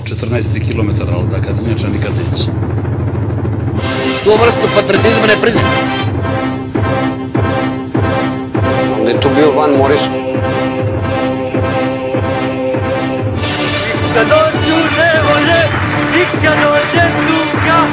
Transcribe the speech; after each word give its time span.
kao 0.00 0.16
14 0.16 0.72
km, 0.72 0.90
ali 1.14 1.28
da 1.30 1.40
kad 1.40 1.66
inače 1.66 1.86
nikad 1.88 2.12
neće. 2.16 2.44
Tu 4.24 4.30
vrstu 4.30 4.74
patriotizma 4.74 5.26
ne 5.26 5.36
priznam. 5.42 5.64
Onda 8.98 9.10
je 9.10 9.20
tu 9.20 9.28
bio 9.36 9.50
Van 9.52 9.70
Moris. 9.78 10.00
Kad 14.14 14.28
dođu 14.28 14.76
nevolje 14.98 15.60
i 16.14 16.44
kad 16.44 16.54
dođe 16.62 17.06
tuga 17.26 17.86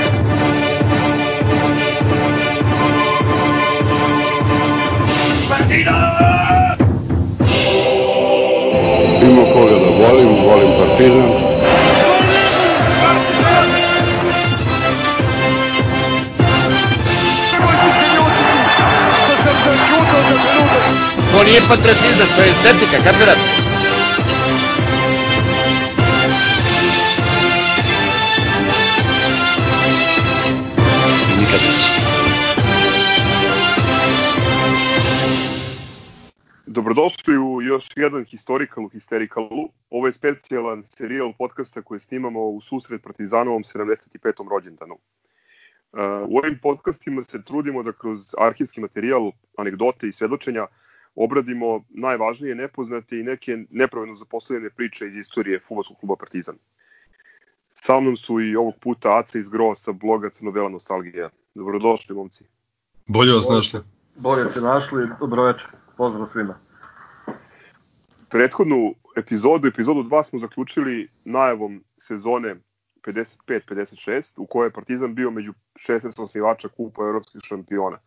Ima 9.21 9.43
koga 9.53 9.71
da 9.71 10.07
volim, 10.07 10.27
volim 10.27 10.69
Partizan. 10.77 11.46
Nije 21.47 21.61
patriotizam, 21.69 22.27
to 22.35 22.41
je 22.41 22.49
estetika, 22.49 22.97
kapirat. 23.03 23.39
Nikad 31.39 31.61
neće. 31.67 31.89
Dobrodošli 36.65 37.37
u 37.37 37.61
još 37.61 37.87
jedan 37.95 38.25
Historical 38.25 38.85
u 38.85 38.89
Histerikalu. 38.89 39.69
Ovo 39.89 40.07
je 40.07 40.13
specijalan 40.13 40.83
serijal 40.83 41.33
podcasta 41.37 41.81
koji 41.81 41.99
snimamo 41.99 42.49
u 42.49 42.61
susret 42.61 43.03
Partizanovom 43.03 43.63
75. 43.63 44.49
rođendanu. 44.49 44.93
Uh, 44.93 45.99
u 46.27 46.37
ovim 46.37 46.59
podcastima 46.61 47.23
se 47.23 47.43
trudimo 47.43 47.83
da 47.83 47.91
kroz 47.91 48.35
arhivski 48.37 48.81
materijal, 48.81 49.31
anegdote 49.57 50.07
i 50.07 50.11
svedočenja 50.11 50.67
obradimo 51.17 51.83
najvažnije 51.89 52.55
nepoznate 52.55 53.19
i 53.19 53.23
neke 53.23 53.57
nepravedno 53.69 54.15
zapostavljene 54.15 54.69
priče 54.69 55.07
iz 55.07 55.15
istorije 55.15 55.59
Futbolskog 55.59 55.97
kluba 55.99 56.15
Partizan. 56.15 56.55
Sa 57.69 57.99
mnom 57.99 58.15
su 58.15 58.41
i 58.41 58.55
ovog 58.55 58.73
puta 58.81 59.17
Aca 59.17 59.39
iz 59.39 59.49
Grova 59.49 59.75
sa 59.75 59.91
bloga 59.91 60.29
Crno-Bela 60.29 60.69
nostalgija. 60.69 61.29
Dobrodošli, 61.55 62.15
momci. 62.15 62.45
Bolje 63.07 63.33
vas 63.33 63.49
našli. 63.49 63.79
Bolje 64.15 64.51
te 64.53 64.61
našli, 64.61 65.07
dobro 65.19 65.43
večer, 65.43 65.69
pozdrav 65.97 66.25
svima. 66.25 66.59
Prethodnu 68.29 68.95
epizodu, 69.15 69.67
epizodu 69.67 70.03
2 70.03 70.23
smo 70.23 70.39
zaključili 70.39 71.09
najavom 71.25 71.83
sezone 71.97 72.55
55-56 73.03 74.33
u 74.37 74.45
kojoj 74.45 74.67
je 74.67 74.71
Partizan 74.71 75.15
bio 75.15 75.31
među 75.31 75.53
16 75.75 76.23
osnivača 76.23 76.67
kupa 76.67 77.01
evropskih 77.01 77.41
šampiona. 77.43 77.97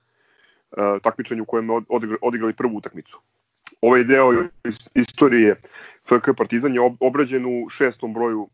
E, 0.76 1.00
takmičenju 1.02 1.42
u 1.42 1.46
kojem 1.46 1.70
je 1.70 1.80
odigra, 1.88 2.16
odigrali 2.22 2.52
prvu 2.52 2.76
utakmicu. 2.76 3.20
Ovaj 3.80 4.04
deo 4.04 4.32
is- 4.64 4.88
istorije 4.94 5.60
FK 6.04 6.36
Partizan 6.36 6.74
je 6.74 6.80
ob- 6.80 6.96
obrađen 7.00 7.46
u 7.46 7.68
šestom 7.68 8.14
broju 8.14 8.48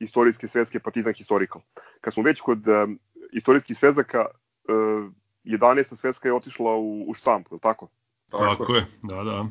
istorijske 0.00 0.48
svetske 0.48 0.78
Partizan 0.80 1.14
Historical. 1.14 1.62
Kad 2.00 2.14
smo 2.14 2.22
već 2.22 2.40
kod 2.40 2.68
e, 2.68 2.86
istorijskih 3.32 3.78
svezaka, 3.78 4.24
e, 4.68 4.72
11. 5.44 5.96
sveska 5.96 6.28
je 6.28 6.34
otišla 6.34 6.76
u, 6.76 7.10
u 7.10 7.14
štampu, 7.14 7.48
je 7.50 7.54
li 7.54 7.60
tako? 7.60 7.88
Tako 8.30 8.74
je, 8.74 8.86
da, 9.02 9.24
da. 9.24 9.46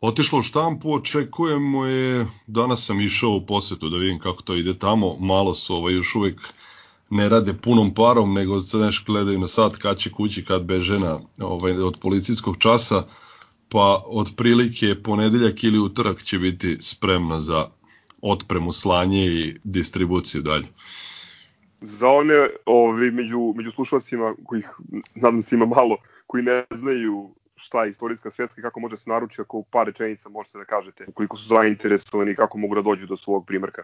Otišlo 0.00 0.38
u 0.38 0.42
štampu, 0.42 0.94
očekujemo 0.94 1.86
je, 1.86 2.26
danas 2.46 2.86
sam 2.86 3.00
išao 3.00 3.30
u 3.30 3.46
posetu 3.46 3.88
da 3.88 3.96
vidim 3.96 4.18
kako 4.18 4.42
to 4.42 4.54
ide 4.54 4.78
tamo, 4.78 5.16
malo 5.20 5.54
su 5.54 5.74
ovaj, 5.74 5.94
još 5.94 6.14
uvek 6.14 6.40
ne 7.10 7.28
rade 7.28 7.54
punom 7.54 7.94
parom, 7.94 8.34
nego 8.34 8.60
sad 8.60 8.80
nešto 8.80 9.12
gledaju 9.12 9.38
na 9.38 9.48
sat 9.48 9.76
kad 9.76 9.96
će 9.98 10.10
kući, 10.10 10.44
kad 10.44 10.62
beže 10.64 10.98
na, 10.98 11.18
ovaj, 11.40 11.72
od 11.72 11.98
policijskog 12.00 12.56
časa, 12.58 13.02
pa 13.68 14.02
otprilike 14.06 14.94
ponedeljak 15.04 15.64
ili 15.64 15.78
utorak 15.78 16.22
će 16.22 16.38
biti 16.38 16.76
spremna 16.80 17.40
za 17.40 17.68
otpremu, 18.22 18.72
slanje 18.72 19.26
i 19.26 19.56
distribuciju 19.64 20.42
dalje. 20.42 20.66
Za 21.80 22.08
one 22.08 22.48
ovi, 22.66 23.10
među, 23.10 23.54
među 23.56 23.70
slušalcima, 23.70 24.34
kojih 24.44 24.68
nadam 25.14 25.42
se 25.42 25.54
ima 25.54 25.66
malo, 25.66 25.96
koji 26.26 26.42
ne 26.42 26.64
znaju 26.70 27.34
šta 27.56 27.84
je 27.84 27.90
istorijska 27.90 28.30
svetska 28.30 28.60
i 28.60 28.62
kako 28.62 28.80
može 28.80 28.96
se 28.96 29.10
naručiti, 29.10 29.42
ako 29.42 29.58
u 29.58 29.64
par 29.64 29.86
rečenica 29.86 30.28
možete 30.28 30.58
da 30.58 30.64
kažete, 30.64 31.04
ukoliko 31.08 31.36
su 31.36 31.48
zainteresovani 31.48 32.32
i 32.32 32.36
kako 32.36 32.58
mogu 32.58 32.74
da 32.74 32.82
dođu 32.82 33.06
do 33.06 33.16
svog 33.16 33.46
primjerka. 33.46 33.82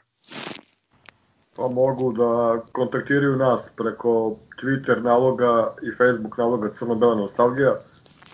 Pa 1.60 1.68
mogu 1.68 2.12
da 2.12 2.60
kontaktiraju 2.72 3.36
nas 3.36 3.70
preko 3.76 4.36
Twitter 4.62 5.02
naloga 5.02 5.74
i 5.82 5.92
Facebook 5.96 6.38
naloga 6.38 6.68
Crno-Bela 6.68 7.16
nostalgija. 7.16 7.74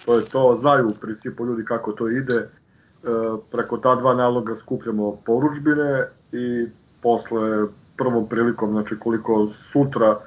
To 0.05 0.15
je 0.15 0.25
to, 0.25 0.57
znaju 0.57 0.89
u 0.89 0.95
principu 0.95 1.47
ljudi 1.47 1.65
kako 1.65 1.93
to 1.93 2.09
ide. 2.09 2.37
E, 2.37 2.49
preko 3.53 3.79
ta 3.79 3.95
dva 3.95 4.15
naloga 4.15 4.57
skupljamo 4.57 5.17
poručbine 5.27 6.09
i 6.33 6.67
posle 7.03 7.67
prvom 7.97 8.29
prilikom, 8.29 8.71
znači 8.71 8.99
koliko 8.99 9.47
sutra 9.47 10.11
e, 10.11 10.19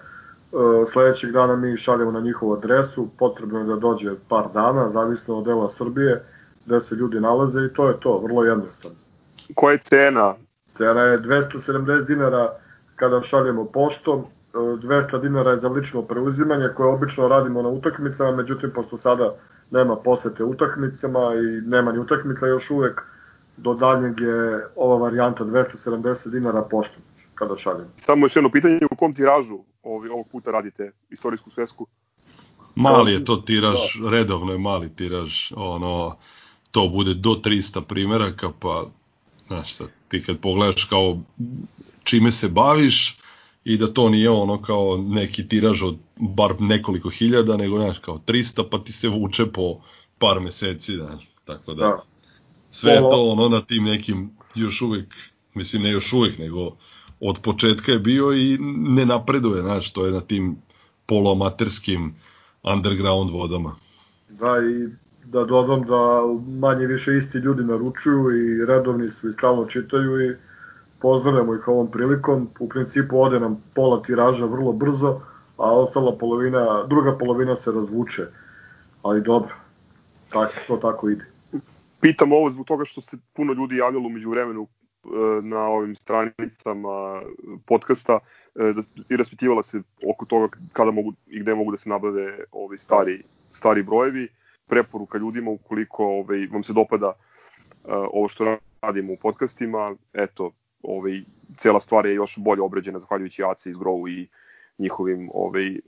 sledećeg 0.91 1.31
dana 1.31 1.55
mi 1.55 1.77
šaljemo 1.77 2.11
na 2.11 2.19
njihovu 2.19 2.53
adresu, 2.53 3.07
potrebno 3.19 3.59
je 3.59 3.65
da 3.65 3.75
dođe 3.75 4.11
par 4.29 4.45
dana, 4.53 4.89
zavisno 4.89 5.37
od 5.37 5.45
dela 5.45 5.69
Srbije, 5.69 6.23
gde 6.65 6.81
se 6.81 6.95
ljudi 6.95 7.19
nalaze 7.19 7.65
i 7.65 7.73
to 7.73 7.87
je 7.87 7.99
to, 7.99 8.17
vrlo 8.17 8.43
jednostavno. 8.43 8.97
Koja 9.55 9.71
je 9.71 9.77
cena? 9.77 10.35
Cena 10.69 11.01
je 11.01 11.19
270 11.19 12.05
dinara 12.05 12.49
kada 12.99 13.21
šaljemo 13.21 13.65
poštom, 13.65 14.19
e, 14.19 14.57
200 14.57 15.21
dinara 15.21 15.51
je 15.51 15.57
za 15.57 15.69
lično 15.69 16.01
preuzimanje 16.01 16.69
koje 16.75 16.89
obično 16.89 17.27
radimo 17.27 17.61
na 17.61 17.69
utakmicama, 17.69 18.35
međutim 18.35 18.71
pošto 18.75 18.97
sada 18.97 19.35
nema 19.71 19.95
posete 19.95 20.43
utakmicama 20.43 21.19
i 21.35 21.69
nema 21.69 21.91
ni 21.91 21.99
utakmica 21.99 22.47
još 22.47 22.69
uvek, 22.71 23.01
do 23.57 23.73
daljnjeg 23.73 24.19
je 24.19 24.67
ova 24.75 24.97
varijanta 24.97 25.43
270 25.43 26.29
dinara 26.31 26.61
poštom 26.61 27.01
kada 27.35 27.57
šaljemo. 27.57 27.89
Samo 27.97 28.25
još 28.25 28.35
jedno 28.35 28.49
pitanje, 28.49 28.79
u 28.91 28.95
kom 28.95 29.13
tiražu 29.13 29.59
ovog 29.83 30.27
puta 30.31 30.51
radite 30.51 30.91
istorijsku 31.09 31.49
svesku? 31.49 31.87
Mali 32.75 33.13
je 33.13 33.25
to 33.25 33.35
tiraž, 33.35 33.79
redovno 34.11 34.51
je 34.51 34.57
mali 34.57 34.95
tiraž, 34.95 35.51
ono, 35.55 36.15
to 36.71 36.87
bude 36.87 37.13
do 37.13 37.29
300 37.29 37.81
primeraka, 37.81 38.49
pa, 38.59 38.85
znaš 39.49 39.73
sad, 39.73 39.87
ti 40.07 40.23
kad 40.23 40.39
pogledaš 40.39 40.83
kao 40.83 41.21
čime 42.03 42.31
se 42.31 42.47
baviš 42.47 43.17
i 43.63 43.77
da 43.77 43.93
to 43.93 44.09
nije 44.09 44.29
ono 44.29 44.61
kao 44.61 44.97
neki 44.97 45.47
tiraž 45.47 45.83
od 45.83 45.97
bar 46.15 46.61
nekoliko 46.61 47.09
hiljada, 47.09 47.57
nego 47.57 47.77
znaš 47.77 47.99
kao 47.99 48.21
300 48.27 48.69
pa 48.71 48.79
ti 48.79 48.91
se 48.91 49.07
vuče 49.07 49.45
po 49.45 49.81
par 50.19 50.39
meseci, 50.39 50.95
znaš, 50.95 51.23
tako 51.45 51.73
da, 51.73 51.85
Da. 51.85 52.03
sve 52.69 52.91
je 52.91 52.99
to 52.99 53.29
ono 53.29 53.49
na 53.49 53.61
tim 53.61 53.83
nekim 53.83 54.31
još 54.55 54.81
uvek, 54.81 55.15
mislim 55.53 55.83
ne 55.83 55.89
još 55.91 56.13
uvek, 56.13 56.37
nego 56.37 56.75
od 57.19 57.39
početka 57.41 57.91
je 57.91 57.99
bio 57.99 58.33
i 58.33 58.57
ne 58.77 59.05
napreduje, 59.05 59.61
znaš, 59.61 59.91
to 59.93 60.05
je 60.05 60.11
na 60.11 60.21
tim 60.21 60.57
poloamaterskim 61.05 62.15
underground 62.63 63.29
vodama. 63.31 63.75
Da, 64.29 64.55
i 64.57 65.08
da 65.31 65.43
dodam 65.45 65.81
da 65.83 66.21
manje 66.59 66.85
više 66.85 67.17
isti 67.17 67.37
ljudi 67.37 67.63
naručuju 67.63 68.31
i 68.31 68.65
redovni 68.65 69.09
su 69.09 69.29
i 69.29 69.33
stalno 69.33 69.65
čitaju 69.65 70.31
i 70.31 70.35
pozdravljamo 71.01 71.55
ih 71.55 71.67
ovom 71.67 71.91
prilikom. 71.91 72.47
U 72.59 72.69
principu 72.69 73.21
ode 73.21 73.39
nam 73.39 73.63
pola 73.75 74.01
tiraža 74.01 74.45
vrlo 74.45 74.73
brzo, 74.73 75.21
a 75.57 75.73
ostala 75.79 76.17
polovina, 76.17 76.83
druga 76.87 77.17
polovina 77.17 77.55
se 77.55 77.71
razvuče. 77.71 78.25
Ali 79.03 79.21
dobro, 79.21 79.53
tako, 80.29 80.53
to 80.67 80.77
tako 80.77 81.09
ide. 81.09 81.25
Pitam 82.01 82.31
ovo 82.31 82.49
zbog 82.49 82.65
toga 82.65 82.85
što 82.85 83.01
se 83.01 83.17
puno 83.33 83.53
ljudi 83.53 83.75
javljalo 83.75 84.07
umeđu 84.07 84.29
vremenu 84.29 84.67
na 85.43 85.59
ovim 85.59 85.95
stranicama 85.95 87.21
podcasta 87.65 88.19
e, 88.55 88.73
da, 88.73 88.81
i 89.09 89.17
raspitivala 89.17 89.63
se 89.63 89.81
oko 90.13 90.25
toga 90.25 90.57
kada 90.73 90.91
mogu 90.91 91.13
i 91.27 91.39
gde 91.39 91.55
mogu 91.55 91.71
da 91.71 91.77
se 91.77 91.89
nabave 91.89 92.43
ovi 92.51 92.77
stari, 92.77 93.23
stari 93.51 93.83
brojevi. 93.83 94.27
Preporuka 94.69 95.17
ljudima 95.17 95.51
ukoliko 95.51 96.05
ovaj, 96.05 96.47
vam 96.51 96.63
se 96.63 96.73
dopada 96.73 97.07
uh, 97.07 97.13
ovo 98.13 98.27
što 98.27 98.57
radimo 98.81 99.13
u 99.13 99.17
podcastima, 99.21 99.95
eto, 100.13 100.51
ovaj, 100.83 101.21
cela 101.57 101.79
stvar 101.79 102.05
je 102.05 102.15
još 102.15 102.37
bolje 102.37 102.61
obrađena 102.61 102.99
zahvaljujući 102.99 103.43
Aci 103.43 103.69
iz 103.69 103.77
Grovu 103.77 104.07
i 104.07 104.27
njihovim 104.77 105.29
ovaj, 105.33 105.79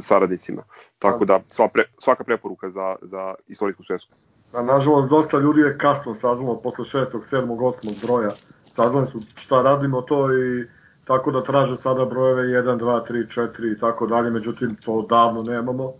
saradnicima. 0.00 0.62
Tako 0.98 1.24
da 1.24 1.40
sva 1.48 1.68
pre, 1.68 1.84
svaka 1.98 2.24
preporuka 2.24 2.70
za, 2.70 2.96
za 3.02 3.34
istorijsku 3.48 3.82
svesku. 3.82 4.14
A 4.52 4.62
nažalost, 4.62 5.08
dosta 5.08 5.38
ljudi 5.38 5.60
je 5.60 5.78
kasno 5.78 6.14
saznalo 6.14 6.60
posle 6.60 6.84
6. 6.84 7.06
7. 7.12 7.46
8. 7.46 8.06
broja. 8.06 8.34
Saznali 8.70 9.06
su 9.06 9.20
šta 9.34 9.62
radimo 9.62 10.02
to 10.02 10.34
i 10.34 10.66
tako 11.04 11.30
da 11.30 11.42
traže 11.42 11.76
sada 11.76 12.04
brojeve 12.04 12.42
1, 12.42 12.78
2, 12.78 13.06
3, 13.10 13.40
4 13.40 13.76
i 13.76 13.80
tako 13.80 14.06
dalje, 14.06 14.30
međutim 14.30 14.76
to 14.84 15.06
davno 15.08 15.42
nemamo. 15.42 15.92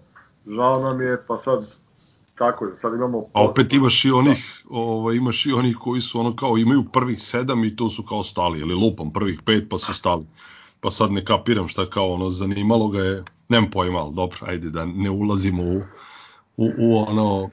Žao 0.47 0.83
nam 0.83 1.00
je, 1.00 1.19
pa 1.27 1.38
sad 1.38 1.67
Tako 2.43 2.67
je, 2.67 2.75
sad 2.75 2.94
imamo... 2.94 3.27
A 3.33 3.44
opet 3.44 3.73
imaš 3.73 4.05
i 4.05 4.11
onih, 4.11 4.62
ovaj, 4.71 5.17
imaš 5.17 5.47
i 5.47 5.53
onih 5.53 5.77
koji 5.81 6.00
su 6.00 6.21
ono 6.21 6.37
kao 6.37 6.59
imaju 6.59 6.85
prvih 6.93 7.23
sedam 7.23 7.65
i 7.65 7.77
to 7.77 7.91
su 7.91 8.03
kao 8.03 8.23
stali, 8.23 8.61
ili 8.61 8.75
lupam 8.75 9.12
prvih 9.12 9.43
pet 9.43 9.69
pa 9.71 9.79
su 9.79 9.94
stali. 9.94 10.27
Pa 10.81 10.91
sad 10.91 11.12
ne 11.12 11.25
kapiram 11.25 11.69
šta 11.69 11.87
kao 11.91 12.12
ono 12.12 12.31
zanimalo 12.31 12.89
ga 12.89 12.99
je, 12.99 13.25
nemam 13.49 13.71
pojma, 13.71 13.99
ali 13.99 14.15
dobro, 14.15 14.39
ajde 14.47 14.71
da 14.71 14.85
ne 14.85 15.11
ulazimo 15.11 15.62
u, 15.62 15.77
u, 16.56 16.71
u 16.79 17.05
ono 17.09 17.50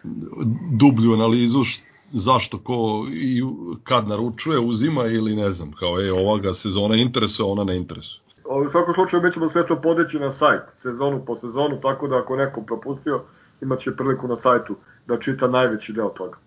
dublju 0.71 1.13
analizu 1.13 1.63
š, 1.63 1.81
zašto 2.11 2.57
ko 2.57 3.07
i 3.11 3.41
kad 3.83 4.07
naručuje, 4.07 4.59
uzima 4.59 5.05
ili 5.05 5.35
ne 5.35 5.51
znam, 5.51 5.71
kao 5.71 5.99
je 5.99 6.13
ova 6.13 6.37
ga 6.37 6.53
sezona 6.53 6.95
interesuje, 6.95 7.51
ona 7.51 7.63
ne 7.63 7.77
interesuje. 7.77 8.21
U 8.65 8.69
svakom 8.69 8.93
slučaju 8.93 9.23
mi 9.23 9.31
ćemo 9.31 9.49
sve 9.49 9.67
to 9.67 9.81
podeći 9.81 10.19
na 10.19 10.31
sajt, 10.31 10.61
sezonu 10.73 11.25
po 11.25 11.35
sezonu, 11.35 11.81
tako 11.81 12.07
da 12.07 12.17
ako 12.17 12.35
neko 12.35 12.61
propustio, 12.61 13.23
imaće 13.61 13.95
priliku 13.95 14.27
na 14.27 14.35
sajtu 14.35 14.75
da 15.07 15.19
čita 15.19 15.47
najveći 15.47 15.93
deo 15.93 16.09
toga. 16.09 16.37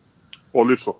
Odlično. 0.52 0.94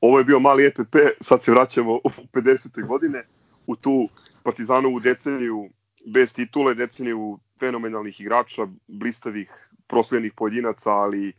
Ovo 0.00 0.18
je 0.18 0.24
bio 0.24 0.40
mali 0.40 0.66
EPP, 0.66 0.96
sad 1.20 1.42
se 1.42 1.50
vraćamo 1.50 1.94
u 1.94 2.10
50. 2.32 2.86
godine, 2.86 3.26
u 3.66 3.76
tu 3.76 4.08
Partizanovu 4.42 5.00
deceniju 5.00 5.70
bez 6.06 6.32
titule, 6.32 6.74
deceniju 6.74 7.38
fenomenalnih 7.60 8.20
igrača, 8.20 8.66
blistavih, 8.88 9.68
proslenih 9.86 10.32
pojedinaca, 10.36 10.90
ali 10.90 11.32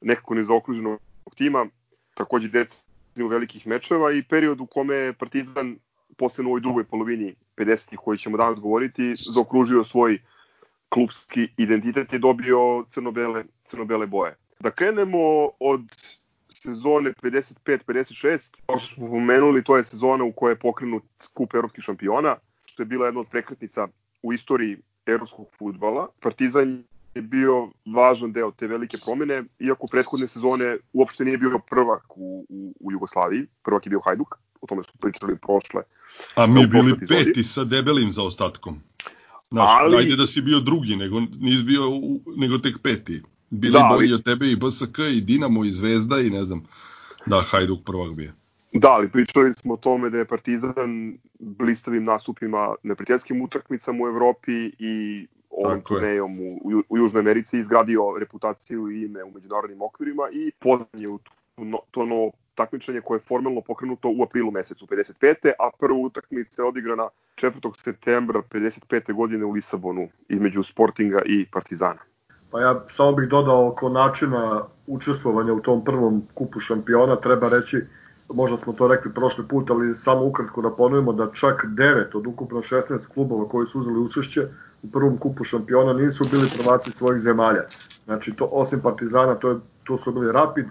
nekako 0.00 0.34
nezaokruženog 0.34 1.00
tima, 1.36 1.66
takođe 2.14 2.48
deceniju 2.48 3.28
velikih 3.28 3.66
mečeva 3.66 4.12
i 4.12 4.22
period 4.22 4.60
u 4.60 4.66
kome 4.66 4.94
je 4.94 5.12
Partizan 5.12 5.76
posebno 6.16 6.50
u 6.50 6.52
ovoj 6.52 6.60
drugoj 6.60 6.84
polovini 6.84 7.34
50-ih 7.56 7.98
koji 7.98 8.18
ćemo 8.18 8.36
danas 8.36 8.60
govoriti, 8.60 9.14
zaokružio 9.34 9.84
svoj 9.84 10.18
klubski 10.90 11.48
identitet 11.56 12.12
i 12.12 12.18
dobio 12.18 12.84
crno-bele, 12.94 13.44
crno-bele 13.64 14.06
boje. 14.06 14.36
Da 14.60 14.70
krenemo 14.70 15.48
od 15.60 15.82
sezone 16.62 17.12
55-56, 17.22 18.50
kao 18.66 18.78
što 18.78 18.94
smo 18.94 19.08
pomenuli, 19.08 19.64
to 19.64 19.76
je 19.76 19.84
sezona 19.84 20.24
u 20.24 20.32
kojoj 20.32 20.52
je 20.52 20.58
pokrenut 20.58 21.04
kup 21.34 21.54
evropskih 21.54 21.84
šampiona, 21.84 22.36
što 22.66 22.82
je 22.82 22.86
bila 22.86 23.06
jedna 23.06 23.20
od 23.20 23.26
prekretnica 23.30 23.88
u 24.22 24.32
istoriji 24.32 24.76
evropskog 25.06 25.46
futbala. 25.58 26.08
Partizan 26.20 26.84
je 27.14 27.22
bio 27.22 27.70
važan 27.94 28.32
deo 28.32 28.50
te 28.50 28.66
velike 28.66 28.96
promene, 29.04 29.44
iako 29.58 29.86
prethodne 29.90 30.28
sezone 30.28 30.76
uopšte 30.92 31.24
nije 31.24 31.38
bio 31.38 31.60
prvak 31.70 32.16
u, 32.16 32.46
u, 32.48 32.74
u 32.80 32.92
Jugoslaviji, 32.92 33.46
prvak 33.62 33.86
je 33.86 33.90
bio 33.90 34.00
Hajduk, 34.04 34.34
o 34.60 34.66
tome 34.66 34.82
smo 34.82 34.94
pričali 35.00 35.38
prošle. 35.38 35.82
A 36.36 36.46
mi 36.46 36.66
bili 36.66 37.06
peti 37.08 37.44
sa 37.44 37.64
debelim 37.64 38.10
zaostatkom. 38.10 38.82
Znaš, 39.50 39.70
ali... 39.80 39.96
ajde 39.96 40.16
da 40.16 40.26
si 40.26 40.42
bio 40.42 40.60
drugi, 40.60 40.96
nego 40.96 41.20
nisi 41.20 41.64
bio, 41.64 41.80
nego 42.36 42.58
tek 42.58 42.78
peti. 42.82 43.22
Bili 43.50 43.72
da, 43.72 43.90
bolji 43.94 44.14
od 44.14 44.24
tebe 44.24 44.50
i 44.50 44.56
BSK 44.56 44.98
i 45.12 45.20
Dinamo 45.20 45.64
i 45.64 45.72
Zvezda 45.72 46.20
i 46.20 46.30
ne 46.30 46.44
znam, 46.44 46.62
da 47.26 47.40
Hajduk 47.40 47.84
prvak 47.84 48.16
bio. 48.16 48.32
Da, 48.72 48.88
ali 48.88 49.10
pričali 49.10 49.54
smo 49.54 49.74
o 49.74 49.76
tome 49.76 50.10
da 50.10 50.18
je 50.18 50.24
Partizan 50.24 51.18
blistavim 51.38 52.04
nastupima 52.04 52.74
na 52.82 52.94
prijateljskim 52.94 53.42
utakmicama 53.42 54.04
u 54.04 54.08
Evropi 54.08 54.52
i 54.78 55.26
ovom 55.50 55.80
turnejom 55.80 56.40
u, 56.40 56.60
u, 56.64 56.82
u 56.88 56.98
Južnoj 56.98 57.20
Americi 57.20 57.58
izgradio 57.58 58.02
reputaciju 58.18 58.90
i 58.90 59.02
ime 59.02 59.24
u 59.24 59.30
međunarodnim 59.30 59.82
okvirima 59.82 60.22
i 60.32 60.52
poznan 60.58 60.88
je 60.98 61.08
u 61.08 61.18
to 61.90 62.06
novo 62.06 62.32
takmičenje 62.60 63.00
koje 63.00 63.16
je 63.16 63.28
formalno 63.28 63.60
pokrenuto 63.60 64.08
u 64.08 64.22
aprilu 64.22 64.50
mesecu 64.50 64.86
55. 64.86 65.52
a 65.58 65.70
prva 65.80 65.98
utakmica 65.98 66.62
je 66.62 66.68
odigrana 66.68 67.08
4. 67.36 67.72
septembra 67.84 68.42
55. 68.42 69.14
godine 69.14 69.44
u 69.44 69.50
Lisabonu 69.50 70.08
između 70.28 70.62
Sportinga 70.62 71.22
i 71.26 71.46
Partizana. 71.52 72.02
Pa 72.50 72.60
ja 72.60 72.84
samo 72.88 73.12
bih 73.12 73.28
dodao 73.28 73.68
oko 73.68 73.88
načina 73.88 74.64
učestvovanja 74.86 75.52
u 75.52 75.60
tom 75.60 75.84
prvom 75.84 76.22
kupu 76.34 76.60
šampiona, 76.60 77.16
treba 77.16 77.48
reći, 77.48 77.80
možda 78.34 78.56
smo 78.56 78.72
to 78.72 78.88
rekli 78.88 79.14
prošli 79.14 79.44
put, 79.48 79.70
ali 79.70 79.94
samo 79.94 80.26
ukratko 80.26 80.62
da 80.62 80.70
ponovimo 80.70 81.12
da 81.12 81.30
čak 81.32 81.64
9 81.64 82.16
od 82.16 82.26
ukupno 82.26 82.62
16 82.62 83.08
klubova 83.14 83.48
koji 83.48 83.66
su 83.66 83.80
uzeli 83.80 83.98
učešće 83.98 84.48
u 84.82 84.90
prvom 84.92 85.18
kupu 85.18 85.44
šampiona 85.44 85.92
nisu 85.92 86.24
bili 86.30 86.50
prvaci 86.58 86.92
svojih 86.92 87.22
zemalja. 87.22 87.64
Znači, 88.04 88.32
to, 88.32 88.48
osim 88.52 88.80
Partizana, 88.80 89.34
to, 89.34 89.50
je, 89.50 89.56
to 89.84 89.96
su 89.96 90.12
bili 90.12 90.32
Rapid, 90.32 90.66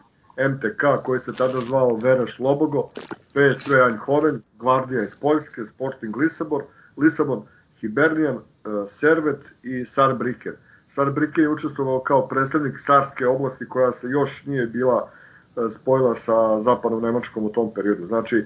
MTK 0.47 1.03
koji 1.06 1.19
se 1.19 1.33
tada 1.33 1.59
zvao 1.59 1.95
Vereš 1.95 2.39
Lobogo, 2.39 2.89
PSV 3.33 3.74
Eindhoven, 3.74 4.41
Gvardija 4.59 5.03
iz 5.03 5.19
Poljske, 5.19 5.65
Sporting 5.65 6.18
Lisabon, 6.18 6.62
Lisabon 6.97 7.44
Hibernian, 7.81 8.36
uh, 8.36 8.41
Servet 8.88 9.41
i 9.63 9.86
Sarbriker. 9.86 10.53
Sarbriker 10.88 11.44
je 11.44 11.50
učestvovao 11.50 12.00
kao 12.00 12.27
predstavnik 12.27 12.80
Sarske 12.80 13.27
oblasti 13.27 13.65
koja 13.65 13.91
se 13.91 14.07
još 14.07 14.45
nije 14.45 14.68
bila 14.68 15.03
uh, 15.03 15.71
spojila 15.71 16.15
sa 16.15 16.59
zapadnom 16.59 17.01
Nemačkom 17.01 17.44
u 17.44 17.50
tom 17.50 17.74
periodu. 17.74 18.06
Znači, 18.06 18.45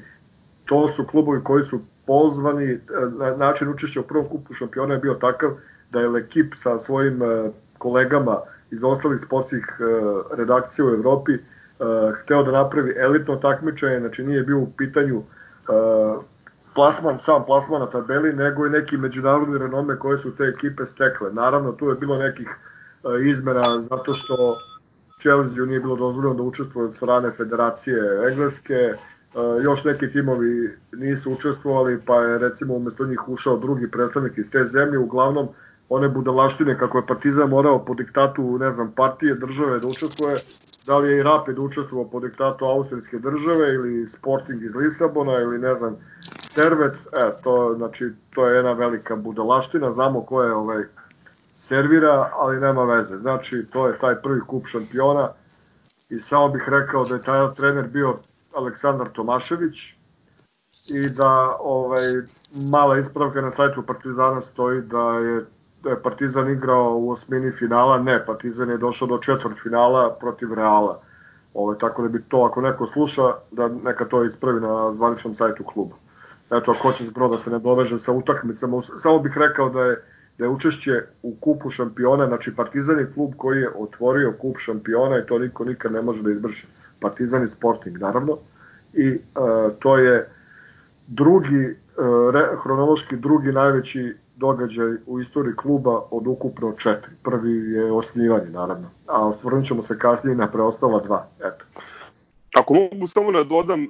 to 0.66 0.88
su 0.88 1.06
klubovi 1.06 1.44
koji 1.44 1.64
su 1.64 1.80
pozvani, 2.06 2.74
uh, 2.74 3.38
način 3.38 3.70
učešća 3.70 4.00
u 4.00 4.04
prvom 4.04 4.30
kupu 4.30 4.54
šampiona 4.54 4.94
je 4.94 5.00
bio 5.00 5.14
takav 5.14 5.52
da 5.92 6.00
je 6.00 6.08
Lekip 6.08 6.54
sa 6.56 6.80
svojim 6.80 7.22
kolegama 7.78 8.38
iz 8.72 8.84
ostalih 8.84 9.20
sportskih 9.20 9.66
redakcija 10.32 10.86
u 10.86 10.90
Evropi 10.90 11.38
uh, 11.84 12.16
hteo 12.16 12.44
da 12.44 12.52
napravi 12.52 12.96
elitno 12.98 13.36
takmičenje, 13.36 14.00
znači 14.00 14.24
nije 14.24 14.44
bio 14.44 14.60
u 14.60 14.72
pitanju 14.78 15.18
uh, 15.18 16.24
plasman, 16.76 17.20
sam 17.20 17.46
plasman 17.46 17.82
na 17.82 17.90
tabeli, 17.90 18.34
nego 18.34 18.66
i 18.66 18.70
neki 18.70 18.98
međunarodni 18.98 19.58
renome 19.58 20.00
koje 20.00 20.18
su 20.18 20.36
te 20.36 20.44
ekipe 20.44 20.86
stekle. 20.86 21.34
Naravno, 21.34 21.72
tu 21.72 21.90
je 21.90 21.96
bilo 21.96 22.18
nekih 22.18 22.50
uh, 23.04 23.12
izmena 23.26 23.64
zato 23.64 24.14
što 24.14 24.58
Chelsea 25.20 25.66
nije 25.66 25.80
bilo 25.80 25.96
dozvoljeno 25.96 26.34
da 26.34 26.44
učestvuje 26.44 26.86
od 26.86 26.94
strane 26.94 27.32
Federacije 27.32 27.98
Engleske, 28.32 28.94
uh, 29.34 29.64
još 29.64 29.84
neki 29.84 30.12
timovi 30.12 30.78
nisu 30.92 31.34
učestvovali, 31.34 32.00
pa 32.06 32.16
je 32.16 32.38
recimo 32.38 32.74
umesto 32.74 33.06
njih 33.06 33.30
ušao 33.30 33.58
drugi 33.58 33.92
predstavnik 33.92 34.38
iz 34.38 34.52
te 34.52 34.66
zemlje, 34.66 34.98
uglavnom 34.98 35.48
one 35.96 36.10
budalaštine 36.10 36.78
kako 36.78 36.98
je 36.98 37.06
Partizan 37.08 37.50
morao 37.50 37.86
po 37.86 37.94
diktatu, 37.94 38.58
ne 38.58 38.72
znam, 38.72 38.92
partije, 38.92 39.36
države 39.36 39.80
da 39.80 39.88
učestvuje, 39.88 40.40
da 40.88 40.98
li 40.98 41.12
je 41.12 41.20
i 41.20 41.24
Rapid 41.24 41.60
učestvovao 41.60 42.10
po 42.10 42.20
diktatu 42.20 42.66
austrijske 42.66 43.20
države 43.20 43.74
ili 43.74 44.08
Sporting 44.08 44.64
iz 44.64 44.76
Lisabona 44.76 45.40
ili 45.40 45.60
ne 45.60 45.74
znam 45.74 45.98
Servet, 46.54 46.94
e, 46.94 47.32
to, 47.44 47.74
znači, 47.78 48.10
to 48.36 48.48
je 48.48 48.56
jedna 48.56 48.72
velika 48.72 49.16
budalaština, 49.16 49.92
znamo 49.92 50.22
ko 50.22 50.44
je 50.44 50.54
ovaj, 50.54 50.84
servira, 51.54 52.30
ali 52.40 52.60
nema 52.60 52.84
veze. 52.84 53.18
Znači, 53.18 53.66
to 53.72 53.88
je 53.88 53.98
taj 53.98 54.16
prvi 54.16 54.42
kup 54.48 54.68
šampiona 54.68 55.30
i 56.10 56.20
samo 56.20 56.50
bih 56.50 56.64
rekao 56.68 57.06
da 57.06 57.16
je 57.16 57.24
taj 57.24 57.54
trener 57.54 57.88
bio 57.88 58.18
Aleksandar 58.56 59.10
Tomašević 59.10 59.94
i 60.90 61.10
da 61.10 61.58
ovaj, 61.60 62.04
mala 62.72 63.00
ispravka 63.00 63.42
na 63.42 63.52
sajtu 63.52 63.82
Partizana 63.82 64.42
stoji 64.42 64.82
da 64.82 65.12
je 65.20 65.46
da 65.84 65.90
je 65.90 66.02
Partizan 66.02 66.52
igrao 66.52 66.98
u 66.98 67.10
osmini 67.10 67.52
finala, 67.52 67.98
ne, 67.98 68.26
Partizan 68.26 68.70
je 68.70 68.78
došao 68.78 69.08
do 69.08 69.18
četvrt 69.18 69.58
finala 69.64 70.16
protiv 70.20 70.54
Reala. 70.54 71.02
Ovo, 71.54 71.76
tako 71.76 72.02
da 72.02 72.08
bi 72.08 72.24
to, 72.28 72.44
ako 72.44 72.62
neko 72.62 72.88
sluša, 72.88 73.34
da 73.52 73.68
neka 73.68 74.06
to 74.06 74.24
ispravi 74.24 74.62
na 74.62 74.94
zvaničnom 74.94 75.36
sajtu 75.36 75.64
kluba. 75.64 75.96
Eto, 76.52 76.72
ako 76.72 76.82
hoće 76.82 77.06
zbro 77.06 77.28
da 77.28 77.38
se 77.38 77.52
ne 77.52 77.60
doveže 77.60 77.98
sa 77.98 78.12
utakmicama, 78.12 78.82
samo 78.82 79.20
bih 79.20 79.38
rekao 79.38 79.70
da 79.70 79.82
je, 79.82 80.02
da 80.38 80.46
je 80.46 80.50
učešće 80.50 81.02
u 81.24 81.36
kupu 81.36 81.70
šampiona, 81.70 82.28
znači 82.28 82.56
Partizan 82.56 83.00
je 83.00 83.12
klub 83.14 83.34
koji 83.38 83.62
je 83.62 83.72
otvorio 83.76 84.34
kup 84.42 84.58
šampiona 84.60 85.20
i 85.20 85.26
to 85.26 85.40
niko 85.40 85.66
nikad 85.66 85.92
ne 85.92 86.02
može 86.02 86.22
da 86.22 86.32
izbrši. 86.32 86.68
Partizan 87.00 87.44
i 87.44 87.48
Sporting, 87.48 87.98
naravno. 87.98 88.38
I 88.94 89.12
uh, 89.12 89.72
to 89.80 89.98
je 89.98 90.30
drugi, 91.08 91.76
re, 92.34 92.58
hronološki 92.64 93.16
drugi 93.16 93.52
najveći 93.52 94.14
događaj 94.36 94.94
u 95.06 95.20
istoriji 95.20 95.56
kluba 95.56 96.02
od 96.12 96.28
ukupno 96.28 96.74
četiri. 96.78 97.12
Prvi 97.24 97.72
je 97.72 97.92
osnivanje, 97.92 98.50
naravno, 98.50 98.90
a 99.08 99.28
osvrnut 99.28 99.66
ćemo 99.66 99.84
se 99.84 100.00
kasnije 100.00 100.36
na 100.36 100.52
preostala 100.52 101.00
dva. 101.00 101.28
Eto. 101.40 101.66
Ako 102.56 102.74
mogu 102.74 103.08
samo 103.08 103.32
da 103.32 103.44
dodam, 103.44 103.84
uh, 103.84 103.88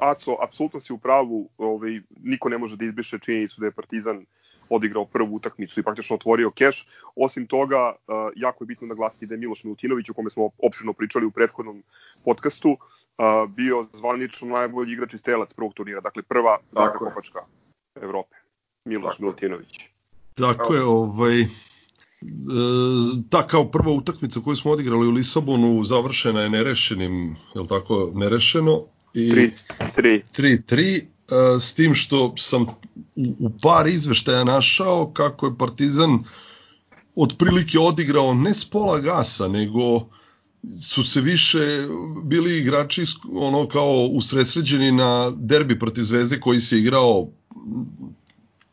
Aco, 0.00 0.36
apsolutno 0.42 0.80
si 0.80 0.92
u 0.92 0.98
pravu, 0.98 1.48
ovaj, 1.58 2.00
niko 2.22 2.48
ne 2.48 2.58
može 2.58 2.76
da 2.76 2.84
izbiše 2.84 3.18
činjenicu 3.18 3.60
da 3.60 3.66
je 3.66 3.72
Partizan 3.72 4.26
odigrao 4.68 5.04
prvu 5.04 5.34
utakmicu 5.34 5.80
i 5.80 5.82
praktično 5.82 6.16
otvorio 6.16 6.50
keš. 6.50 6.88
Osim 7.16 7.46
toga, 7.46 7.88
uh, 7.88 8.14
jako 8.36 8.64
je 8.64 8.66
bitno 8.66 8.86
naglasiti 8.86 9.26
da 9.26 9.34
je 9.34 9.38
Miloš 9.38 9.64
Milutinović, 9.64 10.10
o 10.10 10.14
kome 10.14 10.30
smo 10.30 10.50
opširno 10.62 10.92
pričali 10.92 11.26
u 11.26 11.30
prethodnom 11.30 11.82
podcastu, 12.24 12.70
uh, 12.70 12.78
bio 13.48 13.86
zvanično 13.94 14.48
najbolji 14.48 14.92
igrač 14.92 15.14
iz 15.14 15.22
telac 15.22 15.54
prvog 15.54 15.74
turnira, 15.74 16.00
dakle 16.00 16.22
prva 16.22 16.58
Zaga 16.72 16.98
Kopačka 16.98 17.38
Evrope. 18.02 18.36
Miloš 18.84 19.18
Milutinović. 19.18 19.78
Tako 20.34 20.74
je, 20.74 20.82
ovaj, 20.82 21.40
e, 21.40 21.46
ta 23.30 23.42
kao 23.46 23.64
prva 23.64 23.92
utakmica 23.92 24.40
koju 24.40 24.56
smo 24.56 24.70
odigrali 24.70 25.06
u 25.06 25.10
Lisabonu 25.10 25.84
završena 25.84 26.40
je 26.40 26.50
nerešenim, 26.50 27.36
je 27.54 27.60
li 27.60 27.68
tako, 27.68 28.12
nerešeno. 28.14 28.82
I 29.14 29.30
3-3. 29.30 30.22
3-3, 30.36 31.00
e, 31.00 31.60
s 31.60 31.74
tim 31.74 31.94
što 31.94 32.34
sam 32.36 32.62
u, 32.62 32.66
u 33.38 33.50
par 33.62 33.86
izveštaja 33.86 34.44
našao 34.44 35.10
kako 35.12 35.46
je 35.46 35.58
Partizan 35.58 36.24
otprilike 37.16 37.78
odigrao 37.78 38.34
ne 38.34 38.54
s 38.54 38.70
pola 38.70 39.00
gasa, 39.00 39.48
nego 39.48 40.08
su 40.82 41.02
se 41.02 41.20
više 41.20 41.86
bili 42.24 42.58
igrači 42.58 43.04
ono 43.32 43.66
kao 43.66 44.06
usresređeni 44.10 44.92
na 44.92 45.30
derbi 45.30 45.78
protiv 45.78 46.02
Zvezde 46.02 46.40
koji 46.40 46.60
se 46.60 46.78
igrao 46.78 47.28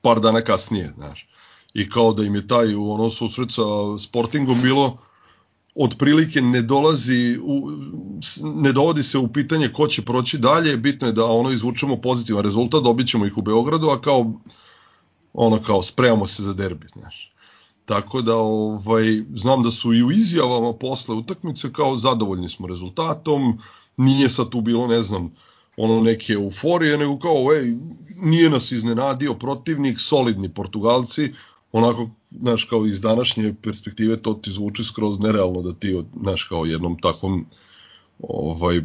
par 0.02 0.20
dana 0.20 0.42
kasnije, 0.42 0.94
znaš. 0.96 1.28
I 1.74 1.90
kao 1.90 2.14
da 2.14 2.24
im 2.24 2.36
je 2.36 2.48
taj 2.48 2.76
ono 2.76 3.10
susret 3.10 3.52
sa 3.52 3.62
Sportingom 4.00 4.62
bilo 4.62 4.98
otprilike 5.76 6.42
ne 6.42 6.62
dolazi 6.62 7.40
u, 7.44 7.72
ne 8.44 8.72
dovodi 8.72 9.04
se 9.04 9.18
u 9.18 9.28
pitanje 9.28 9.70
ko 9.74 9.88
će 9.88 10.02
proći 10.02 10.38
dalje, 10.38 10.78
bitno 10.78 11.08
je 11.08 11.14
da 11.14 11.26
ono 11.26 11.52
izvučemo 11.52 12.02
pozitivan 12.02 12.44
rezultat, 12.44 12.84
dobit 12.84 13.08
ćemo 13.08 13.26
ih 13.26 13.38
u 13.38 13.42
Beogradu, 13.42 13.90
a 13.90 14.02
kao 14.02 14.34
ono 15.34 15.62
kao 15.62 15.84
spremamo 15.84 16.28
se 16.28 16.44
za 16.44 16.54
derbi, 16.54 16.88
znaš. 16.88 17.35
Tako 17.86 18.22
da 18.22 18.36
ovaj 18.36 19.24
znam 19.36 19.64
da 19.64 19.72
su 19.72 19.94
i 19.94 20.04
u 20.04 20.12
izjavama 20.12 20.74
posle 20.74 21.16
utakmice 21.16 21.74
kao 21.74 21.96
zadovoljni 21.96 22.50
smo 22.50 22.68
rezultatom, 22.68 23.60
nije 23.98 24.30
sad 24.30 24.50
tu 24.50 24.62
bilo 24.62 24.88
ne 24.88 25.02
znam 25.02 25.32
ono 25.78 26.02
neke 26.02 26.34
euforije, 26.34 26.98
nego 26.98 27.20
kao 27.20 27.54
ej, 27.54 27.76
nije 28.16 28.50
nas 28.50 28.72
iznenadio 28.72 29.34
protivnik, 29.34 30.00
solidni 30.00 30.50
Portugalci, 30.50 31.34
onako, 31.72 32.10
znaš, 32.42 32.64
kao 32.64 32.86
iz 32.86 33.02
današnje 33.02 33.56
perspektive 33.62 34.18
to 34.18 34.34
ti 34.34 34.52
zvuči 34.52 34.84
skroz 34.84 35.20
nerealno 35.20 35.62
da 35.62 35.74
ti, 35.74 36.04
znaš, 36.22 36.44
kao 36.44 36.66
jednom 36.66 36.98
takvom 37.02 37.46
ovaj, 38.20 38.82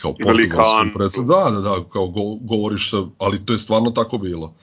kao 0.00 0.12
portugalskom 0.12 0.92
predstavu, 0.94 1.26
da, 1.26 1.50
da, 1.50 1.60
da, 1.60 1.84
kao 1.92 2.08
go, 2.08 2.34
govoriš 2.40 2.90
sa, 2.90 3.04
ali 3.18 3.46
to 3.46 3.52
je 3.52 3.58
stvarno 3.58 3.90
tako 3.90 4.18
bilo. 4.18 4.54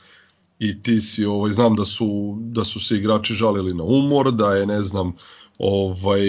I 0.64 0.84
ti 0.84 1.02
si, 1.02 1.26
ovaj, 1.26 1.52
znam 1.52 1.76
da 1.76 1.86
su, 1.86 2.38
da 2.40 2.64
su 2.64 2.80
se 2.80 2.96
igrači 2.96 3.34
žalili 3.34 3.74
na 3.74 3.84
umor, 3.84 4.32
da 4.32 4.54
je, 4.56 4.66
ne 4.66 4.82
znam, 4.82 5.16
ovaj, 5.60 6.22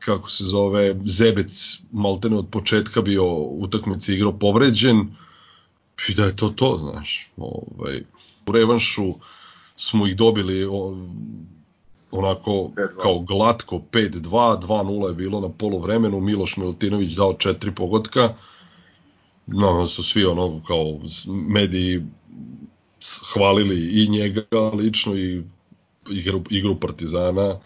kako 0.00 0.30
se 0.30 0.44
zove, 0.44 0.94
Zebec 1.04 1.78
maltene 1.92 2.36
od 2.36 2.48
početka 2.50 3.02
bio 3.02 3.24
utakmici 3.36 4.14
igrao 4.14 4.38
povređen, 4.38 5.06
i 6.08 6.14
da 6.14 6.24
je 6.24 6.36
to 6.36 6.48
to, 6.48 6.78
znaš, 6.78 7.30
ovaj, 7.36 8.00
u 8.46 8.52
revanšu, 8.52 9.14
smo 9.76 10.06
ih 10.06 10.16
dobili 10.16 10.66
onako 12.10 12.70
kao 13.02 13.18
glatko 13.18 13.80
5-2, 13.92 14.66
2-0 14.66 15.08
je 15.08 15.14
bilo 15.14 15.40
na 15.40 15.48
polovremenu, 15.48 16.20
Miloš 16.20 16.56
Milutinović 16.56 17.12
dao 17.12 17.32
četiri 17.32 17.74
pogotka, 17.74 18.34
no, 19.46 19.86
su 19.86 20.04
svi 20.04 20.24
ono 20.24 20.62
kao 20.66 21.00
mediji 21.26 22.02
hvalili 23.34 24.02
i 24.02 24.08
njega 24.08 24.42
lično 24.72 25.16
i 25.16 25.42
igru, 26.10 26.42
igru 26.50 26.80
Partizana, 26.80 27.58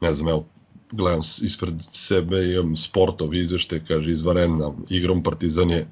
ne 0.00 0.14
znam, 0.14 0.28
evo, 0.28 0.46
gledam 0.92 1.20
ispred 1.42 1.74
sebe, 1.92 2.44
imam 2.44 2.76
sportov 2.76 3.34
izvešte, 3.34 3.82
kaže, 3.88 4.10
izvarenna 4.10 4.72
igrom 4.90 5.22
Partizan 5.22 5.70
je 5.70 5.86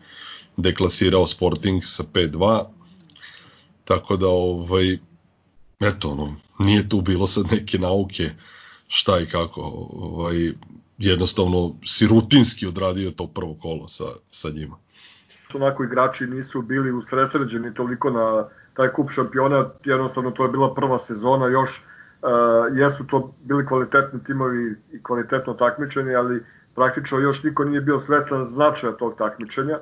deklasirao 0.56 1.26
Sporting 1.26 1.82
sa 1.84 2.04
5-2, 2.12 2.64
tako 3.84 4.16
da 4.16 4.28
ovaj, 4.28 4.98
eto, 5.80 6.10
ono, 6.10 6.36
nije 6.58 6.88
tu 6.88 7.00
bilo 7.00 7.26
sad 7.26 7.46
neke 7.52 7.78
nauke 7.78 8.30
šta 8.88 9.20
i 9.20 9.26
kako, 9.26 9.60
ovaj, 9.92 10.52
jednostavno 10.98 11.74
si 11.86 12.06
rutinski 12.06 12.66
odradio 12.66 13.10
to 13.10 13.26
prvo 13.26 13.54
kolo 13.54 13.88
sa, 13.88 14.04
sa 14.28 14.50
njima. 14.50 14.76
Onako 15.54 15.84
igrači 15.84 16.26
nisu 16.26 16.62
bili 16.62 16.92
usresređeni 16.92 17.74
toliko 17.74 18.10
na 18.10 18.48
taj 18.74 18.88
kup 18.88 19.10
šampiona, 19.10 19.70
jednostavno 19.84 20.30
to 20.30 20.42
je 20.42 20.48
bila 20.48 20.74
prva 20.74 20.98
sezona, 20.98 21.46
još 21.46 21.84
uh, 22.22 22.76
jesu 22.76 23.06
to 23.06 23.34
bili 23.44 23.66
kvalitetni 23.66 24.24
timovi 24.24 24.76
i 24.92 25.02
kvalitetno 25.02 25.54
takmičenje, 25.54 26.14
ali 26.14 26.44
praktično 26.74 27.18
još 27.18 27.42
niko 27.42 27.64
nije 27.64 27.80
bio 27.80 27.98
svestan 27.98 28.44
značaja 28.44 28.92
tog 28.92 29.14
takmičenja. 29.18 29.78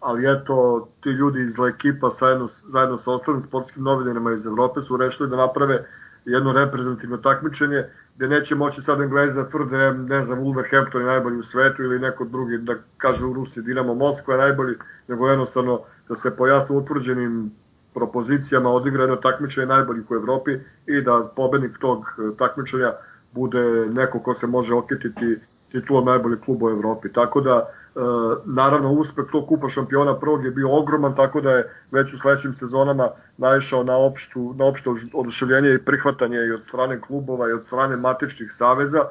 Ali 0.00 0.30
eto, 0.32 0.88
ti 1.00 1.08
ljudi 1.10 1.42
iz 1.42 1.54
ekipa 1.74 2.08
zajedno, 2.08 2.46
zajedno 2.46 2.96
sa 2.96 3.12
ostalim 3.12 3.40
sportskim 3.40 3.84
novinarima 3.84 4.32
iz 4.32 4.46
Evrope 4.46 4.80
su 4.80 4.96
rešili 4.96 5.28
da 5.28 5.36
naprave 5.36 5.86
jedno 6.24 6.52
reprezentativno 6.52 7.16
takmičenje 7.16 7.84
gde 8.16 8.28
neće 8.28 8.54
moći 8.54 8.82
sad 8.82 9.00
Englezi 9.00 9.36
da 9.36 9.48
tvrde, 9.48 9.92
ne 9.92 10.22
znam, 10.22 10.38
Wolverhampton 10.38 10.98
je 10.98 11.06
najbolji 11.06 11.38
u 11.38 11.42
svetu 11.42 11.82
ili 11.82 11.98
neko 11.98 12.24
drugi 12.24 12.58
da 12.58 12.74
kaže 12.96 13.24
u 13.24 13.32
Rusiji 13.32 13.64
Dinamo 13.64 13.94
Moskva 13.94 14.34
je 14.34 14.40
najbolji, 14.40 14.76
nego 15.08 15.28
jednostavno 15.28 15.80
da 16.08 16.16
se 16.16 16.36
po 16.36 16.46
jasno 16.46 16.76
utvrđenim 16.76 17.50
propozicijama 17.94 18.70
odigra 18.70 19.02
jedno 19.02 19.16
takmičenje 19.16 19.66
najboljih 19.66 20.10
u 20.10 20.14
Evropi 20.14 20.58
i 20.86 21.00
da 21.00 21.22
pobednik 21.36 21.78
tog 21.78 22.04
takmičenja 22.38 22.92
bude 23.32 23.86
neko 23.86 24.18
ko 24.18 24.34
se 24.34 24.46
može 24.46 24.74
okititi 24.74 25.36
titulom 25.72 26.04
najboljeg 26.04 26.40
kluba 26.40 26.66
u 26.66 26.70
Evropi. 26.70 27.12
Tako 27.12 27.40
da 27.40 27.68
E, 27.98 28.00
naravno 28.44 28.92
uspeh 28.92 29.24
tog 29.32 29.46
kupa 29.48 29.68
šampiona 29.68 30.18
prvog 30.18 30.44
je 30.44 30.50
bio 30.50 30.76
ogroman, 30.78 31.14
tako 31.14 31.40
da 31.40 31.50
je 31.50 31.70
već 31.90 32.14
u 32.14 32.18
sledećim 32.18 32.54
sezonama 32.54 33.08
naišao 33.36 33.82
na, 33.82 33.96
opštu, 33.96 34.54
na 34.58 34.64
opšte 34.64 34.90
oduševljenje 35.12 35.74
i 35.74 35.78
prihvatanje 35.78 36.38
i 36.38 36.52
od 36.52 36.64
strane 36.64 37.00
klubova 37.00 37.48
i 37.48 37.52
od 37.52 37.64
strane 37.64 37.96
matičnih 37.96 38.52
saveza, 38.52 39.04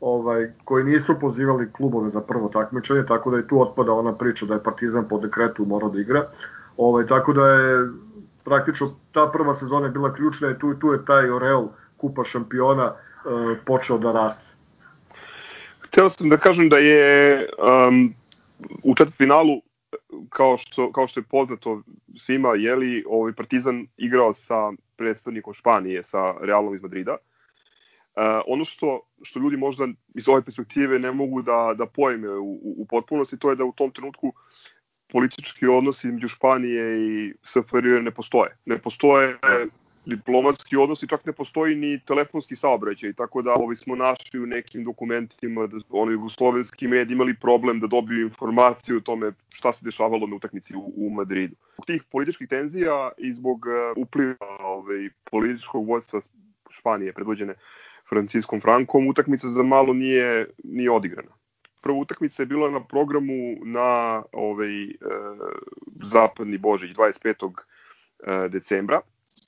ovaj, 0.00 0.52
koji 0.64 0.84
nisu 0.84 1.14
pozivali 1.20 1.72
klubove 1.72 2.10
za 2.10 2.20
prvo 2.20 2.48
takmičenje, 2.48 3.06
tako 3.06 3.30
da 3.30 3.36
je 3.36 3.48
tu 3.48 3.60
otpada 3.62 3.92
ona 3.92 4.12
priča 4.12 4.46
da 4.46 4.54
je 4.54 4.62
Partizan 4.62 5.08
po 5.08 5.18
dekretu 5.18 5.64
morao 5.64 5.90
da 5.90 6.00
igra. 6.00 6.24
Ovaj, 6.76 7.06
tako 7.06 7.32
da 7.32 7.46
je 7.46 7.88
praktično 8.44 8.88
ta 9.12 9.30
prva 9.32 9.54
sezona 9.54 9.86
je 9.86 9.92
bila 9.92 10.14
ključna 10.14 10.50
i 10.50 10.58
tu, 10.58 10.74
tu 10.74 10.92
je 10.92 11.04
taj 11.04 11.30
Orel 11.30 11.68
kupa 11.96 12.24
šampiona 12.24 12.92
uh, 12.92 13.56
počeo 13.66 13.98
da 13.98 14.12
raste. 14.12 14.46
Hteo 15.90 16.10
sam 16.10 16.28
da 16.28 16.36
kažem 16.36 16.68
da 16.68 16.78
je 16.78 17.48
um, 17.58 18.14
u 18.84 18.94
finalu 19.16 19.62
kao 20.28 20.58
što, 20.58 20.92
kao 20.92 21.06
što 21.06 21.20
je 21.20 21.24
poznato 21.30 21.82
svima, 22.16 22.54
je 22.54 22.76
li 22.76 23.04
ovaj 23.06 23.32
Partizan 23.32 23.86
igrao 23.96 24.34
sa 24.34 24.72
predstavnikom 24.96 25.54
Španije, 25.54 26.02
sa 26.02 26.34
Realom 26.40 26.74
iz 26.74 26.82
Madrida. 26.82 27.12
Uh, 27.12 28.22
ono 28.46 28.64
što, 28.64 29.00
što 29.22 29.38
ljudi 29.38 29.56
možda 29.56 29.88
iz 30.14 30.28
ove 30.28 30.42
perspektive 30.42 30.98
ne 30.98 31.12
mogu 31.12 31.42
da, 31.42 31.74
da 31.78 31.86
pojme 31.86 32.28
u, 32.28 32.60
u 32.62 32.86
potpunosti, 32.90 33.38
to 33.38 33.50
je 33.50 33.56
da 33.56 33.64
u 33.64 33.72
tom 33.72 33.90
trenutku 33.90 34.32
politički 35.12 35.66
odnosi 35.66 36.08
između 36.08 36.28
Španije 36.28 36.84
i 37.00 37.34
SFRJ 37.42 38.00
ne 38.02 38.10
postoje. 38.10 38.56
Ne 38.64 38.78
postoje 38.78 39.38
diplomatski 40.06 40.76
odnosi, 40.76 41.08
čak 41.08 41.26
ne 41.26 41.32
postoji 41.32 41.74
ni 41.76 42.00
telefonski 42.06 42.56
saobraćaj, 42.56 43.12
tako 43.12 43.42
da 43.42 43.54
ovi 43.54 43.76
smo 43.76 43.96
našli 43.96 44.40
u 44.40 44.46
nekim 44.46 44.84
dokumentima 44.84 45.66
da 45.66 45.76
oni 45.90 46.12
jugoslovenski 46.12 46.88
mediji 46.88 47.14
imali 47.14 47.34
problem 47.34 47.80
da 47.80 47.86
dobiju 47.86 48.22
informaciju 48.22 48.96
o 48.96 49.00
tome 49.00 49.32
šta 49.54 49.72
se 49.72 49.84
dešavalo 49.84 50.26
na 50.26 50.36
utakmici 50.36 50.74
u, 50.76 50.92
u 50.96 51.10
Madridu. 51.10 51.56
Zbog 51.74 51.86
tih 51.86 52.02
političkih 52.10 52.48
tenzija 52.48 53.10
i 53.18 53.32
zbog 53.34 53.66
uh, 53.66 54.02
upliva 54.02 54.46
ovaj, 54.60 55.08
političkog 55.30 55.88
vojstva 55.88 56.20
Španije 56.70 57.12
predvođene 57.12 57.54
Franciskom 58.08 58.60
Frankom, 58.60 59.06
utakmica 59.06 59.50
za 59.50 59.62
malo 59.62 59.94
nije, 59.94 60.46
nije 60.64 60.90
odigrana. 60.90 61.39
Prva 61.80 61.98
utakmica 61.98 62.42
je 62.42 62.46
bila 62.46 62.70
na 62.70 62.84
programu 62.84 63.64
na 63.64 64.22
ovaj, 64.32 64.84
e, 64.84 64.96
zapadni 65.94 66.58
Božić 66.58 66.96
25. 66.96 67.52
E, 68.26 68.48
decembra 68.48 69.00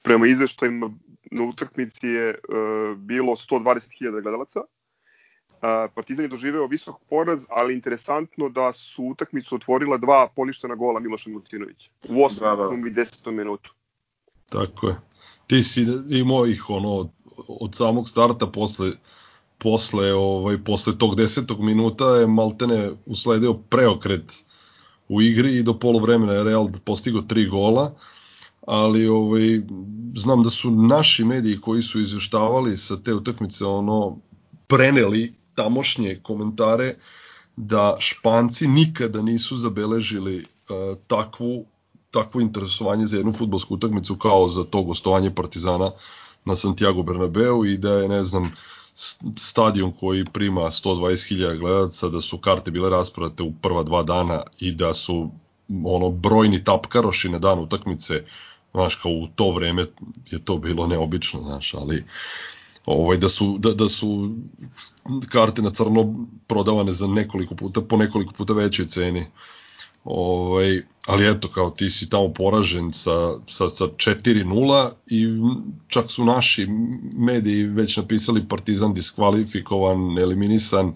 prema 0.02 0.26
izveštajima 0.26 0.90
na 1.30 1.44
utakmici 1.44 2.06
je 2.06 2.28
uh, 2.30 2.98
bilo 2.98 3.32
120.000 3.32 4.22
gledalaca. 4.22 4.60
Uh, 4.60 5.92
Partizan 5.94 6.24
je 6.24 6.28
doživeo 6.28 6.66
visok 6.66 6.96
poraz, 7.08 7.42
ali 7.48 7.74
interesantno 7.74 8.48
da 8.48 8.72
su 8.72 9.04
utakmicu 9.04 9.54
otvorila 9.54 9.96
dva 9.96 10.28
poništena 10.36 10.74
gola 10.74 11.00
Miloša 11.00 11.30
Milutinovića 11.30 11.90
u 12.08 12.12
8. 12.12 12.40
Da, 12.40 12.56
da. 12.56 12.88
i 12.88 12.92
10. 12.92 13.30
minutu. 13.30 13.74
Tako 14.48 14.88
je. 14.88 14.94
Ti 15.46 15.62
si 15.62 15.86
imao 16.10 16.46
ih 16.46 16.70
ono 16.70 17.08
od 17.48 17.74
samog 17.74 18.08
starta 18.08 18.46
posle 18.46 18.90
posle 19.62 20.12
ovaj 20.12 20.64
posle 20.64 20.98
tog 20.98 21.16
10. 21.16 21.58
minuta 21.62 22.04
je 22.04 22.26
Maltene 22.26 22.90
usledio 23.06 23.54
preokret 23.54 24.32
u 25.08 25.22
igri 25.22 25.56
i 25.56 25.62
do 25.62 25.78
poluvremena 25.78 26.32
je 26.32 26.44
Real 26.44 26.68
postigao 26.84 27.22
tri 27.22 27.46
gola 27.46 27.94
ali 28.66 29.08
ovaj, 29.08 29.60
znam 30.16 30.42
da 30.42 30.50
su 30.50 30.70
naši 30.70 31.24
mediji 31.24 31.60
koji 31.60 31.82
su 31.82 32.00
izveštavali 32.00 32.76
sa 32.76 32.96
te 32.96 33.14
utakmice 33.14 33.64
ono 33.64 34.18
preneli 34.66 35.34
tamošnje 35.54 36.20
komentare 36.22 36.94
da 37.56 37.96
Španci 37.98 38.68
nikada 38.68 39.22
nisu 39.22 39.56
zabeležili 39.56 40.36
uh, 40.38 40.98
takvu 41.06 41.64
takvo 42.10 42.40
interesovanje 42.40 43.06
za 43.06 43.16
jednu 43.16 43.32
futbolsku 43.32 43.74
utakmicu 43.74 44.16
kao 44.16 44.48
za 44.48 44.64
to 44.64 44.82
gostovanje 44.82 45.30
Partizana 45.30 45.90
na 46.44 46.56
Santiago 46.56 47.02
Bernabeu 47.02 47.64
i 47.64 47.76
da 47.76 47.92
je 47.92 48.08
ne 48.08 48.24
znam 48.24 48.52
stadion 49.36 49.92
koji 49.92 50.24
prima 50.24 50.60
120.000 50.60 51.58
gledalaca, 51.58 52.08
da 52.08 52.20
su 52.20 52.38
karte 52.38 52.70
bile 52.70 52.90
rasprodate 52.90 53.42
u 53.42 53.52
prva 53.52 53.82
dva 53.82 54.02
dana 54.02 54.42
i 54.60 54.72
da 54.72 54.94
su 54.94 55.30
ono 55.84 56.10
brojni 56.10 56.64
tapkaroši 56.64 57.28
na 57.28 57.38
dan 57.38 57.58
utakmice 57.58 58.24
Znaš, 58.74 58.94
kao 58.94 59.12
u 59.12 59.26
to 59.26 59.50
vreme 59.50 59.86
je 60.30 60.44
to 60.44 60.56
bilo 60.56 60.86
neobično, 60.86 61.40
znaš, 61.40 61.74
ali 61.74 62.04
ovaj, 62.86 63.16
da, 63.16 63.28
su, 63.28 63.58
da, 63.58 63.72
da 63.72 63.88
su 63.88 64.34
karte 65.28 65.62
na 65.62 65.70
crno 65.70 66.26
prodavane 66.46 66.92
za 66.92 67.06
nekoliko 67.06 67.54
puta, 67.54 67.80
po 67.80 67.96
nekoliko 67.96 68.32
puta 68.32 68.52
većoj 68.52 68.86
ceni. 68.86 69.26
Ovaj, 70.04 70.82
ali 71.06 71.30
eto, 71.30 71.48
kao 71.48 71.70
ti 71.70 71.90
si 71.90 72.10
tamo 72.10 72.32
poražen 72.32 72.92
sa, 72.92 73.38
sa, 73.46 73.68
sa 73.68 73.84
4-0 73.84 74.90
i 75.06 75.26
čak 75.88 76.10
su 76.10 76.24
naši 76.24 76.66
mediji 77.16 77.64
već 77.64 77.96
napisali 77.96 78.48
Partizan 78.48 78.94
diskvalifikovan, 78.94 80.18
eliminisan, 80.18 80.94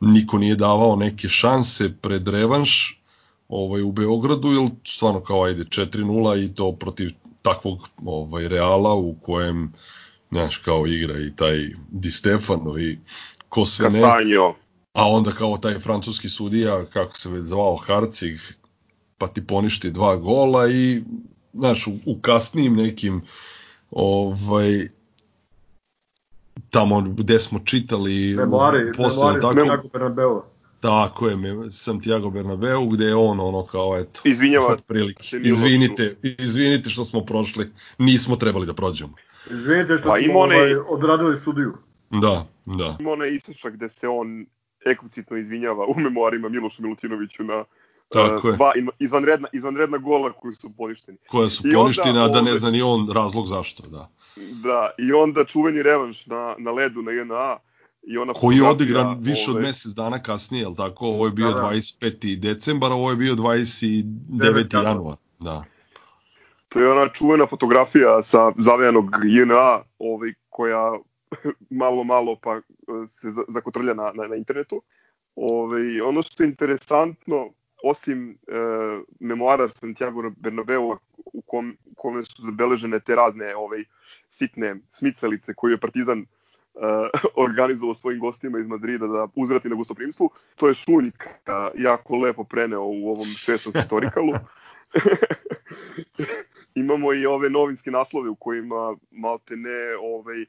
niko 0.00 0.38
nije 0.38 0.56
davao 0.56 0.96
neke 0.96 1.28
šanse 1.28 1.92
pred 2.00 2.28
revanš 2.28 3.02
ovaj, 3.48 3.82
u 3.82 3.92
Beogradu, 3.92 4.52
jer 4.52 4.70
stvarno 4.84 5.20
kao 5.20 5.42
ajde 5.42 5.64
4-0 5.64 6.44
i 6.44 6.54
to 6.54 6.72
protiv 6.72 7.10
takvog 7.42 7.88
ovaj, 8.04 8.48
Reala 8.48 8.94
u 8.94 9.14
kojem 9.14 9.72
znaš, 10.30 10.56
kao 10.56 10.86
igra 10.86 11.18
i 11.18 11.36
taj 11.36 11.68
Di 11.90 12.10
Stefano 12.10 12.78
i 12.78 12.98
ko 13.48 13.60
ne. 13.60 13.66
Castanjo. 13.66 14.54
A 14.98 15.08
onda 15.08 15.30
kao 15.30 15.58
taj 15.58 15.74
francuski 15.74 16.28
sudija, 16.28 16.84
kako 16.84 17.16
se 17.16 17.30
već 17.30 17.42
zvao, 17.42 17.76
Harcig, 17.76 18.38
pa 19.18 19.26
ti 19.28 19.46
poništi 19.46 19.90
dva 19.90 20.16
gola 20.16 20.68
i 20.68 21.02
znaš, 21.54 21.86
u, 21.86 21.92
u 22.06 22.20
kasnijim 22.20 22.74
nekim 22.74 23.22
ovaj 23.90 24.88
tamo 26.70 27.00
gde 27.02 27.38
smo 27.38 27.58
čitali 27.60 28.34
Memoari, 28.36 28.92
posle 28.92 29.24
memoari 29.24 29.40
tako, 29.40 29.54
Santiago 29.56 29.88
Bernabeu. 29.88 30.42
tako 30.80 31.28
je 31.28 31.36
me- 31.36 31.70
Santiago 31.72 32.30
Bernabeu 32.30 32.86
gde 32.86 33.04
je 33.04 33.14
on 33.14 33.40
ono 33.40 33.62
kao 33.64 33.98
eto 33.98 34.20
Izvinjava 34.24 34.76
Milošu. 34.88 35.36
izvinite 35.38 36.16
izvinite 36.38 36.90
što 36.90 37.04
smo 37.04 37.20
prošli 37.20 37.68
nismo 37.98 38.36
trebali 38.36 38.66
da 38.66 38.74
prođemo 38.74 39.14
Izvinite 39.50 39.98
što 39.98 40.08
Pa 40.08 40.16
smo 40.16 40.24
ima 40.24 40.34
onaj- 40.34 40.56
ovaj, 40.56 40.76
odradili 40.88 41.36
sudiju. 41.36 41.74
da 42.10 42.44
da 42.66 42.96
ima 43.00 43.10
onaj 43.10 43.30
isečak 43.30 43.74
gde 43.74 43.88
se 43.90 44.08
on 44.08 44.46
eksplicitno 44.86 45.36
izvinjava 45.36 45.86
u 45.86 46.00
memoarima 46.00 46.48
Milošu 46.48 46.82
Milutinoviću 46.82 47.44
na 47.44 47.64
Tako 48.08 48.48
e, 48.48 48.50
je. 48.50 48.56
dva 48.56 48.72
izvanredna, 48.98 49.48
izvanredna 49.52 49.98
gola 49.98 50.32
koji 50.32 50.54
su 50.54 50.70
poništeni. 50.76 51.18
koja 51.28 51.48
su 51.48 51.68
I 51.68 51.74
onda, 51.74 52.28
da 52.32 52.42
ne 52.42 52.54
zna 52.54 52.70
ni 52.70 52.82
on 52.82 53.08
razlog 53.14 53.46
zašto 53.46 53.82
da 53.82 54.08
Da, 54.36 54.90
i 54.98 55.12
onda 55.12 55.44
čuveni 55.44 55.82
revanš 55.82 56.26
na, 56.26 56.54
na 56.58 56.70
ledu 56.70 57.02
na 57.02 57.12
JNA 57.12 57.56
i 58.02 58.18
ona 58.18 58.32
koji 58.32 58.56
je 58.56 58.68
odigran 58.68 59.18
više 59.20 59.50
od 59.50 59.60
mesec 59.60 59.92
dana 59.92 60.22
kasnije, 60.22 60.62
jel 60.62 60.74
tako? 60.74 61.06
Ovo 61.06 61.26
je 61.26 61.32
bio 61.32 61.48
Da, 61.48 61.54
da. 61.54 61.68
25. 61.68 62.36
decembar, 62.36 62.92
ovo 62.92 63.10
je 63.10 63.16
bio 63.16 63.34
29. 63.34 64.02
Devet 64.28 64.72
januar. 64.72 64.92
januar. 64.92 65.16
Da. 65.38 65.64
To 66.68 66.80
je 66.80 66.90
ona 66.90 67.08
čuvena 67.08 67.46
fotografija 67.46 68.22
sa 68.22 68.52
zavejanog 68.58 69.10
JNA, 69.24 69.82
ovaj, 69.98 70.32
koja 70.48 70.98
malo, 71.70 72.04
malo 72.04 72.36
pa 72.42 72.56
e, 72.56 72.62
se 73.08 73.30
za- 73.30 73.44
zakotrlja 73.48 73.94
na, 73.94 74.12
na, 74.14 74.26
na 74.26 74.36
internetu. 74.36 74.82
Ovaj, 75.36 76.00
ono 76.00 76.22
što 76.22 76.42
je 76.42 76.48
interesantno, 76.48 77.50
osim 77.84 78.30
e, 78.30 78.34
memoara 79.20 79.68
Santiago 79.68 80.30
Bernabeu 80.36 80.96
u, 81.32 81.42
kom, 81.42 81.76
u 81.84 81.94
kome 81.94 82.24
su 82.24 82.42
zabeležene 82.42 83.00
te 83.00 83.14
razne 83.14 83.56
ovaj, 83.56 83.84
sitne 84.30 84.76
smicalice 84.92 85.54
koje 85.54 85.72
je 85.72 85.80
Partizan 85.80 86.20
e, 86.20 86.26
organizovao 87.46 87.94
svojim 87.94 88.20
gostima 88.20 88.58
iz 88.58 88.66
Madrida 88.66 89.06
da 89.06 89.28
uzvrati 89.34 89.68
na 89.68 89.76
gostoprimstvu, 89.76 90.30
to 90.56 90.68
je 90.68 90.74
Šunjka 90.74 91.30
jako 91.74 92.16
lepo 92.16 92.44
preneo 92.44 92.84
u 92.84 93.08
ovom 93.10 93.26
šestom 93.26 93.72
historikalu. 93.76 94.32
imamo 96.74 97.12
i 97.12 97.26
ove 97.26 97.50
novinske 97.50 97.90
naslove 97.90 98.30
u 98.30 98.34
kojima 98.34 98.96
malte 99.10 99.56
ne 99.56 99.96
ovaj, 100.02 100.46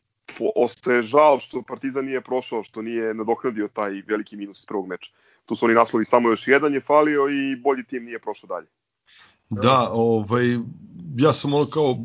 ostaje 0.56 1.02
žal 1.02 1.40
što 1.40 1.62
Partizan 1.62 2.06
nije 2.06 2.22
prošao, 2.22 2.64
što 2.64 2.82
nije 2.82 3.14
nadoknadio 3.14 3.68
taj 3.68 4.02
veliki 4.08 4.36
minus 4.36 4.60
iz 4.60 4.66
prvog 4.66 4.88
meča. 4.88 5.12
Tu 5.46 5.56
su 5.56 5.66
oni 5.66 5.74
naslovi 5.74 6.06
samo 6.06 6.30
još 6.30 6.48
jedan 6.48 6.74
je 6.74 6.82
falio 6.82 7.28
i 7.30 7.56
bolji 7.56 7.84
tim 7.84 8.06
nije 8.06 8.20
prošao 8.20 8.48
dalje. 8.48 8.68
Da, 9.50 9.90
ovaj, 9.92 10.58
ja 11.18 11.34
sam 11.34 11.54
ono 11.54 11.66
kao 11.66 11.98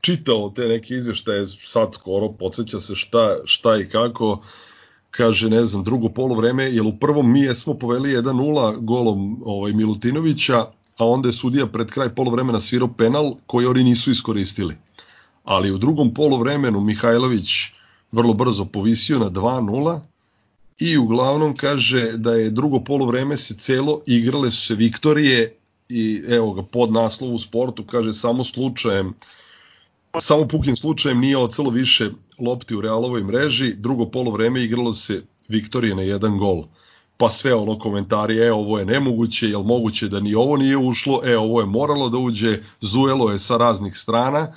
čitao 0.00 0.52
te 0.56 0.68
neke 0.68 0.94
izveštaje 0.94 1.46
sad 1.46 1.94
skoro, 1.94 2.32
podsjeća 2.32 2.80
se 2.80 2.94
šta, 2.94 3.36
šta 3.44 3.76
i 3.76 3.88
kako, 3.88 4.42
kaže, 5.10 5.50
ne 5.50 5.64
znam, 5.66 5.84
drugo 5.84 6.08
polovreme, 6.08 6.64
jer 6.64 6.82
u 6.86 6.98
prvom 7.00 7.32
mi 7.32 7.54
smo 7.54 7.74
poveli 7.74 8.10
1-0 8.10 8.76
golom 8.80 9.42
ovaj, 9.44 9.72
Milutinovića, 9.72 10.66
a 10.98 11.06
onda 11.06 11.28
je 11.28 11.32
sudija 11.32 11.66
pred 11.66 11.90
kraj 11.90 12.14
polovremena 12.14 12.60
svirao 12.60 12.88
penal 12.88 13.34
koji 13.46 13.66
oni 13.66 13.84
nisu 13.84 14.10
iskoristili. 14.10 14.74
Ali 15.48 15.70
u 15.72 15.78
drugom 15.78 16.14
polovremenu 16.14 16.80
Mihajlović 16.80 17.50
vrlo 18.12 18.34
brzo 18.34 18.64
povisio 18.64 19.18
na 19.18 19.30
2-0 19.30 20.00
i 20.78 20.98
uglavnom 20.98 21.56
kaže 21.56 22.12
da 22.12 22.34
je 22.34 22.50
drugo 22.50 22.80
polovreme 22.80 23.36
se 23.36 23.54
celo 23.54 24.00
igrale 24.06 24.50
su 24.50 24.66
se 24.66 24.74
Viktorije 24.74 25.56
i 25.88 26.22
evo 26.28 26.52
ga 26.52 26.62
pod 26.62 26.92
naslov 26.92 27.34
u 27.34 27.38
sportu 27.38 27.84
kaže 27.84 28.12
samo 28.12 28.44
slučajem 28.44 29.14
samo 30.20 30.48
pukim 30.48 30.76
slučajem 30.76 31.20
nije 31.20 31.36
ocelo 31.36 31.70
više 31.70 32.10
lopti 32.38 32.74
u 32.74 32.80
Realovoj 32.80 33.24
mreži, 33.24 33.74
drugo 33.74 34.06
polovreme 34.06 34.64
igralo 34.64 34.92
se 34.92 35.22
Viktorije 35.48 35.94
na 35.94 36.02
jedan 36.02 36.38
gol. 36.38 36.64
Pa 37.16 37.30
sve 37.30 37.54
ono 37.54 37.78
komentari, 37.78 38.38
e 38.38 38.52
ovo 38.52 38.78
je 38.78 38.84
nemoguće, 38.84 39.48
jel 39.48 39.62
moguće 39.62 40.08
da 40.08 40.20
ni 40.20 40.34
ovo 40.34 40.56
nije 40.56 40.76
ušlo, 40.76 41.20
e 41.24 41.38
ovo 41.38 41.60
je 41.60 41.66
moralo 41.66 42.08
da 42.08 42.18
uđe, 42.18 42.62
zujelo 42.80 43.30
je 43.30 43.38
sa 43.38 43.56
raznih 43.56 43.96
strana, 43.96 44.52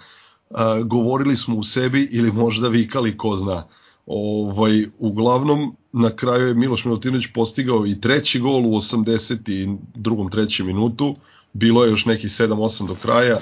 govorili 0.85 1.35
smo 1.35 1.55
u 1.55 1.63
sebi 1.63 2.07
ili 2.11 2.31
možda 2.31 2.67
vikali 2.67 3.17
ko 3.17 3.35
zna. 3.35 3.63
Ovaj, 4.05 4.85
uglavnom, 4.99 5.75
na 5.91 6.09
kraju 6.15 6.47
je 6.47 6.53
Miloš 6.53 6.85
Milutinović 6.85 7.27
postigao 7.33 7.85
i 7.85 8.01
treći 8.01 8.39
gol 8.39 8.65
u 8.65 8.75
82. 8.75 10.31
trećem 10.31 10.67
minutu, 10.67 11.15
bilo 11.53 11.83
je 11.83 11.91
još 11.91 12.05
nekih 12.05 12.29
7-8 12.29 12.87
do 12.87 12.95
kraja, 13.01 13.39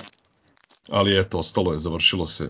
ali 0.89 1.19
eto, 1.19 1.37
ostalo 1.37 1.73
je, 1.73 1.79
završilo 1.79 2.27
se. 2.27 2.49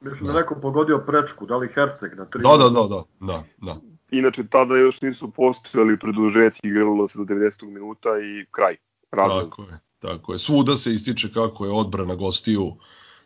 Mislim 0.00 0.24
da 0.24 0.32
je 0.32 0.38
neko 0.38 0.54
pogodio 0.62 0.98
prečku, 1.06 1.46
da 1.46 1.56
li 1.56 1.68
Herceg 1.74 2.14
na 2.16 2.24
tri. 2.24 2.42
Da, 2.42 2.56
da, 2.56 2.70
da, 2.70 2.86
da, 2.88 3.02
da, 3.20 3.44
da. 3.58 3.76
Inače, 4.10 4.46
tada 4.46 4.76
još 4.76 5.00
nisu 5.00 5.30
postojali 5.30 5.98
produžeci, 5.98 6.60
igralo 6.62 7.08
se 7.08 7.18
do 7.18 7.24
90. 7.24 7.64
minuta 7.66 8.08
i 8.08 8.46
kraj. 8.50 8.76
Razlog. 9.10 9.50
Tako 9.50 9.62
je, 9.62 9.78
tako 9.98 10.32
je. 10.32 10.38
Svuda 10.38 10.76
se 10.76 10.92
ističe 10.92 11.32
kako 11.32 11.64
je 11.64 11.70
odbrana 11.70 12.14
gostiju 12.14 12.72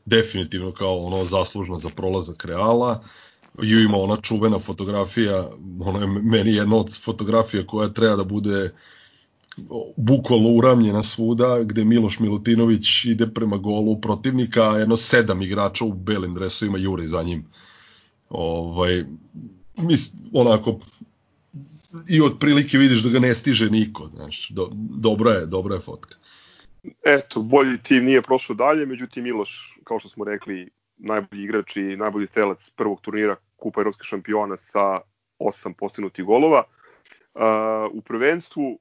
definitivno 0.07 0.73
kao 0.73 0.99
ono 0.99 1.25
zaslužna 1.25 1.79
za 1.79 1.88
prolazak 1.88 2.45
Reala. 2.45 3.05
I 3.62 3.85
ima 3.85 3.97
ona 3.97 4.17
čuvena 4.17 4.59
fotografija, 4.59 5.51
ona 5.81 6.01
je 6.01 6.07
meni 6.07 6.55
jedna 6.55 6.77
od 6.77 7.01
fotografija 7.01 7.67
koja 7.67 7.88
treba 7.88 8.17
da 8.17 8.25
bude 8.25 8.71
bukvalno 9.97 10.49
uramljena 10.49 11.03
svuda, 11.03 11.62
gde 11.62 11.85
Miloš 11.85 12.19
Milutinović 12.19 13.05
ide 13.05 13.27
prema 13.27 13.57
golu 13.57 14.01
protivnika, 14.01 14.71
a 14.71 14.79
jedno 14.79 14.97
sedam 14.97 15.43
igrača 15.43 15.85
u 15.85 15.93
belim 15.93 16.35
dresovima 16.35 16.79
jure 16.79 17.09
za 17.09 17.23
njim. 17.23 17.45
Ovaj, 18.31 19.05
mis, 19.77 20.12
onako, 20.33 20.81
i 22.09 22.21
otprilike 22.21 22.79
vidiš 22.79 23.03
da 23.03 23.09
ga 23.09 23.19
ne 23.19 23.35
stiže 23.35 23.71
niko, 23.71 24.09
znaš, 24.09 24.49
do, 24.51 24.71
dobra 24.75 25.31
je, 25.31 25.47
dobra 25.47 25.75
je 25.75 25.81
fotka. 25.81 26.17
Eto, 27.05 27.40
bolji 27.40 27.79
tim 27.83 28.05
nije 28.05 28.23
prošao 28.23 28.57
dalje, 28.57 28.87
međutim 28.87 29.25
Miloš, 29.25 29.79
kao 29.85 29.99
što 29.99 30.09
smo 30.09 30.25
rekli, 30.25 30.70
najbolji 30.97 31.42
igrač 31.42 31.77
i 31.77 31.97
najbolji 31.97 32.27
strelac 32.27 32.70
prvog 32.70 33.01
turnira 33.01 33.37
Kupa 33.57 33.81
Evropskih 33.81 34.07
šampiona 34.07 34.57
sa 34.57 35.01
osam 35.38 35.75
postignutih 35.75 36.25
golova. 36.25 36.62
Uh, 37.35 37.92
u 37.92 38.01
prvenstvu 38.01 38.79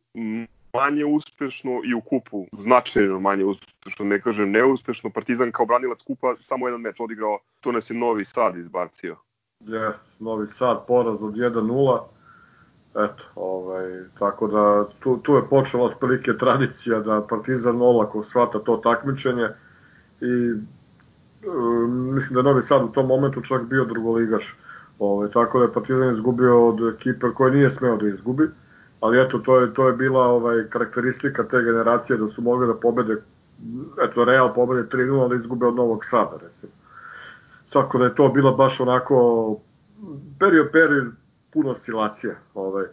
manje 0.74 1.06
uspešno 1.06 1.82
i 1.86 1.94
u 1.94 2.02
kupu 2.02 2.46
značajno 2.52 3.20
manje 3.20 3.46
uspešno, 3.46 4.06
ne 4.06 4.22
kažem 4.22 4.52
neuspešno. 4.52 5.10
Partizan 5.10 5.52
kao 5.52 5.66
branilac 5.66 6.02
kupa 6.02 6.36
samo 6.42 6.68
jedan 6.68 6.82
meč 6.82 7.00
odigrao, 7.00 7.39
to 7.62 7.72
nas 7.72 7.89
je 7.89 7.96
Novi 7.96 8.26
Sad 8.26 8.58
izbacio. 8.58 9.18
Jest, 9.60 10.20
Novi 10.20 10.48
Sad, 10.48 10.86
poraz 10.88 11.24
od 11.24 11.34
1-0. 11.34 12.00
Eto, 12.95 13.23
ovaj, 13.36 13.86
tako 14.19 14.47
da 14.47 14.86
tu, 14.99 15.17
tu 15.17 15.36
je 15.36 15.41
počela 15.49 15.84
otprilike 15.84 16.38
tradicija 16.38 16.99
da 16.99 17.25
Partizan 17.29 17.82
olako 17.82 18.23
shvata 18.23 18.60
to 18.60 18.77
takmičenje 18.77 19.47
i 20.21 20.51
um, 21.47 22.13
mislim 22.13 22.34
da 22.34 22.39
je 22.39 22.43
Novi 22.43 22.62
Sad 22.62 22.84
u 22.84 22.88
tom 22.88 23.08
momentu 23.08 23.41
čak 23.41 23.63
bio 23.63 23.86
drugoligaš. 23.86 24.56
Ovaj, 24.99 25.29
tako 25.29 25.60
da 25.60 25.65
je 25.65 25.73
Partizan 25.73 26.10
izgubio 26.10 26.67
od 26.67 26.95
ekipe 26.95 27.27
koje 27.36 27.51
nije 27.51 27.69
smeo 27.69 27.97
da 27.97 28.08
izgubi, 28.08 28.49
ali 28.99 29.21
eto, 29.21 29.38
to 29.38 29.60
je, 29.60 29.73
to 29.73 29.88
je 29.88 29.93
bila 29.93 30.27
ovaj, 30.27 30.63
karakteristika 30.69 31.43
te 31.43 31.63
generacije 31.63 32.17
da 32.17 32.27
su 32.27 32.41
mogli 32.41 32.67
da 32.67 32.73
pobede, 32.73 33.15
eto, 34.03 34.25
Real 34.25 34.53
pobede 34.53 34.97
3-0, 34.97 35.21
ali 35.21 35.38
izgube 35.38 35.65
od 35.65 35.75
Novog 35.75 36.06
Sada, 36.06 36.38
recimo. 36.47 36.71
Tako 37.69 37.97
da 37.97 38.06
je 38.06 38.15
to 38.15 38.29
bila 38.29 38.51
baš 38.51 38.79
onako 38.79 39.58
period, 40.39 40.71
period 40.71 41.23
puno 41.54 41.70
oscilacija. 41.70 42.36
Ovaj. 42.54 42.84
E, 42.84 42.89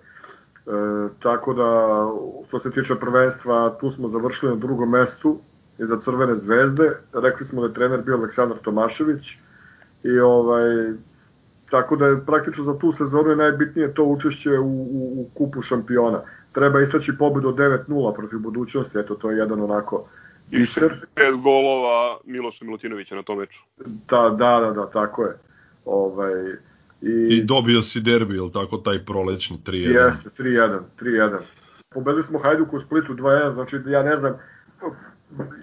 tako 1.22 1.54
da, 1.54 2.06
što 2.48 2.58
se 2.58 2.70
tiče 2.70 2.94
prvenstva, 2.94 3.76
tu 3.80 3.90
smo 3.90 4.08
završili 4.08 4.52
na 4.52 4.56
drugom 4.56 4.90
mestu 4.90 5.38
iza 5.78 5.96
Crvene 5.96 6.36
zvezde. 6.36 6.90
Rekli 7.12 7.46
smo 7.46 7.60
da 7.60 7.66
je 7.66 7.74
trener 7.74 8.02
bio 8.02 8.16
Aleksandar 8.16 8.58
Tomašević 8.58 9.30
i 10.04 10.20
ovaj, 10.20 10.92
tako 11.70 11.96
da 11.96 12.06
je 12.06 12.24
praktično 12.26 12.64
za 12.64 12.78
tu 12.78 12.92
sezonu 12.92 13.30
je 13.30 13.36
najbitnije 13.36 13.94
to 13.94 14.04
učešće 14.04 14.58
u, 14.58 14.82
u, 14.82 15.20
u 15.20 15.26
kupu 15.34 15.62
šampiona. 15.62 16.20
Treba 16.52 16.80
istaći 16.80 17.18
pobedu 17.18 17.48
od 17.48 17.56
9-0 17.56 18.14
protiv 18.14 18.38
budućnosti, 18.38 18.98
eto 18.98 19.14
to 19.14 19.30
je 19.30 19.38
jedan 19.38 19.60
onako 19.60 20.04
biser. 20.50 21.06
Pet 21.14 21.34
golova 21.42 22.18
Miloša 22.24 22.64
Milutinovića 22.64 23.14
na 23.14 23.22
tom 23.22 23.38
meču. 23.38 23.62
Da, 24.08 24.34
da, 24.38 24.60
da, 24.60 24.70
da, 24.70 24.90
tako 24.90 25.24
je. 25.24 25.34
Ovaj, 25.84 26.32
I, 27.02 27.36
I 27.36 27.44
dobio 27.44 27.82
si 27.82 28.00
derbi, 28.00 28.34
je 28.34 28.52
tako, 28.52 28.76
taj 28.76 29.04
prolećni 29.04 29.58
3-1? 29.66 30.06
Jeste, 30.06 30.30
3-1, 30.38 30.80
3-1. 31.00 31.38
Pobedili 31.94 32.22
smo 32.22 32.38
Hajduk 32.38 32.72
u 32.72 32.80
Splitu 32.80 33.14
2-1, 33.14 33.50
znači 33.50 33.76
ja 33.86 34.02
ne 34.02 34.16
znam, 34.16 34.36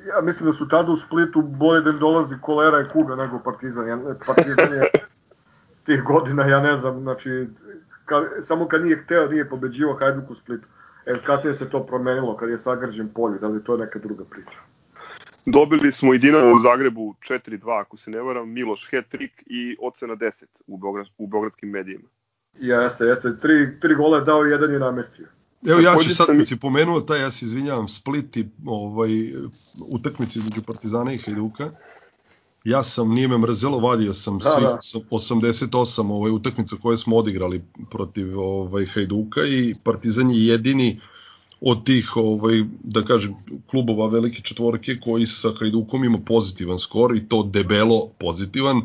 ja 0.08 0.22
mislim 0.22 0.46
da 0.46 0.54
su 0.54 0.68
tada 0.68 0.92
u 0.92 0.98
Splitu 0.98 1.42
bolje 1.42 1.82
da 1.82 1.90
im 1.90 2.00
dolazi 2.00 2.36
kolera 2.42 2.82
i 2.82 2.90
kuga 2.94 3.16
nego 3.16 3.40
Partizan. 3.40 3.88
Ja, 3.88 4.00
partizan 4.26 4.74
je 4.74 4.82
tih 5.86 6.04
godina, 6.04 6.46
ja 6.46 6.62
ne 6.62 6.76
znam, 6.76 7.02
znači, 7.02 7.48
ka, 8.06 8.24
samo 8.42 8.68
kad 8.68 8.84
nije 8.84 9.04
hteo, 9.04 9.28
nije 9.28 9.50
pobeđivo 9.50 9.94
Hajduk 9.94 10.30
u 10.30 10.36
Splitu. 10.36 10.68
E, 11.06 11.20
kasnije 11.26 11.54
se 11.54 11.70
to 11.70 11.86
promenilo 11.86 12.38
kad 12.38 12.50
je 12.50 12.58
sagrađen 12.58 13.10
polje, 13.10 13.40
da 13.40 13.48
li 13.48 13.64
to 13.64 13.74
je 13.74 13.80
neka 13.80 14.00
druga 14.00 14.24
priča. 14.30 14.60
Dobili 15.52 15.92
smo 15.92 16.14
i 16.14 16.20
Dinamo 16.20 16.56
u 16.56 16.60
Zagrebu 16.60 17.16
4-2, 17.30 17.82
ako 17.82 17.98
se 17.98 18.12
ne 18.12 18.22
varam, 18.22 18.50
Miloš 18.50 18.90
hat-trick 18.92 19.32
i 19.46 19.78
ocena 19.82 20.16
10 20.16 20.44
u, 20.68 20.78
Beograd, 20.78 21.08
u 21.18 21.28
beogradskim 21.28 21.70
medijima. 21.70 22.10
Jeste, 22.60 23.06
jeste, 23.06 23.40
tri, 23.42 23.80
tri 23.80 23.96
gola 23.96 24.18
je 24.18 24.24
dao 24.24 24.46
i 24.46 24.50
jedan 24.50 24.74
je 24.74 24.80
namestio. 24.80 25.28
Evo 25.68 25.80
ja 25.80 25.96
ću 26.04 26.16
sad, 26.16 26.28
kad 26.28 26.48
si 26.48 26.60
pomenuo 26.60 27.02
taj, 27.02 27.22
ja 27.22 27.32
se 27.32 27.46
izvinjavam, 27.46 27.88
Split 27.88 28.38
i 28.38 28.48
ovaj, 28.66 29.10
utakmici 29.94 30.40
između 30.40 30.62
Partizana 30.62 31.14
i 31.14 31.18
Hajduka, 31.18 31.72
ja 32.64 32.84
sam, 32.84 33.10
nije 33.10 33.28
me 33.28 33.38
mrzelo, 33.38 33.80
vadio 33.80 34.14
sam 34.14 34.40
da, 34.40 34.50
svih 34.50 34.64
da. 34.64 35.00
88 35.10 36.12
ovaj, 36.12 36.32
utakmica 36.32 36.76
koje 36.82 36.98
smo 36.98 37.16
odigrali 37.16 37.64
protiv 37.92 38.40
ovaj, 38.40 38.86
Hajduka 38.86 39.42
i 39.42 39.74
Partizan 39.84 40.32
je 40.32 40.48
jedini 40.48 41.00
od 41.62 41.86
tih, 41.86 42.18
ovaj, 42.18 42.64
da 42.84 43.04
kažem, 43.06 43.36
klubova 43.68 44.08
velike 44.08 44.42
četvorke 44.42 45.00
koji 45.00 45.26
sa 45.26 45.52
Hajdukom 45.60 46.04
ima 46.04 46.20
pozitivan 46.26 46.80
skor 46.80 47.16
i 47.16 47.28
to 47.30 47.44
debelo 47.44 48.08
pozitivan. 48.20 48.82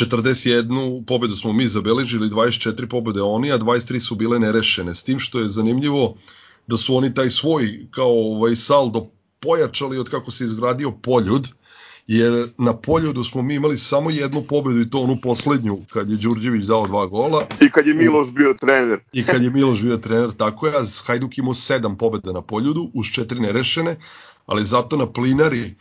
41 0.00 1.04
pobedu 1.04 1.36
smo 1.36 1.52
mi 1.52 1.68
zabeležili, 1.68 2.28
24 2.28 2.88
pobede 2.88 3.22
oni, 3.22 3.52
a 3.52 3.58
23 3.58 3.98
su 3.98 4.14
bile 4.14 4.38
nerešene. 4.38 4.94
S 4.94 5.02
tim 5.02 5.18
što 5.18 5.40
je 5.40 5.48
zanimljivo 5.48 6.16
da 6.66 6.76
su 6.76 6.96
oni 6.96 7.14
taj 7.14 7.30
svoj 7.30 7.86
kao 7.90 8.36
ovaj 8.36 8.56
saldo 8.56 9.10
pojačali 9.40 9.98
od 9.98 10.10
kako 10.10 10.30
se 10.30 10.44
izgradio 10.44 10.90
Poljud, 10.90 11.48
jer 12.06 12.48
na 12.58 12.76
Poljudu 12.76 13.24
smo 13.24 13.42
mi 13.42 13.54
imali 13.54 13.78
samo 13.78 14.10
jednu 14.10 14.42
pobedu 14.42 14.80
i 14.80 14.90
to 14.90 14.98
onu 14.98 15.18
poslednju 15.22 15.78
kad 15.92 16.10
je 16.10 16.16
Đurđević 16.16 16.64
dao 16.64 16.86
dva 16.86 17.06
gola. 17.06 17.46
I 17.60 17.70
kad 17.70 17.86
je 17.86 17.94
Miloš 17.94 18.30
bio 18.30 18.54
trener. 18.60 19.00
I 19.12 19.24
kad 19.24 19.42
je 19.42 19.50
Miloš 19.50 19.82
bio 19.82 19.96
trener, 19.96 20.30
tako 20.32 20.66
je, 20.66 20.76
a 20.76 20.84
Hajduk 21.06 21.38
imao 21.38 21.54
sedam 21.54 21.98
pobeda 21.98 22.32
na 22.32 22.42
Poljudu 22.42 22.90
uz 22.94 23.06
četiri 23.06 23.40
nerešene, 23.40 23.96
ali 24.46 24.64
zato 24.64 24.96
na 24.96 25.06
Plinari 25.12 25.74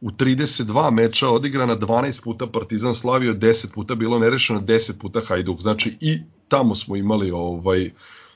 u 0.00 0.10
32 0.10 0.90
meča 0.90 1.28
odigrana 1.28 1.76
12 1.76 2.24
puta 2.24 2.46
Partizan 2.46 2.94
slavio, 2.94 3.34
10 3.34 3.72
puta 3.72 3.94
bilo 3.94 4.18
nerešeno, 4.18 4.60
10 4.60 5.00
puta 5.00 5.20
Hajduk. 5.20 5.60
Znači 5.60 5.96
i 6.00 6.18
tamo 6.48 6.74
smo 6.74 6.96
imali 6.96 7.30
ovaj 7.30 7.90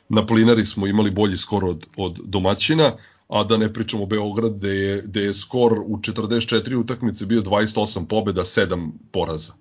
na 0.09 0.27
Plinari 0.27 0.67
smo 0.67 0.87
imali 0.87 1.11
bolji 1.11 1.37
skor 1.37 1.65
od, 1.65 1.87
od 1.97 2.21
domaćina, 2.25 2.93
a 3.33 3.45
da 3.45 3.57
ne 3.57 3.73
pričamo 3.73 4.07
Beograd 4.07 4.53
gde 4.57 4.69
je, 4.69 5.03
gde 5.05 5.21
je 5.21 5.35
skor 5.35 5.73
u 5.73 5.97
44 5.97 6.77
utakmice 6.77 7.27
bio 7.27 7.41
28 7.41 8.09
pobeda, 8.09 8.41
7 8.41 8.91
poraza. 9.13 9.53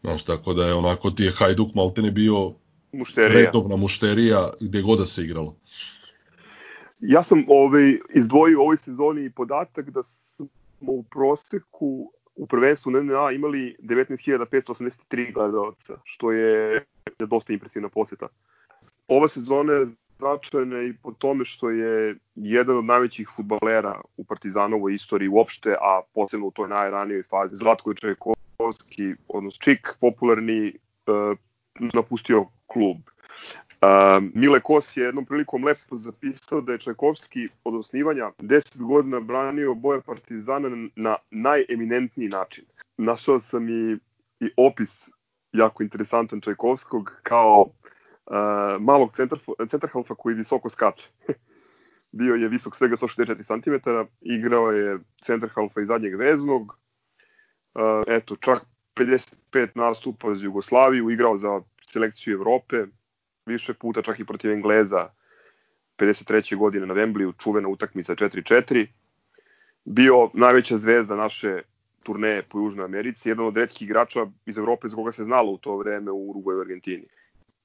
Znači, 0.00 0.26
tako 0.26 0.54
da 0.54 0.66
je 0.66 0.74
onako 0.74 1.10
ti 1.10 1.22
je 1.22 1.30
Hajduk 1.30 1.74
maltene 1.74 2.10
bio 2.10 2.52
mušterija. 2.92 3.44
redovna 3.44 3.76
mušterija 3.76 4.50
gde 4.60 4.82
god 4.82 4.98
da 4.98 5.06
se 5.06 5.22
igralo. 5.22 5.56
Ja 7.00 7.22
sam 7.22 7.44
ovaj, 7.48 7.98
izdvojio 8.14 8.58
u 8.58 8.62
ovoj 8.62 8.76
sezoni 8.76 9.30
podatak 9.30 9.90
da 9.90 10.02
smo 10.02 10.46
u 10.80 11.02
proseku 11.02 12.12
u 12.36 12.46
prvenstvu 12.46 12.90
NNA 12.90 13.30
imali 13.34 13.76
19.583 13.82 15.34
gledalca, 15.34 15.96
što 16.04 16.32
je 16.32 16.84
dosta 17.18 17.52
impresivna 17.52 17.88
poseta. 17.88 18.28
Ova 19.08 19.28
sezona 19.28 19.72
je 19.72 19.86
značajna 20.24 20.82
i 20.82 20.92
po 21.02 21.12
tome 21.12 21.44
što 21.44 21.70
je 21.70 22.16
jedan 22.34 22.76
od 22.78 22.84
najvećih 22.84 23.28
futbalera 23.36 24.00
u 24.16 24.24
Partizanovoj 24.24 24.94
istoriji 24.94 25.28
uopšte, 25.28 25.76
a 25.80 26.00
posebno 26.14 26.46
u 26.46 26.50
toj 26.50 26.68
najranijoj 26.68 27.22
fazi. 27.22 27.56
Zlatko 27.56 27.94
Čajkovski, 27.94 29.14
odnosno 29.28 29.60
Čik, 29.60 29.88
popularni, 30.00 30.72
uh, 31.06 31.38
napustio 31.94 32.46
klub. 32.66 32.96
Uh, 33.84 34.22
Mile 34.34 34.60
Kos 34.60 34.96
je 34.96 35.04
jednom 35.04 35.24
prilikom 35.24 35.64
lepo 35.64 35.96
zapisao 35.96 36.60
da 36.60 36.72
je 36.72 36.78
Čajkovski 36.78 37.48
od 37.64 37.74
osnivanja 37.74 38.30
10 38.38 38.82
godina 38.82 39.20
branio 39.20 39.74
boje 39.74 40.00
Partizana 40.00 40.88
na 40.96 41.16
najeminentniji 41.30 42.28
način. 42.28 42.64
Našao 42.96 43.40
sam 43.40 43.68
i, 43.68 43.98
i 44.40 44.50
opis 44.56 45.08
jako 45.52 45.82
interesantan 45.82 46.40
Čajkovskog 46.40 47.20
kao 47.22 47.66
uh, 48.26 48.80
malog 48.80 49.12
centar, 49.16 49.38
centarhalfa 49.68 50.14
koji 50.14 50.34
visoko 50.34 50.70
skače. 50.70 51.08
Bio 52.18 52.34
je 52.34 52.48
visok 52.48 52.76
svega 52.76 52.96
164 52.96 53.44
cm, 53.46 53.90
igrao 54.20 54.72
je 54.72 54.98
centarhalfa 55.24 55.80
i 55.80 55.86
zadnjeg 55.86 56.16
veznog, 56.16 56.78
uh, 57.74 58.02
eto, 58.06 58.36
čak 58.36 58.62
55 58.96 59.68
nastupa 59.74 60.34
za 60.34 60.44
Jugoslaviju, 60.44 61.10
igrao 61.10 61.38
za 61.38 61.60
selekciju 61.92 62.34
Evrope, 62.34 62.86
više 63.46 63.74
puta 63.74 64.02
čak 64.02 64.20
i 64.20 64.24
protiv 64.24 64.50
Engleza 64.50 65.08
53. 65.98 66.56
godine 66.56 66.86
na 66.86 66.94
Wembley, 66.94 67.32
čuvena 67.42 67.68
utakmica 67.68 68.14
4-4. 68.14 68.86
Bio 69.84 70.30
najveća 70.34 70.78
zvezda 70.78 71.16
naše 71.16 71.62
turneje 72.02 72.42
po 72.42 72.58
Južnoj 72.58 72.84
Americi, 72.84 73.28
jedan 73.28 73.46
od 73.46 73.56
redkih 73.56 73.82
igrača 73.82 74.26
iz 74.46 74.58
Evrope 74.58 74.88
za 74.88 74.96
koga 74.96 75.12
se 75.12 75.24
znalo 75.24 75.52
u 75.52 75.58
to 75.58 75.76
vreme 75.76 76.10
u 76.10 76.32
Uruguay 76.32 76.58
i 76.58 76.60
Argentini. 76.60 77.06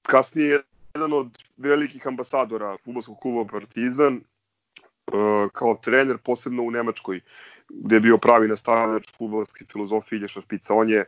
Kasnije 0.09 0.61
jedan 0.95 1.13
od 1.13 1.43
velikih 1.57 2.07
ambasadora 2.07 2.77
futbolskog 2.85 3.17
kluba 3.21 3.45
Partizan, 3.51 4.15
e, 4.15 4.21
kao 5.53 5.75
trener, 5.83 6.17
posebno 6.17 6.63
u 6.63 6.71
Nemačkoj, 6.71 7.21
gde 7.69 7.95
je 7.95 7.99
bio 7.99 8.17
pravi 8.17 8.47
nastavljač 8.47 9.11
futbolske 9.17 9.65
filozofije 9.65 10.17
Ilješa 10.17 10.41
Špica. 10.41 10.73
On 10.73 10.89
je, 10.89 11.05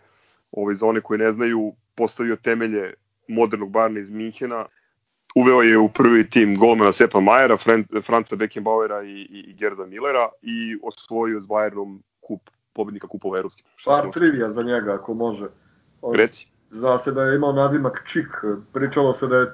ovaj, 0.52 0.76
za 0.76 0.86
one 0.86 1.02
koji 1.02 1.20
ne 1.20 1.32
znaju, 1.32 1.74
postavio 1.96 2.36
temelje 2.36 2.94
modernog 3.28 3.72
Barna 3.72 4.00
iz 4.00 4.10
Minhena. 4.10 4.66
Uveo 5.36 5.62
je 5.62 5.78
u 5.78 5.90
prvi 5.90 6.30
tim 6.30 6.58
golmana 6.58 6.92
Sepa 6.92 7.20
Majera, 7.20 7.58
Franca 8.04 8.36
Beckenbauera 8.36 9.04
i, 9.04 9.12
i, 9.12 9.44
i 9.48 9.54
Gerda 9.54 9.86
Millera 9.86 10.30
i 10.42 10.78
osvojio 10.84 11.42
s 11.42 11.48
Bayernom 11.48 12.00
kup, 12.20 12.42
pobednika 12.74 13.08
kupova 13.08 13.38
evropskih. 13.38 13.66
Par 13.86 14.12
trivija 14.14 14.50
za 14.50 14.62
njega, 14.62 14.94
ako 14.94 15.14
može. 15.14 15.48
On, 16.02 16.16
Reci. 16.16 16.51
Zna 16.72 16.98
se 16.98 17.12
da 17.12 17.24
je 17.24 17.36
imao 17.36 17.54
nadimak 17.54 18.02
Čik. 18.06 18.44
Pričalo 18.74 19.14
se 19.14 19.28
da 19.28 19.38
je 19.38 19.52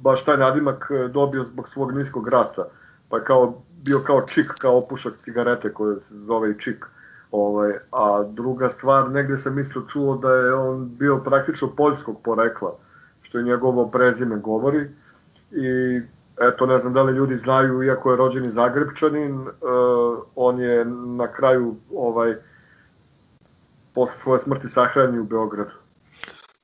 baš 0.00 0.24
taj 0.24 0.36
nadimak 0.36 0.90
dobio 1.12 1.42
zbog 1.42 1.68
svog 1.68 1.92
niskog 1.92 2.28
rasta. 2.28 2.64
Pa 3.08 3.20
kao, 3.20 3.62
bio 3.84 3.98
kao 4.06 4.26
Čik, 4.26 4.52
kao 4.58 4.78
opušak 4.78 5.12
cigarete 5.20 5.72
koje 5.72 6.00
se 6.00 6.14
zove 6.18 6.50
i 6.50 6.58
Čik. 6.60 6.86
Ovaj, 7.30 7.72
a 7.92 8.24
druga 8.32 8.68
stvar, 8.68 9.10
negde 9.10 9.36
sam 9.36 9.58
isto 9.58 9.82
čuo 9.88 10.16
da 10.16 10.30
je 10.30 10.54
on 10.54 10.90
bio 10.98 11.18
praktično 11.18 11.68
poljskog 11.76 12.22
porekla 12.22 12.74
što 13.22 13.38
je 13.38 13.44
njegovo 13.44 13.88
prezime 13.88 14.36
govori 14.36 14.88
i 15.50 16.00
eto 16.40 16.66
ne 16.66 16.78
znam 16.78 16.92
da 16.92 17.02
li 17.02 17.12
ljudi 17.12 17.36
znaju 17.36 17.82
iako 17.82 18.10
je 18.10 18.16
rođeni 18.16 18.48
Zagrebčanin 18.48 19.40
uh, 19.40 19.48
on 20.36 20.60
je 20.60 20.84
na 21.16 21.26
kraju 21.32 21.74
ovaj 21.94 22.34
posle 23.94 24.16
svoje 24.16 24.38
smrti 24.38 24.68
sahranjen 24.68 25.20
u 25.20 25.24
Beogradu 25.24 25.83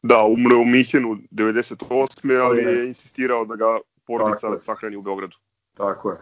Da, 0.02 0.22
umre 0.24 0.56
u 0.56 0.64
Mihenu 0.64 1.16
98. 1.30 2.40
ali 2.42 2.62
je 2.62 2.88
insistirao 2.88 3.44
da 3.44 3.56
ga 3.56 3.78
porodica 4.06 4.60
sahrani 4.60 4.96
u 4.96 5.02
Beogradu. 5.02 5.36
Tako 5.76 6.10
je. 6.10 6.16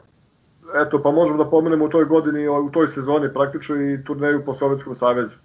Eto, 0.75 1.03
pa 1.03 1.11
možemo 1.11 1.45
da 1.45 1.51
pomenemo 1.51 1.85
u 1.85 1.89
toj 1.89 2.05
godini, 2.05 2.49
u 2.49 2.71
toj 2.71 2.89
sezoni 2.89 3.33
praktično 3.35 3.77
i 3.77 4.05
turneju 4.05 4.45
po 4.45 4.55
Sovjetskom 4.55 4.95
savezu. 4.95 5.37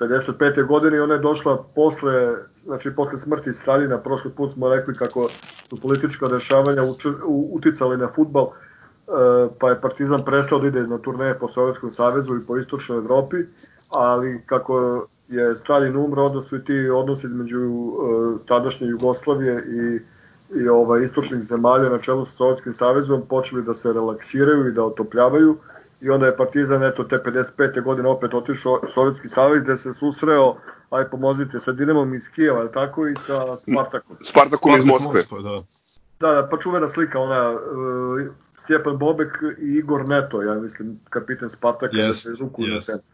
55. 0.00 0.66
godine 0.66 0.96
i 0.96 1.00
ona 1.00 1.14
je 1.14 1.20
došla 1.20 1.64
posle, 1.74 2.36
znači 2.64 2.90
posle 2.96 3.18
smrti 3.18 3.52
Stalina, 3.52 3.98
prošli 3.98 4.30
put 4.30 4.52
smo 4.52 4.68
rekli 4.68 4.94
kako 4.94 5.28
su 5.68 5.80
politička 5.80 6.28
dešavanja 6.28 6.82
uticali 7.26 7.96
na 7.96 8.08
futbal, 8.08 8.44
e, 8.44 8.50
pa 9.60 9.70
je 9.70 9.80
Partizan 9.80 10.24
prestao 10.24 10.58
da 10.58 10.66
ide 10.66 10.82
na 10.82 10.98
turneje 10.98 11.38
po 11.38 11.48
Sovjetskom 11.48 11.90
savezu 11.90 12.36
i 12.36 12.46
po 12.46 12.56
istočnoj 12.56 12.98
Evropi, 12.98 13.36
ali 13.92 14.42
kako 14.46 15.06
je 15.28 15.54
Stalin 15.56 15.96
umro, 15.96 16.24
onda 16.24 16.40
su 16.40 16.56
i 16.56 16.64
ti 16.64 16.88
odnosi 16.88 17.26
između 17.26 17.58
e, 17.60 18.46
tadašnje 18.46 18.86
Jugoslavije 18.86 19.64
i 19.66 20.00
i 20.54 20.68
ovaj 20.68 21.04
istočnih 21.04 21.42
zemalja 21.42 21.88
na 21.88 21.98
čelu 21.98 22.24
sa 22.24 22.32
Sovjetskim 22.32 22.72
savezom 22.72 23.22
počeli 23.28 23.62
da 23.62 23.74
se 23.74 23.92
relaksiraju 23.92 24.68
i 24.68 24.72
da 24.72 24.84
otopljavaju 24.84 25.56
i 26.00 26.10
onda 26.10 26.26
je 26.26 26.36
Partizan 26.36 26.82
eto 26.82 27.04
te 27.04 27.16
55. 27.16 27.82
godine 27.82 28.08
opet 28.08 28.34
otišao 28.34 28.80
Sovjetski 28.94 29.28
savez 29.28 29.62
gde 29.62 29.76
se 29.76 29.92
susreo 29.92 30.56
aj 30.90 31.10
pomozite, 31.10 31.60
sa 31.60 31.72
Dinamom 31.72 32.14
iz 32.14 32.28
Kijeva, 32.34 32.62
je 32.62 32.72
tako, 32.72 33.08
i 33.08 33.14
sa 33.14 33.56
Spartakom. 33.56 34.16
Spartakom 34.20 34.76
iz 34.76 34.84
Moskve. 34.84 35.08
Moskva, 35.08 35.38
da. 35.40 35.60
Da, 36.20 36.34
da, 36.34 36.48
pa 36.48 36.58
čuvena 36.58 36.88
slika, 36.88 37.18
ona, 37.18 37.50
uh, 37.50 37.58
Stjepan 38.56 38.98
Bobek 38.98 39.38
i 39.58 39.74
Igor 39.78 40.08
Neto, 40.08 40.42
ja 40.42 40.54
mislim, 40.54 41.00
kapiten 41.10 41.50
Spartaka, 41.50 41.96
da 41.96 42.02
Jest, 42.02 42.22
se 42.22 42.30
ruku 42.40 42.62
na 42.62 42.74
jest. 42.74 42.86
centru. 42.86 43.13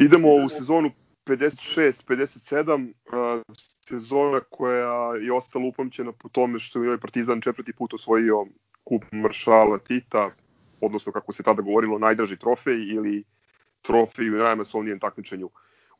Idemo 0.00 0.28
u 0.34 0.48
sezonu 0.48 0.90
56-57, 1.26 2.92
uh, 3.06 3.42
sezona 3.88 4.40
koja 4.50 5.14
je 5.14 5.32
ostala 5.32 5.66
upamćena 5.66 6.12
po 6.12 6.28
tome 6.28 6.58
što 6.58 6.82
je 6.82 6.88
ovaj 6.88 7.00
Partizan 7.00 7.40
četvrti 7.40 7.72
put 7.72 7.94
osvojio 7.94 8.46
kup 8.84 9.04
Maršala 9.12 9.78
Tita, 9.78 10.30
odnosno 10.80 11.12
kako 11.12 11.32
se 11.32 11.42
tada 11.42 11.62
govorilo 11.62 11.98
najdraži 11.98 12.36
trofej 12.36 12.74
ili 12.74 13.24
trofej 13.82 14.30
u 14.30 14.38
najmasovnijem 14.38 15.00
takmičenju. 15.00 15.50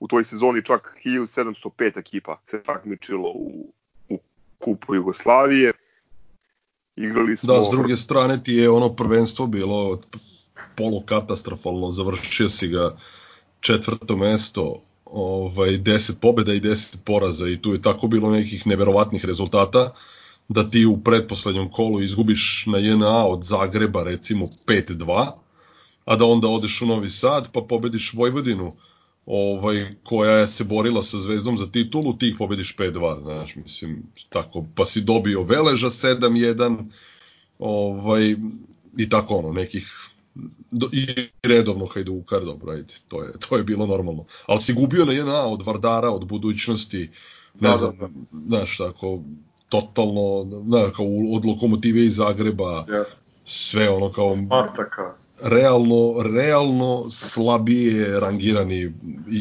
U 0.00 0.08
toj 0.08 0.24
sezoni 0.24 0.64
čak 0.64 0.96
1705 1.04 1.98
ekipa 1.98 2.40
se 2.50 2.62
takmičilo 2.62 3.28
u, 3.28 3.72
u 4.08 4.18
kupu 4.58 4.94
Jugoslavije. 4.94 5.72
Igrali 6.96 7.36
smo... 7.36 7.46
Da, 7.46 7.62
s 7.62 7.70
druge 7.70 7.96
strane 7.96 8.42
ti 8.42 8.52
je 8.52 8.70
ono 8.70 8.88
prvenstvo 8.88 9.46
bilo 9.46 9.98
polukatastrofalno, 10.76 11.90
završio 11.90 12.48
si 12.48 12.68
ga 12.68 12.96
četvrto 13.60 14.16
mesto, 14.16 14.82
ovaj 15.04 15.70
10 15.70 16.20
pobeda 16.20 16.54
i 16.54 16.60
10 16.60 16.96
poraza 17.04 17.48
i 17.48 17.62
tu 17.62 17.72
je 17.72 17.82
tako 17.82 18.06
bilo 18.06 18.30
nekih 18.30 18.66
neverovatnih 18.66 19.24
rezultata 19.24 19.94
da 20.48 20.70
ti 20.70 20.86
u 20.86 20.96
pretposlednjem 20.96 21.70
kolu 21.70 22.02
izgubiš 22.02 22.64
na 22.66 22.78
JNA 22.78 23.26
od 23.26 23.44
Zagreba 23.44 24.02
recimo 24.04 24.48
5-2, 24.66 25.30
a 26.04 26.16
da 26.16 26.24
onda 26.24 26.48
odeš 26.48 26.82
u 26.82 26.86
Novi 26.86 27.10
Sad 27.10 27.52
pa 27.52 27.60
pobediš 27.60 28.12
Vojvodinu 28.14 28.72
ovaj 29.26 29.86
koja 30.02 30.32
je 30.32 30.48
se 30.48 30.64
borila 30.64 31.02
sa 31.02 31.18
Zvezdom 31.18 31.58
za 31.58 31.66
titulu, 31.66 32.16
ti 32.16 32.28
ih 32.28 32.34
pobediš 32.38 32.76
5-2, 32.76 33.22
znaš, 33.22 33.56
mislim, 33.56 34.02
tako, 34.28 34.64
pa 34.74 34.84
si 34.84 35.00
dobio 35.00 35.42
Veleža 35.42 35.90
7-1, 35.90 36.84
ovaj, 37.58 38.36
i 38.96 39.08
tako 39.08 39.36
ono, 39.36 39.52
nekih 39.52 40.07
do, 40.70 40.88
i 40.92 41.06
redovno 41.42 41.86
Hajdukar, 41.86 42.44
dobro, 42.44 42.72
ajde, 42.72 42.94
to 43.08 43.22
je, 43.22 43.32
to 43.48 43.56
je 43.56 43.64
bilo 43.64 43.86
normalno. 43.86 44.24
Ali 44.46 44.60
si 44.60 44.72
gubio 44.72 45.04
na 45.04 45.12
jedna 45.12 45.46
od 45.46 45.62
Vardara, 45.62 46.10
od 46.10 46.26
budućnosti, 46.26 47.10
ne 47.60 47.68
Da, 47.70 47.76
znam, 47.76 47.96
da, 47.98 48.08
znaš, 48.48 48.76
tako, 48.76 49.20
totalno, 49.68 50.46
znaš, 50.66 50.90
kao 50.96 51.06
od 51.32 51.44
Lokomotive 51.44 52.04
iz 52.04 52.16
Zagreba, 52.16 52.86
Ja. 52.88 53.04
sve 53.44 53.90
ono 53.90 54.10
kao 54.12 54.36
Spartaka. 54.46 55.14
realno, 55.42 56.14
realno 56.34 57.10
slabije 57.10 58.20
rangirani 58.20 58.76
i, 58.76 58.90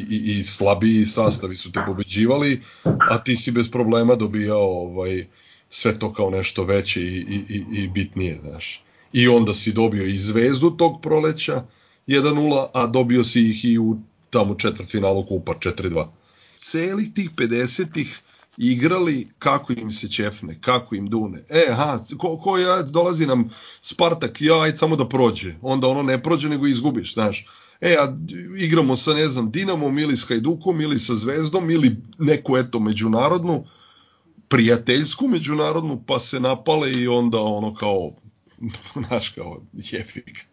i, 0.09 0.39
i 0.39 0.43
slabiji 0.43 1.05
sastavi 1.05 1.55
su 1.55 1.71
te 1.71 1.79
pobeđivali, 1.87 2.61
a 2.83 3.17
ti 3.17 3.35
si 3.35 3.51
bez 3.51 3.71
problema 3.71 4.15
dobijao 4.15 4.69
ovaj, 4.81 5.27
sve 5.69 5.99
to 5.99 6.13
kao 6.13 6.29
nešto 6.29 6.63
veće 6.63 7.01
i, 7.01 7.05
i, 7.07 7.43
i, 7.49 7.83
i 7.83 7.87
bitnije, 7.87 8.39
znaš. 8.41 8.83
I 9.13 9.27
onda 9.27 9.53
si 9.53 9.73
dobio 9.73 10.05
i 10.05 10.17
zvezdu 10.17 10.69
tog 10.69 11.01
proleća 11.01 11.63
1-0, 12.07 12.67
a 12.73 12.87
dobio 12.87 13.23
si 13.23 13.49
ih 13.49 13.65
i 13.65 13.77
u 13.77 13.97
tamo 14.29 14.55
četvrtfinalu 14.55 15.25
kupa 15.25 15.53
4-2. 15.53 16.07
Celih 16.57 17.13
tih 17.13 17.31
50-ih 17.31 18.21
igrali 18.57 19.27
kako 19.39 19.73
im 19.73 19.91
se 19.91 20.07
ćefne, 20.07 20.57
kako 20.61 20.95
im 20.95 21.09
dune. 21.09 21.43
E, 21.49 21.65
aha, 21.71 21.99
ko, 22.17 22.37
ko 22.37 22.57
ja, 22.57 22.81
dolazi 22.81 23.25
nam 23.25 23.49
Spartak, 23.81 24.41
ja, 24.41 24.61
ajde 24.61 24.77
samo 24.77 24.95
da 24.95 25.09
prođe. 25.09 25.55
Onda 25.61 25.87
ono 25.87 26.03
ne 26.03 26.23
prođe, 26.23 26.49
nego 26.49 26.67
izgubiš, 26.67 27.13
znaš. 27.13 27.45
E, 27.81 27.95
a 27.99 28.17
igramo 28.57 28.95
sa, 28.95 29.13
ne 29.13 29.27
znam, 29.27 29.51
Dinamom 29.51 29.99
ili 29.99 30.17
s 30.17 30.27
Hajdukom 30.27 30.81
ili 30.81 30.99
sa 30.99 31.15
Zvezdom 31.15 31.71
ili 31.71 31.95
neku, 32.17 32.57
eto, 32.57 32.79
međunarodnu, 32.79 33.65
prijateljsku 34.49 35.27
međunarodnu, 35.27 36.03
pa 36.07 36.19
se 36.19 36.39
napale 36.39 36.91
i 36.93 37.07
onda 37.07 37.41
ono 37.41 37.73
kao, 37.73 38.11
znaš, 39.07 39.29
kao, 39.29 39.61
jefik. 39.73 40.45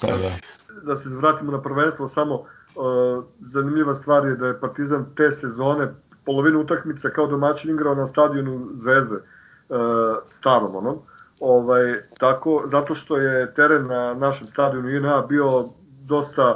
Pa 0.00 0.06
da. 0.06 0.36
da 0.82 0.96
se 0.96 1.08
vratimo 1.08 1.52
na 1.52 1.62
prvenstvo, 1.62 2.08
samo 2.08 2.34
uh, 2.34 3.24
zanimljiva 3.40 3.94
stvar 3.94 4.26
je 4.26 4.36
da 4.36 4.46
je 4.46 4.60
Partizan 4.60 5.06
te 5.16 5.30
sezone 5.30 5.94
polovinu 6.26 6.60
utakmice 6.60 7.12
kao 7.12 7.26
domaćin 7.26 7.70
igrao 7.70 7.94
na 7.94 8.06
stadionu 8.06 8.68
Zvezde, 8.72 9.14
uh, 9.14 9.78
starom 10.26 10.76
onom. 10.76 10.98
Ovaj, 11.40 12.00
tako, 12.18 12.62
zato 12.66 12.94
što 12.94 13.16
je 13.16 13.54
teren 13.54 13.86
na 13.86 14.14
našem 14.14 14.46
stadionu 14.46 14.90
INA 14.90 15.26
bio 15.28 15.64
dosta 16.04 16.54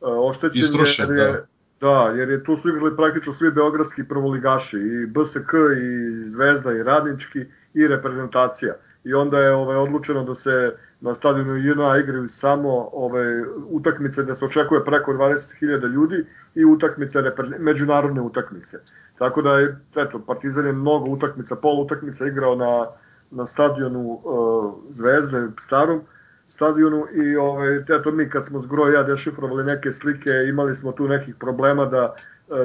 uh, 0.00 0.08
oštećen. 0.30 0.58
Istrošen, 0.58 1.08
jer 1.08 1.18
je, 1.18 1.32
da. 1.32 1.46
Da, 1.80 2.12
jer 2.16 2.30
je 2.30 2.44
tu 2.44 2.56
su 2.56 2.68
igrali 2.68 2.96
praktično 2.96 3.32
svi 3.32 3.50
beogradski 3.50 4.04
prvoligaši, 4.08 4.76
i 4.76 5.06
BSK, 5.06 5.52
i 5.82 6.24
Zvezda, 6.28 6.72
i 6.72 6.82
Radnički, 6.82 7.44
i 7.74 7.86
reprezentacija. 7.86 8.74
I 9.04 9.14
onda 9.14 9.38
je 9.38 9.54
ovaj, 9.54 9.76
odlučeno 9.76 10.24
da 10.24 10.34
se 10.34 10.76
na 11.00 11.14
stadionu 11.14 11.56
JNA 11.56 11.98
igraju 11.98 12.28
samo 12.28 12.88
ove 12.92 13.44
utakmice 13.70 14.22
da 14.22 14.34
se 14.34 14.44
očekuje 14.44 14.84
preko 14.84 15.12
20.000 15.12 15.88
ljudi 15.88 16.24
i 16.54 16.64
utakmice 16.64 17.18
međunarodne 17.58 18.20
utakmice. 18.20 18.78
Tako 19.18 19.42
da 19.42 19.58
je 19.58 19.76
eto 19.96 20.18
Partizan 20.26 20.66
je 20.66 20.72
mnogo 20.72 21.10
utakmica, 21.10 21.56
pol 21.56 21.80
utakmica 21.80 22.26
igrao 22.26 22.56
na 22.56 22.86
na 23.30 23.46
stadionu 23.46 24.00
uh, 24.00 24.74
Zvezde 24.88 25.48
starom 25.58 26.00
stadionu 26.46 27.06
i 27.12 27.36
ovaj 27.36 27.76
eto 27.76 28.10
mi 28.10 28.30
kad 28.30 28.46
smo 28.46 28.60
zgro 28.60 28.88
ja 28.88 29.02
dešifrovali 29.02 29.64
neke 29.64 29.90
slike 29.90 30.30
imali 30.48 30.76
smo 30.76 30.92
tu 30.92 31.08
nekih 31.08 31.34
problema 31.34 31.84
da 31.84 32.14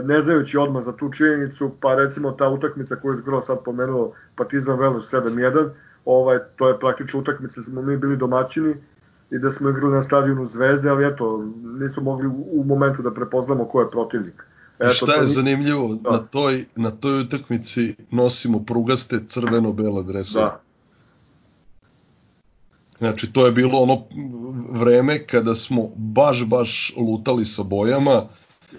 ne 0.03 0.21
znajući 0.21 0.57
odmah 0.57 0.83
za 0.83 0.95
tu 0.95 1.11
činjenicu, 1.13 1.71
pa 1.81 1.95
recimo 1.95 2.31
ta 2.31 2.49
utakmica 2.49 2.95
koju 2.95 3.11
je 3.11 3.17
zgro 3.17 3.41
sad 3.41 3.63
pomenuo 3.63 4.13
Partizan 4.35 4.79
Veleš 4.79 5.03
7-1, 5.05 5.69
ovaj, 6.09 6.39
to 6.55 6.67
je 6.67 6.79
praktično 6.79 7.19
utakmica, 7.19 7.61
smo 7.61 7.81
mi 7.81 7.97
bili 7.97 8.17
domaćini 8.17 8.75
i 9.31 9.39
da 9.39 9.51
smo 9.51 9.69
igrali 9.69 9.93
na 9.93 10.03
stadionu 10.03 10.45
Zvezde, 10.45 10.89
ali 10.89 11.07
eto, 11.07 11.45
nismo 11.79 12.03
mogli 12.03 12.27
u 12.27 12.63
momentu 12.63 13.01
da 13.01 13.13
prepoznamo 13.13 13.65
ko 13.65 13.81
je 13.81 13.89
protivnik. 13.89 14.43
Eto, 14.79 14.93
šta 14.93 15.13
je 15.13 15.19
to 15.19 15.25
zanimljivo, 15.25 15.97
da. 16.03 16.11
na 16.11 16.17
toj, 16.17 16.65
na 16.75 16.91
toj 16.91 17.21
utakmici 17.21 17.95
nosimo 18.11 18.63
prugaste 18.65 19.19
crveno-bele 19.27 20.03
dresove. 20.03 20.45
Da. 20.45 20.61
Znači, 22.99 23.33
to 23.33 23.45
je 23.45 23.51
bilo 23.51 23.79
ono 23.79 24.03
vreme 24.71 25.27
kada 25.27 25.55
smo 25.55 25.89
baš, 25.95 26.45
baš 26.45 26.93
lutali 26.97 27.45
sa 27.45 27.63
bojama 27.63 28.23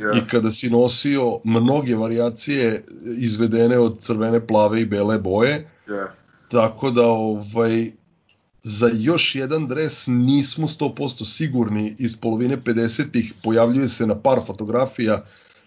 yes. 0.01 0.19
i 0.19 0.31
kada 0.31 0.51
si 0.51 0.71
nosio 0.71 1.39
mnoge 1.45 1.97
varijacije 1.97 2.85
izvedene 3.19 3.79
od 3.79 3.99
crvene, 3.99 4.47
plave 4.47 4.81
i 4.81 4.87
bele 4.87 5.19
boje. 5.19 5.69
Yes. 5.87 6.30
Tako 6.51 6.91
da, 6.91 7.07
ovaj, 7.07 7.91
za 8.63 8.91
još 8.95 9.35
jedan 9.35 9.67
dres 9.67 10.07
nismo 10.07 10.67
100% 10.67 11.25
sigurni 11.25 11.95
iz 11.99 12.17
polovine 12.17 12.57
50-ih, 12.57 13.35
pojavljuje 13.43 13.89
se 13.89 14.07
na 14.07 14.19
par 14.19 14.39
fotografija, 14.47 15.25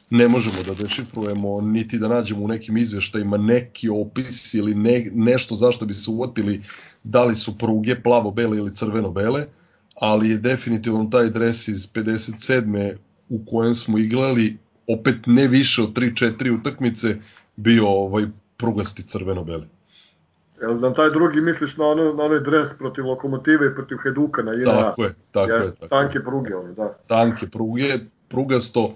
ne 0.10 0.28
možemo 0.28 0.64
da 0.64 0.74
dešifrujemo, 0.74 1.62
niti 1.62 2.00
da 2.00 2.08
nađemo 2.08 2.44
u 2.44 2.48
nekim 2.48 2.78
izveštajima 2.78 3.38
neki 3.38 3.90
opis 3.90 4.54
ili 4.54 4.76
ne, 4.76 5.10
nešto 5.14 5.56
zašto 5.56 5.86
bi 5.86 5.94
se 5.94 6.12
uvatili 6.12 6.62
da 7.04 7.24
li 7.24 7.36
su 7.36 7.58
pruge 7.58 8.02
plavo-bele 8.02 8.58
ili 8.58 8.76
crveno-bele, 8.76 9.46
ali 9.96 10.30
je 10.30 10.38
definitivno 10.38 11.06
taj 11.06 11.30
dres 11.30 11.68
iz 11.68 11.94
57. 11.94 12.96
u 13.30 13.46
kojem 13.46 13.74
smo 13.74 13.98
igrali 13.98 14.58
opet 14.88 15.16
ne 15.26 15.48
više 15.48 15.82
od 15.82 15.94
3-4 15.94 16.60
utakmice 16.60 17.16
bio 17.56 17.88
ovaj 17.88 18.26
prugasti 18.58 19.04
crveno-beli. 19.04 19.68
Jel 20.64 20.80
na 20.80 20.94
taj 20.94 21.10
drugi 21.10 21.42
misliš 21.42 21.78
na, 21.78 21.86
ono, 21.86 22.14
na 22.14 22.24
onaj 22.24 22.40
dres 22.40 22.68
protiv 22.78 23.06
lokomotive 23.06 23.68
i 23.68 23.76
protiv 23.76 23.98
Heduka 24.04 24.42
na 24.42 24.54
JNA? 24.54 24.84
Tako 24.84 25.04
je, 25.04 25.16
tako 25.32 25.52
ja, 25.52 25.58
je. 25.58 25.76
Tako 25.76 25.88
tanke 25.88 26.18
je. 26.18 26.24
pruge, 26.24 26.56
ono, 26.56 26.74
da. 26.74 26.94
Tanke 27.08 27.48
pruge, 27.50 28.00
prugasto, 28.28 28.94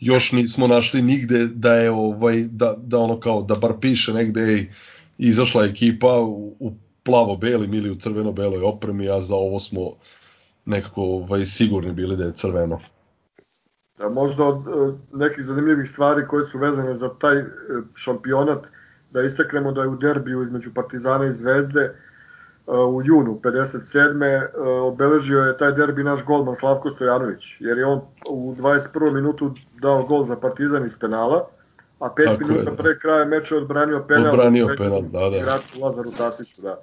još 0.00 0.32
nismo 0.32 0.66
našli 0.66 1.02
nigde 1.02 1.46
da 1.46 1.74
je 1.74 1.90
ovaj 1.90 2.42
da, 2.50 2.74
da 2.78 2.98
ono 2.98 3.20
kao 3.20 3.42
da 3.42 3.54
bar 3.54 3.72
piše 3.80 4.12
negde 4.12 4.40
ej, 4.40 4.66
izašla 5.18 5.64
ekipa 5.64 6.20
u, 6.20 6.56
u 6.60 6.72
plavo-belim 7.02 7.74
ili 7.74 7.90
u 7.90 7.94
crveno-beloj 7.94 8.62
opremi, 8.62 9.10
a 9.10 9.20
za 9.20 9.34
ovo 9.34 9.60
smo 9.60 9.80
nekako 10.64 11.02
ovaj, 11.02 11.46
sigurni 11.46 11.92
bili 11.92 12.16
da 12.16 12.24
je 12.24 12.32
crveno. 12.32 12.80
Da, 13.98 14.08
možda 14.08 14.44
od, 14.44 14.68
od 14.68 14.98
nekih 15.12 15.44
zanimljivih 15.44 15.90
stvari 15.90 16.26
koje 16.28 16.44
su 16.44 16.58
vezane 16.58 16.96
za 16.96 17.14
taj 17.18 17.38
e, 17.38 17.44
šampionat, 17.94 18.66
da 19.14 19.22
istaknemo 19.22 19.72
da 19.72 19.82
je 19.82 19.88
u 19.88 19.96
derbiju 19.96 20.42
između 20.42 20.74
Partizana 20.74 21.26
i 21.26 21.32
Zvezde 21.32 21.80
e, 21.80 21.92
u 22.66 23.02
junu 23.04 23.40
57. 23.42 24.24
E, 24.24 24.58
obeležio 24.68 25.40
je 25.40 25.56
taj 25.56 25.72
derbi 25.72 26.04
naš 26.04 26.24
golman 26.24 26.54
Slavko 26.54 26.90
Stojanović, 26.90 27.56
jer 27.60 27.78
je 27.78 27.86
on 27.86 28.00
u 28.30 28.54
21. 28.58 29.14
minutu 29.14 29.54
dao 29.80 30.02
gol 30.02 30.24
za 30.24 30.36
Partizan 30.36 30.86
iz 30.86 30.98
penala, 31.00 31.46
a 31.98 32.08
5 32.08 32.24
Tako 32.24 32.40
minuta 32.40 32.70
je, 32.70 32.76
da. 32.76 32.82
pre 32.82 32.98
kraja 32.98 33.24
meča 33.24 33.56
odbranio 33.56 34.04
penal. 34.08 34.32
Odbranio 34.32 34.68
penal, 34.78 35.02
da, 35.02 35.30
da. 35.30 35.36
Igraču 35.36 35.80
Lazaru 35.80 36.10
Tasiću, 36.18 36.62
da. 36.62 36.80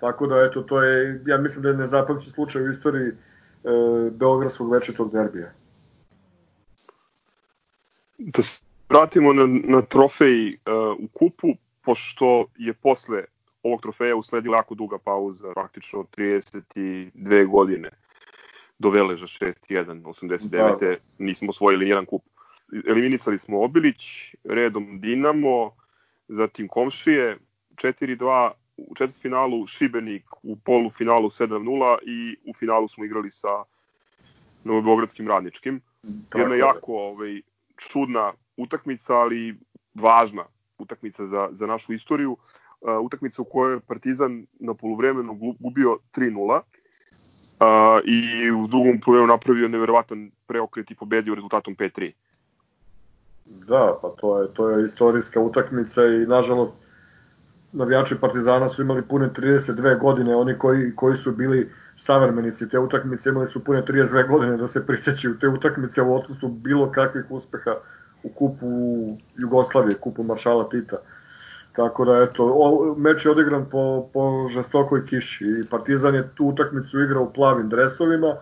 Tako 0.00 0.26
da, 0.26 0.42
eto, 0.42 0.62
to 0.62 0.82
je, 0.82 1.22
ja 1.26 1.38
mislim 1.38 1.62
da 1.62 1.68
je 1.68 1.76
nezapamćen 1.76 2.32
slučaj 2.32 2.62
u 2.62 2.70
istoriji 2.70 3.08
e, 3.08 3.14
Beogradskog 4.10 4.72
večetog 4.72 5.12
derbija. 5.12 5.50
Da 8.18 8.42
se 8.42 8.62
vratimo 8.92 9.32
na, 9.32 9.46
na 9.46 9.82
trofej 9.82 10.48
uh, 10.48 11.04
u 11.04 11.08
kupu, 11.12 11.48
pošto 11.82 12.46
je 12.56 12.72
posle 12.72 13.24
ovog 13.62 13.82
trofeja 13.82 14.16
usledila 14.16 14.56
jako 14.56 14.74
duga 14.74 14.98
pauza, 14.98 15.52
praktično 15.52 16.06
32 16.16 17.46
godine 17.46 17.90
do 18.78 18.90
Veleža 18.90 19.26
6-1, 19.26 20.02
89. 20.02 20.80
Da. 20.80 20.96
nismo 21.18 21.50
osvojili 21.50 21.88
jedan 21.88 22.06
kup. 22.06 22.22
Eliminisali 22.88 23.38
smo 23.38 23.62
Obilić, 23.62 24.34
redom 24.44 25.00
Dinamo, 25.00 25.70
zatim 26.28 26.68
Komšije, 26.68 27.36
4-2, 27.74 28.50
u 28.76 28.94
četvrtfinalu 28.94 29.66
Šibenik, 29.66 30.24
u 30.42 30.56
polufinalu 30.56 31.28
7-0 31.28 31.98
i 32.02 32.36
u 32.50 32.54
finalu 32.54 32.88
smo 32.88 33.04
igrali 33.04 33.30
sa 33.30 33.64
Novobeogradskim 34.64 35.28
radničkim. 35.28 35.80
Jedna 36.34 36.54
jako 36.54 36.92
ovaj, 36.94 37.40
čudna 37.76 38.32
utakmica, 38.56 39.14
ali 39.14 39.54
važna 39.94 40.44
utakmica 40.82 41.26
za, 41.26 41.48
za 41.52 41.66
našu 41.66 41.92
istoriju. 41.92 42.36
Utakmica 43.02 43.42
u 43.42 43.44
kojoj 43.44 43.74
je 43.74 43.80
Partizan 43.80 44.46
na 44.60 44.74
poluvremenu 44.74 45.34
gubio 45.60 45.98
3-0 46.14 46.60
uh, 47.62 48.00
i 48.04 48.50
u 48.50 48.66
drugom 48.66 49.00
poluvremenu 49.00 49.32
napravio 49.32 49.68
neverovatan 49.68 50.30
preokret 50.46 50.90
i 50.90 50.94
pobedio 50.94 51.34
rezultatom 51.34 51.76
5-3. 51.76 52.12
Da, 53.44 53.98
pa 54.02 54.08
to 54.20 54.42
je, 54.42 54.54
to 54.54 54.70
je 54.70 54.86
istorijska 54.86 55.40
utakmica 55.40 56.04
i 56.04 56.26
nažalost 56.26 56.74
navijači 57.72 58.20
Partizana 58.20 58.68
su 58.68 58.82
imali 58.82 59.02
pune 59.02 59.30
32 59.36 59.98
godine, 60.00 60.36
oni 60.36 60.58
koji, 60.58 60.96
koji 60.96 61.16
su 61.16 61.32
bili 61.32 61.70
savremenici 61.96 62.68
te 62.68 62.78
utakmice 62.78 63.28
imali 63.28 63.46
su 63.46 63.64
pune 63.64 63.82
32 63.82 64.28
godine 64.28 64.56
da 64.56 64.68
se 64.68 64.86
prisjećaju 64.86 65.38
te 65.38 65.48
utakmice 65.48 66.02
u 66.02 66.14
odsustvu 66.14 66.48
bilo 66.48 66.90
kakvih 66.92 67.24
uspeha 67.30 67.74
u 68.22 68.28
kupu 68.28 68.66
Jugoslavije, 69.36 69.94
kupu 69.94 70.22
Maršala 70.22 70.68
Tita. 70.68 70.96
Tako 71.72 72.04
da, 72.04 72.18
eto, 72.22 72.44
o, 72.54 72.94
meč 72.98 73.24
je 73.24 73.30
odigran 73.30 73.64
po, 73.70 74.08
po 74.12 74.48
žestokoj 74.54 75.06
kiši 75.06 75.44
i 75.44 75.66
Partizan 75.70 76.14
je 76.14 76.28
tu 76.34 76.46
utakmicu 76.46 77.00
igrao 77.00 77.22
u 77.22 77.32
plavim 77.32 77.68
dresovima, 77.68 78.36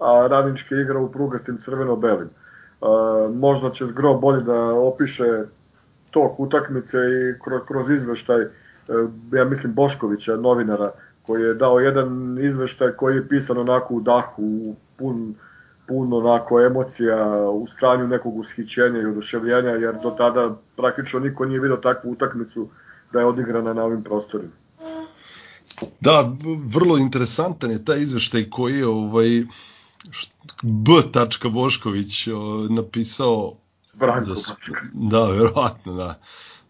a 0.00 0.26
Radnički 0.30 0.74
je 0.74 0.82
igrao 0.82 1.02
u 1.02 1.12
prugastim 1.12 1.56
crveno-belim. 1.58 2.28
Uh, 2.80 3.34
možda 3.34 3.70
će 3.70 3.86
Zgro 3.86 4.14
bolje 4.14 4.40
da 4.40 4.74
opiše 4.74 5.24
tok 6.10 6.40
utakmice 6.40 6.98
i 6.98 7.42
kroz, 7.44 7.60
kroz 7.68 7.90
izveštaj, 7.90 8.42
uh, 8.42 8.50
ja 9.32 9.44
mislim 9.44 9.74
Boškovića, 9.74 10.36
novinara, 10.36 10.90
koji 11.22 11.42
je 11.42 11.54
dao 11.54 11.80
jedan 11.80 12.38
izveštaj 12.40 12.92
koji 12.92 13.16
je 13.16 13.28
pisan 13.28 13.58
onako 13.58 13.94
u 13.94 14.00
dahu, 14.00 14.74
pun, 14.96 15.34
pun 15.88 16.12
onako 16.12 16.60
emocija, 16.60 17.48
u 17.50 17.66
stanju 17.76 18.06
nekog 18.06 18.36
ushićenja 18.38 19.00
i 19.00 19.06
oduševljenja, 19.06 19.70
jer 19.70 19.94
do 20.02 20.10
tada 20.18 20.56
praktično 20.76 21.20
niko 21.20 21.44
nije 21.44 21.60
vidio 21.60 21.76
takvu 21.76 22.10
utakmicu 22.10 22.68
da 23.12 23.20
je 23.20 23.26
odigrana 23.26 23.74
na 23.74 23.84
ovim 23.84 24.04
prostorima. 24.04 24.52
Da, 26.00 26.32
vrlo 26.64 26.98
interesantan 26.98 27.70
je 27.70 27.84
taj 27.84 28.00
izveštaj 28.00 28.50
koji 28.50 28.78
je 28.78 28.86
ovaj, 28.86 29.28
B. 30.62 30.92
Bošković 31.50 32.28
napisao 32.70 33.56
Branko 33.94 34.34
za, 34.34 34.54
Da, 34.92 35.24
verovatno, 35.24 35.94
da. 35.94 36.18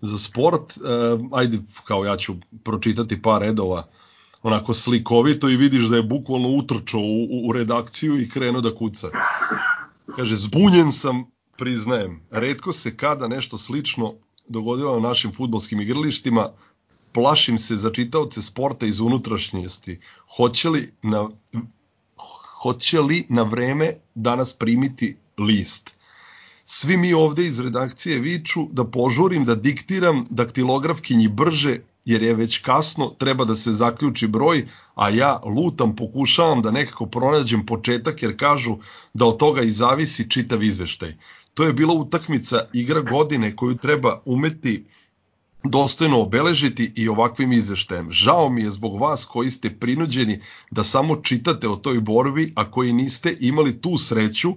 Za 0.01 0.19
sport, 0.19 0.77
uh, 0.77 1.21
ajde, 1.33 1.59
kao 1.85 2.05
ja 2.05 2.17
ću 2.17 2.35
pročitati 2.65 3.23
par 3.23 3.43
redova 3.43 3.87
onako 4.47 4.75
slikovito 4.75 5.49
i 5.49 5.57
vidiš 5.57 5.85
da 5.85 5.97
je 5.97 6.03
bukvalno 6.03 6.49
utrčao 6.49 7.01
u, 7.01 7.49
u 7.49 7.53
redakciju 7.53 8.21
i 8.21 8.29
krenuo 8.31 8.61
da 8.61 8.75
kuca. 8.75 9.09
Kaže, 10.17 10.37
zbunjen 10.37 10.93
sam, 10.93 11.25
priznajem, 11.59 12.21
redko 12.31 12.73
se 12.73 12.97
kada 12.97 13.29
nešto 13.29 13.59
slično 13.59 14.15
dogodilo 14.49 15.01
na 15.01 15.09
našim 15.09 15.33
futbolskim 15.33 15.81
igralištima, 15.81 16.53
plašim 17.13 17.59
se 17.59 17.77
za 17.77 17.91
čitaoce 17.91 18.43
sporta 18.43 18.87
iz 18.87 19.01
unutrašnjosti. 19.01 19.99
Hoće 20.37 20.69
li 20.69 20.93
na, 21.03 21.29
hoće 22.63 23.01
li 23.01 23.27
na 23.29 23.43
vreme 23.43 23.93
danas 24.15 24.53
primiti 24.53 25.17
list? 25.39 25.91
Svi 26.65 26.97
mi 26.97 27.13
ovde 27.15 27.47
iz 27.47 27.61
redakcije 27.61 28.21
viču 28.21 28.61
da 28.73 28.85
požurim, 28.85 29.45
da 29.45 29.55
diktiram 29.55 30.25
daktilografkinji 30.31 31.29
brže 31.29 31.79
jer 32.07 32.23
je 32.23 32.35
već 32.35 32.59
kasno, 32.59 33.07
treba 33.19 33.45
da 33.45 33.55
se 33.55 33.73
zaključi 33.73 34.27
broj, 34.27 34.69
a 34.95 35.09
ja 35.11 35.41
lutam, 35.45 35.97
pokušavam 35.97 36.63
da 36.63 36.71
nekako 36.71 37.07
pronađem 37.07 37.67
početak 37.67 38.23
jer 38.23 38.37
kažu 38.37 38.77
da 39.15 39.27
od 39.27 39.37
toga 39.37 39.63
i 39.63 39.73
zavisi 39.73 40.31
čitav 40.31 40.63
izveštaj. 40.63 41.15
To 41.55 41.65
je 41.65 41.73
bila 41.73 41.95
utakmica 41.95 42.67
igra 42.73 43.01
godine 43.01 43.57
koju 43.57 43.77
treba 43.77 44.23
umeti 44.25 44.85
dostojno 45.65 46.21
obeležiti 46.21 46.93
i 46.97 47.09
ovakvim 47.09 47.53
izveštajem. 47.53 48.11
Žao 48.11 48.49
mi 48.49 48.63
je 48.63 48.71
zbog 48.71 49.01
vas 49.01 49.25
koji 49.25 49.51
ste 49.51 49.71
prinuđeni 49.71 50.41
da 50.71 50.85
samo 50.85 51.17
čitate 51.17 51.69
o 51.69 51.77
toj 51.77 52.01
borbi, 52.01 52.53
a 52.57 52.71
koji 52.71 52.93
niste 52.93 53.37
imali 53.41 53.81
tu 53.81 53.99
sreću, 53.99 54.55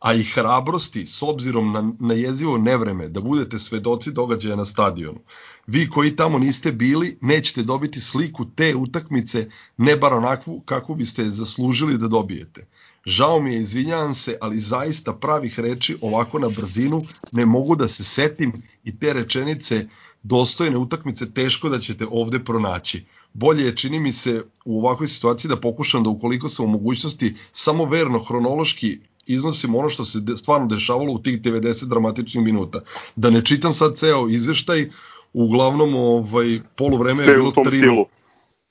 a 0.00 0.14
i 0.14 0.22
hrabrosti 0.22 1.06
s 1.06 1.22
obzirom 1.22 1.72
na, 1.72 1.92
na 1.98 2.14
jezivo 2.14 2.58
nevreme 2.58 3.08
da 3.08 3.20
budete 3.20 3.58
svedoci 3.58 4.12
događaja 4.12 4.56
na 4.56 4.64
stadionu. 4.64 5.20
Vi 5.66 5.88
koji 5.88 6.16
tamo 6.16 6.38
niste 6.38 6.72
bili 6.72 7.18
nećete 7.20 7.62
dobiti 7.62 8.00
sliku 8.00 8.44
te 8.44 8.74
utakmice, 8.76 9.50
ne 9.76 9.96
bar 9.96 10.12
onakvu 10.12 10.60
kako 10.60 10.94
biste 10.94 11.24
zaslužili 11.24 11.98
da 11.98 12.08
dobijete. 12.08 12.66
Žao 13.06 13.40
mi 13.40 13.52
je, 13.52 13.60
izvinjavam 13.60 14.14
se, 14.14 14.38
ali 14.40 14.58
zaista 14.58 15.12
pravih 15.12 15.60
reči 15.60 15.98
ovako 16.00 16.38
na 16.38 16.48
brzinu 16.48 17.02
ne 17.32 17.46
mogu 17.46 17.76
da 17.76 17.88
se 17.88 18.04
setim 18.04 18.52
i 18.84 18.98
te 18.98 19.12
rečenice 19.12 19.88
dostojne 20.22 20.76
utakmice 20.76 21.32
teško 21.34 21.68
da 21.68 21.78
ćete 21.78 22.06
ovde 22.10 22.44
pronaći. 22.44 23.04
Bolje 23.32 23.64
je, 23.64 23.76
čini 23.76 24.00
mi 24.00 24.12
se, 24.12 24.44
u 24.64 24.78
ovakvoj 24.78 25.08
situaciji 25.08 25.48
da 25.48 25.60
pokušam 25.60 26.02
da 26.04 26.10
ukoliko 26.10 26.48
sam 26.48 26.64
u 26.64 26.68
mogućnosti 26.68 27.36
samo 27.52 27.84
verno 27.84 28.18
hronološki 28.18 28.98
iznosim 29.34 29.74
ono 29.74 29.88
što 29.88 30.04
se 30.04 30.18
stvarno 30.36 30.66
dešavalo 30.66 31.12
u 31.12 31.18
tih 31.18 31.40
90 31.40 31.88
dramatičnih 31.88 32.44
minuta. 32.44 32.80
Da 33.16 33.30
ne 33.30 33.44
čitam 33.44 33.72
sad 33.72 33.96
ceo 33.96 34.28
izveštaj, 34.28 34.90
uglavnom 35.32 35.94
ovaj, 35.94 36.60
polovreme 36.76 37.22
sve 37.22 37.32
je 37.32 37.36
bilo 37.36 37.50
3 37.50 37.68
stilu. 37.68 38.06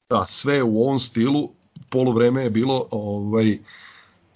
Da, 0.10 0.26
sve 0.28 0.64
u 0.64 0.82
ovom 0.82 1.00
stilu, 1.00 1.50
polovreme 1.90 2.44
je 2.44 2.50
bilo 2.50 2.88
ovaj 2.92 3.58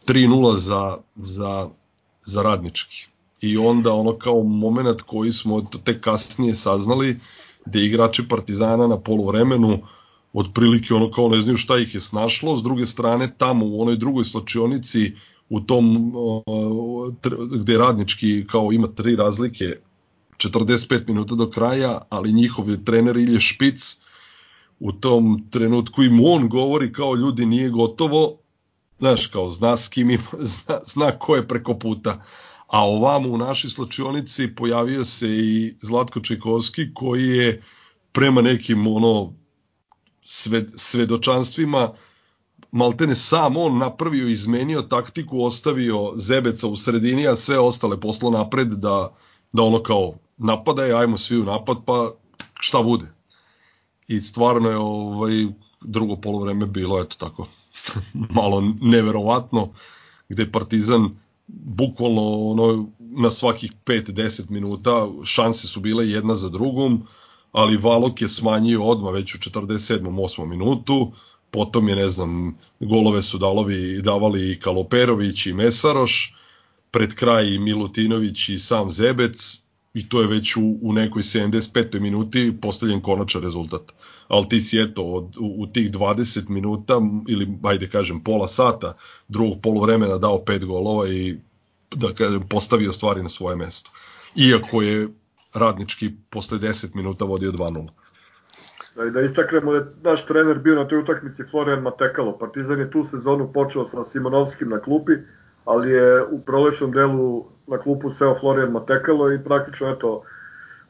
3-0 0.07 0.57
za, 0.57 0.97
za, 1.15 1.69
za 2.25 2.41
radnički. 2.41 3.05
I 3.41 3.57
onda 3.57 3.93
ono 3.93 4.17
kao 4.17 4.43
moment 4.43 5.01
koji 5.01 5.31
smo 5.31 5.61
tek 5.83 6.03
kasnije 6.03 6.55
saznali, 6.55 7.19
da 7.65 7.79
igrači 7.79 8.27
Partizana 8.27 8.87
na 8.87 8.99
polovremenu 8.99 9.79
otprilike 10.33 10.93
ono 10.93 11.11
kao 11.11 11.29
ne 11.29 11.41
znaju 11.41 11.57
šta 11.57 11.77
ih 11.77 11.95
je 11.95 12.01
snašlo, 12.01 12.57
s 12.57 12.63
druge 12.63 12.85
strane 12.85 13.35
tamo 13.37 13.65
u 13.65 13.81
onoj 13.81 13.95
drugoj 13.95 14.23
slačionici 14.23 15.11
u 15.49 15.59
tom 15.59 16.13
gde 17.51 17.77
radnički 17.77 18.47
kao 18.47 18.71
ima 18.71 18.87
tri 18.87 19.15
razlike 19.15 19.77
45 20.37 21.07
minuta 21.07 21.35
do 21.35 21.49
kraja, 21.49 22.01
ali 22.09 22.33
njihov 22.33 22.69
je 22.69 22.85
trener 22.85 23.17
Ilje 23.17 23.39
Špic 23.39 23.95
u 24.79 24.91
tom 24.91 25.47
trenutku 25.51 26.03
im 26.03 26.19
on 26.25 26.49
govori 26.49 26.93
kao 26.93 27.15
ljudi 27.15 27.45
nije 27.45 27.69
gotovo, 27.69 28.37
znaš 28.99 29.27
kao 29.27 29.49
zna 29.49 29.77
s 29.77 29.89
kim 29.89 30.09
ima, 30.09 30.23
zna, 30.53 30.79
zna 30.85 31.11
ko 31.11 31.35
je 31.35 31.47
preko 31.47 31.79
puta. 31.79 32.23
A 32.67 32.85
ovamo 32.85 33.29
u 33.29 33.37
našoj 33.37 33.69
slačionici 33.69 34.55
pojavio 34.55 35.05
se 35.05 35.27
i 35.29 35.73
Zlatko 35.81 36.19
Čajkovski 36.19 36.93
koji 36.93 37.27
je 37.27 37.63
prema 38.11 38.41
nekim 38.41 38.87
ono 38.87 39.33
sve, 40.21 40.65
svedočanstvima 40.75 41.93
maltene 42.73 43.15
sam 43.15 43.57
on 43.57 43.77
napravio, 43.77 44.27
izmenio 44.27 44.81
taktiku, 44.81 45.43
ostavio 45.43 46.11
Zebeca 46.15 46.67
u 46.67 46.75
sredini, 46.75 47.27
a 47.27 47.35
sve 47.35 47.59
ostale 47.59 47.99
poslo 47.99 48.31
napred 48.31 48.67
da, 48.67 49.13
da 49.51 49.63
ono 49.63 49.83
kao 49.83 50.13
napadaj, 50.37 50.93
ajmo 50.93 51.17
svi 51.17 51.37
u 51.37 51.43
napad, 51.43 51.77
pa 51.85 52.11
šta 52.59 52.83
bude. 52.83 53.05
I 54.07 54.21
stvarno 54.21 54.69
je 54.69 54.77
ovaj, 54.77 55.47
drugo 55.81 56.15
polovreme 56.15 56.65
bilo, 56.65 57.01
eto 57.01 57.15
tako, 57.19 57.47
malo 58.39 58.61
neverovatno, 58.81 59.69
gde 60.29 60.51
Partizan 60.51 61.09
bukvalno 61.47 62.21
ono, 62.21 62.89
na 62.99 63.31
svakih 63.31 63.71
5-10 63.85 64.49
minuta 64.49 65.07
šanse 65.23 65.67
su 65.67 65.79
bile 65.79 66.09
jedna 66.09 66.35
za 66.35 66.49
drugom, 66.49 67.03
ali 67.51 67.77
Valok 67.77 68.21
je 68.21 68.29
smanjio 68.29 68.83
odma 68.83 69.11
već 69.11 69.35
u 69.35 69.37
47. 69.37 69.99
8. 69.99 70.45
minutu, 70.45 71.11
potom 71.53 71.89
je, 71.89 71.95
ne 71.95 72.09
znam, 72.09 72.57
golove 72.79 73.21
su 73.23 73.37
dalovi, 73.37 74.01
davali 74.01 74.51
i 74.51 74.59
Kaloperović 74.59 75.45
i 75.45 75.53
Mesaroš, 75.53 76.35
pred 76.91 77.13
kraj 77.15 77.53
i 77.53 77.59
Milutinović 77.59 78.49
i 78.49 78.59
sam 78.59 78.89
Zebec, 78.89 79.57
i 79.93 80.09
to 80.09 80.21
je 80.21 80.27
već 80.27 80.55
u, 80.55 80.77
u 80.81 80.93
nekoj 80.93 81.21
75. 81.21 81.99
minuti 81.99 82.53
postavljen 82.61 83.01
konačan 83.01 83.41
rezultat. 83.41 83.81
Ali 84.27 84.49
ti 84.49 84.61
si 84.61 84.81
eto 84.81 85.03
od, 85.03 85.37
u, 85.37 85.55
u 85.57 85.67
tih 85.67 85.91
20 85.91 86.49
minuta 86.49 87.01
ili 87.27 87.47
ajde 87.63 87.89
kažem 87.89 88.23
pola 88.23 88.47
sata 88.47 88.97
drugog 89.27 89.61
polovremena 89.61 90.17
dao 90.17 90.45
pet 90.45 90.65
golova 90.65 91.07
i 91.09 91.35
da 91.95 92.13
kažem 92.13 92.47
postavio 92.49 92.91
stvari 92.91 93.23
na 93.23 93.29
svoje 93.29 93.55
mesto. 93.55 93.91
iako 94.35 94.81
je 94.81 95.07
radnički 95.53 96.11
posle 96.29 96.59
10 96.59 96.95
minuta 96.95 97.25
vodio 97.25 97.51
2-0. 97.51 98.02
Da, 98.95 99.05
da 99.05 99.21
istaknemo 99.21 99.71
da 99.71 99.77
je 99.77 99.85
naš 100.03 100.25
trener 100.25 100.59
bio 100.59 100.75
na 100.75 100.87
toj 100.87 100.99
utakmici 100.99 101.43
Florian 101.43 101.81
Matekalo. 101.81 102.37
Partizan 102.37 102.79
je 102.79 102.91
tu 102.91 103.03
sezonu 103.03 103.51
počeo 103.53 103.85
sa 103.85 104.03
Simonovskim 104.03 104.69
na 104.69 104.79
klupi, 104.79 105.13
ali 105.65 105.89
je 105.89 106.23
u 106.23 106.39
prolećnom 106.45 106.91
delu 106.91 107.45
na 107.67 107.77
klupu 107.77 108.09
seo 108.09 108.35
Florian 108.39 108.71
Matekalo 108.71 109.31
i 109.31 109.43
praktično 109.43 109.89
eto, 109.89 110.23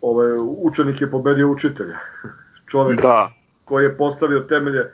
ovaj, 0.02 0.32
učenik 0.58 1.02
je 1.02 1.12
pobedio 1.12 1.52
učitelja. 1.52 1.98
Čovek 2.72 3.02
Da, 3.02 3.32
koji 3.66 3.84
je 3.84 3.98
postavio 3.98 4.40
temelje 4.40 4.80
e, 4.80 4.90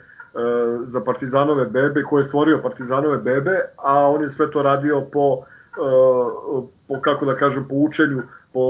za 0.84 1.00
Partizanove 1.00 1.64
bebe, 1.64 2.02
koji 2.02 2.20
je 2.20 2.24
stvorio 2.24 2.62
Partizanove 2.62 3.18
bebe, 3.18 3.60
a 3.76 4.08
on 4.08 4.22
je 4.22 4.28
sve 4.28 4.50
to 4.50 4.62
radio 4.62 5.00
po, 5.12 5.42
e, 5.42 6.79
po 6.90 7.00
kako 7.00 7.24
da 7.24 7.36
kažem, 7.36 7.66
po 7.68 7.74
učenju, 7.74 8.22
po 8.52 8.62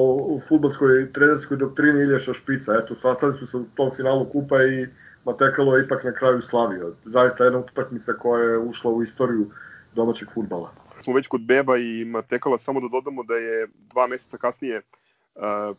futbolskoj 0.49 1.13
trenerskoj 1.13 1.57
doktrini 1.57 2.03
Ilješa 2.03 2.35
Špica. 2.35 2.75
Eto, 2.83 2.95
sastali 2.95 3.33
su 3.33 3.47
se 3.47 3.57
u 3.57 3.65
tom 3.75 3.91
finalu 3.97 4.25
kupa 4.25 4.63
i 4.63 4.87
Matekalo 5.25 5.77
je 5.77 5.85
ipak 5.85 6.05
na 6.05 6.13
kraju 6.13 6.43
slavio. 6.43 6.93
Zaista 7.05 7.45
jedna 7.45 7.59
utakmica 7.59 8.13
koja 8.13 8.43
je 8.45 8.59
ušla 8.59 8.91
u 8.91 9.03
istoriju 9.03 9.47
domaćeg 9.95 10.29
futbala. 10.35 10.73
smo 11.03 11.15
već 11.15 11.27
kod 11.27 11.41
Beba 11.41 11.77
i 11.77 12.05
Matekala, 12.05 12.59
samo 12.59 12.81
da 12.81 12.89
dodamo 12.89 13.23
da 13.23 13.35
je 13.35 13.69
dva 13.91 14.07
meseca 14.07 14.37
kasnije 14.37 14.83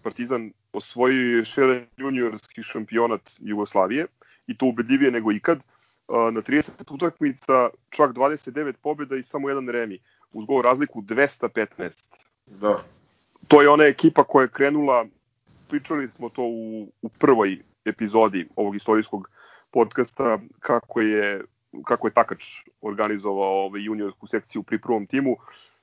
Partizan 0.04 0.52
osvojio 0.74 1.44
jedan 1.58 1.86
juniorski 1.98 2.64
šampionat 2.64 3.22
Jugoslavije 3.40 4.06
i 4.48 4.58
to 4.58 4.66
ubedljivije 4.66 5.12
nego 5.12 5.32
ikad. 5.32 5.60
Na 6.08 6.42
30 6.42 6.94
utakmica 6.94 7.70
čak 7.90 8.12
29 8.12 8.74
pobjeda 8.84 9.16
i 9.16 9.24
samo 9.24 9.50
jedan 9.50 9.70
remi 9.70 10.00
uz 10.34 10.46
gol 10.46 10.62
razliku 10.62 11.02
215. 11.02 12.31
Da. 12.60 12.84
To 13.48 13.62
je 13.62 13.70
ona 13.70 13.84
ekipa 13.84 14.24
koja 14.24 14.44
je 14.44 14.50
krenula, 14.50 15.06
pričali 15.70 16.08
smo 16.08 16.30
to 16.30 16.44
u, 16.44 16.92
u 17.02 17.10
prvoj 17.10 17.60
epizodi 17.86 18.48
ovog 18.56 18.76
istorijskog 18.76 19.30
podcasta, 19.72 20.40
kako 20.60 21.02
je 21.02 21.42
kako 21.86 22.08
je 22.08 22.14
Takač 22.14 22.44
organizovao 22.82 23.66
ovaj 23.66 23.84
juniorsku 23.84 24.28
sekciju 24.28 24.64
pri 24.64 24.82
prvom 24.82 25.06
timu. 25.08 25.36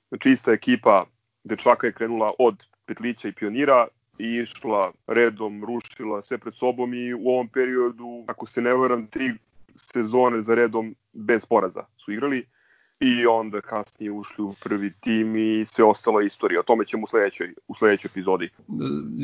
Znači 0.08 0.30
ista 0.30 0.52
ekipa 0.52 1.04
dečaka 1.44 1.86
je 1.86 1.92
krenula 1.92 2.32
od 2.38 2.66
Petlića 2.86 3.28
i 3.28 3.32
Pionira 3.32 3.86
i 4.18 4.24
išla 4.24 4.92
redom, 5.06 5.64
rušila 5.64 6.22
sve 6.22 6.38
pred 6.38 6.54
sobom 6.54 6.94
i 6.94 7.14
u 7.14 7.28
ovom 7.28 7.48
periodu, 7.48 8.24
ako 8.26 8.46
se 8.46 8.60
ne 8.60 8.74
varam, 8.74 9.06
tri 9.06 9.34
sezone 9.76 10.42
za 10.42 10.54
redom 10.54 10.94
bez 11.12 11.46
poraza 11.46 11.84
su 11.96 12.12
igrali 12.12 12.46
i 13.00 13.26
onda 13.26 13.60
kasnije 13.60 14.12
ušli 14.12 14.44
u 14.44 14.54
prvi 14.62 14.92
tim 15.00 15.36
i 15.36 15.66
sve 15.66 15.84
ostalo 15.84 16.20
je 16.20 16.26
istorija. 16.26 16.60
O 16.60 16.62
tome 16.62 16.86
ćemo 16.86 17.04
u 17.04 17.06
sledećoj, 17.06 17.54
u 17.68 17.74
sledećoj 17.74 18.08
epizodi. 18.08 18.50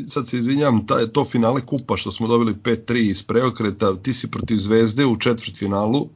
Sad 0.07 0.27
se 0.27 0.37
izvinjam, 0.37 0.87
taj, 0.87 1.07
to 1.07 1.25
finale 1.25 1.61
kupa 1.65 1.97
što 1.97 2.11
smo 2.11 2.27
dobili 2.27 2.53
5-3 2.53 3.09
iz 3.09 3.23
preokreta, 3.23 3.95
ti 4.03 4.13
si 4.13 4.31
protiv 4.31 4.55
Zvezde 4.55 5.05
u 5.05 5.17
četvrtfinalu, 5.17 6.09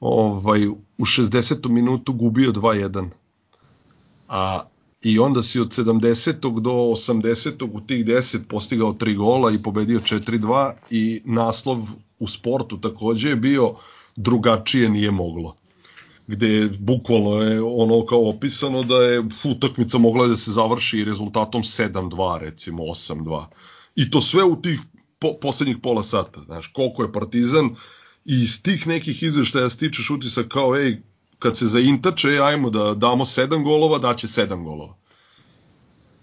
ovaj, 0.00 0.66
u 0.68 1.04
60. 1.04 1.68
minutu 1.68 2.12
gubio 2.12 2.52
2-1. 2.52 3.08
A 4.28 4.64
i 5.02 5.18
onda 5.18 5.42
si 5.42 5.60
od 5.60 5.68
70. 5.68 6.60
do 6.60 6.70
80. 6.70 7.68
u 7.72 7.80
tih 7.80 8.06
10 8.06 8.38
postigao 8.48 8.92
3 8.92 9.16
gola 9.16 9.50
i 9.50 9.62
pobedio 9.62 10.00
4-2 10.00 10.72
i 10.90 11.22
naslov 11.24 11.78
u 12.18 12.26
sportu 12.26 12.80
takođe 12.80 13.28
je 13.28 13.36
bio 13.36 13.74
drugačije 14.16 14.88
nije 14.88 15.10
moglo 15.10 15.54
gde 16.26 16.68
bukvalno 16.78 17.42
je 17.42 17.62
ono 17.62 18.06
kao 18.06 18.28
opisano 18.28 18.82
da 18.82 18.94
je 18.94 19.22
utakmica 19.44 19.98
mogla 19.98 20.26
da 20.26 20.36
se 20.36 20.50
završi 20.50 21.04
rezultatom 21.04 21.62
7-2 21.62 22.38
recimo 22.40 22.82
8-2 22.82 23.44
i 23.94 24.10
to 24.10 24.22
sve 24.22 24.44
u 24.44 24.56
tih 24.62 24.80
po, 25.20 25.34
poslednjih 25.42 25.76
pola 25.82 26.02
sata 26.02 26.40
znaš 26.40 26.66
koliko 26.66 27.02
je 27.02 27.12
Partizan 27.12 27.66
i 28.24 28.34
iz 28.42 28.62
tih 28.62 28.86
nekih 28.86 29.22
izveštaja 29.22 29.68
stičeš 29.68 30.10
utisak 30.10 30.48
kao 30.48 30.76
ej 30.76 30.96
kad 31.38 31.56
se 31.56 31.66
zaintače 31.66 32.38
ajmo 32.42 32.70
da 32.70 32.94
damo 32.94 33.24
7 33.24 33.64
golova 33.64 33.98
daće 33.98 34.26
7 34.26 34.64
golova. 34.64 34.94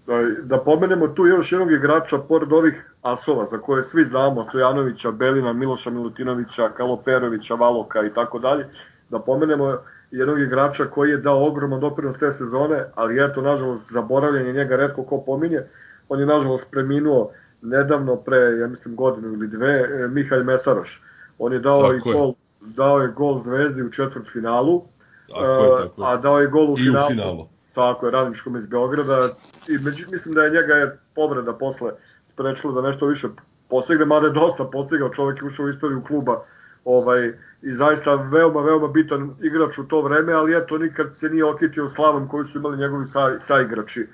Da, 0.06 0.14
da 0.42 0.58
pomenemo 0.58 1.08
tu 1.08 1.26
još 1.26 1.52
jednog 1.52 1.72
igrača, 1.72 2.18
pored 2.18 2.52
ovih 2.52 2.94
asova 3.02 3.46
za 3.46 3.58
koje 3.58 3.84
svi 3.84 4.04
znamo, 4.04 4.44
Stojanovića, 4.44 5.10
Belina, 5.10 5.52
Miloša 5.52 5.90
Milutinovića, 5.90 6.68
Kaloperovića, 6.68 7.54
Valoka 7.54 8.06
i 8.06 8.14
tako 8.14 8.38
dalje, 8.38 8.68
da 9.12 9.18
pomenemo 9.18 9.78
jednog 10.10 10.40
igrača 10.40 10.84
koji 10.84 11.10
je 11.10 11.16
dao 11.16 11.46
ogroman 11.46 11.80
doprinos 11.80 12.18
te 12.18 12.32
sezone, 12.32 12.84
ali 12.94 13.24
eto, 13.24 13.42
nažalost, 13.42 13.92
zaboravljanje 13.92 14.52
njega 14.52 14.76
redko 14.76 15.02
ko 15.04 15.20
pominje. 15.26 15.60
On 16.08 16.20
je, 16.20 16.26
nažalost, 16.26 16.70
preminuo 16.70 17.30
nedavno, 17.62 18.16
pre, 18.16 18.36
ja 18.36 18.66
mislim, 18.66 18.96
godinu 18.96 19.32
ili 19.32 19.48
dve, 19.48 19.80
e, 19.80 20.08
Mihalj 20.08 20.42
Mesaroš. 20.42 21.02
On 21.38 21.52
je 21.52 21.58
dao 21.58 21.82
Tako 21.82 21.92
i 21.92 21.96
je. 21.96 22.14
gol, 22.14 22.34
dao 22.60 23.00
je 23.00 23.08
gol 23.08 23.38
Zvezdi 23.38 23.82
u 23.82 23.90
četvrt 23.90 24.32
finalu, 24.32 24.82
tako 25.28 25.44
je, 25.44 25.76
tako 25.76 26.02
je. 26.02 26.08
a 26.08 26.16
dao 26.16 26.40
je 26.40 26.46
gol 26.46 26.72
u 26.72 26.78
i 26.78 26.82
u 26.82 26.84
finalu. 26.84 27.08
finalu 27.08 27.48
Tako 27.74 28.06
je, 28.06 28.12
radničkom 28.12 28.56
iz 28.56 28.66
Beograda 28.66 29.28
i 29.68 29.78
među, 29.84 30.06
mislim 30.10 30.34
da 30.34 30.44
je 30.44 30.50
njega 30.50 30.74
je 30.74 30.98
povreda 31.14 31.52
posle 31.52 31.92
sprečila 32.24 32.72
da 32.72 32.88
nešto 32.88 33.06
više 33.06 33.28
postigne, 33.68 34.04
mada 34.04 34.26
je 34.26 34.32
dosta 34.32 34.64
postigao, 34.64 35.08
čovek 35.08 35.42
je 35.42 35.48
ušao 35.48 35.66
u 35.66 35.68
istoriju 35.68 36.02
kluba 36.06 36.42
ovaj, 36.84 37.28
i 37.62 37.74
zaista 37.74 38.14
veoma, 38.14 38.60
veoma 38.60 38.88
bitan 38.88 39.36
igrač 39.42 39.78
u 39.78 39.88
to 39.88 40.02
vreme, 40.02 40.32
ali 40.32 40.56
eto 40.56 40.78
nikad 40.78 41.16
se 41.16 41.28
nije 41.28 41.44
okitio 41.44 41.88
slavom 41.88 42.28
koju 42.28 42.44
su 42.44 42.58
imali 42.58 42.78
njegovi 42.78 43.04
sa, 43.04 43.40
saigrači, 43.40 44.00
e, 44.00 44.08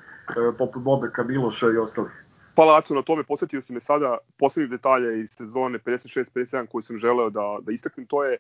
poput 0.59 0.83
Bobeka 0.83 1.23
Miloša 1.23 1.67
i 1.67 1.77
ostalih. 1.77 2.25
Pa 2.55 2.65
Laco, 2.65 2.95
na 2.95 3.03
tome 3.03 3.25
posetio 3.25 3.63
si 3.63 3.73
me 3.73 3.81
sada 3.81 4.19
poslednjih 4.39 4.71
detalja 4.71 5.13
iz 5.13 5.31
sezone 5.31 5.79
56-57 5.79 6.67
koju 6.67 6.83
sam 6.83 6.99
želeo 6.99 7.31
da, 7.31 7.59
da 7.63 7.73
istaknem, 7.73 8.07
to 8.07 8.25
je 8.25 8.37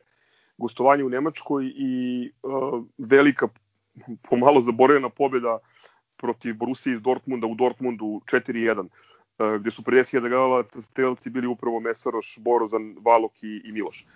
gostovanje 0.58 1.04
u 1.04 1.08
Nemačkoj 1.08 1.72
i 1.76 2.32
uh, 2.42 2.84
velika, 2.98 3.48
pomalo 4.30 4.60
zaboravljena 4.60 5.08
pobjeda 5.08 5.58
protiv 6.18 6.54
Borussia 6.54 6.94
iz 6.94 7.02
Dortmunda 7.02 7.46
u 7.46 7.54
Dortmundu 7.54 8.04
4-1, 8.04 8.80
uh, 8.80 8.86
gde 9.60 9.70
su 9.70 9.82
50.000 9.82 10.20
gledalaca 10.20 10.82
strelci 10.82 11.30
bili 11.30 11.46
upravo 11.46 11.80
Mesaroš, 11.80 12.38
Borozan, 12.38 12.96
Valok 13.04 13.42
i, 13.42 13.62
i 13.64 13.72
Miloš. 13.72 14.06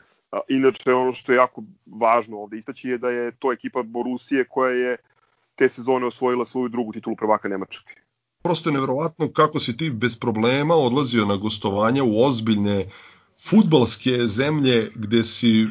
Inače, 0.48 0.94
ono 0.94 1.12
što 1.12 1.32
je 1.32 1.36
jako 1.36 1.62
važno 2.00 2.38
ovde 2.38 2.58
istaći 2.58 2.88
je 2.88 2.98
da 2.98 3.10
je 3.10 3.32
to 3.32 3.52
ekipa 3.52 3.82
Borusije 3.82 4.44
koja 4.48 4.70
je 4.70 4.96
te 5.54 5.68
sezone 5.68 6.06
osvojila 6.06 6.46
svoju 6.46 6.68
drugu 6.68 6.92
titulu 6.92 7.16
prvaka 7.16 7.48
Nemačke. 7.48 7.94
prosto 8.42 8.70
je 8.70 8.74
neverovatno 8.74 9.28
kako 9.32 9.58
si 9.58 9.76
ti 9.76 9.90
bez 9.90 10.18
problema 10.18 10.74
odlazio 10.74 11.26
na 11.26 11.36
gostovanja 11.36 12.04
u 12.04 12.24
ozbiljne 12.24 12.86
futbalske 13.48 14.26
zemlje 14.26 14.90
gde 14.94 15.24
si, 15.24 15.66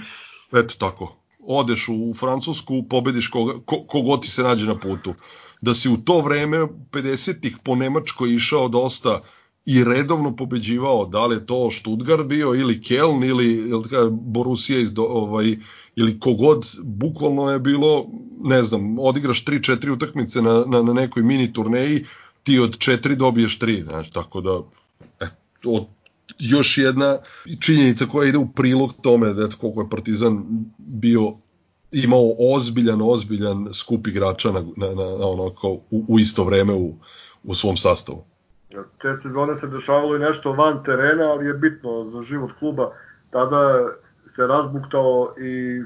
eto 0.53 0.75
tako, 0.77 1.15
odeš 1.39 1.89
u 1.89 2.13
Francusku, 2.13 2.83
pobediš 2.89 3.27
koga, 3.27 3.53
ko, 3.65 3.83
kogod 3.87 4.21
ti 4.21 4.29
se 4.29 4.43
nađe 4.43 4.67
na 4.67 4.75
putu. 4.79 5.13
Da 5.61 5.73
si 5.73 5.89
u 5.89 5.97
to 5.97 6.21
vreme 6.21 6.57
50-ih 6.91 7.57
po 7.65 7.75
Nemačkoj 7.75 8.33
išao 8.33 8.67
dosta 8.67 9.19
i 9.65 9.83
redovno 9.83 10.35
pobeđivao, 10.35 11.05
da 11.05 11.25
li 11.25 11.35
je 11.35 11.45
to 11.45 11.69
Stuttgart 11.71 12.25
bio 12.25 12.55
ili 12.55 12.81
Keln 12.81 13.23
ili, 13.23 13.53
ili 13.53 13.83
Borussia 14.11 14.79
iz 14.79 14.93
do, 14.93 15.03
ovaj, 15.03 15.55
ili 15.95 16.19
kogod, 16.19 16.65
bukvalno 16.83 17.51
je 17.51 17.59
bilo, 17.59 18.05
ne 18.43 18.63
znam, 18.63 18.99
odigraš 18.99 19.45
3-4 19.45 19.91
utakmice 19.91 20.41
na, 20.41 20.63
na, 20.67 20.81
na 20.81 20.93
nekoj 20.93 21.23
mini 21.23 21.53
turneji, 21.53 22.05
ti 22.43 22.59
od 22.59 22.77
4 22.77 23.15
dobiješ 23.15 23.59
3, 23.59 23.83
znači, 23.83 24.13
tako 24.13 24.41
da, 24.41 24.61
eto, 25.19 25.87
još 26.39 26.77
jedna 26.77 27.17
činjenica 27.59 28.05
koja 28.05 28.29
ide 28.29 28.37
u 28.37 28.51
prilog 28.51 28.93
tome 29.01 29.33
da 29.33 29.43
eto, 29.43 29.57
koliko 29.57 29.81
je 29.81 29.89
Partizan 29.89 30.43
bio 30.77 31.33
imao 31.91 32.31
ozbiljan, 32.39 33.01
ozbiljan 33.01 33.67
skup 33.73 34.07
igrača 34.07 34.51
na, 34.51 34.61
na, 34.77 34.87
na, 34.87 35.05
na 35.17 35.69
u, 35.91 36.05
u 36.07 36.19
isto 36.19 36.43
vreme 36.43 36.73
u, 36.73 36.95
u 37.43 37.55
svom 37.55 37.77
sastavu. 37.77 38.23
Te 39.01 39.15
sezone 39.15 39.55
se 39.55 39.67
dešavalo 39.67 40.15
i 40.15 40.19
nešto 40.19 40.53
van 40.53 40.83
terena, 40.83 41.23
ali 41.23 41.45
je 41.45 41.53
bitno 41.53 42.03
za 42.03 42.23
život 42.23 42.51
kluba. 42.59 42.91
Tada 43.29 43.89
se 44.27 44.47
razbuktao 44.47 45.33
i 45.37 45.83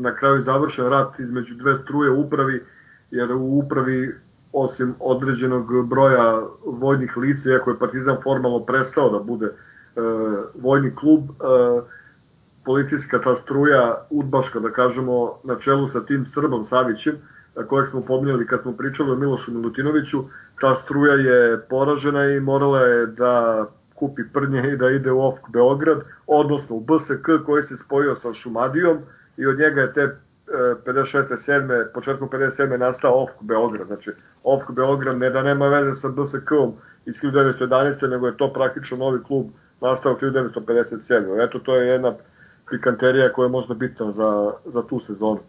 na 0.00 0.14
kraju 0.14 0.40
završen 0.40 0.88
rat 0.88 1.18
između 1.18 1.54
dve 1.54 1.76
struje 1.76 2.10
u 2.10 2.20
upravi, 2.20 2.64
jer 3.10 3.32
u 3.32 3.58
upravi 3.58 4.14
osim 4.52 4.94
određenog 5.00 5.88
broja 5.88 6.42
vojnih 6.64 7.16
lica, 7.16 7.50
iako 7.50 7.70
je 7.70 7.78
Partizan 7.78 8.16
formalno 8.22 8.60
prestao 8.60 9.10
da 9.10 9.18
bude 9.18 9.46
e, 9.46 9.52
vojni 10.62 10.94
klub, 10.94 11.20
e, 11.20 11.34
policijska 12.64 13.18
ta 13.18 13.34
struja, 13.34 14.06
udbaška 14.10 14.60
da 14.60 14.70
kažemo, 14.70 15.38
na 15.44 15.56
čelu 15.56 15.88
sa 15.88 16.00
tim 16.00 16.26
Srbom 16.26 16.64
Savićem, 16.64 17.14
kojeg 17.66 17.86
smo 17.86 18.00
pominjali 18.00 18.46
kad 18.46 18.60
smo 18.62 18.72
pričali 18.72 19.10
o 19.10 19.16
Milošu 19.16 19.52
Milutinoviću, 19.52 20.24
ta 20.60 20.74
struja 20.74 21.14
je 21.14 21.60
poražena 21.68 22.24
i 22.26 22.40
morala 22.40 22.80
je 22.80 23.06
da 23.06 23.66
kupi 23.94 24.22
prnje 24.32 24.72
i 24.72 24.76
da 24.76 24.90
ide 24.90 25.10
u 25.10 25.26
OFK 25.26 25.48
Beograd, 25.48 25.98
odnosno 26.26 26.76
u 26.76 26.80
BSK 26.80 27.26
koji 27.46 27.62
se 27.62 27.76
spojio 27.76 28.14
sa 28.14 28.34
Šumadijom 28.34 28.98
i 29.36 29.46
od 29.46 29.58
njega 29.58 29.80
je 29.80 29.92
te 29.92 30.16
56. 30.86 31.36
7. 31.36 31.86
početkom 31.94 32.28
57. 32.28 32.76
nastao 32.76 33.22
OFK 33.22 33.42
Beograd. 33.42 33.86
Znači, 33.86 34.10
OFK 34.44 34.70
Beograd 34.70 35.18
ne 35.18 35.30
da 35.30 35.42
nema 35.42 35.68
veze 35.68 35.92
sa 35.92 36.08
BSK-om 36.08 36.72
iz 37.06 37.20
1911. 37.22 38.10
nego 38.10 38.26
je 38.26 38.36
to 38.36 38.52
praktično 38.52 38.96
novi 38.96 39.22
klub 39.22 39.46
nastao 39.80 40.18
1957. 40.22 41.44
Eto, 41.44 41.58
to 41.58 41.76
je 41.76 41.88
jedna 41.88 42.14
pikanterija 42.70 43.32
koja 43.32 43.46
je 43.46 43.50
možda 43.50 43.74
bitna 43.74 44.10
za, 44.10 44.52
za 44.64 44.82
tu 44.82 45.00
sezonu. 45.00 45.40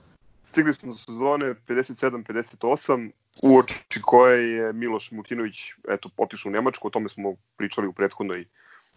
Stigli 0.49 0.73
smo 0.73 0.91
do 0.91 0.97
sezone 0.97 1.55
57-58, 1.67 3.11
uoči 3.43 4.01
koje 4.01 4.53
je 4.53 4.73
Miloš 4.73 5.11
Mutinović 5.11 5.73
eto, 5.89 6.09
otišao 6.17 6.49
u 6.49 6.53
Nemačku, 6.53 6.87
o 6.87 6.91
tome 6.91 7.09
smo 7.09 7.35
pričali 7.57 7.87
u 7.87 7.93
prethodnoj 7.93 8.45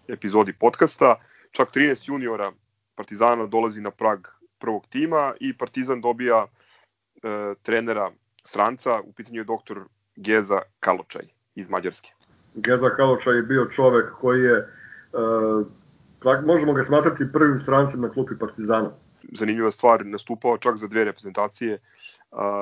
epizodi 0.09 0.53
podcasta. 0.53 1.17
Čak 1.51 1.69
13 1.75 2.09
juniora 2.09 2.53
Partizana 2.95 3.47
dolazi 3.47 3.81
na 3.81 3.91
prag 3.91 4.21
prvog 4.59 4.87
tima 4.91 5.35
i 5.41 5.59
Partizan 5.59 6.01
dobija 6.01 6.47
e, 6.47 7.55
trenera 7.63 8.11
stranca, 8.45 9.01
u 9.05 9.13
pitanju 9.13 9.41
je 9.41 9.45
doktor 9.45 9.85
Geza 10.17 10.61
Kaločaj 10.81 11.27
iz 11.55 11.71
Mađarske. 11.71 12.13
Geza 12.55 12.91
Kaločaj 12.97 13.37
je 13.37 13.43
bio 13.43 13.67
čovek 13.67 14.13
koji 14.21 14.43
je, 14.43 14.57
e, 14.57 16.43
možemo 16.47 16.73
ga 16.73 16.83
smatrati 16.83 17.33
prvim 17.33 17.59
strancem 17.59 18.01
na 18.01 18.09
klupi 18.09 18.39
Partizana. 18.41 18.91
Zanimljiva 19.33 19.71
stvar, 19.71 20.07
nastupao 20.07 20.59
čak 20.59 20.77
za 20.77 20.89
dve 20.89 21.05
reprezentacije, 21.05 21.79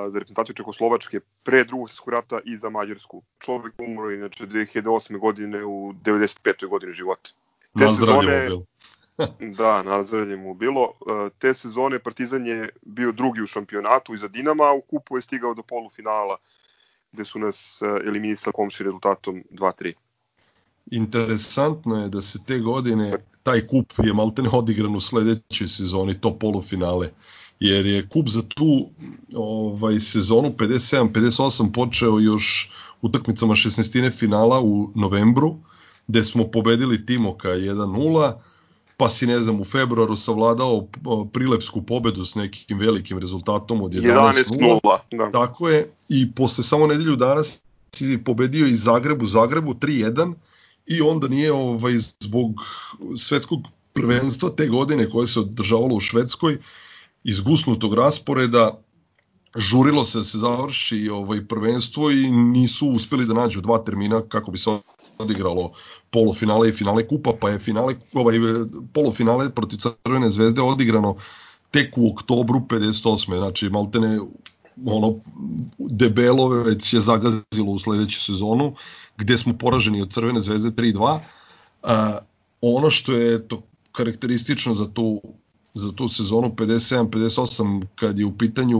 za 0.08 0.18
reprezentaciju 0.18 0.54
Čekoslovačke 0.54 1.20
pre 1.44 1.64
drugog 1.64 1.90
svjetskog 1.90 2.12
rata 2.12 2.40
i 2.44 2.56
za 2.56 2.70
Mađarsku. 2.70 3.22
Čovek 3.38 3.74
umro 3.78 4.10
inače 4.10 4.46
2008. 4.46 5.18
godine 5.18 5.64
u 5.64 5.92
95. 5.92 6.68
godini 6.68 6.92
života. 6.92 7.30
Te 7.78 7.88
sezone, 7.88 8.40
bilo. 8.46 8.64
da, 9.56 9.82
nazdravlje 9.82 10.36
mu 10.36 10.54
bilo. 10.54 10.92
Te 11.38 11.54
sezone 11.54 11.98
Partizan 11.98 12.46
je 12.46 12.68
bio 12.82 13.12
drugi 13.12 13.42
u 13.42 13.46
šampionatu 13.46 14.14
iza 14.14 14.28
Dinama, 14.28 14.64
a 14.64 14.72
u 14.72 14.80
kupu 14.80 15.16
je 15.16 15.22
stigao 15.22 15.54
do 15.54 15.62
polufinala 15.62 16.36
gde 17.12 17.24
su 17.24 17.38
nas 17.38 17.82
eliminisali 17.82 18.52
komši 18.52 18.84
rezultatom 18.84 19.44
2-3. 19.50 19.94
Interesantno 20.86 22.02
je 22.02 22.08
da 22.08 22.22
se 22.22 22.44
te 22.44 22.58
godine 22.58 23.16
taj 23.42 23.66
kup 23.66 23.92
je 24.04 24.12
maltene 24.12 24.48
odigran 24.52 24.96
u 24.96 25.00
sledećoj 25.00 25.68
sezoni, 25.68 26.20
to 26.20 26.38
polufinale 26.38 27.10
jer 27.60 27.86
je 27.86 28.08
kup 28.08 28.28
za 28.28 28.42
tu 28.42 28.88
ovaj 29.34 30.00
sezonu 30.00 30.54
57-58 30.58 31.72
počeo 31.72 32.18
još 32.18 32.70
utakmicama 33.02 33.54
16. 33.54 34.10
finala 34.10 34.60
u 34.60 34.90
novembru, 34.94 35.56
gde 36.08 36.24
smo 36.24 36.44
pobedili 36.44 37.06
Timoka 37.06 37.48
1-0, 37.48 38.32
pa 38.96 39.10
si 39.10 39.26
ne 39.26 39.40
znam 39.40 39.60
u 39.60 39.64
februaru 39.64 40.16
savladao 40.16 40.86
prilepsku 41.32 41.82
pobedu 41.82 42.24
s 42.24 42.34
nekim 42.34 42.78
velikim 42.78 43.18
rezultatom 43.18 43.82
od 43.82 43.92
11-0. 43.92 44.98
Da. 45.10 45.30
Tako 45.32 45.68
je, 45.68 45.90
i 46.08 46.32
posle 46.32 46.64
samo 46.64 46.86
nedelju 46.86 47.16
dana 47.16 47.42
si 47.94 48.24
pobedio 48.24 48.66
i 48.66 48.74
Zagrebu, 48.74 49.26
Zagrebu 49.26 49.74
3-1 49.74 50.34
i 50.90 51.00
onda 51.00 51.28
nije 51.28 51.52
ovaj 51.52 51.94
zbog 52.20 52.60
svetskog 53.16 53.60
prvenstva 53.92 54.50
te 54.50 54.66
godine 54.66 55.10
koje 55.10 55.26
se 55.26 55.40
održavalo 55.40 55.94
u 55.94 56.00
Švedskoj 56.00 56.58
iz 57.24 57.40
gusnutog 57.40 57.94
rasporeda 57.94 58.82
žurilo 59.56 60.04
se 60.04 60.18
da 60.18 60.24
se 60.24 60.38
završi 60.38 61.08
ovaj 61.08 61.44
prvenstvo 61.46 62.10
i 62.10 62.30
nisu 62.30 62.88
uspeli 62.88 63.26
da 63.26 63.34
nađu 63.34 63.60
dva 63.60 63.78
termina 63.84 64.22
kako 64.28 64.50
bi 64.50 64.58
se 64.58 64.70
odigralo 65.18 65.72
polufinale 66.10 66.68
i 66.68 66.72
finale 66.72 67.08
kupa, 67.08 67.32
pa 67.40 67.50
je 67.50 67.58
finale, 67.58 67.94
ovaj, 68.12 68.36
polufinale 68.94 69.50
protiv 69.50 69.78
Crvene 69.78 70.30
zvezde 70.30 70.62
odigrano 70.62 71.16
tek 71.70 71.98
u 71.98 72.12
oktobru 72.12 72.60
58. 72.60 73.38
Znači, 73.38 73.68
maltene 73.68 74.18
ono, 74.86 75.14
debelo 75.78 76.48
već 76.48 76.94
je 76.94 77.00
zagazilo 77.00 77.72
u 77.72 77.78
sledeću 77.78 78.20
sezonu, 78.20 78.74
gde 79.16 79.38
smo 79.38 79.58
poraženi 79.58 80.02
od 80.02 80.10
Crvene 80.10 80.40
zvezde 80.40 80.70
3-2. 80.70 81.18
A, 81.82 82.18
ono 82.60 82.90
što 82.90 83.12
je 83.12 83.48
to 83.48 83.62
karakteristično 83.92 84.74
za 84.74 84.86
tu 84.86 85.22
za 85.74 85.92
tu 85.92 86.08
sezonu 86.08 86.48
57-58 86.56 87.86
kad 87.94 88.18
je 88.18 88.24
u 88.26 88.38
pitanju 88.38 88.78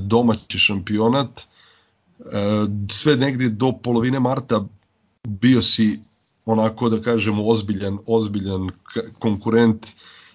domaći 0.00 0.58
šampionat 0.58 1.46
sve 2.90 3.16
negdje 3.16 3.48
do 3.48 3.72
polovine 3.72 4.20
marta 4.20 4.64
bio 5.22 5.62
si 5.62 6.00
onako 6.44 6.88
da 6.88 7.02
kažemo 7.02 7.46
ozbiljan, 7.46 7.98
ozbiljan 8.06 8.68
konkurent 9.18 9.86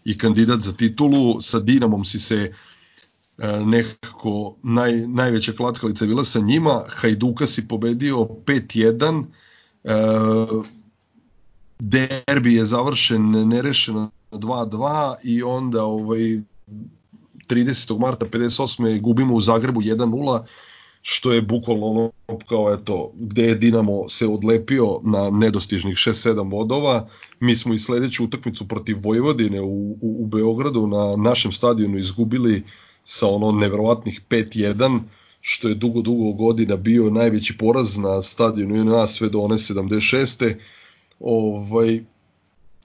i 0.06 0.18
kandidat 0.18 0.60
za 0.60 0.72
titulu. 0.72 1.42
Sa 1.42 1.60
Dinamom 1.60 2.06
si 2.06 2.20
se 2.20 2.36
e, 2.36 2.54
nekako 3.66 4.56
naj, 4.64 5.08
najveća 5.08 5.54
klackalica 5.54 6.06
je 6.06 6.10
bila 6.10 6.24
sa 6.24 6.40
njima. 6.40 6.84
Hajduka 6.88 7.48
si 7.48 7.68
pobedio 7.68 8.18
5-1. 8.18 9.24
E, 9.84 9.94
derbi 11.80 12.54
je 12.54 12.66
završen 12.66 13.32
nerešeno 13.32 14.10
2-2 14.32 15.16
i 15.24 15.44
onda 15.44 15.84
ovaj 15.84 16.42
30. 17.48 18.00
marta 18.00 18.26
58. 18.26 19.02
gubimo 19.02 19.36
u 19.36 19.42
Zagrebu 19.42 19.82
1-0 19.82 20.44
što 21.02 21.34
je 21.34 21.42
bukvalno 21.42 21.86
ono 21.86 22.12
kao 22.48 22.74
eto, 22.74 23.12
gde 23.16 23.44
je 23.44 23.56
Dinamo 23.56 24.10
se 24.10 24.28
odlepio 24.28 25.00
na 25.04 25.30
nedostižnih 25.30 25.96
6-7 25.96 26.52
vodova. 26.52 27.08
Mi 27.40 27.56
smo 27.56 27.74
i 27.74 27.80
sledeću 27.80 28.24
utakmicu 28.24 28.68
protiv 28.68 28.98
Vojvodine 29.02 29.62
u, 29.62 29.92
u, 29.92 29.98
u 30.02 30.26
Beogradu 30.26 30.88
na 30.88 31.16
našem 31.16 31.52
stadionu 31.52 31.98
izgubili 31.98 32.64
sa 33.10 33.28
ono 33.28 33.52
neverovatnih 33.52 34.22
5-1, 34.30 35.00
što 35.42 35.68
je 35.68 35.76
dugo, 35.76 36.02
dugo 36.02 36.34
godina 36.34 36.76
bio 36.76 37.10
najveći 37.10 37.58
poraz 37.58 37.98
na 37.98 38.22
stadionu 38.22 38.76
i 38.76 38.84
na 38.84 39.08
sve 39.08 39.30
do 39.30 39.40
one 39.40 39.56
76. 39.56 40.56
Ovaj, 41.20 42.04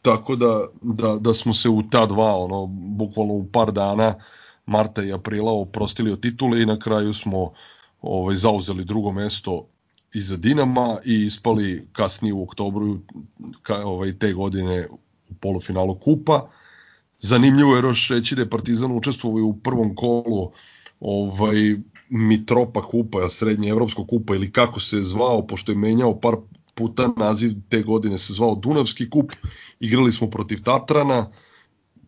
tako 0.03 0.37
da, 0.37 0.67
da, 0.83 1.19
da 1.21 1.35
smo 1.35 1.55
se 1.55 1.69
u 1.69 1.83
ta 1.91 2.07
dva, 2.07 2.37
ono, 2.37 2.67
bukvalno 2.67 3.35
u 3.35 3.47
par 3.53 3.73
dana, 3.73 4.15
marta 4.67 5.03
i 5.03 5.13
aprila, 5.13 5.53
oprostili 5.53 6.13
od 6.13 6.21
titule 6.21 6.63
i 6.63 6.67
na 6.67 6.79
kraju 6.79 7.13
smo 7.13 7.53
ovaj, 8.03 8.37
zauzeli 8.37 8.85
drugo 8.85 9.13
mesto 9.13 9.67
iza 10.15 10.37
Dinama 10.37 10.97
i 11.07 11.25
ispali 11.25 11.89
kasnije 11.93 12.35
u 12.35 12.43
oktobru 12.43 12.99
ka, 13.63 13.87
ovaj, 13.87 14.19
te 14.19 14.33
godine 14.33 14.89
u 15.31 15.35
polufinalu 15.35 15.99
Kupa. 15.99 16.49
Zanimljivo 17.25 17.77
je 17.77 17.83
još 17.83 18.09
reći 18.09 18.35
da 18.35 18.43
je 18.43 18.51
Partizan 18.51 18.93
učestvovao 18.93 19.45
u 19.45 19.57
prvom 19.57 19.95
kolu 19.95 20.51
ovaj 21.01 21.57
Mitropa 22.09 22.83
kupa, 22.83 23.29
srednje 23.29 23.69
evropskog 23.69 24.09
kupa 24.09 24.35
ili 24.35 24.53
kako 24.53 24.81
se 24.81 25.03
zvao, 25.03 25.47
pošto 25.47 25.73
je 25.73 25.79
menjao 25.79 26.21
par 26.21 26.35
puta 26.75 27.09
naziv 27.17 27.53
te 27.69 27.83
godine 27.83 28.19
se 28.19 28.33
zvao 28.33 28.55
Dunavski 28.55 29.11
kup. 29.11 29.33
Igrali 29.81 30.13
smo 30.13 30.31
protiv 30.31 30.63
Tatrana, 30.63 31.31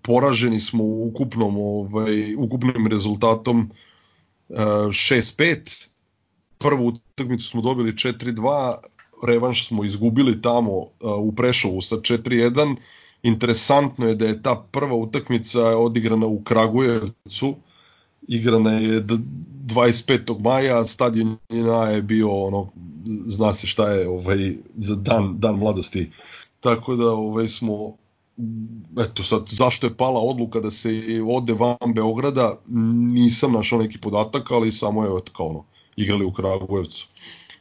poraženi 0.03 0.61
smo 0.61 0.85
u 0.85 1.09
ukupnom 1.09 1.57
ovaj 1.57 2.35
ukupnim 2.35 2.87
rezultatom 2.87 3.71
6-5. 4.49 5.89
Prvu 6.59 6.87
utakmicu 6.87 7.49
smo 7.49 7.63
dobili 7.63 7.93
4-2, 7.93 8.75
revanš 9.27 9.69
smo 9.69 9.85
izgubili 9.85 10.43
tamo 10.43 10.73
u 11.01 11.33
Prešovu 11.37 11.81
sa 11.81 11.97
4-1. 11.97 12.77
Interesantno 13.23 14.07
je 14.07 14.15
da 14.15 14.27
je 14.27 14.43
ta 14.43 14.67
prva 14.73 14.95
utakmica 14.95 15.63
odigrana 15.63 16.27
u 16.27 16.43
Kragujevcu, 16.43 17.55
igrana 18.29 18.73
je 18.73 19.03
25. 19.03 20.43
maja, 20.43 20.85
stadion 20.85 21.37
je 21.95 22.03
bio 22.03 22.31
ono, 22.31 22.69
zna 23.27 23.53
se 23.53 23.67
šta 23.67 23.91
je 23.91 24.09
ovaj, 24.09 24.57
za 24.77 24.95
dan, 24.95 25.35
dan 25.39 25.59
mladosti. 25.59 26.11
Tako 26.61 26.97
da 26.97 27.11
ovaj, 27.11 27.49
smo 27.49 27.97
eto 29.01 29.23
sad, 29.23 29.43
zašto 29.47 29.87
je 29.87 29.95
pala 29.95 30.21
odluka 30.21 30.61
da 30.61 30.71
se 30.71 31.03
ode 31.29 31.53
van 31.53 31.95
Beograda, 31.95 32.59
nisam 33.13 33.53
našao 33.53 33.79
neki 33.79 33.99
podatak, 33.99 34.51
ali 34.51 34.73
samo 34.73 35.05
je 35.05 35.11
eto 35.19 35.33
kao 35.33 35.47
ono, 35.47 35.65
igrali 35.97 36.25
u 36.25 36.33
Kragujevcu 36.33 37.09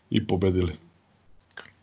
i 0.10 0.28
pobedili. 0.28 0.74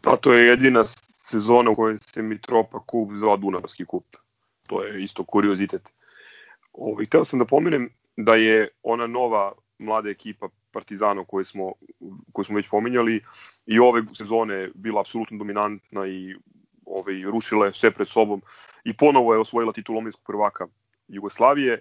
Pa 0.00 0.16
to 0.16 0.32
je 0.32 0.46
jedina 0.46 0.84
sezona 1.32 1.70
u 1.70 1.76
kojoj 1.76 1.98
se 1.98 2.22
Mitropa 2.22 2.80
kup 2.86 3.10
zvao 3.14 3.36
Dunavski 3.36 3.84
kup. 3.84 4.16
To 4.68 4.84
je 4.84 5.02
isto 5.02 5.24
kuriozitet. 5.24 5.92
Ovaj, 6.72 7.06
hteo 7.06 7.24
sam 7.24 7.38
da 7.38 7.44
pomenem 7.44 7.88
da 8.16 8.34
je 8.34 8.68
ona 8.82 9.06
nova 9.06 9.52
mlada 9.78 10.10
ekipa 10.10 10.48
Partizana 10.72 11.24
koju 11.24 11.44
smo, 11.44 11.72
koju 12.32 12.44
smo 12.44 12.56
već 12.56 12.68
pominjali 12.68 13.20
i 13.66 13.78
ove 13.78 14.02
sezone 14.16 14.70
bila 14.74 15.00
apsolutno 15.00 15.38
dominantna 15.38 16.06
i 16.06 16.34
ovaj, 16.86 17.22
rušila 17.22 17.66
je 17.66 17.72
sve 17.72 17.90
pred 17.90 18.08
sobom 18.08 18.42
i 18.84 18.96
ponovo 18.96 19.34
je 19.34 19.40
osvojila 19.40 19.72
titul 19.72 19.98
omlinskog 19.98 20.24
prvaka 20.26 20.66
Jugoslavije. 21.08 21.80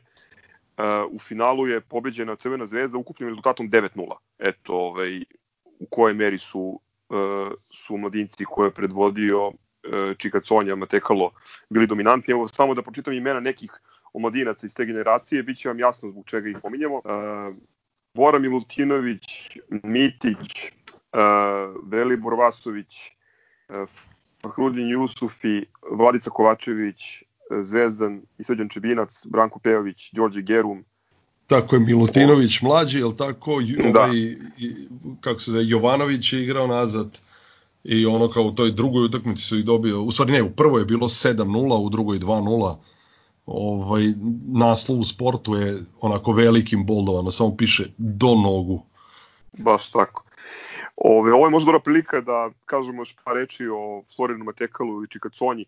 Uh, 0.78 1.12
u 1.12 1.20
finalu 1.20 1.68
je 1.68 1.82
pobeđena 1.82 2.36
Crvena 2.36 2.66
zvezda 2.66 2.98
ukupnim 2.98 3.30
rezultatom 3.30 3.70
9-0. 3.70 4.16
Eto, 4.40 4.74
ovaj, 4.74 5.24
u 5.80 5.86
kojoj 5.90 6.14
meri 6.14 6.40
su, 6.40 6.80
su 7.58 7.98
mladinci 7.98 8.46
koje 8.46 8.68
je 8.68 8.74
predvodio 8.74 9.48
uh, 9.48 9.54
Čika 10.18 10.40
Conja, 10.40 10.76
Matekalo 10.76 11.32
bili 11.70 11.88
dominantni. 11.88 12.32
Evo, 12.32 12.48
samo 12.48 12.74
da 12.74 12.82
pročitam 12.82 13.14
imena 13.14 13.40
nekih 13.40 13.72
omladinaca 14.14 14.66
iz 14.66 14.74
te 14.74 14.86
generacije, 14.86 15.44
bit 15.44 15.58
će 15.58 15.70
vam 15.70 15.80
jasno 15.80 16.10
zbog 16.12 16.26
čega 16.26 16.50
ih 16.50 16.58
pominjemo. 16.62 16.96
Uh, 16.96 17.56
Bora 18.14 18.40
Milutinović, 18.40 19.58
Mitić, 19.84 20.72
uh, 21.14 21.82
Velibor 21.84 22.34
Vasović, 22.34 22.96
uh, 23.70 23.90
Fahrudin 24.42 24.90
Jusufi, 24.90 25.66
Vladica 25.92 26.30
Kovačević, 26.30 27.24
Zvezdan 27.62 28.22
i 28.38 28.70
Čebinac, 28.70 29.26
Branko 29.26 29.60
Pejović, 29.60 30.12
Đorđe 30.14 30.42
Gerum, 30.42 30.86
Tako 31.52 31.76
je 31.76 31.80
Milutinović 31.80 32.62
mlađi, 32.62 33.00
je 33.00 33.18
tako? 33.18 33.52
Da. 33.94 34.00
Ovaj, 34.00 34.18
i, 34.58 34.72
kako 35.22 35.40
se 35.40 35.52
zove, 35.52 35.64
Jovanović 35.68 36.34
je 36.34 36.44
igrao 36.44 36.68
nazad 36.68 37.22
i 37.84 38.06
ono 38.06 38.28
kao 38.28 38.44
u 38.44 38.52
toj 38.52 38.72
drugoj 38.72 39.06
utakmici 39.06 39.44
su 39.44 39.58
ih 39.58 39.66
dobio, 39.66 40.02
u 40.02 40.12
stvari 40.12 40.32
ne, 40.32 40.44
u 40.44 40.52
prvoj 40.52 40.82
je 40.82 40.86
bilo 40.86 41.08
7-0, 41.08 41.86
u 41.86 41.90
drugoj 41.90 42.18
2-0. 42.18 42.76
Ovaj, 43.46 44.04
naslov 44.48 45.00
u 45.00 45.04
sportu 45.04 45.56
je 45.56 45.80
onako 46.02 46.32
velikim 46.32 46.86
boldovano, 46.86 47.32
samo 47.32 47.58
piše 47.58 47.84
do 47.98 48.36
nogu. 48.36 48.84
Baš 49.58 49.92
tako. 49.92 50.24
Ove, 50.96 51.34
ovo 51.34 51.46
je 51.46 51.50
možda 51.52 51.66
dobra 51.66 51.80
prilika 51.80 52.22
da 52.22 52.50
kažemo 52.66 53.02
još 53.02 53.16
par 53.24 53.36
reči 53.36 53.68
o 53.68 54.04
Florinu 54.16 54.46
Matekalu 54.46 55.04
i 55.04 55.08
Čikaconji. 55.08 55.66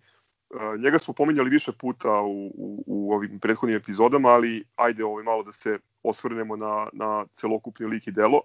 E, 0.53 0.77
njega 0.77 0.99
smo 0.99 1.13
pominjali 1.13 1.49
više 1.49 1.71
puta 1.71 2.21
u, 2.21 2.47
u, 2.47 2.83
u 2.87 3.13
ovim 3.13 3.39
prethodnim 3.39 3.77
epizodama, 3.77 4.29
ali 4.29 4.63
ajde 4.75 5.05
ovaj, 5.05 5.23
malo 5.23 5.43
da 5.43 5.51
se 5.51 5.79
osvrnemo 6.03 6.55
na, 6.55 6.87
na 6.93 7.25
celokupni 7.33 7.85
lik 7.85 8.07
i 8.07 8.11
delo. 8.11 8.41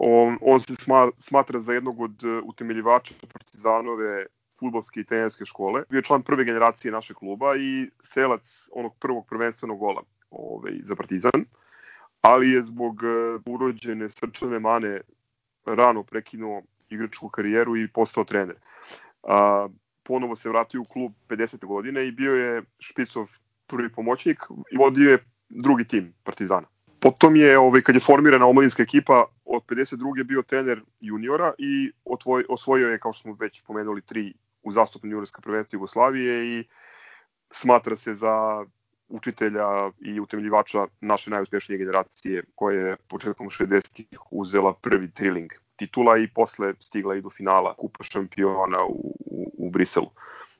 On, 0.00 0.38
on 0.40 0.60
se 0.60 0.76
sma, 0.76 1.10
smatra 1.18 1.60
za 1.60 1.72
jednog 1.72 2.00
od 2.00 2.24
e, 2.24 2.40
utemeljivača 2.44 3.14
Partizanove 3.32 4.26
futbolske 4.58 5.00
i 5.00 5.04
trenerske 5.04 5.44
škole. 5.44 5.82
Bio 5.90 5.98
je 5.98 6.02
član 6.02 6.22
prve 6.22 6.44
generacije 6.44 6.92
našeg 6.92 7.16
kluba 7.16 7.56
i 7.56 7.90
strelac 8.02 8.68
onog 8.72 8.96
prvog 9.00 9.26
prvenstvenog 9.28 9.78
gola 9.78 10.02
ovaj, 10.30 10.72
za 10.82 10.96
Partizan, 10.96 11.44
ali 12.20 12.50
je 12.50 12.62
zbog 12.62 13.02
e, 13.04 13.38
urođene 13.46 14.08
srčane 14.08 14.58
mane 14.58 15.00
rano 15.66 16.02
prekinuo 16.02 16.62
igračku 16.90 17.28
karijeru 17.28 17.76
i 17.76 17.88
postao 17.88 18.24
trener. 18.24 18.56
A, 19.22 19.68
ponovo 20.08 20.36
se 20.36 20.48
vratio 20.48 20.80
u 20.80 20.84
klub 20.84 21.12
50. 21.28 21.66
godine 21.66 22.08
i 22.08 22.12
bio 22.12 22.34
je 22.34 22.62
Špicov 22.78 23.28
prvi 23.66 23.92
pomoćnik 23.92 24.38
i 24.72 24.76
vodio 24.76 25.10
je 25.10 25.18
drugi 25.48 25.84
tim 25.84 26.14
Partizana. 26.24 26.66
Potom 27.00 27.36
je, 27.36 27.58
ovaj, 27.58 27.82
kad 27.82 27.94
je 27.94 28.00
formirana 28.00 28.46
omladinska 28.46 28.82
ekipa, 28.82 29.26
od 29.44 29.62
52. 29.68 30.24
bio 30.24 30.42
trener 30.42 30.80
juniora 31.00 31.52
i 31.58 31.92
otvoj, 32.04 32.44
osvojio 32.48 32.88
je, 32.88 32.98
kao 32.98 33.12
što 33.12 33.22
smo 33.22 33.36
već 33.40 33.62
pomenuli, 33.62 34.02
tri 34.02 34.34
uzastopne 34.62 35.10
juniorska 35.10 35.40
prvenstva 35.40 35.76
Jugoslavije 35.76 36.58
i 36.58 36.64
smatra 37.50 37.96
se 37.96 38.14
za 38.14 38.64
učitelja 39.08 39.90
i 40.00 40.20
utemljivača 40.20 40.86
naše 41.00 41.30
najuspešnije 41.30 41.78
generacije 41.78 42.44
koja 42.54 42.80
je 42.80 42.96
početkom 43.08 43.48
60-ih 43.50 44.18
uzela 44.30 44.74
prvi 44.74 45.10
triling 45.10 45.52
titula 45.78 46.18
i 46.18 46.28
posle 46.28 46.74
stigla 46.80 47.16
i 47.16 47.22
do 47.22 47.30
finala 47.30 47.74
Kupa 47.74 48.04
šampiona 48.04 48.84
u, 48.84 49.14
u, 49.26 49.52
u 49.58 49.70
Briselu. 49.70 50.10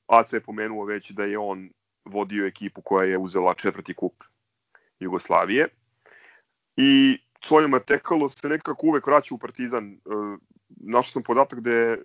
AC 0.07 0.33
je 0.33 0.41
pomenuo 0.41 0.85
već 0.85 1.11
da 1.11 1.25
je 1.25 1.39
on 1.39 1.71
vodio 2.05 2.47
ekipu 2.47 2.83
koja 2.83 3.05
je 3.05 3.19
uzela 3.19 3.55
četvrti 3.55 3.95
kup 3.95 4.25
Jugoslavije 5.01 5.69
i 6.77 7.19
Sonja 7.45 7.79
Tekalo 7.79 8.29
se 8.29 8.49
nekako 8.49 8.87
uvek 8.87 9.07
vraća 9.07 9.35
u 9.35 9.39
Partizan. 9.39 9.93
E, 9.93 9.99
našao 10.69 11.13
sam 11.13 11.23
podatak 11.23 11.61
da 11.61 11.71
je 11.71 12.03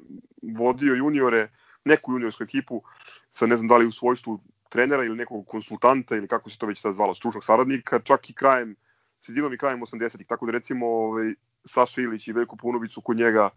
vodio 0.57 0.93
juniore, 0.93 1.49
neku 1.85 2.13
juniorsku 2.13 2.43
ekipu 2.43 2.81
sa 3.29 3.45
ne 3.45 3.55
znam 3.55 3.67
da 3.67 3.77
li 3.77 3.85
u 3.85 3.91
svojstvu 3.91 4.39
trenera 4.69 5.03
ili 5.03 5.15
nekog 5.15 5.47
konsultanta 5.47 6.15
ili 6.15 6.27
kako 6.27 6.49
se 6.49 6.57
to 6.57 6.65
već 6.65 6.81
sad 6.81 6.95
zvalo, 6.95 7.15
stručnog 7.15 7.43
saradnika, 7.43 7.99
čak 7.99 8.29
i 8.29 8.33
krajem, 8.33 8.75
sredinom 9.21 9.53
i 9.53 9.57
krajem 9.57 9.81
80-ih, 9.81 10.27
tako 10.27 10.45
da 10.45 10.51
recimo 10.51 10.87
ovaj, 10.87 11.33
Saša 11.65 12.01
Ilić 12.01 12.27
i 12.27 12.33
Veljko 12.33 12.55
Punović 12.55 12.93
su 12.93 13.01
kod 13.01 13.17
njega 13.17 13.49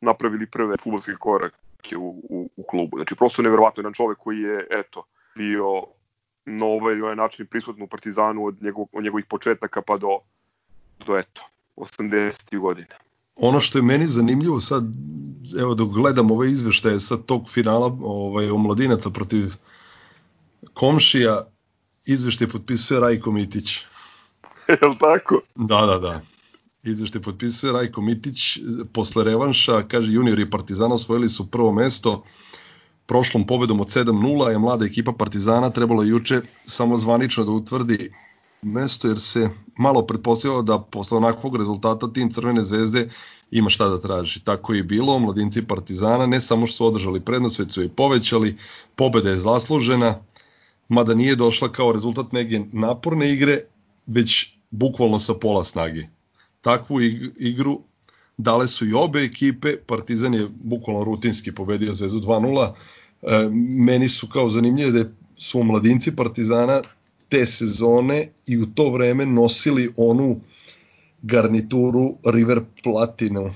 napravili 0.00 0.46
prve 0.46 0.76
futbolske 0.76 1.14
korake 1.20 1.96
u, 1.96 2.08
u, 2.08 2.50
u 2.56 2.62
klubu. 2.62 2.96
Znači, 2.96 3.14
prosto 3.14 3.42
neverovatno 3.42 3.80
jedan 3.80 3.92
čovek 3.92 4.18
koji 4.18 4.40
je, 4.40 4.66
eto, 4.70 5.04
bio 5.34 5.84
na 6.44 6.66
ovaj, 6.66 7.00
ovaj 7.00 7.16
način 7.16 7.46
prisutan 7.46 7.82
u 7.82 7.86
Partizanu 7.86 8.44
od, 8.44 8.62
njegov, 8.62 8.86
od 8.92 9.04
njegovih 9.04 9.26
početaka 9.26 9.82
pa 9.82 9.96
do, 9.96 10.18
do 11.06 11.18
eto, 11.18 11.42
80. 11.76 12.58
godine. 12.58 12.96
Ono 13.36 13.60
što 13.60 13.78
je 13.78 13.82
meni 13.82 14.04
zanimljivo 14.04 14.60
sad, 14.60 14.84
evo 15.60 15.74
dok 15.74 15.88
gledam 15.88 16.30
ove 16.30 16.50
izveštaje 16.50 17.00
sa 17.00 17.16
tog 17.16 17.48
finala 17.48 17.98
ovaj, 18.02 18.50
omladinaca 18.50 19.10
protiv 19.10 19.52
komšija, 20.74 21.44
izveštaj 22.06 22.48
potpisuje 22.48 23.00
Rajko 23.00 23.32
Mitić. 23.32 23.76
Je 24.82 24.88
li 24.88 24.98
tako? 24.98 25.40
Da, 25.54 25.86
da, 25.86 25.98
da 25.98 26.20
izvešte 26.90 27.20
potpisuje 27.20 27.72
Rajko 27.72 28.00
Mitić 28.00 28.58
posle 28.92 29.24
revanša, 29.24 29.82
kaže 29.82 30.12
juniori 30.12 30.50
Partizana 30.50 30.94
osvojili 30.94 31.28
su 31.28 31.50
prvo 31.50 31.72
mesto. 31.72 32.24
Prošlom 33.06 33.46
pobedom 33.46 33.80
od 33.80 33.86
7-0 33.86 34.48
je 34.48 34.58
mlada 34.58 34.84
ekipa 34.84 35.12
Partizana 35.12 35.70
trebalo 35.70 36.02
juče 36.02 36.40
samo 36.64 36.98
zvanično 36.98 37.44
da 37.44 37.50
utvrdi 37.50 38.12
mesto 38.62 39.08
jer 39.08 39.20
se 39.20 39.50
malo 39.78 40.06
pretpostavljalo 40.06 40.62
da 40.62 40.78
posle 40.78 41.16
onakvog 41.16 41.56
rezultata 41.56 42.12
tim 42.12 42.30
Crvene 42.30 42.64
zvezde 42.64 43.10
ima 43.50 43.70
šta 43.70 43.88
da 43.88 44.00
traži. 44.00 44.40
Tako 44.40 44.74
je 44.74 44.82
bilo, 44.82 45.18
mladinci 45.18 45.62
Partizana 45.62 46.26
ne 46.26 46.40
samo 46.40 46.66
što 46.66 46.76
su 46.76 46.86
održali 46.86 47.20
prednost, 47.20 47.58
već 47.58 47.74
su 47.74 47.82
je 47.82 47.88
povećali, 47.88 48.56
pobeda 48.96 49.30
je 49.30 49.36
zaslužena, 49.36 50.18
mada 50.88 51.14
nije 51.14 51.36
došla 51.36 51.72
kao 51.72 51.92
rezultat 51.92 52.32
neke 52.32 52.60
naporne 52.72 53.32
igre, 53.32 53.60
već 54.06 54.56
bukvalno 54.70 55.18
sa 55.18 55.34
pola 55.34 55.64
snage 55.64 56.15
takvu 56.66 57.00
igru. 57.38 57.80
Dale 58.38 58.66
su 58.68 58.86
i 58.86 58.92
obe 58.92 59.22
ekipe, 59.24 59.76
Partizan 59.76 60.34
je 60.34 60.48
bukvalno 60.64 61.04
rutinski 61.04 61.54
pobedio 61.54 61.94
Zvezdu 61.94 62.18
2-0, 62.18 62.72
e, 63.22 63.48
meni 63.86 64.08
su 64.08 64.28
kao 64.28 64.48
zanimljive 64.48 64.90
da 64.90 65.10
su 65.38 65.62
mladinci 65.62 66.16
Partizana 66.16 66.82
te 67.28 67.46
sezone 67.46 68.28
i 68.46 68.58
u 68.58 68.66
to 68.74 68.90
vreme 68.90 69.26
nosili 69.26 69.88
onu 69.96 70.40
garnituru 71.22 72.16
River 72.24 72.60
Platinu 72.82 73.50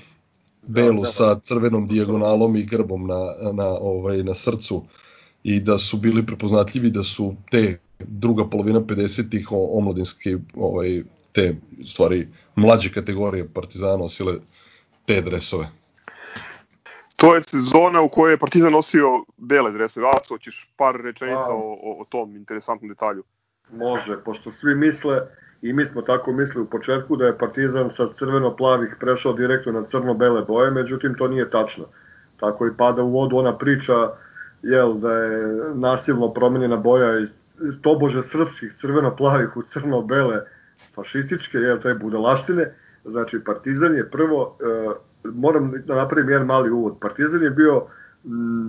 belu 0.63 1.03
da, 1.03 1.03
da. 1.03 1.09
sa 1.09 1.41
crvenom 1.41 1.87
dijagonalom 1.87 2.57
i 2.57 2.65
grbom 2.65 3.07
na, 3.07 3.21
na, 3.53 3.69
ovaj, 3.69 4.23
na 4.23 4.35
srcu. 4.35 4.83
I 5.45 5.61
da 5.61 5.79
su 5.79 5.97
bili 5.97 6.27
prepoznatljivi 6.27 6.91
da 6.91 7.05
su 7.05 7.35
te 7.51 7.79
druga 7.99 8.49
polovina 8.49 8.81
50-ih 8.81 9.49
omladinske 9.53 10.39
ovaj, 10.55 11.03
te 11.33 11.55
stvari 11.87 12.29
mlađe 12.57 12.93
kategorije 12.93 13.49
Partizana 13.55 13.97
nosile 13.97 14.35
te 15.07 15.21
dresove. 15.21 15.67
To 17.17 17.35
je 17.35 17.43
sezona 17.43 18.01
u 18.01 18.09
kojoj 18.09 18.33
je 18.33 18.39
Partizan 18.39 18.73
nosio 18.73 19.25
bele 19.37 19.73
dresove. 19.73 20.07
A, 20.07 20.19
hoćeš 20.29 20.69
par 20.77 20.95
rečenica 21.05 21.51
o, 21.51 21.79
o, 21.83 22.01
o 22.01 22.05
tom 22.09 22.37
interesantnom 22.37 22.89
detalju. 22.89 23.23
Može, 23.73 24.17
pošto 24.25 24.51
svi 24.51 24.75
misle, 24.75 25.21
i 25.63 25.73
mi 25.73 25.85
smo 25.85 26.03
tako 26.03 26.33
mislili 26.33 26.65
u 26.65 26.71
početku, 26.71 27.17
da 27.17 27.27
je 27.27 27.39
Partizan 27.39 27.91
sa 27.91 28.09
crveno-plavih 28.13 28.97
prešao 29.01 29.33
direktno 29.33 29.73
na 29.73 29.87
crno-bele 29.87 30.43
boje, 30.43 30.71
međutim 30.71 31.15
to 31.19 31.29
nije 31.29 31.51
tačno. 31.51 31.85
Tako 32.37 32.67
i 32.67 32.77
pada 32.77 33.03
u 33.03 33.11
vodu 33.11 33.37
ona 33.37 33.59
priča 33.59 34.11
jel, 34.63 34.95
da 34.95 35.13
je 35.13 35.75
nasilno 35.75 36.33
promenjena 36.33 36.77
boja 36.77 37.19
iz 37.19 37.33
tobože 37.83 38.23
srpskih 38.23 38.75
crveno-plavih 38.75 39.57
u 39.57 39.63
crno-bele 39.63 40.41
fašističke, 41.01 41.59
jel, 41.59 41.79
te 41.81 41.95
budalaštine, 41.95 42.69
znači 43.05 43.41
Partizan 43.45 43.97
je 43.97 44.11
prvo, 44.11 44.57
e, 44.61 44.91
moram 45.25 45.73
da 45.87 45.95
napravim 45.95 46.31
jedan 46.31 46.47
mali 46.47 46.71
uvod, 46.71 46.97
Partizan 47.01 47.43
je 47.43 47.51
bio 47.51 47.83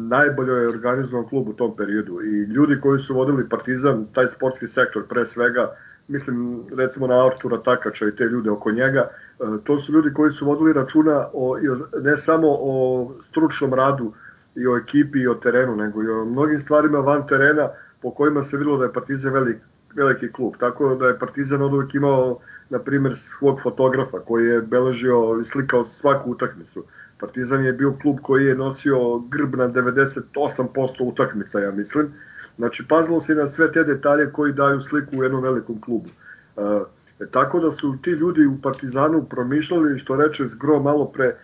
najbolje 0.09 0.51
je 0.51 0.67
organizovan 0.67 1.27
klub 1.27 1.47
u 1.47 1.53
tom 1.53 1.75
periodu 1.75 2.21
i 2.21 2.43
ljudi 2.43 2.79
koji 2.81 2.99
su 2.99 3.15
vodili 3.15 3.49
Partizan, 3.49 4.05
taj 4.13 4.27
sportski 4.27 4.67
sektor 4.67 5.07
pre 5.07 5.25
svega, 5.25 5.75
mislim 6.07 6.63
recimo 6.77 7.07
na 7.07 7.25
Artura 7.25 7.57
Takača 7.57 8.07
i 8.07 8.15
te 8.15 8.23
ljude 8.23 8.51
oko 8.51 8.71
njega, 8.71 9.09
e, 9.09 9.43
to 9.63 9.79
su 9.79 9.93
ljudi 9.93 10.13
koji 10.13 10.31
su 10.31 10.45
vodili 10.45 10.73
računa 10.73 11.27
o, 11.33 11.57
ne 12.01 12.17
samo 12.17 12.47
o 12.49 13.11
stručnom 13.21 13.73
radu 13.73 14.13
i 14.55 14.67
o 14.67 14.77
ekipi 14.77 15.19
i 15.19 15.27
o 15.27 15.33
terenu, 15.33 15.75
nego 15.75 16.03
i 16.03 16.09
o 16.09 16.25
mnogim 16.25 16.59
stvarima 16.59 16.99
van 16.99 17.27
terena 17.27 17.69
po 18.01 18.11
kojima 18.11 18.43
se 18.43 18.57
videlo 18.57 18.77
da 18.77 18.85
je 18.85 18.93
Partizan 18.93 19.33
velik 19.33 19.57
veliki 19.95 20.31
klub. 20.31 20.53
Tako 20.59 20.95
da 20.95 21.07
je 21.07 21.19
Partizan 21.19 21.61
od 21.61 21.73
uvijek 21.73 21.95
imao, 21.95 22.39
na 22.69 22.79
primjer, 22.79 23.15
svog 23.15 23.61
fotografa 23.61 24.19
koji 24.19 24.45
je 24.45 24.61
beležio 24.61 25.39
i 25.41 25.45
slikao 25.45 25.85
svaku 25.85 26.31
utakmicu. 26.31 26.83
Partizan 27.19 27.65
je 27.65 27.73
bio 27.73 27.93
klub 28.01 28.17
koji 28.21 28.45
je 28.45 28.55
nosio 28.55 29.19
grb 29.19 29.55
na 29.55 29.67
98% 29.67 31.03
utakmica, 31.03 31.59
ja 31.59 31.71
mislim. 31.71 32.13
Znači, 32.57 32.87
pazilo 32.87 33.21
se 33.21 33.35
na 33.35 33.49
sve 33.49 33.71
te 33.71 33.83
detalje 33.83 34.31
koji 34.31 34.53
daju 34.53 34.79
sliku 34.79 35.17
u 35.17 35.23
jednom 35.23 35.43
velikom 35.43 35.81
klubu. 35.81 36.09
E, 36.57 37.25
tako 37.31 37.59
da 37.59 37.71
su 37.71 37.97
ti 38.01 38.09
ljudi 38.09 38.45
u 38.45 38.61
Partizanu 38.61 39.25
promišljali, 39.29 39.99
što 39.99 40.15
reče 40.15 40.45
Zgro 40.45 40.79
malo 40.79 41.05
pre, 41.05 41.25
e, 41.25 41.35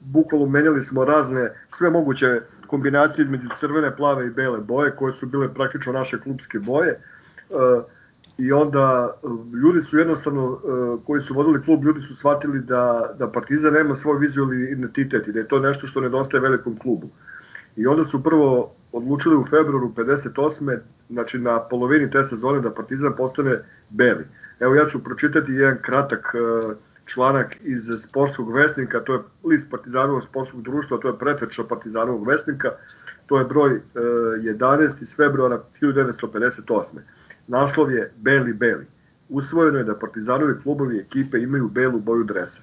bukvalno 0.00 0.46
menjali 0.46 0.82
smo 0.82 1.04
razne, 1.04 1.52
sve 1.68 1.90
moguće 1.90 2.40
kombinacije 2.66 3.22
između 3.22 3.48
crvene, 3.56 3.96
plave 3.96 4.26
i 4.26 4.30
bele 4.30 4.58
boje, 4.60 4.90
koje 4.96 5.12
su 5.12 5.26
bile 5.26 5.54
praktično 5.54 5.92
naše 5.92 6.20
klubske 6.20 6.58
boje. 6.58 6.98
E, 7.54 7.82
i 8.38 8.52
onda 8.52 9.14
e, 9.14 9.26
ljudi 9.56 9.82
su 9.82 9.98
jednostavno, 9.98 10.60
e, 10.64 11.04
koji 11.06 11.20
su 11.20 11.34
vodili 11.34 11.62
klub, 11.62 11.84
ljudi 11.84 12.00
su 12.00 12.16
shvatili 12.16 12.60
da, 12.60 13.14
da 13.18 13.30
Partizan 13.30 13.72
nema 13.72 13.94
svoj 13.94 14.18
vizualni 14.18 14.70
identitet 14.70 15.28
i 15.28 15.32
da 15.32 15.38
je 15.38 15.48
to 15.48 15.58
nešto 15.58 15.86
što 15.86 16.00
nedostaje 16.00 16.40
velikom 16.40 16.78
klubu. 16.78 17.08
I 17.76 17.86
onda 17.86 18.04
su 18.04 18.22
prvo 18.22 18.72
odlučili 18.92 19.36
u 19.36 19.44
februaru 19.44 19.92
58. 19.96 20.78
znači 21.10 21.38
na 21.38 21.60
polovini 21.60 22.10
te 22.10 22.24
sezone 22.24 22.60
da 22.60 22.70
Partizan 22.70 23.12
postane 23.16 23.58
beli. 23.90 24.24
Evo 24.60 24.74
ja 24.74 24.86
ću 24.86 25.04
pročitati 25.04 25.52
jedan 25.52 25.78
kratak 25.82 26.34
članak 27.06 27.56
iz 27.62 27.82
sportskog 27.98 28.52
vesnika, 28.52 29.00
to 29.00 29.14
je 29.14 29.20
list 29.44 29.70
Partizanovog 29.70 30.22
sportskog 30.22 30.62
društva, 30.62 30.98
to 30.98 31.08
je 31.08 31.18
preteča 31.18 31.64
Partizanovog 31.64 32.26
vesnika, 32.26 32.70
to 33.26 33.38
je 33.38 33.44
broj 33.44 33.80
11 33.94 35.02
iz 35.02 35.16
februara 35.16 35.62
1958. 35.80 36.98
Naslov 37.46 37.92
je 37.92 38.12
Beli 38.16 38.52
Beli. 38.52 38.86
Usvojeno 39.28 39.78
je 39.78 39.84
da 39.84 39.98
Partizanovi 39.98 40.54
klubovi 40.62 40.98
ekipe 40.98 41.38
imaju 41.38 41.68
belu 41.68 41.98
boju 41.98 42.24
dresa. 42.24 42.60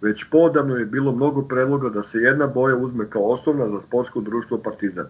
Već 0.00 0.24
podavno 0.24 0.76
je 0.76 0.84
bilo 0.84 1.12
mnogo 1.12 1.42
predloga 1.42 1.88
da 1.88 2.02
se 2.02 2.18
jedna 2.18 2.46
boja 2.46 2.76
uzme 2.76 3.10
kao 3.10 3.22
osnovna 3.22 3.68
za 3.68 3.80
sportsko 3.80 4.20
društvo 4.20 4.58
Partizan. 4.58 5.06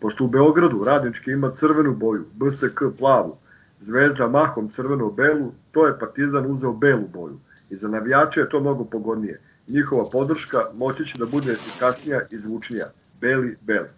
Pošto 0.00 0.24
u 0.24 0.28
Beogradu 0.28 0.84
radnički 0.84 1.30
ima 1.30 1.50
crvenu 1.50 1.94
boju, 1.94 2.24
BSK 2.34 2.80
plavu, 2.98 3.36
Zvezda 3.82 4.28
mahom 4.28 4.68
crveno-belu, 4.68 5.52
to 5.72 5.86
je 5.86 5.98
Partizan 5.98 6.46
uzeo 6.46 6.72
belu 6.72 7.08
boju. 7.12 7.38
I 7.70 7.76
za 7.76 7.88
navijače 7.88 8.40
je 8.40 8.48
to 8.48 8.60
mnogo 8.60 8.84
pogodnije. 8.84 9.40
Njihova 9.68 10.04
podrška 10.12 10.58
moći 10.74 11.06
će 11.06 11.18
da 11.18 11.26
bude 11.26 11.52
efikasnija 11.52 12.20
i 12.32 12.38
zvučnija. 12.38 12.86
Beli, 13.20 13.56
beli. 13.60 13.88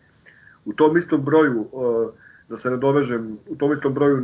U 0.65 0.73
tom 0.73 0.97
istom 0.97 1.25
broju 1.25 1.61
uh, 1.73 2.09
da 2.49 2.57
se 2.57 2.71
ne 2.71 2.77
dovežem, 2.77 3.39
u 3.49 3.57
tom 3.57 3.73
istom 3.73 3.95
broju 3.95 4.23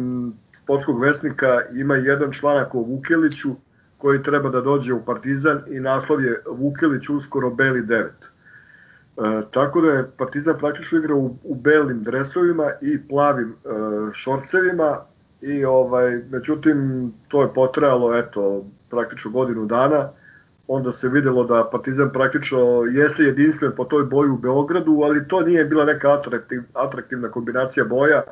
sportskog 0.52 1.00
vesnika 1.02 1.60
ima 1.72 1.96
jedan 1.96 2.32
članak 2.32 2.74
o 2.74 2.78
Vukeliću 2.78 3.50
koji 3.98 4.22
treba 4.22 4.48
da 4.48 4.60
dođe 4.60 4.92
u 4.92 5.04
Partizan 5.04 5.60
i 5.68 5.80
naslov 5.80 6.24
je 6.24 6.42
Vukelić 6.46 7.08
uskoro 7.08 7.50
beli 7.50 7.82
9. 7.82 8.04
E, 8.04 9.42
tako 9.50 9.80
da 9.80 9.90
je 9.90 10.10
Partizan 10.16 10.58
praktično 10.58 10.98
igrao 10.98 11.18
u, 11.18 11.36
u 11.44 11.54
belim 11.54 12.02
dresovima 12.02 12.70
i 12.80 13.08
plavim 13.08 13.48
e, 13.48 13.68
šorcevima 14.12 14.98
i 15.40 15.64
ovaj 15.64 16.20
međutim 16.30 17.10
to 17.28 17.42
je 17.42 17.54
potrajalo 17.54 18.18
eto 18.18 18.64
praktično 18.90 19.30
godinu 19.30 19.66
dana 19.66 20.08
onda 20.72 20.92
se 20.92 21.08
videlo 21.08 21.44
da 21.44 21.68
Partizan 21.72 22.10
praktično 22.12 22.84
jeste 22.92 23.22
jedinstven 23.22 23.72
po 23.76 23.84
toj 23.84 24.04
boji 24.04 24.30
u 24.30 24.36
Beogradu, 24.36 25.00
ali 25.04 25.28
to 25.28 25.40
nije 25.40 25.64
bila 25.64 25.84
neka 25.84 26.12
atraktiv, 26.12 26.62
atraktivna 26.74 27.28
kombinacija 27.28 27.84
boja 27.84 28.22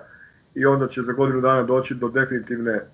i 0.55 0.67
onda 0.67 0.89
će 0.89 1.03
za 1.03 1.13
godinu 1.13 1.41
dana 1.41 1.63
doći 1.63 1.95
do 1.95 2.09
definitivne 2.09 2.73
e, 2.73 2.85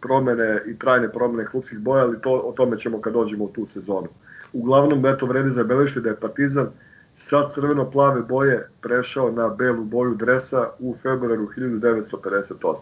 promene 0.00 0.62
i 0.66 0.78
trajne 0.78 1.12
promene 1.12 1.46
klubskih 1.46 1.78
boja, 1.78 2.02
ali 2.02 2.20
to, 2.20 2.32
o 2.32 2.52
tome 2.52 2.78
ćemo 2.78 3.00
kad 3.00 3.12
dođemo 3.12 3.44
u 3.44 3.48
tu 3.48 3.66
sezonu. 3.66 4.08
Uglavnom, 4.52 5.06
eto, 5.06 5.26
vredi 5.26 5.50
zabeležiti 5.50 6.00
da 6.00 6.08
je 6.08 6.20
Partizan 6.20 6.68
sa 7.14 7.48
crveno-plave 7.48 8.22
boje 8.22 8.68
prešao 8.80 9.30
na 9.30 9.48
belu 9.48 9.84
boju 9.84 10.14
dresa 10.14 10.70
u 10.78 10.94
februaru 11.02 11.48
1958. 11.56 12.74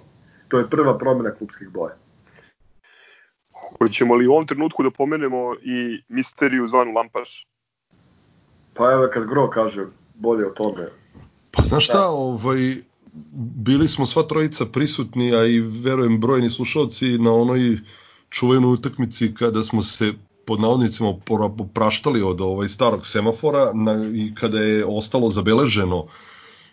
To 0.49 0.59
je 0.59 0.67
prva 0.71 0.99
promena 0.99 1.31
klubskih 1.31 1.69
boja. 1.69 1.95
Hoćemo 3.79 4.15
li 4.15 4.27
u 4.27 4.33
ovom 4.33 4.47
trenutku 4.47 4.83
da 4.83 4.91
pomenemo 4.91 5.55
i 5.55 6.03
misteriju 6.09 6.69
zvanu 6.69 6.93
Lampaš? 6.93 7.47
Pa 8.75 8.93
evo 8.93 9.09
kad 9.13 9.27
Gro 9.27 9.51
kaže 9.51 9.87
bolje 10.15 10.47
o 10.47 10.51
tome. 10.51 10.87
Pa 11.51 11.63
znaš 11.63 11.85
šta, 11.85 12.09
ovaj, 12.09 12.59
bili 13.57 13.89
smo 13.89 14.07
sva 14.07 14.23
trojica 14.23 14.67
prisutni, 14.67 15.35
a 15.35 15.45
i 15.47 15.61
verujem 15.61 16.21
brojni 16.21 16.51
slušalci 16.51 17.19
na 17.19 17.33
onoj 17.33 17.79
čuvenoj 18.31 18.73
utakmici 18.73 19.35
kada 19.35 19.63
smo 19.63 19.83
se 19.83 20.13
pod 20.47 20.61
navodnicima 20.61 21.15
praštali 21.75 22.23
od 22.23 22.41
ovaj 22.41 22.69
starog 22.69 23.07
semafora 23.07 23.73
na, 23.75 24.11
i 24.15 24.35
kada 24.35 24.59
je 24.61 24.85
ostalo 24.85 25.31
zabeleženo 25.31 26.07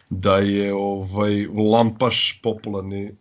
da 0.10 0.38
je 0.38 0.74
ovaj 0.74 1.48
lampaš 1.48 2.40
popularni 2.44 3.12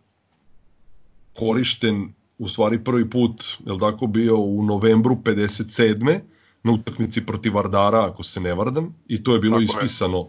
korišten 1.33 2.13
u 2.41 2.47
stvari 2.47 2.83
prvi 2.83 3.09
put, 3.09 3.43
je 3.65 3.79
tako, 3.79 4.07
bio 4.07 4.37
u 4.37 4.63
novembru 4.63 5.15
57. 5.23 6.19
na 6.63 6.71
utakmici 6.71 7.25
protiv 7.25 7.53
Vardara, 7.55 8.05
ako 8.05 8.23
se 8.23 8.39
ne 8.39 8.53
vardam, 8.53 8.95
i 9.07 9.23
to 9.23 9.33
je 9.33 9.39
bilo 9.39 9.59
tako 9.59 9.63
ispisano, 9.63 10.17
je. 10.17 10.25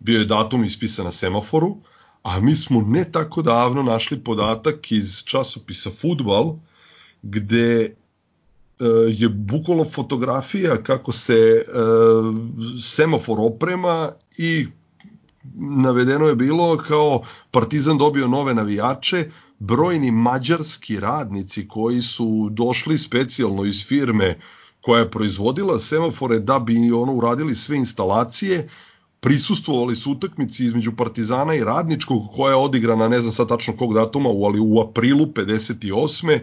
bio 0.00 0.18
je 0.18 0.24
datum 0.24 0.64
ispisan 0.64 1.04
na 1.04 1.10
semaforu, 1.10 1.76
a 2.22 2.40
mi 2.40 2.56
smo 2.56 2.84
ne 2.86 3.04
tako 3.12 3.42
davno 3.42 3.82
našli 3.82 4.20
podatak 4.20 4.92
iz 4.92 5.22
časopisa 5.24 5.90
Futbal, 5.90 6.54
gde 7.22 7.80
e, 7.80 7.94
je 9.08 9.28
bukvalno 9.28 9.84
fotografija 9.84 10.82
kako 10.82 11.12
se 11.12 11.34
e, 11.34 11.64
semafor 12.80 13.38
oprema 13.40 14.12
i 14.38 14.66
navedeno 15.54 16.26
je 16.26 16.36
bilo 16.36 16.76
kao 16.76 17.22
Partizan 17.50 17.98
dobio 17.98 18.28
nove 18.28 18.54
navijače, 18.54 19.30
brojni 19.66 20.10
mađarski 20.10 21.00
radnici 21.00 21.68
koji 21.68 22.02
su 22.02 22.48
došli 22.50 22.98
specijalno 22.98 23.64
iz 23.64 23.86
firme 23.86 24.38
koja 24.80 24.98
je 25.00 25.10
proizvodila 25.10 25.78
semafore 25.78 26.38
da 26.38 26.58
bi 26.58 26.92
ono 26.92 27.12
uradili 27.12 27.54
sve 27.54 27.76
instalacije, 27.76 28.68
prisustvovali 29.20 29.96
su 29.96 30.12
utakmici 30.12 30.64
između 30.64 30.92
Partizana 30.96 31.54
i 31.54 31.64
Radničkog 31.64 32.22
koja 32.36 32.50
je 32.50 32.56
odigrana 32.56 33.08
ne 33.08 33.20
znam 33.20 33.32
sad 33.32 33.48
tačno 33.48 33.76
kog 33.76 33.94
datuma, 33.94 34.28
ali 34.28 34.60
u 34.60 34.80
aprilu 34.80 35.26
58 35.26 36.40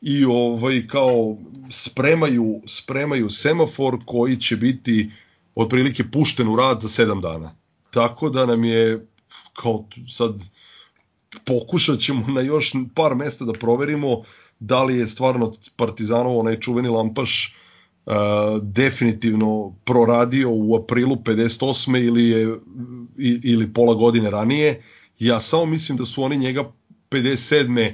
i 0.00 0.24
ovaj 0.24 0.86
kao 0.86 1.36
spremaju 1.70 2.62
spremaju 2.66 3.30
semafor 3.30 3.98
koji 4.06 4.36
će 4.36 4.56
biti 4.56 5.10
otprilike 5.54 6.10
pušten 6.10 6.48
u 6.48 6.56
rad 6.56 6.80
za 6.80 6.88
7 6.88 7.20
dana. 7.22 7.54
Tako 7.90 8.30
da 8.30 8.46
nam 8.46 8.64
je 8.64 9.06
kao 9.52 9.84
sad 10.08 10.34
pokušat 11.44 12.00
ćemo 12.00 12.26
na 12.28 12.40
još 12.40 12.72
par 12.94 13.14
mesta 13.14 13.44
da 13.44 13.52
proverimo 13.52 14.22
da 14.60 14.84
li 14.84 14.98
je 14.98 15.08
stvarno 15.08 15.52
Partizanovo 15.76 16.38
onaj 16.38 16.60
čuveni 16.60 16.88
lampaš 16.88 17.56
uh, 18.06 18.12
definitivno 18.62 19.76
proradio 19.84 20.48
u 20.50 20.76
aprilu 20.76 21.16
58. 21.16 22.06
ili 22.06 22.28
je 22.28 22.56
ili 23.44 23.72
pola 23.72 23.94
godine 23.94 24.30
ranije. 24.30 24.82
Ja 25.18 25.40
samo 25.40 25.66
mislim 25.66 25.98
da 25.98 26.04
su 26.04 26.22
oni 26.22 26.36
njega 26.36 26.72
57. 27.10 27.92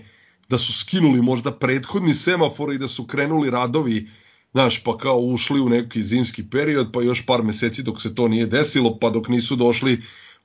da 0.48 0.58
su 0.58 0.72
skinuli 0.72 1.22
možda 1.22 1.52
prethodni 1.52 2.14
semafor 2.14 2.72
i 2.72 2.78
da 2.78 2.88
su 2.88 3.06
krenuli 3.06 3.50
radovi 3.50 4.08
znaš, 4.52 4.82
pa 4.84 4.98
kao 4.98 5.18
ušli 5.18 5.60
u 5.60 5.68
neki 5.68 6.02
zimski 6.02 6.50
period, 6.50 6.88
pa 6.92 7.02
još 7.02 7.26
par 7.26 7.42
meseci 7.42 7.82
dok 7.82 8.02
se 8.02 8.14
to 8.14 8.28
nije 8.28 8.46
desilo, 8.46 8.98
pa 8.98 9.10
dok 9.10 9.28
nisu 9.28 9.56
došli 9.56 9.92
uh, 9.92 9.98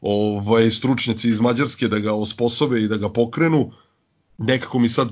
ovaj, 0.04 0.70
stručnjaci 0.70 1.30
iz 1.30 1.40
Mađarske 1.40 1.88
da 1.88 2.00
ga 2.00 2.14
osposobe 2.14 2.82
i 2.82 2.88
da 2.88 2.98
ga 2.98 3.10
pokrenu, 3.10 3.72
nekako 4.38 4.80
mi 4.80 4.90
sad 4.90 5.10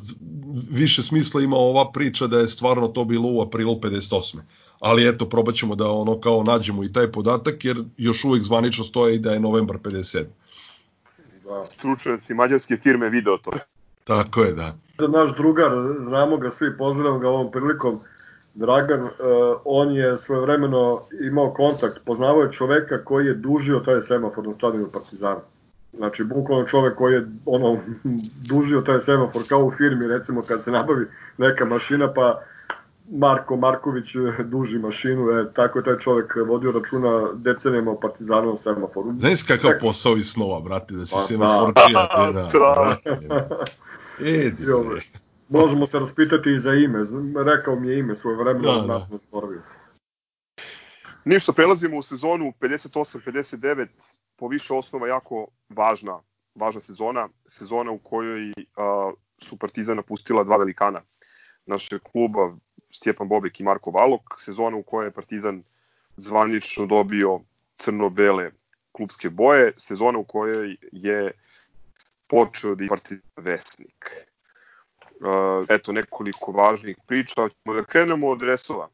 više 0.72 1.04
smisla 1.04 1.42
ima 1.42 1.56
ova 1.58 1.92
priča 1.92 2.28
da 2.28 2.40
je 2.40 2.48
stvarno 2.48 2.88
to 2.88 3.06
bilo 3.06 3.30
u 3.32 3.42
aprilu 3.42 3.80
58. 3.80 4.40
Ali 4.80 5.08
eto, 5.08 5.30
probat 5.30 5.56
ćemo 5.56 5.76
da 5.76 5.92
ono 5.92 6.20
kao 6.20 6.44
nađemo 6.44 6.84
i 6.84 6.94
taj 6.94 7.12
podatak, 7.12 7.66
jer 7.66 7.84
još 7.98 8.24
uvek 8.26 8.44
zvanično 8.44 8.84
stoje 8.84 9.16
i 9.16 9.20
da 9.20 9.32
je 9.32 9.40
novembar 9.40 9.78
57. 9.78 10.26
Da. 11.44 11.66
Stručnjaci 11.74 12.34
mađarske 12.34 12.78
firme 12.78 13.10
video 13.10 13.38
to. 13.38 13.52
Tako 14.04 14.42
je, 14.42 14.54
da. 14.54 14.76
Naš 15.08 15.36
drugar, 15.36 15.72
znamo 16.08 16.38
ga 16.38 16.50
svi, 16.50 16.78
pozdravljamo 16.78 17.20
ga 17.20 17.30
ovom 17.30 17.52
prilikom, 17.52 18.00
Dragan, 18.54 19.02
uh, 19.02 19.10
on 19.66 19.96
je 19.96 20.18
svojevremeno 20.18 21.00
imao 21.22 21.54
kontakt, 21.54 22.06
poznavao 22.06 22.42
je 22.42 22.52
čoveka 22.52 23.04
koji 23.04 23.26
je 23.26 23.34
dužio 23.34 23.80
taj 23.80 24.02
semafor 24.02 24.48
na 24.48 24.54
stadionu 24.54 24.88
Partizana. 24.94 25.42
Znači, 25.94 26.24
bukvalno 26.24 26.68
čovek 26.68 26.98
koji 26.98 27.14
je 27.14 27.28
ono, 27.46 27.80
dužio 28.52 28.82
taj 28.82 29.00
semafor 29.00 29.42
kao 29.50 29.66
u 29.66 29.72
firmi, 29.72 30.08
recimo 30.08 30.42
kad 30.42 30.64
se 30.64 30.72
nabavi 30.72 31.06
neka 31.38 31.66
mašina, 31.66 32.14
pa 32.16 32.42
Marko 33.12 33.56
Marković 33.56 34.16
duži 34.44 34.78
mašinu, 34.78 35.30
e, 35.30 35.54
tako 35.54 35.80
je 35.80 35.86
taj 35.86 35.98
čovek 35.98 36.34
vodio 36.48 36.72
računa 36.72 37.30
decenijama 37.34 37.92
o 37.92 38.00
Partizanovom 38.00 38.58
semaforu. 38.58 39.14
Znaš 39.18 39.44
kakav 39.44 39.72
posao 39.82 40.18
iz 40.18 40.32
snova, 40.32 40.60
brate, 40.60 40.94
da 40.94 41.06
si 41.06 41.14
pa, 41.16 41.20
semaforčija. 41.20 42.08
Da, 42.18 42.32
da, 42.32 42.98
da, 43.28 43.66
E, 44.26 44.52
Možemo 45.52 45.88
se 45.88 46.00
raspitati 46.00 46.52
i 46.52 46.60
za 46.60 46.74
ime, 46.74 47.00
rekao 47.46 47.76
mi 47.76 47.88
je 47.88 48.00
ime 48.00 48.16
svoje 48.16 48.38
vremena, 48.38 48.82
da, 48.82 48.88
da. 48.88 49.18
zaboravio 49.18 49.62
sam. 49.66 49.82
Ništa, 51.26 51.54
prelazimo 51.54 51.98
u 51.98 52.02
sezonu 52.02 52.54
58-59, 52.62 53.88
po 54.36 54.48
više 54.48 54.74
osnova 54.74 55.08
jako 55.08 55.48
važna, 55.70 56.20
važna 56.56 56.82
sezona, 56.82 57.30
sezona 57.48 57.92
u 57.92 57.98
kojoj 57.98 58.54
a, 58.78 59.12
su 59.44 59.58
Partizan 59.58 59.96
napustila 59.96 60.44
dva 60.44 60.58
velikana. 60.58 61.02
Našeg 61.66 62.02
kluba, 62.02 62.56
Stjepan 62.94 63.28
Bobek 63.28 63.60
i 63.60 63.64
Marko 63.64 63.92
Valok, 63.92 64.42
sezona 64.46 64.78
u 64.78 64.84
kojoj 64.84 65.08
je 65.08 65.12
Partizan 65.12 65.64
zvanično 66.18 66.86
dobio 66.86 67.40
crno-bele 67.78 68.52
klubske 68.92 69.30
boje, 69.30 69.74
sezona 69.78 70.20
u 70.20 70.24
kojoj 70.24 70.78
je 70.92 71.32
počeo 72.28 72.76
da 72.76 72.84
je 72.84 72.90
Partizan 72.90 73.32
vesnik. 73.38 74.06
Uh, 74.06 74.31
eto 75.70 75.92
nekoliko 75.92 76.52
važnih 76.52 76.98
priča, 77.08 77.50
ćemo 77.50 77.76
da 77.76 77.84
krenemo 77.84 78.28
od 78.28 78.40
dresova. 78.40 78.88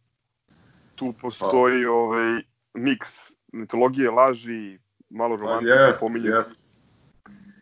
Tu 0.95 1.13
postoji 1.21 1.85
ovaj 1.85 2.41
miks 2.73 3.09
mitologije, 3.53 4.11
laži, 4.11 4.79
malo 5.09 5.35
romantike, 5.35 5.71
yes, 5.71 5.99
pominje 5.99 6.29
yes. 6.29 6.63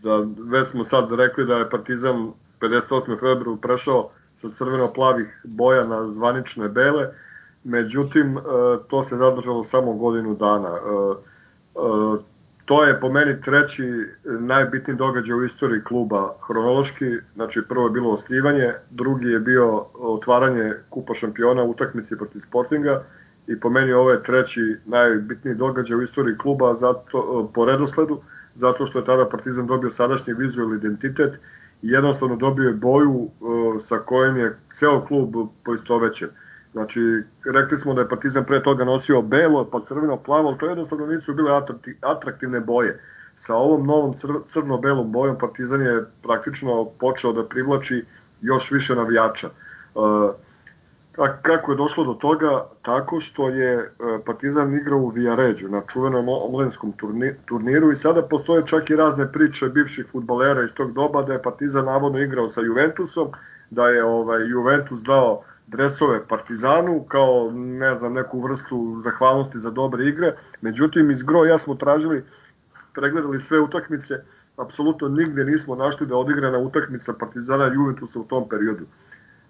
Da, 0.03 0.27
već 0.57 0.69
smo 0.69 0.83
sad 0.83 1.11
rekli 1.11 1.45
da 1.45 1.57
je 1.57 1.69
Partizan 1.69 2.31
58. 2.59 3.19
februara 3.19 3.61
prešao 3.61 4.09
sa 4.41 4.47
crveno-plavih 4.57 5.41
boja 5.43 5.83
na 5.87 6.07
zvanične 6.07 6.69
bele, 6.69 7.09
međutim, 7.63 8.37
e, 8.37 8.41
to 8.87 9.03
se 9.03 9.17
zadržalo 9.17 9.63
samo 9.63 9.93
godinu 9.93 10.35
dana. 10.35 10.79
E, 12.65 12.73
e, 12.73 12.75
to 12.75 12.83
je 12.83 12.99
po 12.99 13.09
meni 13.09 13.41
treći 13.41 13.83
najbitniji 14.23 14.97
događaj 14.97 15.35
u 15.35 15.45
istoriji 15.45 15.83
kluba 15.83 16.33
hronološki, 16.47 17.05
znači 17.35 17.61
prvo 17.69 17.85
je 17.85 17.91
bilo 17.91 18.11
osnivanje, 18.11 18.73
drugi 18.91 19.29
je 19.29 19.39
bio 19.39 19.85
otvaranje 19.93 20.73
kupa 20.89 21.13
šampiona 21.13 21.63
u 21.63 21.69
utakmici 21.69 22.17
protiv 22.17 22.39
Sportinga 22.39 23.03
i 23.47 23.59
po 23.59 23.69
meni 23.69 23.93
ovo 23.93 24.11
je 24.11 24.23
treći 24.23 24.77
najbitniji 24.85 25.55
događaj 25.55 25.97
u 25.97 26.01
istoriji 26.01 26.37
kluba 26.37 26.73
zato, 26.73 27.51
po 27.53 27.65
redosledu, 27.65 28.21
zato 28.55 28.85
što 28.85 28.99
je 28.99 29.05
tada 29.05 29.29
Partizan 29.29 29.67
dobio 29.67 29.89
sadašnji 29.89 30.33
vizualni 30.33 30.77
identitet 30.77 31.33
i 31.81 31.89
jednostavno 31.89 32.35
dobio 32.35 32.67
je 32.67 32.73
boju 32.73 33.29
sa 33.81 33.97
kojim 33.97 34.37
je 34.37 34.55
ceo 34.69 35.01
klub 35.01 35.35
poistovećen. 35.65 36.29
Znači, 36.75 37.01
rekli 37.45 37.77
smo 37.77 37.93
da 37.93 38.01
je 38.01 38.09
Partizan 38.09 38.43
pre 38.43 38.63
toga 38.63 38.83
nosio 38.83 39.21
belo, 39.21 39.65
pa 39.71 39.79
crveno, 39.79 40.17
plavo, 40.17 40.47
ali 40.47 40.57
to 40.57 40.65
jednostavno 40.65 41.05
nisu 41.05 41.33
bile 41.33 41.61
atraktivne 42.01 42.59
boje. 42.59 42.99
Sa 43.35 43.55
ovom 43.55 43.87
novom 43.87 44.13
crno-belom 44.47 45.11
bojom 45.11 45.37
Partizan 45.37 45.81
je 45.81 46.03
praktično 46.23 46.85
počeo 46.99 47.33
da 47.33 47.43
privlači 47.43 48.03
još 48.41 48.71
više 48.71 48.95
navijača. 48.95 49.49
Kako 51.41 51.71
je 51.71 51.77
došlo 51.77 52.03
do 52.03 52.13
toga? 52.13 52.65
Tako 52.81 53.19
što 53.19 53.49
je 53.49 53.91
Partizan 54.25 54.77
igrao 54.77 54.99
u 54.99 55.09
Vijaređu 55.09 55.69
na 55.69 55.81
čuvenom 55.93 56.25
omlenskom 56.29 56.93
turniru 57.45 57.91
i 57.91 57.95
sada 57.95 58.21
postoje 58.21 58.67
čak 58.67 58.89
i 58.89 58.95
razne 58.95 59.31
priče 59.31 59.69
bivših 59.69 60.05
futbolera 60.11 60.63
iz 60.63 60.73
tog 60.73 60.93
doba 60.93 61.23
da 61.23 61.33
je 61.33 61.41
Partizan 61.41 61.85
navodno 61.85 62.19
igrao 62.19 62.49
sa 62.49 62.61
Juventusom, 62.61 63.27
da 63.69 63.87
je 63.87 64.03
ovaj 64.03 64.47
Juventus 64.49 65.01
dao 65.01 65.43
dresove 65.67 66.27
Partizanu 66.27 67.03
kao 67.03 67.51
ne 67.55 67.95
znam 67.95 68.13
neku 68.13 68.41
vrstu 68.41 69.01
zahvalnosti 69.03 69.59
za 69.59 69.69
dobre 69.69 70.05
igre. 70.05 70.35
Međutim 70.61 71.11
iz 71.11 71.23
gro 71.23 71.45
ja 71.45 71.57
smo 71.57 71.75
tražili 71.75 72.23
pregledali 72.93 73.39
sve 73.39 73.59
utakmice, 73.59 74.15
apsolutno 74.57 75.07
nigde 75.07 75.45
nismo 75.45 75.75
našli 75.75 76.07
da 76.07 76.13
je 76.13 76.19
odigrana 76.19 76.57
utakmica 76.57 77.13
Partizana 77.13 77.65
Juventusa 77.65 78.19
u 78.19 78.23
tom 78.23 78.49
periodu. 78.49 78.85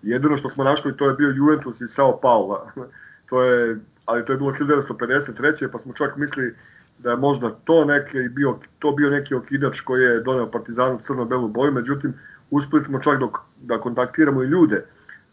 Jedino 0.02 0.38
što 0.38 0.50
smo 0.50 0.64
našli 0.64 0.98
to 0.98 1.08
je 1.08 1.14
bio 1.14 1.30
Juventus 1.30 1.82
i 1.82 1.88
Sao 1.88 2.20
Paula. 2.22 2.72
to 3.30 3.44
je, 3.44 3.80
ali 4.06 4.26
to 4.26 4.34
je 4.34 4.38
bilo 4.38 4.52
1953. 4.52 5.68
pa 5.72 5.78
smo 5.78 5.94
čak 5.94 6.18
mislili 6.18 6.56
da 7.00 7.12
je 7.12 7.18
možda 7.18 7.50
to 7.50 7.86
neki 7.86 8.30
bio 8.30 8.58
to 8.80 8.92
bio 8.92 9.10
neki 9.10 9.36
okidač 9.36 9.82
koji 9.82 10.04
je 10.04 10.20
doneo 10.20 10.52
Partizanu 10.52 11.00
crno-belu 11.02 11.48
boju, 11.48 11.72
međutim 11.72 12.14
uspeli 12.52 12.84
smo 12.84 13.00
čak 13.00 13.20
dok, 13.20 13.38
da 13.62 13.78
kontaktiramo 13.78 14.44
i 14.44 14.48
ljude 14.48 14.86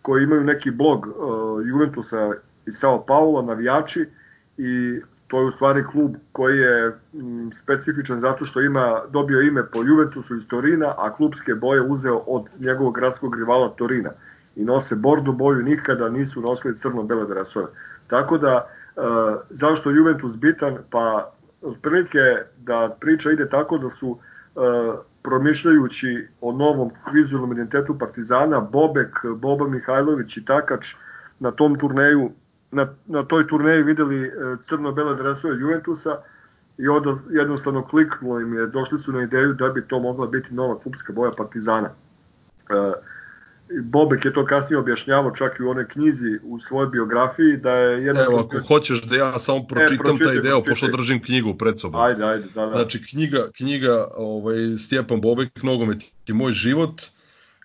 koji 0.03 0.23
imaju 0.23 0.45
neki 0.45 0.71
blog 0.71 1.07
uh, 1.07 1.67
Juventusa 1.67 2.33
i 2.67 2.71
Sao 2.71 3.05
Paulo, 3.07 3.43
navijači 3.43 4.07
i 4.59 5.01
to 5.29 5.41
je 5.41 5.47
u 5.47 5.51
stvari 5.51 5.85
klub 5.93 6.15
koji 6.33 6.59
je 6.59 6.99
m, 7.15 7.51
specifičan 7.53 8.21
zato 8.21 8.45
što 8.45 8.61
ima 8.61 9.03
dobio 9.11 9.41
ime 9.41 9.67
po 9.67 9.83
Juventusu 9.83 10.37
iz 10.37 10.49
Torina, 10.49 10.95
a 10.99 11.15
klubske 11.17 11.55
boje 11.55 11.81
uzeo 11.81 12.17
od 12.17 12.47
njegovog 12.59 12.95
gradskog 12.95 13.35
rivala 13.35 13.69
Torina. 13.69 14.11
I 14.57 14.65
nose 14.65 14.97
bordu 14.97 15.33
boju, 15.33 15.63
nikada 15.63 16.09
nisu 16.09 16.41
nosili 16.41 16.79
crno-bele 16.79 17.27
dresove. 17.27 17.67
Tako 18.07 18.39
da, 18.39 18.67
uh, 18.97 19.03
zašto 19.51 19.91
Juventus 19.91 20.37
bitan? 20.37 20.79
Pa, 20.91 21.33
otprilike 21.63 22.19
da 22.59 22.97
priča 23.01 23.31
ide 23.31 23.49
tako 23.49 23.79
da 23.79 23.91
su 23.91 24.09
uh, 24.09 24.95
promišljajući 25.23 26.29
o 26.41 26.53
novom 26.53 26.91
vizualnom 27.13 27.53
identitetu 27.53 27.99
Partizana, 27.99 28.61
Bobek, 28.61 29.27
Boba 29.37 29.69
Mihajlović 29.69 30.37
i 30.37 30.45
Takač 30.45 30.95
na 31.41 31.51
tom 31.51 31.79
turneju, 31.79 32.31
na, 32.71 32.87
na 33.07 33.23
toj 33.25 33.47
turneji 33.47 33.83
videli 33.83 34.27
e, 34.27 34.31
crno-bele 34.61 35.17
dresove 35.17 35.61
Juventusa 35.61 36.17
i 36.79 36.89
onda 36.89 37.15
jednostavno 37.31 37.85
kliknulo 37.85 38.41
im 38.41 38.55
je, 38.55 38.67
došli 38.67 38.99
su 38.99 39.13
na 39.13 39.23
ideju 39.23 39.53
da 39.53 39.69
bi 39.69 39.83
to 39.83 39.99
mogla 39.99 40.27
biti 40.27 40.55
nova 40.55 40.79
klubska 40.79 41.13
boja 41.13 41.31
Partizana. 41.37 41.89
E, 41.89 42.93
Bobek 43.81 44.25
je 44.25 44.33
to 44.33 44.47
kasnije 44.47 44.79
objašnjavao 44.79 45.37
čak 45.37 45.61
i 45.61 45.63
u 45.63 45.71
onoj 45.71 45.89
knjizi 45.89 46.39
u 46.43 46.59
svojoj 46.59 46.87
biografiji 46.87 47.57
da 47.57 47.71
je 47.71 48.05
jedno 48.05 48.23
Evo 48.23 48.39
ako 48.39 48.57
hoćeš 48.69 49.03
da 49.03 49.17
ja 49.17 49.39
samo 49.39 49.67
pročitam 49.67 50.17
e, 50.17 50.25
taj 50.25 50.41
deo 50.41 50.65
pošto 50.65 50.89
držim 50.89 51.23
knjigu 51.23 51.55
pred 51.55 51.81
sobom. 51.81 52.01
Ajde, 52.01 52.25
ajde, 52.25 52.45
da, 52.55 52.67
da. 52.67 52.73
Znači 52.73 53.05
knjiga 53.11 53.49
knjiga 53.57 54.09
ovaj 54.17 54.77
Stjepan 54.79 55.21
Bobek 55.21 55.63
Nogomet 55.63 56.03
i 56.29 56.33
moj 56.33 56.53
život 56.53 57.03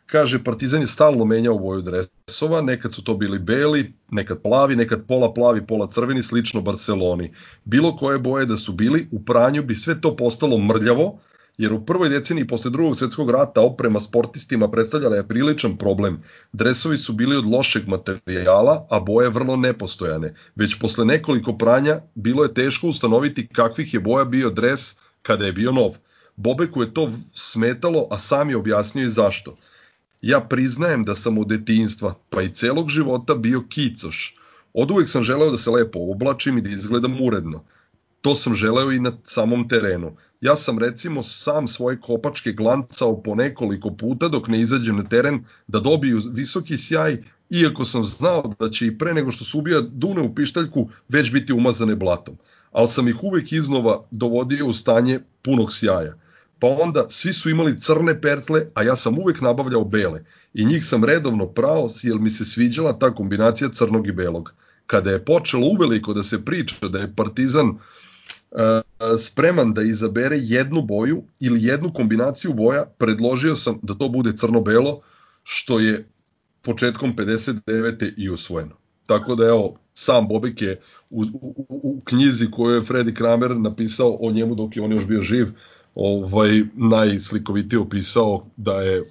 kaže 0.07 0.43
Partizan 0.43 0.81
je 0.81 0.87
stalno 0.87 1.25
menjao 1.25 1.57
boju 1.59 1.81
dresova, 1.81 2.61
nekad 2.61 2.93
su 2.93 3.03
to 3.03 3.15
bili 3.15 3.39
beli, 3.39 3.93
nekad 4.11 4.41
plavi, 4.41 4.75
nekad 4.75 5.07
pola 5.07 5.33
plavi, 5.33 5.65
pola 5.67 5.87
crveni, 5.87 6.23
slično 6.23 6.61
Barceloni. 6.61 7.33
Bilo 7.65 7.95
koje 7.95 8.19
boje 8.19 8.45
da 8.45 8.57
su 8.57 8.73
bili, 8.73 9.07
u 9.11 9.23
pranju 9.23 9.63
bi 9.63 9.75
sve 9.75 10.01
to 10.01 10.15
postalo 10.15 10.57
mrljavo, 10.57 11.19
jer 11.57 11.73
u 11.73 11.85
prvoj 11.85 12.09
deceniji 12.09 12.47
posle 12.47 12.71
drugog 12.71 12.97
svetskog 12.97 13.31
rata 13.31 13.61
oprema 13.61 13.99
sportistima 13.99 14.71
predstavljala 14.71 15.15
je 15.15 15.27
priličan 15.27 15.77
problem. 15.77 16.23
Dresovi 16.53 16.97
su 16.97 17.13
bili 17.13 17.37
od 17.37 17.45
lošeg 17.45 17.87
materijala, 17.87 18.87
a 18.89 18.99
boje 18.99 19.29
vrlo 19.29 19.55
nepostojane. 19.55 20.33
Već 20.55 20.79
posle 20.79 21.05
nekoliko 21.05 21.57
pranja 21.57 22.01
bilo 22.15 22.43
je 22.43 22.53
teško 22.53 22.87
ustanoviti 22.87 23.47
kakvih 23.47 23.93
je 23.93 23.99
boja 23.99 24.25
bio 24.25 24.49
dres 24.49 24.95
kada 25.21 25.45
je 25.45 25.53
bio 25.53 25.71
nov. 25.71 25.97
Bobeku 26.35 26.81
je 26.81 26.93
to 26.93 27.11
smetalo, 27.33 28.07
a 28.11 28.19
sam 28.19 28.49
je 28.49 28.57
objasnio 28.57 29.05
i 29.05 29.09
zašto. 29.09 29.57
Ja 30.21 30.39
priznajem 30.39 31.03
da 31.03 31.15
sam 31.15 31.37
od 31.37 31.47
detinjstva, 31.47 32.13
pa 32.29 32.41
i 32.41 32.49
celog 32.49 32.89
života 32.89 33.35
bio 33.35 33.63
kicoš. 33.69 34.35
Od 34.73 34.91
uvek 34.91 35.09
sam 35.09 35.23
želeo 35.23 35.51
da 35.51 35.57
se 35.57 35.71
lepo 35.71 35.99
oblačim 35.99 36.57
i 36.57 36.61
da 36.61 36.69
izgledam 36.69 37.17
uredno. 37.21 37.63
To 38.21 38.35
sam 38.35 38.55
želeo 38.55 38.91
i 38.91 38.99
na 38.99 39.11
samom 39.23 39.67
terenu. 39.67 40.15
Ja 40.41 40.55
sam 40.55 40.79
recimo 40.79 41.23
sam 41.23 41.67
svoje 41.67 41.99
kopačke 41.99 42.51
glancao 42.51 43.23
po 43.23 43.35
nekoliko 43.35 43.89
puta 43.91 44.27
dok 44.27 44.47
ne 44.47 44.61
izađem 44.61 44.97
na 44.97 45.03
teren 45.03 45.43
da 45.67 45.79
dobiju 45.79 46.21
visoki 46.33 46.77
sjaj, 46.77 47.17
iako 47.49 47.85
sam 47.85 48.03
znao 48.03 48.53
da 48.59 48.69
će 48.69 48.87
i 48.87 48.97
pre 48.97 49.13
nego 49.13 49.31
što 49.31 49.45
se 49.45 49.57
ubija 49.57 49.81
dune 49.81 50.21
u 50.21 50.35
pištaljku 50.35 50.89
već 51.09 51.31
biti 51.31 51.53
umazane 51.53 51.95
blatom. 51.95 52.37
Ali 52.71 52.87
sam 52.87 53.07
ih 53.07 53.23
uvek 53.23 53.51
iznova 53.51 54.03
dovodio 54.11 54.67
u 54.67 54.73
stanje 54.73 55.19
punog 55.41 55.73
sjaja. 55.73 56.13
Pa 56.59 56.67
onda 56.67 57.05
svi 57.09 57.33
su 57.33 57.49
imali 57.49 57.79
crne 57.79 58.21
pertle, 58.21 58.61
a 58.73 58.83
ja 58.83 58.95
sam 58.95 59.19
uvek 59.19 59.41
nabavljao 59.41 59.83
bele. 59.83 60.23
I 60.53 60.65
njih 60.65 60.85
sam 60.85 61.03
redovno 61.03 61.45
prao, 61.45 61.89
jer 62.03 62.19
mi 62.19 62.29
se 62.29 62.45
sviđala 62.45 62.99
ta 62.99 63.15
kombinacija 63.15 63.69
crnog 63.69 64.07
i 64.07 64.11
belog. 64.11 64.53
Kada 64.87 65.11
je 65.11 65.25
počelo 65.25 65.67
uveliko 65.67 66.13
da 66.13 66.23
se 66.23 66.45
priča 66.45 66.87
da 66.87 66.99
je 66.99 67.13
Partizan 67.15 67.77
spreman 69.17 69.73
da 69.73 69.81
izabere 69.81 70.37
jednu 70.39 70.81
boju 70.81 71.23
ili 71.39 71.63
jednu 71.63 71.93
kombinaciju 71.93 72.53
boja, 72.53 72.85
predložio 72.97 73.55
sam 73.55 73.79
da 73.81 73.93
to 73.93 74.09
bude 74.09 74.33
crno-belo, 74.35 75.01
što 75.43 75.79
je 75.79 76.09
početkom 76.61 77.15
59. 77.15 78.13
i 78.17 78.29
usvojeno. 78.29 78.75
Tako 79.05 79.35
da 79.35 79.45
evo, 79.45 79.75
sam 79.93 80.27
Bobek 80.27 80.61
je 80.61 80.79
u, 81.09 81.23
u, 81.41 81.65
u 81.67 82.01
knjizi 82.03 82.51
koju 82.51 82.75
je 82.75 82.81
Freddy 82.81 83.13
Kramer 83.13 83.57
napisao 83.57 84.17
o 84.21 84.31
njemu 84.31 84.55
dok 84.55 84.75
je 84.75 84.81
on 84.83 84.91
još 84.91 85.05
bio 85.05 85.21
živ, 85.21 85.47
ovaj 85.95 86.61
najslikovitije 86.75 87.79
opisao 87.79 88.45
da 88.57 88.81
je 88.81 89.03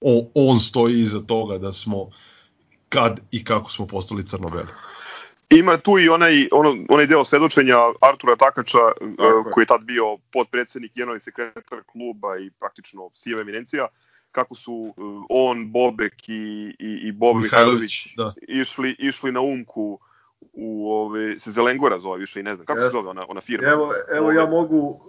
on, 0.00 0.26
on 0.34 0.60
stoji 0.60 1.00
iza 1.00 1.20
toga 1.20 1.58
da 1.58 1.72
smo 1.72 2.10
kad 2.88 3.20
i 3.30 3.44
kako 3.44 3.70
smo 3.70 3.86
postali 3.86 4.26
crno-beli. 4.26 4.68
Ima 5.58 5.76
tu 5.76 5.98
i 5.98 6.08
onaj, 6.08 6.48
ono, 6.52 6.76
onaj 6.88 7.06
deo 7.06 7.24
svedočenja 7.24 7.76
Artura 8.00 8.36
Takača, 8.36 8.78
Tako 9.16 9.50
koji 9.52 9.62
je 9.62 9.66
tad 9.66 9.82
bio 9.82 10.16
podpredsednik, 10.32 10.94
generalni 10.94 11.20
sekretar 11.20 11.82
kluba 11.92 12.38
i 12.38 12.50
praktično 12.50 13.10
siva 13.14 13.40
eminencija, 13.40 13.86
kako 14.32 14.54
su 14.54 14.94
on, 15.28 15.72
Bobek 15.72 16.28
i, 16.28 16.74
i, 16.78 17.08
i 17.08 17.12
Bob 17.12 17.36
Mihajlović 17.42 18.14
da. 18.16 18.32
išli, 18.48 18.96
išli 18.98 19.32
na 19.32 19.40
umku 19.40 19.98
u 20.52 20.92
ove 20.92 21.38
se 21.38 21.50
Zelengora 21.50 21.98
zove 21.98 22.18
više 22.18 22.40
i 22.40 22.42
ne 22.42 22.54
znam 22.54 22.66
kako 22.66 22.80
yes. 22.80 22.84
se 22.84 22.90
zove 22.90 23.08
ona 23.08 23.24
ona 23.28 23.40
firma. 23.40 23.68
Evo 23.68 23.92
evo 24.12 24.26
ove... 24.26 24.34
ja 24.34 24.46
mogu 24.46 25.00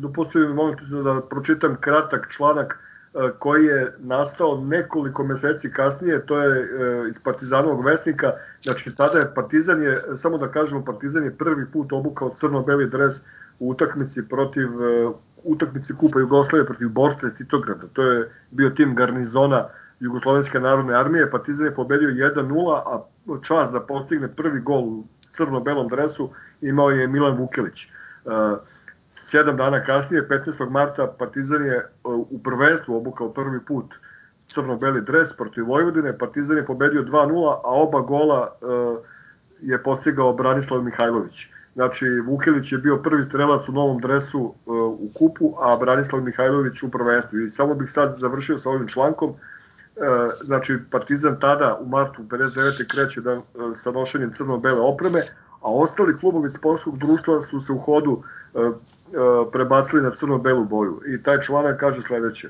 dopustiti 0.00 0.38
mi 0.38 0.54
molim 0.54 0.76
da 1.04 1.20
pročitam 1.30 1.76
kratak 1.80 2.32
članak 2.36 2.78
E, 3.14 3.30
koji 3.38 3.64
je 3.64 3.94
nastao 3.98 4.60
nekoliko 4.64 5.24
meseci 5.24 5.72
kasnije, 5.72 6.26
to 6.26 6.40
je 6.40 6.60
e, 6.60 7.08
iz 7.08 7.18
Partizanovog 7.24 7.84
vesnika, 7.84 8.32
znači 8.62 8.96
tada 8.96 9.18
je 9.18 9.34
Partizan 9.34 9.82
je, 9.82 10.02
samo 10.16 10.38
da 10.38 10.48
kažemo, 10.48 10.84
Partizan 10.84 11.24
je 11.24 11.36
prvi 11.36 11.66
put 11.66 11.92
obukao 11.92 12.34
crno-beli 12.36 12.90
dres 12.90 13.20
u 13.58 13.70
utakmici 13.70 14.28
protiv 14.28 14.66
e, 14.66 15.08
utakmici 15.44 15.96
Kupa 15.96 16.18
Jugoslavije 16.18 16.66
protiv 16.66 16.88
Borca 16.88 17.26
iz 17.26 17.34
Titograda. 17.34 17.86
To 17.92 18.02
je 18.02 18.30
bio 18.50 18.70
tim 18.70 18.94
garnizona 18.94 19.68
Jugoslovenske 20.00 20.60
narodne 20.60 20.94
armije. 20.94 21.30
Partizan 21.30 21.66
je 21.66 21.74
pobedio 21.74 22.08
1-0, 22.08 22.82
a 22.86 23.04
čas 23.42 23.72
da 23.72 23.80
postigne 23.80 24.28
prvi 24.28 24.60
gol 24.60 24.84
u 24.84 25.04
crno-belom 25.30 25.88
dresu 25.88 26.30
imao 26.60 26.90
je 26.90 27.06
Milan 27.06 27.36
Vukelić. 27.36 27.88
Uh, 28.24 28.32
sedam 29.10 29.56
dana 29.56 29.84
kasnije, 29.84 30.28
15. 30.28 30.70
marta, 30.70 31.14
Partizan 31.18 31.66
je 31.66 31.76
uh, 32.04 32.14
u 32.30 32.40
prvenstvu 32.44 32.96
obukao 32.96 33.32
prvi 33.32 33.60
put 33.60 33.94
crno-beli 34.54 35.00
dres 35.00 35.32
protiv 35.36 35.66
Vojvodine. 35.66 36.18
Partizan 36.18 36.56
je 36.56 36.66
pobedio 36.66 37.02
2-0, 37.02 37.60
a 37.64 37.70
oba 37.70 38.00
gola 38.00 38.56
uh, 38.60 38.98
je 39.60 39.82
postigao 39.82 40.32
Branislav 40.32 40.82
Mihajlović. 40.82 41.46
Znači, 41.74 42.06
Vukelić 42.26 42.72
je 42.72 42.78
bio 42.78 42.96
prvi 42.96 43.22
strelac 43.22 43.68
u 43.68 43.72
novom 43.72 44.00
dresu 44.00 44.40
uh, 44.40 44.54
u 44.76 45.10
kupu, 45.18 45.54
a 45.60 45.76
Branislav 45.80 46.22
Mihajlović 46.22 46.82
u 46.82 46.90
prvenstvu. 46.90 47.38
I 47.38 47.48
samo 47.48 47.74
bih 47.74 47.90
sad 47.90 48.18
završio 48.18 48.58
sa 48.58 48.70
ovim 48.70 48.88
člankom. 48.88 49.30
Uh, 49.30 49.36
znači, 50.42 50.78
Partizan 50.90 51.40
tada 51.40 51.78
u 51.80 51.86
martu 51.88 52.22
59. 52.22 52.90
kreće 52.90 53.20
da, 53.20 53.40
sa 53.74 53.90
nošenjem 53.90 54.32
crno-bele 54.32 54.80
opreme, 54.80 55.20
a 55.60 55.72
ostali 55.72 56.18
klubovi 56.18 56.50
sportskog 56.50 56.98
društva 56.98 57.42
su 57.42 57.60
se 57.60 57.72
u 57.72 57.78
hodu 57.78 58.22
prebacili 59.52 60.02
na 60.02 60.10
crno-belu 60.10 60.64
boju. 60.64 61.00
I 61.06 61.22
taj 61.22 61.40
članak 61.40 61.80
kaže 61.80 62.02
sledeće. 62.02 62.48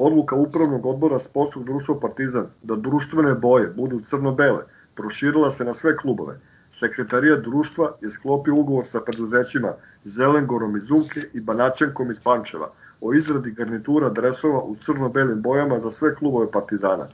Odluka 0.00 0.36
upravnog 0.36 0.86
odbora 0.86 1.18
sportskog 1.18 1.64
društva 1.64 2.00
Partizan 2.00 2.46
da 2.62 2.76
društvene 2.76 3.34
boje 3.34 3.66
budu 3.76 4.00
crno-bele 4.00 4.62
proširila 4.94 5.50
se 5.50 5.64
na 5.64 5.74
sve 5.74 5.96
klubove. 5.96 6.38
Sekretarija 6.72 7.36
društva 7.36 7.92
je 8.00 8.10
sklopio 8.10 8.54
ugovor 8.54 8.86
sa 8.86 9.00
preduzećima 9.00 9.72
Zelengorom 10.04 10.76
iz 10.76 10.90
Umke 10.90 11.20
i 11.32 11.40
Banaćenkom 11.40 12.10
iz 12.10 12.20
Pančeva 12.20 12.70
o 13.00 13.14
izradi 13.14 13.50
garnitura 13.50 14.10
dresova 14.10 14.62
u 14.62 14.76
crno-belim 14.76 15.42
bojama 15.42 15.80
za 15.80 15.90
sve 15.90 16.14
klubove 16.14 16.50
Partizana. 16.50 17.06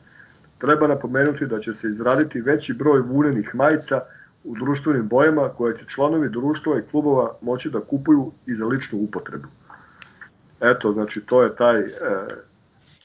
Treba 0.59 0.87
napomenuti 0.87 1.47
da 1.47 1.61
će 1.61 1.73
se 1.73 1.89
izraditi 1.89 2.41
veći 2.41 2.73
broj 2.73 3.01
vunenih 3.01 3.55
majica 3.55 4.01
u 4.45 4.55
društvenim 4.55 5.09
bojama 5.09 5.49
koje 5.49 5.79
će 5.79 5.85
članovi 5.89 6.29
društva 6.29 6.79
i 6.79 6.91
klubova 6.91 7.37
moći 7.41 7.71
da 7.71 7.81
kupuju 7.81 8.33
i 8.47 8.55
za 8.55 8.67
ličnu 8.67 8.99
upotrebu. 8.99 9.49
Eto, 10.61 10.93
znači 10.93 11.21
to 11.21 11.43
je 11.43 11.57
taj 11.57 11.81
e, 11.81 11.87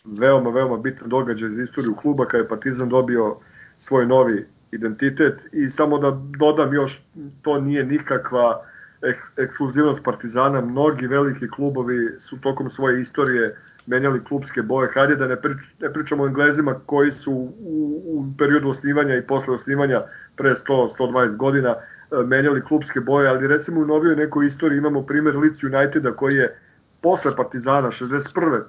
veoma, 0.05 0.49
veoma 0.49 0.77
bitan 0.77 1.09
događaj 1.09 1.49
za 1.49 1.63
istoriju 1.63 1.95
kluba 1.95 2.25
kada 2.25 2.43
je 2.43 2.47
Partizan 2.47 2.89
dobio 2.89 3.35
svoj 3.77 4.05
novi 4.05 4.45
identitet 4.71 5.47
i 5.51 5.69
samo 5.69 5.97
da 5.97 6.11
dodam 6.39 6.73
još, 6.73 7.01
to 7.41 7.61
nije 7.61 7.83
nikakva 7.83 8.65
ek 9.01 9.17
ekskluzivnost 9.37 10.03
Partizana, 10.03 10.61
mnogi 10.61 11.07
veliki 11.07 11.49
klubovi 11.49 12.19
su 12.19 12.41
tokom 12.41 12.69
svoje 12.69 13.01
istorije 13.01 13.55
menjali 13.85 14.23
klubske 14.23 14.61
boje. 14.61 14.89
Hajde 14.93 15.15
da 15.15 15.27
ne, 15.27 15.35
prič, 15.41 15.57
ne 15.79 15.93
pričamo 15.93 16.23
o 16.23 16.27
Englezima 16.27 16.75
koji 16.85 17.11
su 17.11 17.31
u, 17.31 18.01
u 18.05 18.25
periodu 18.37 18.69
osnivanja 18.69 19.15
i 19.15 19.21
posle 19.27 19.53
osnivanja 19.53 20.03
pre 20.35 20.49
100-120 20.49 21.35
godina 21.35 21.69
e, 21.69 22.23
menjali 22.25 22.61
klubske 22.61 22.99
boje, 22.99 23.29
ali 23.29 23.47
recimo 23.47 23.81
u 23.81 23.85
novijoj 23.85 24.15
nekoj 24.15 24.47
istoriji 24.47 24.77
imamo 24.77 25.01
primer 25.01 25.35
Leeds 25.37 25.63
Uniteda 25.63 26.11
koji 26.11 26.35
je 26.35 26.57
posle 27.01 27.35
Partizana 27.35 27.91
61. 27.91 28.61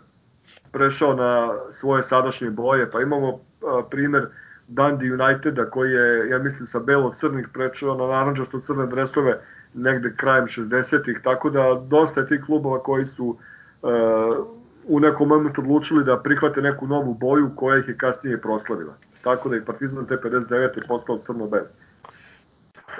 prešao 0.73 1.15
na 1.15 1.55
svoje 1.71 2.03
sadašnje 2.03 2.51
boje, 2.51 2.91
pa 2.91 3.01
imamo 3.01 3.41
a, 3.63 3.83
primer 3.91 4.27
Dundee 4.69 5.13
Uniteda 5.13 5.71
koji 5.71 5.93
je, 5.93 6.29
ja 6.29 6.39
mislim, 6.39 6.67
sa 6.67 6.79
belo-crnih 6.79 7.49
prečeo 7.53 7.95
na 7.95 8.07
naranđasto 8.07 8.61
crne 8.61 8.87
dresove 8.87 9.41
negde 9.75 10.15
krajem 10.17 10.47
60-ih, 10.47 11.21
tako 11.25 11.51
da 11.51 11.83
dosta 11.89 12.21
je 12.21 12.27
tih 12.27 12.41
klubova 12.47 12.83
koji 12.83 13.05
su 13.05 13.27
uh, 13.27 13.91
u 14.85 15.01
nekom 15.01 15.29
momentu 15.29 15.61
odlučili 15.61 16.05
da 16.05 16.23
prihvate 16.23 16.63
neku 16.63 16.87
novu 16.87 17.15
boju 17.15 17.51
koja 17.57 17.79
ih 17.79 17.89
je 17.89 17.97
kasnije 17.97 18.41
proslavila. 18.41 18.95
Tako 19.23 19.49
da 19.49 19.57
i 19.57 19.65
Partizan 19.65 20.07
te 20.07 20.17
59. 20.17 20.87
postao 20.89 21.19
crno-bel. 21.19 21.65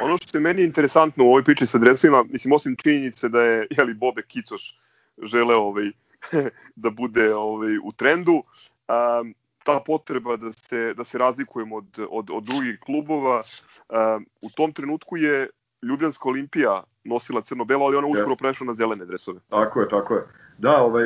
Ono 0.01 0.17
što 0.19 0.39
je 0.39 0.43
meni 0.43 0.65
interesantno 0.65 1.25
u 1.25 1.29
ovoj 1.29 1.45
priči 1.45 1.67
sa 1.67 1.79
dresovima, 1.79 2.25
mislim, 2.33 2.53
osim 2.53 2.77
činjenice 2.77 3.29
da 3.29 3.43
je 3.43 3.67
jeli, 3.71 3.95
Bobe 3.95 4.23
Kicoš 4.23 4.81
želeo 5.23 5.59
ovaj, 5.59 5.91
da 6.83 6.91
bude 6.91 7.35
ovaj, 7.35 7.79
u 7.79 7.93
trendu, 7.97 8.33
um, 8.33 9.35
ta 9.65 9.81
potreba 9.87 10.37
da 10.37 10.53
se, 10.53 10.95
da 10.95 11.05
se 11.05 11.19
razlikujemo 11.19 11.77
od, 11.77 12.07
od, 12.11 12.31
od 12.31 12.45
drugih 12.45 12.81
klubova. 12.81 13.39
Uh, 13.39 14.23
u 14.43 14.49
tom 14.57 14.73
trenutku 14.73 15.17
je 15.17 15.49
Ljubljanska 15.83 16.29
olimpija 16.29 16.83
nosila 17.05 17.41
crno-belo, 17.41 17.85
ali 17.85 17.97
ona 17.97 18.07
uskoro 18.07 18.37
prešla 18.37 18.67
na 18.67 18.75
zelene 18.75 19.07
dresove. 19.07 19.41
Tako 19.49 19.81
je, 19.81 19.89
tako 19.89 20.15
je. 20.15 20.23
Da, 20.59 20.83
ovaj, 20.83 21.05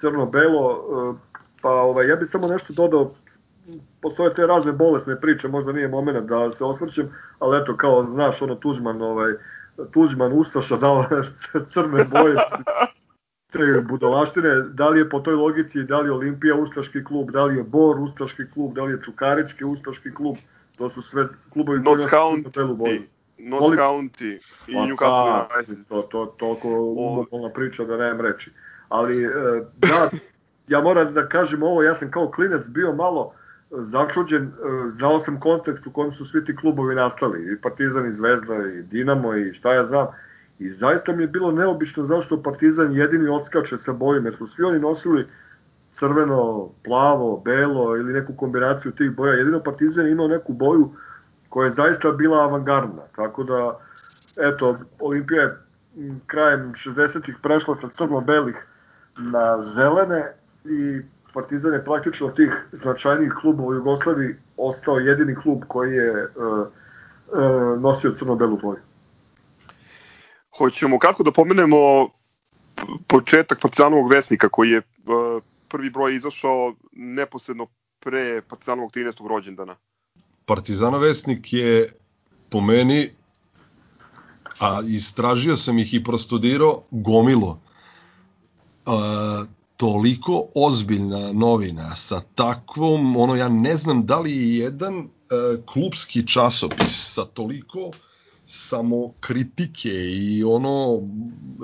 crno-belo, 0.00 0.84
uh, 0.88 1.16
pa 1.60 1.70
ovaj, 1.70 2.08
ja 2.08 2.16
bih 2.16 2.28
samo 2.28 2.48
nešto 2.48 2.72
dodao, 2.76 3.10
postoje 4.02 4.34
te 4.34 4.46
razne 4.46 4.72
bolesne 4.72 5.20
priče, 5.20 5.48
možda 5.48 5.72
nije 5.72 5.88
moment 5.88 6.28
da 6.28 6.50
se 6.50 6.64
osvrćem, 6.64 7.12
ali 7.38 7.58
eto, 7.62 7.76
kao 7.76 8.06
znaš, 8.06 8.42
ono 8.42 8.54
Tuđman, 8.54 9.02
ovaj, 9.02 9.32
Tuđman 9.92 10.32
Ustaša 10.32 10.76
dao 10.76 11.04
crne 11.72 12.04
boje, 12.04 12.36
te 13.56 13.80
budalaštine, 13.80 14.54
da 14.72 14.88
li 14.88 14.98
je 14.98 15.08
po 15.08 15.20
toj 15.20 15.34
logici, 15.34 15.84
da 15.84 16.00
li 16.00 16.08
je 16.08 16.12
Olimpija 16.12 16.54
ustaški 16.54 17.04
klub, 17.04 17.30
da 17.30 17.44
li 17.44 17.56
je 17.56 17.62
Bor 17.62 18.00
ustaški 18.00 18.50
klub, 18.54 18.74
da 18.74 18.82
li 18.82 18.92
je 18.92 19.02
Čukarički 19.02 19.64
ustaški 19.64 20.14
klub, 20.14 20.36
to 20.78 20.90
su 20.90 21.02
sve 21.02 21.28
klubovi 21.52 21.82
su 21.82 22.08
County, 22.08 23.06
North 23.38 23.62
Voli... 23.62 23.76
County 23.76 24.38
i 24.66 24.74
pa, 24.74 24.80
Newcastle 24.80 25.46
United. 25.56 25.76
To, 25.88 26.02
to, 26.02 26.26
toliko 26.26 26.68
umopolna 26.68 27.50
priča 27.50 27.84
da 27.84 27.96
nemam 27.96 28.20
reči. 28.20 28.50
Ali, 28.88 29.24
e, 29.24 29.30
da, 29.76 30.10
ja 30.68 30.80
moram 30.80 31.14
da 31.14 31.28
kažem 31.28 31.62
ovo, 31.62 31.82
ja 31.82 31.94
sam 31.94 32.10
kao 32.10 32.30
klinac 32.30 32.68
bio 32.68 32.92
malo 32.92 33.32
začuđen, 33.70 34.42
e, 34.44 34.50
znao 34.90 35.20
sam 35.20 35.40
kontekst 35.40 35.86
u 35.86 35.92
kojem 35.92 36.12
su 36.12 36.24
svi 36.24 36.44
ti 36.44 36.56
klubovi 36.56 36.94
nastali, 36.94 37.52
i 37.52 37.60
Partizan, 37.60 38.08
i 38.08 38.12
Zvezda, 38.12 38.56
i 38.66 38.82
Dinamo, 38.82 39.34
i 39.34 39.54
šta 39.54 39.74
ja 39.74 39.84
znam, 39.84 40.06
I 40.58 40.70
zaista 40.70 41.12
mi 41.12 41.22
je 41.22 41.26
bilo 41.26 41.52
neobično 41.52 42.04
zašto 42.04 42.42
Partizan 42.42 42.92
jedini 42.92 43.28
odskače 43.28 43.78
sa 43.78 43.92
bojom, 43.92 44.24
jer 44.24 44.34
su 44.34 44.46
svi 44.46 44.64
oni 44.64 44.78
nosili 44.78 45.26
crveno, 45.92 46.68
plavo, 46.84 47.42
belo 47.44 47.96
ili 47.96 48.12
neku 48.12 48.32
kombinaciju 48.36 48.92
tih 48.92 49.10
boja. 49.10 49.32
Jedino 49.32 49.62
Partizan 49.62 50.06
je 50.06 50.12
imao 50.12 50.28
neku 50.28 50.52
boju 50.52 50.90
koja 51.48 51.64
je 51.64 51.70
zaista 51.70 52.10
bila 52.10 52.38
avangardna. 52.38 53.02
Tako 53.16 53.44
da, 53.44 53.78
eto, 54.36 54.76
Olimpija 55.00 55.42
je 55.42 55.56
krajem 56.26 56.72
60-ih 56.74 57.36
prešla 57.42 57.74
sa 57.74 57.88
crno-belih 57.88 58.56
na 59.18 59.62
zelene 59.62 60.32
i 60.64 61.00
Partizan 61.34 61.72
je 61.72 61.84
praktično 61.84 62.28
tih 62.28 62.66
značajnijih 62.72 63.32
klubova 63.40 63.68
u 63.68 63.74
Jugoslaviji 63.74 64.36
ostao 64.56 64.98
jedini 64.98 65.34
klub 65.34 65.62
koji 65.68 65.94
je 65.94 66.24
uh, 66.24 66.58
uh, 66.58 67.80
nosio 67.82 68.10
crno-belu 68.10 68.58
boju. 68.62 68.78
Hoćemo 70.58 70.98
kako 70.98 71.22
da 71.22 71.32
pomenemo 71.32 72.08
početak 73.06 73.60
Partizanovog 73.60 74.10
vesnika 74.10 74.48
koji 74.48 74.70
je 74.70 74.78
uh, 74.78 75.42
prvi 75.68 75.90
broj 75.90 76.14
izašao 76.14 76.74
neposredno 76.92 77.66
pre 78.00 78.42
Partizanovog 78.48 78.90
13. 78.92 79.28
rođendana. 79.28 79.76
Partizanov 80.44 81.00
vesnik 81.00 81.52
je 81.52 81.92
po 82.50 82.60
meni 82.60 83.10
a 84.58 84.80
istražio 84.88 85.56
sam 85.56 85.78
ih 85.78 85.94
i 85.94 86.04
prostudirao 86.04 86.82
gomilo 86.90 87.48
uh, 88.86 88.92
toliko 89.76 90.46
ozbiljna 90.54 91.32
novina 91.32 91.96
sa 91.96 92.20
takvom, 92.34 93.16
ono 93.16 93.34
ja 93.34 93.48
ne 93.48 93.76
znam 93.76 94.06
da 94.06 94.20
li 94.20 94.32
je 94.32 94.58
jedan 94.58 94.98
uh, 94.98 95.06
klubski 95.66 96.26
časopis 96.26 97.14
sa 97.14 97.24
toliko 97.24 97.90
samo 98.46 99.12
kritike 99.20 99.92
i 100.10 100.44
ono 100.44 101.00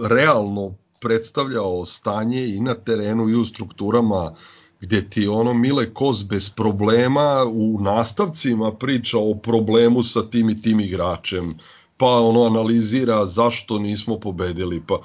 realno 0.08 0.74
predstavljao 1.00 1.86
stanje 1.86 2.46
i 2.48 2.60
na 2.60 2.74
terenu 2.74 3.28
i 3.28 3.34
u 3.34 3.44
strukturama 3.44 4.34
gde 4.80 5.10
ti 5.10 5.28
ono 5.28 5.54
Mile 5.54 5.94
Kos 5.94 6.24
bez 6.28 6.50
problema 6.50 7.44
u 7.52 7.80
nastavcima 7.80 8.72
priča 8.72 9.18
o 9.18 9.34
problemu 9.34 10.02
sa 10.02 10.30
tim 10.30 10.50
i 10.50 10.62
tim 10.62 10.80
igračem, 10.80 11.54
pa 11.96 12.06
ono 12.06 12.44
analizira 12.44 13.26
zašto 13.26 13.78
nismo 13.78 14.20
pobedili, 14.20 14.82
pa 14.88 15.00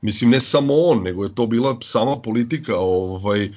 mislim 0.00 0.30
ne 0.30 0.40
samo 0.40 0.74
on, 0.74 1.02
nego 1.02 1.24
je 1.24 1.34
to 1.34 1.46
bila 1.46 1.76
sama 1.80 2.20
politika 2.20 2.76
ovaj 2.76 3.44
uh, 3.44 3.52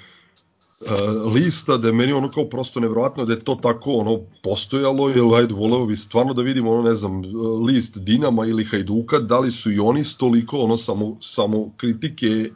lista 1.34 1.78
da 1.78 1.88
je 1.88 1.94
meni 1.94 2.14
ono 2.14 2.30
kao 2.30 2.50
prosto 2.50 2.80
nevrovatno 2.80 3.26
da 3.26 3.34
je 3.34 3.40
to 3.40 3.56
tako 3.56 3.94
ono 3.94 4.20
postojalo, 4.44 5.10
jer 5.10 5.24
ajde 5.36 5.54
voleo 5.54 5.86
bi 5.86 5.96
stvarno 5.96 6.34
da 6.34 6.42
vidimo 6.42 6.72
ono 6.72 6.90
ne 6.90 6.96
znam 6.96 7.22
list 7.66 7.98
Dinama 7.98 8.46
ili 8.46 8.66
Hajduka, 8.66 9.20
da 9.20 9.40
li 9.40 9.52
su 9.52 9.72
i 9.72 9.80
oni 9.80 10.04
stoliko 10.04 10.58
ono 10.58 10.78
samo, 10.78 11.18
samo 11.22 11.72
kritike 11.78 12.50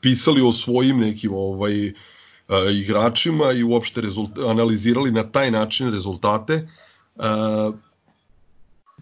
pisali 0.00 0.40
o 0.40 0.52
svojim 0.52 0.98
nekim 0.98 1.32
ovaj 1.34 1.88
uh, 1.88 1.94
igračima 2.72 3.52
i 3.52 3.62
uopšte 3.62 4.02
analizirali 4.48 5.10
na 5.10 5.22
taj 5.22 5.50
način 5.50 5.90
rezultate. 5.90 6.68
Uh, 7.14 7.74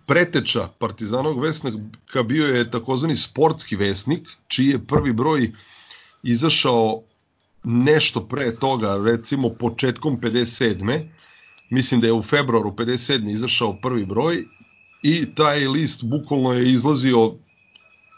preteča 0.07 0.69
Partizanog 0.79 1.43
vesnika 1.43 2.23
bio 2.23 2.47
je 2.47 2.71
takozvani 2.71 3.17
sportski 3.17 3.77
vesnik, 3.77 4.29
čiji 4.49 4.69
je 4.69 4.87
prvi 4.87 5.13
broj 5.13 5.53
izašao 6.23 7.03
nešto 7.65 8.27
pre 8.29 8.57
toga, 8.57 8.97
recimo 9.07 9.49
početkom 9.49 10.21
57. 10.21 11.09
Mislim 11.71 12.01
da 12.01 12.07
je 12.07 12.13
u 12.13 12.23
februaru 12.23 12.71
57. 12.71 13.33
izašao 13.33 13.77
prvi 13.83 14.07
broj 14.07 14.45
i 15.03 15.35
taj 15.35 15.69
list 15.69 16.05
bukvalno 16.05 16.53
je 16.53 16.73
izlazio 16.73 17.33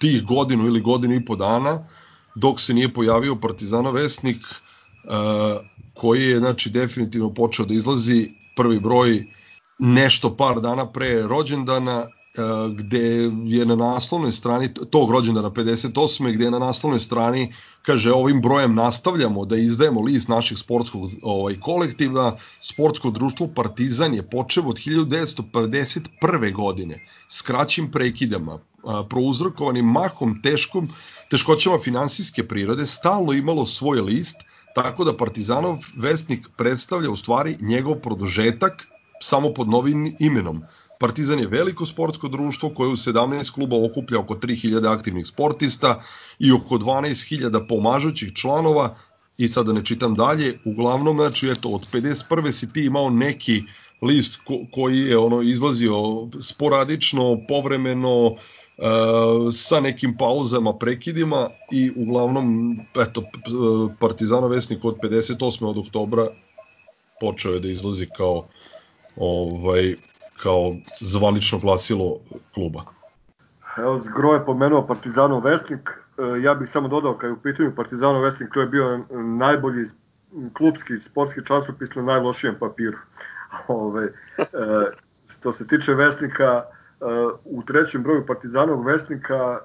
tih 0.00 0.24
godinu 0.24 0.66
ili 0.66 0.80
godinu 0.80 1.14
i 1.14 1.24
po 1.24 1.36
dana 1.36 1.86
dok 2.34 2.60
se 2.60 2.74
nije 2.74 2.94
pojavio 2.94 3.36
Partizanov 3.36 3.94
vesnik 3.94 4.36
uh, 4.36 5.12
koji 5.94 6.22
je 6.22 6.38
znači 6.38 6.70
definitivno 6.70 7.34
počeo 7.34 7.66
da 7.66 7.74
izlazi 7.74 8.28
prvi 8.56 8.80
broj 8.80 9.24
nešto 9.78 10.36
par 10.36 10.60
dana 10.60 10.92
pre 10.92 11.22
rođendana 11.22 12.06
E, 12.06 12.15
gde 12.74 13.30
je 13.46 13.66
na 13.66 13.76
naslovnoj 13.76 14.32
strani 14.32 14.74
tog 14.74 15.10
rođendana 15.10 15.50
58. 15.50 16.32
gde 16.32 16.44
je 16.44 16.50
na 16.50 16.58
naslovnoj 16.58 17.00
strani 17.00 17.54
kaže 17.82 18.12
ovim 18.12 18.40
brojem 18.40 18.74
nastavljamo 18.74 19.44
da 19.44 19.56
izdajemo 19.56 20.00
list 20.00 20.28
naših 20.28 20.58
sportskog 20.58 21.10
ovaj 21.22 21.60
kolektiva 21.60 22.36
sportsko 22.60 23.10
društvo 23.10 23.48
Partizan 23.54 24.14
je 24.14 24.30
počeo 24.30 24.64
od 24.68 24.76
1951. 24.76 26.52
godine 26.52 27.06
s 27.28 27.42
kraćim 27.42 27.90
prekidama 27.90 28.58
prouzrokovanim 29.10 29.84
mahom 29.84 30.42
teškom 30.42 30.88
teškoćama 31.30 31.78
finansijske 31.78 32.48
prirode 32.48 32.86
stalno 32.86 33.32
imalo 33.32 33.66
svoj 33.66 34.00
list 34.00 34.36
tako 34.74 35.04
da 35.04 35.16
Partizanov 35.16 35.78
vestnik 35.96 36.48
predstavlja 36.56 37.10
u 37.10 37.16
stvari 37.16 37.56
njegov 37.60 37.94
produžetak 37.94 38.86
samo 39.20 39.54
pod 39.54 39.68
novim 39.68 40.16
imenom 40.18 40.62
Partizan 41.00 41.38
je 41.38 41.46
veliko 41.46 41.86
sportsko 41.86 42.28
društvo 42.28 42.68
koje 42.68 42.88
u 42.88 42.96
17 42.96 43.54
kluba 43.54 43.76
okuplja 43.84 44.20
oko 44.20 44.34
3000 44.34 44.92
aktivnih 44.92 45.26
sportista 45.26 46.02
i 46.38 46.52
oko 46.52 46.74
12.000 46.74 47.68
pomažućih 47.68 48.32
članova 48.32 48.96
i 49.38 49.48
sada 49.48 49.72
da 49.72 49.78
ne 49.78 49.84
čitam 49.84 50.14
dalje, 50.14 50.58
uglavnom 50.64 51.16
znači 51.16 51.48
eto 51.48 51.68
od 51.68 51.90
51. 51.92 52.52
si 52.52 52.72
ti 52.72 52.84
imao 52.84 53.10
neki 53.10 53.62
list 54.02 54.40
ko, 54.44 54.54
koji 54.72 54.98
je 54.98 55.18
ono 55.18 55.42
izlazio 55.42 55.94
sporadično, 56.40 57.38
povremeno, 57.48 58.26
e, 58.26 58.82
sa 59.52 59.80
nekim 59.80 60.16
pauzama, 60.16 60.78
prekidima 60.78 61.50
i 61.72 61.90
uglavnom 61.96 62.76
eto 63.00 63.22
Partizanov 64.00 64.50
vesnik 64.50 64.84
od 64.84 64.96
58. 65.02 65.66
od 65.66 65.78
oktobra 65.78 66.28
počeo 67.20 67.52
je 67.52 67.60
da 67.60 67.68
izlazi 67.68 68.06
kao 68.16 68.48
ovaj 69.16 69.94
kao 70.42 70.74
zvanično 71.00 71.58
glasilo 71.58 72.18
kluba. 72.54 72.80
Evo, 73.76 73.98
Zgro 73.98 74.32
je 74.32 74.44
pomenuo 74.44 74.86
Partizanov 74.86 75.44
vesnik, 75.44 75.90
e, 75.90 76.42
ja 76.42 76.54
bih 76.54 76.68
samo 76.68 76.88
dodao 76.88 77.18
kad 77.18 77.28
je 77.28 77.34
u 77.34 77.40
pitanju 77.40 77.74
Partizanov 77.76 78.22
vesnik, 78.22 78.50
to 78.54 78.60
je 78.60 78.66
bio 78.66 79.04
najbolji 79.38 79.86
klubski 80.56 80.98
sportski 80.98 81.44
časopis 81.46 81.94
na 81.94 82.02
najlošijem 82.02 82.56
papiru. 82.60 82.98
Ove, 83.68 84.04
e, 84.04 84.44
što 85.28 85.52
se 85.52 85.66
tiče 85.66 85.94
vesnika, 85.94 86.62
e, 86.62 87.04
u 87.44 87.62
trećem 87.62 88.02
broju 88.02 88.26
Partizanovog 88.26 88.86
vesnika 88.86 89.58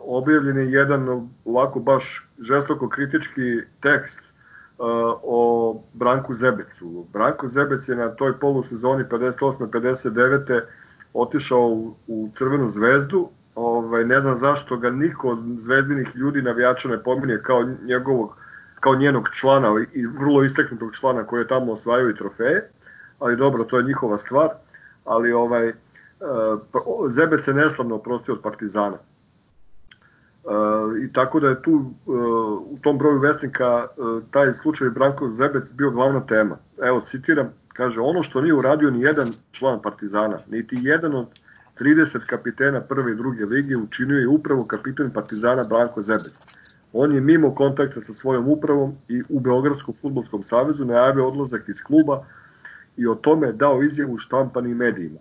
objavljen 0.00 0.58
je 0.58 0.72
jedan 0.72 1.28
ovako 1.44 1.80
baš 1.80 2.28
žestoko 2.40 2.88
kritički 2.88 3.60
tekst 3.80 4.33
o 4.78 5.82
Branku 5.92 6.34
Zebecu. 6.34 7.06
Branko 7.12 7.46
Zebec 7.46 7.88
je 7.88 7.96
na 7.96 8.08
toj 8.08 8.38
polusezoni 8.38 9.04
58-59. 9.04 10.60
otišao 11.14 11.60
u, 11.60 11.94
u 12.06 12.30
Crvenu 12.34 12.68
zvezdu. 12.68 13.28
Ovaj, 13.54 14.04
ne 14.04 14.20
znam 14.20 14.34
zašto 14.34 14.76
ga 14.76 14.90
niko 14.90 15.28
od 15.28 15.38
zvezdinih 15.58 16.16
ljudi 16.16 16.42
navijača 16.42 16.88
ne 16.88 17.02
pominje 17.02 17.38
kao 17.42 17.64
njegovog 17.86 18.36
kao 18.84 18.94
njenog 18.94 19.28
člana 19.32 19.84
i 19.92 20.06
vrlo 20.06 20.44
istaknutog 20.44 20.94
člana 20.96 21.24
koji 21.24 21.40
je 21.40 21.46
tamo 21.46 21.72
osvajao 21.72 22.10
i 22.10 22.16
trofeje, 22.16 22.68
ali 23.18 23.36
dobro, 23.36 23.64
to 23.64 23.78
je 23.78 23.84
njihova 23.84 24.18
stvar, 24.18 24.48
ali 25.04 25.32
ovaj, 25.32 25.72
Zebec 27.08 27.44
se 27.44 27.54
neslavno 27.54 27.94
oprostio 27.94 28.34
od 28.34 28.40
Partizana. 28.40 28.96
Uh, 30.44 31.02
I 31.04 31.12
tako 31.12 31.40
da 31.40 31.48
je 31.48 31.62
tu 31.62 31.72
uh, 31.72 32.14
u 32.70 32.78
tom 32.82 32.98
broju 32.98 33.18
vesnika 33.18 33.86
uh, 33.96 34.22
taj 34.30 34.52
slučaj 34.52 34.90
Branko 34.90 35.30
Zebec 35.30 35.72
bio 35.72 35.90
glavna 35.90 36.26
tema. 36.26 36.56
Evo, 36.82 37.00
citiram, 37.00 37.52
kaže, 37.68 38.00
ono 38.00 38.22
što 38.22 38.40
nije 38.40 38.54
uradio 38.54 38.90
ni 38.90 39.00
jedan 39.00 39.32
član 39.52 39.82
Partizana, 39.82 40.38
niti 40.50 40.78
jedan 40.82 41.14
od 41.14 41.26
30 41.80 42.26
kapitena 42.26 42.80
prve 42.80 43.12
i 43.12 43.16
druge 43.16 43.44
lige 43.44 43.76
učinio 43.76 44.18
je 44.18 44.28
upravo 44.28 44.64
kapiten 44.68 45.10
Partizana 45.10 45.62
Branko 45.68 46.02
Zebec. 46.02 46.34
On 46.92 47.14
je 47.14 47.20
mimo 47.20 47.54
kontakta 47.54 48.00
sa 48.00 48.12
svojom 48.12 48.48
upravom 48.48 48.94
i 49.08 49.22
u 49.28 49.40
Beogradskom 49.40 49.94
futbolskom 50.02 50.42
savezu 50.42 50.84
najavio 50.84 51.28
odlazak 51.28 51.68
iz 51.68 51.82
kluba 51.82 52.24
i 52.96 53.06
o 53.06 53.14
tome 53.14 53.52
dao 53.52 53.82
izjavu 53.82 54.18
štampanim 54.18 54.76
medijima. 54.76 55.18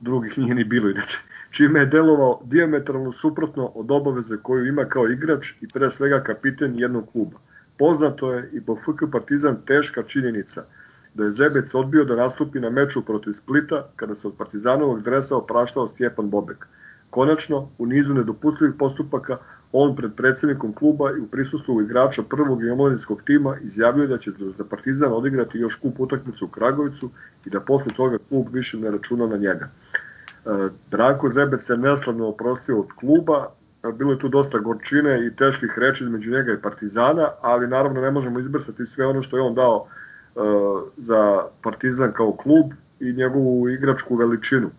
Drugih 0.00 0.38
nije 0.38 0.54
ni 0.54 0.64
bilo 0.64 0.90
inače 0.90 1.18
čime 1.54 1.80
je 1.80 1.86
delovao 1.86 2.40
diametralno 2.44 3.12
suprotno 3.12 3.66
od 3.74 3.90
obaveze 3.90 4.36
koju 4.42 4.66
ima 4.66 4.84
kao 4.84 5.08
igrač 5.08 5.52
i 5.60 5.68
pre 5.68 5.90
svega 5.90 6.22
kapiten 6.22 6.78
jednog 6.78 7.10
kluba. 7.12 7.38
Poznato 7.78 8.32
je 8.32 8.50
i 8.52 8.60
po 8.60 8.76
FK 8.76 9.10
Partizan 9.12 9.56
teška 9.66 10.02
činjenica 10.02 10.64
da 11.14 11.24
je 11.24 11.30
Zebec 11.30 11.74
odbio 11.74 12.04
da 12.04 12.16
nastupi 12.16 12.60
na 12.60 12.70
meču 12.70 13.02
protiv 13.02 13.32
Splita 13.32 13.88
kada 13.96 14.14
se 14.14 14.28
od 14.28 14.34
Partizanovog 14.38 15.02
dresa 15.02 15.36
opraštao 15.36 15.86
Stjepan 15.86 16.30
Bobek. 16.30 16.66
Konačno, 17.10 17.68
u 17.78 17.86
nizu 17.86 18.14
nedopustivih 18.14 18.74
postupaka, 18.78 19.36
on 19.76 19.96
pred 19.96 20.10
predsednikom 20.16 20.72
kluba 20.72 21.10
i 21.10 21.20
u 21.20 21.26
prisustvu 21.26 21.82
igrača 21.82 22.22
prvog 22.22 22.64
i 22.64 22.70
omladinskog 22.70 23.22
tima 23.22 23.56
izjavio 23.62 24.06
da 24.06 24.18
će 24.18 24.30
za 24.30 24.64
Partizan 24.64 25.12
odigrati 25.12 25.58
još 25.58 25.74
kup 25.74 26.00
utakmicu 26.00 26.44
u 26.44 26.48
Kragovicu 26.48 27.10
i 27.46 27.50
da 27.50 27.60
posle 27.60 27.92
toga 27.92 28.18
klub 28.28 28.46
više 28.52 28.76
ne 28.76 28.90
računa 28.90 29.26
na 29.26 29.36
njega. 29.36 29.68
Branko 30.90 31.28
Zebec 31.28 31.62
se 31.62 31.76
neslavno 31.76 32.28
oprostio 32.28 32.80
od 32.80 32.92
kluba, 32.96 33.48
bilo 33.98 34.12
je 34.12 34.18
tu 34.18 34.28
dosta 34.28 34.58
gorčine 34.58 35.26
i 35.26 35.36
teških 35.36 35.74
reči 35.76 36.04
između 36.04 36.30
njega 36.30 36.52
i 36.52 36.62
Partizana, 36.62 37.28
ali 37.40 37.68
naravno 37.68 38.00
ne 38.00 38.10
možemo 38.10 38.40
izbrsati 38.40 38.86
sve 38.86 39.06
ono 39.06 39.22
što 39.22 39.36
je 39.36 39.42
on 39.42 39.54
dao 39.54 39.86
uh, 40.34 40.42
za 40.96 41.42
Partizan 41.62 42.12
kao 42.12 42.32
klub 42.32 42.72
i 43.00 43.12
njegovu 43.12 43.68
igračku 43.68 44.16
veličinu. 44.16 44.70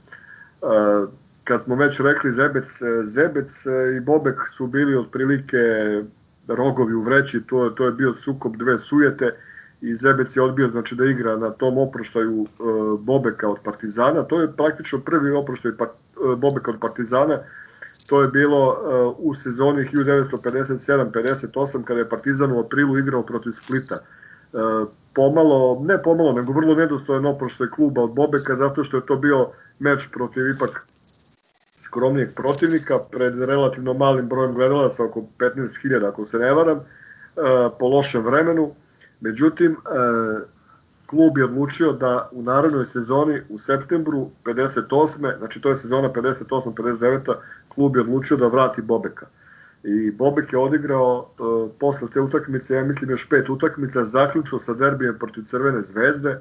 Kad 1.46 1.64
smo 1.64 1.76
već 1.76 2.00
rekli 2.00 2.32
Zebec, 2.32 2.66
Zebec 3.04 3.66
i 3.98 4.00
Bobek 4.00 4.40
su 4.58 4.68
bili 4.68 4.96
otprilike 4.96 5.58
rogovi 6.48 6.94
u 6.94 7.02
vreći, 7.02 7.42
to, 7.42 7.70
to 7.70 7.86
je 7.86 7.92
bio 7.92 8.14
sukob 8.14 8.58
dve 8.58 8.80
sujete 8.80 9.32
i 9.82 9.96
Zebec 9.96 10.36
je 10.36 10.42
odbio 10.42 10.68
znači 10.68 10.96
da 10.96 11.06
igra 11.06 11.38
na 11.38 11.50
tom 11.50 11.78
oproštaju 11.78 12.44
e, 12.44 12.48
Bobeka 13.00 13.50
od 13.50 13.58
Partizana. 13.64 14.24
To 14.24 14.42
je 14.42 14.52
praktično 14.52 15.00
prvi 15.00 15.32
oproštaj 15.32 15.72
e, 15.72 15.76
Bobeka 16.38 16.72
od 16.72 16.80
Partizana. 16.80 17.40
To 18.10 18.22
je 18.22 18.28
bilo 18.28 18.62
e, 18.62 18.76
u 19.18 19.36
sezoni 19.36 19.86
1957-58 19.94 21.84
kada 21.84 22.00
je 22.00 22.10
Partizan 22.10 22.52
u 22.52 22.60
aprilu 22.60 22.98
igrao 22.98 23.24
protiv 23.24 23.52
Splita. 23.52 23.98
Pomalo, 25.14 25.84
ne 25.84 26.04
pomalo, 26.04 26.34
nego 26.34 26.54
vrlo 26.54 26.76
nedostojan 26.76 27.26
oproštaj 27.26 27.68
kluba 27.68 28.02
od 28.02 28.14
Bobeka 28.14 28.56
zato 28.56 28.84
što 28.84 28.98
je 28.98 29.06
to 29.06 29.16
bio 29.16 29.48
meč 29.80 30.08
protiv 30.14 30.50
ipak 30.50 30.88
skromnijeg 31.96 32.36
protivnika 32.36 33.00
pred 33.12 33.40
relativno 33.40 33.94
malim 33.94 34.28
brojem 34.28 34.54
gledalaca, 34.54 35.04
oko 35.04 35.24
15.000 35.40 36.08
ako 36.08 36.26
se 36.26 36.40
ne 36.40 36.52
varam, 36.54 36.78
e, 36.78 36.84
po 37.80 37.88
lošem 37.88 38.24
vremenu 38.24 38.74
Međutim, 39.22 39.72
e, 39.72 39.76
klub 41.06 41.38
je 41.38 41.46
odlučio 41.46 41.92
da 41.92 42.30
u 42.32 42.42
narodnoj 42.44 42.86
sezoni 42.86 43.42
u 43.50 43.58
septembru 43.58 44.30
58. 44.44 45.38
znači 45.38 45.62
to 45.62 45.70
je 45.70 45.76
sezona 45.76 46.10
58-59. 46.14 47.36
klub 47.70 47.96
je 47.96 48.02
odlučio 48.02 48.38
da 48.38 48.48
vrati 48.48 48.82
Bobeka. 48.82 49.26
I 49.84 50.12
Bobek 50.12 50.54
je 50.54 50.60
odigrao 50.60 51.26
e, 51.26 51.42
posle 51.80 52.08
te 52.14 52.22
utakmice, 52.22 52.76
ja 52.76 52.84
mislim 52.84 53.10
još 53.10 53.30
pet 53.30 53.50
utakmica, 53.50 54.04
zaključio 54.04 54.60
sa 54.60 54.74
derbijem 54.74 55.18
protiv 55.20 55.44
Crvene 55.44 55.82
zvezde, 55.82 56.38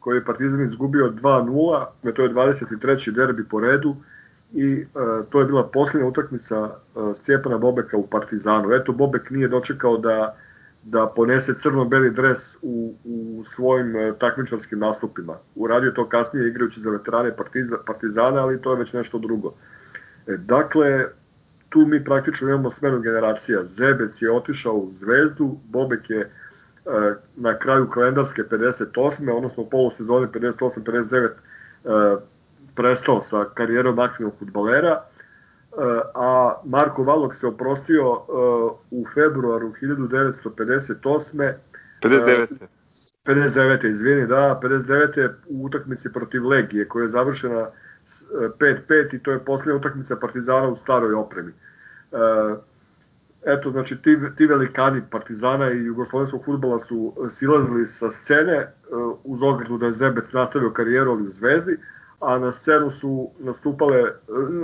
koji 0.00 0.16
je 0.16 0.24
Partizan 0.24 0.64
izgubio 0.64 1.12
2-0, 1.22 1.86
to 2.14 2.22
je 2.22 2.30
23. 2.30 3.10
derbi 3.12 3.44
po 3.48 3.60
redu 3.60 3.96
i 4.54 4.72
e, 4.72 4.84
to 5.30 5.40
je 5.40 5.46
bila 5.46 5.68
posljednja 5.68 6.06
utakmica 6.06 6.70
e, 6.70 7.14
Stjepana 7.14 7.58
Bobeka 7.58 7.96
u 7.96 8.06
Partizanu. 8.06 8.72
Eto, 8.72 8.92
Bobek 8.92 9.30
nije 9.30 9.48
dočekao 9.48 9.96
da 9.96 10.36
da 10.84 11.06
ponese 11.16 11.54
crno-beli 11.54 12.10
dres 12.10 12.56
u, 12.62 12.94
u 13.04 13.44
svojim 13.44 13.96
e, 13.96 14.12
takmičarskim 14.18 14.78
nastupima. 14.78 15.36
Uradio 15.54 15.90
to 15.90 16.08
kasnije 16.08 16.48
igrajući 16.48 16.80
za 16.80 16.90
veterane 16.90 17.36
partiza, 17.36 17.76
Partizana, 17.86 18.42
ali 18.42 18.62
to 18.62 18.72
je 18.72 18.78
već 18.78 18.92
nešto 18.92 19.18
drugo. 19.18 19.52
E, 20.26 20.36
dakle, 20.36 21.06
tu 21.68 21.86
mi 21.86 22.04
praktično 22.04 22.48
imamo 22.48 22.70
smenu 22.70 23.00
generacija. 23.00 23.64
Zebec 23.64 24.22
je 24.22 24.32
otišao 24.32 24.74
u 24.74 24.90
Zvezdu, 24.94 25.56
Bobek 25.64 26.10
je 26.10 26.20
e, 26.20 26.28
na 27.36 27.58
kraju 27.58 27.88
kalendarske 27.88 28.42
58. 28.42 29.36
odnosno 29.36 29.62
u 29.62 29.70
polosezone 29.70 30.26
58-59 30.26 31.28
e, 31.28 32.16
prestao 32.74 33.20
sa 33.20 33.44
karijerom 33.54 33.98
aktivnog 33.98 34.34
futbalera. 34.38 35.02
a 36.14 36.54
Marko 36.64 37.02
Valok 37.02 37.34
se 37.34 37.46
oprostio 37.46 38.22
u 38.90 39.06
februaru 39.14 39.72
1958. 39.82 41.52
59. 42.02 42.46
59. 43.24 43.88
izvini, 43.88 44.26
da, 44.26 44.60
59. 44.62 45.30
u 45.46 45.64
utakmici 45.64 46.12
protiv 46.12 46.48
Legije 46.48 46.88
koja 46.88 47.02
je 47.02 47.08
završena 47.08 47.70
5-5 48.58 49.14
i 49.14 49.18
to 49.18 49.32
je 49.32 49.44
posljednja 49.44 49.76
utakmica 49.76 50.16
Partizana 50.16 50.68
u 50.68 50.76
staroj 50.76 51.14
opremi. 51.14 51.52
Eto, 53.46 53.70
znači, 53.70 54.02
ti, 54.02 54.18
ti 54.36 54.46
velikani 54.46 55.02
Partizana 55.10 55.72
i 55.72 55.84
jugoslovenskog 55.84 56.44
futbola 56.44 56.78
su 56.80 57.14
silazili 57.30 57.86
sa 57.86 58.10
scene 58.10 58.72
uz 59.24 59.42
ogradu 59.42 59.78
da 59.78 59.86
je 59.86 59.92
Zebec 59.92 60.32
nastavio 60.32 60.70
karijeru 60.70 61.12
u 61.12 61.30
Zvezdi, 61.30 61.78
a 62.22 62.38
na 62.38 62.52
scenu 62.52 62.90
su 62.90 63.30
nastupale 63.38 64.12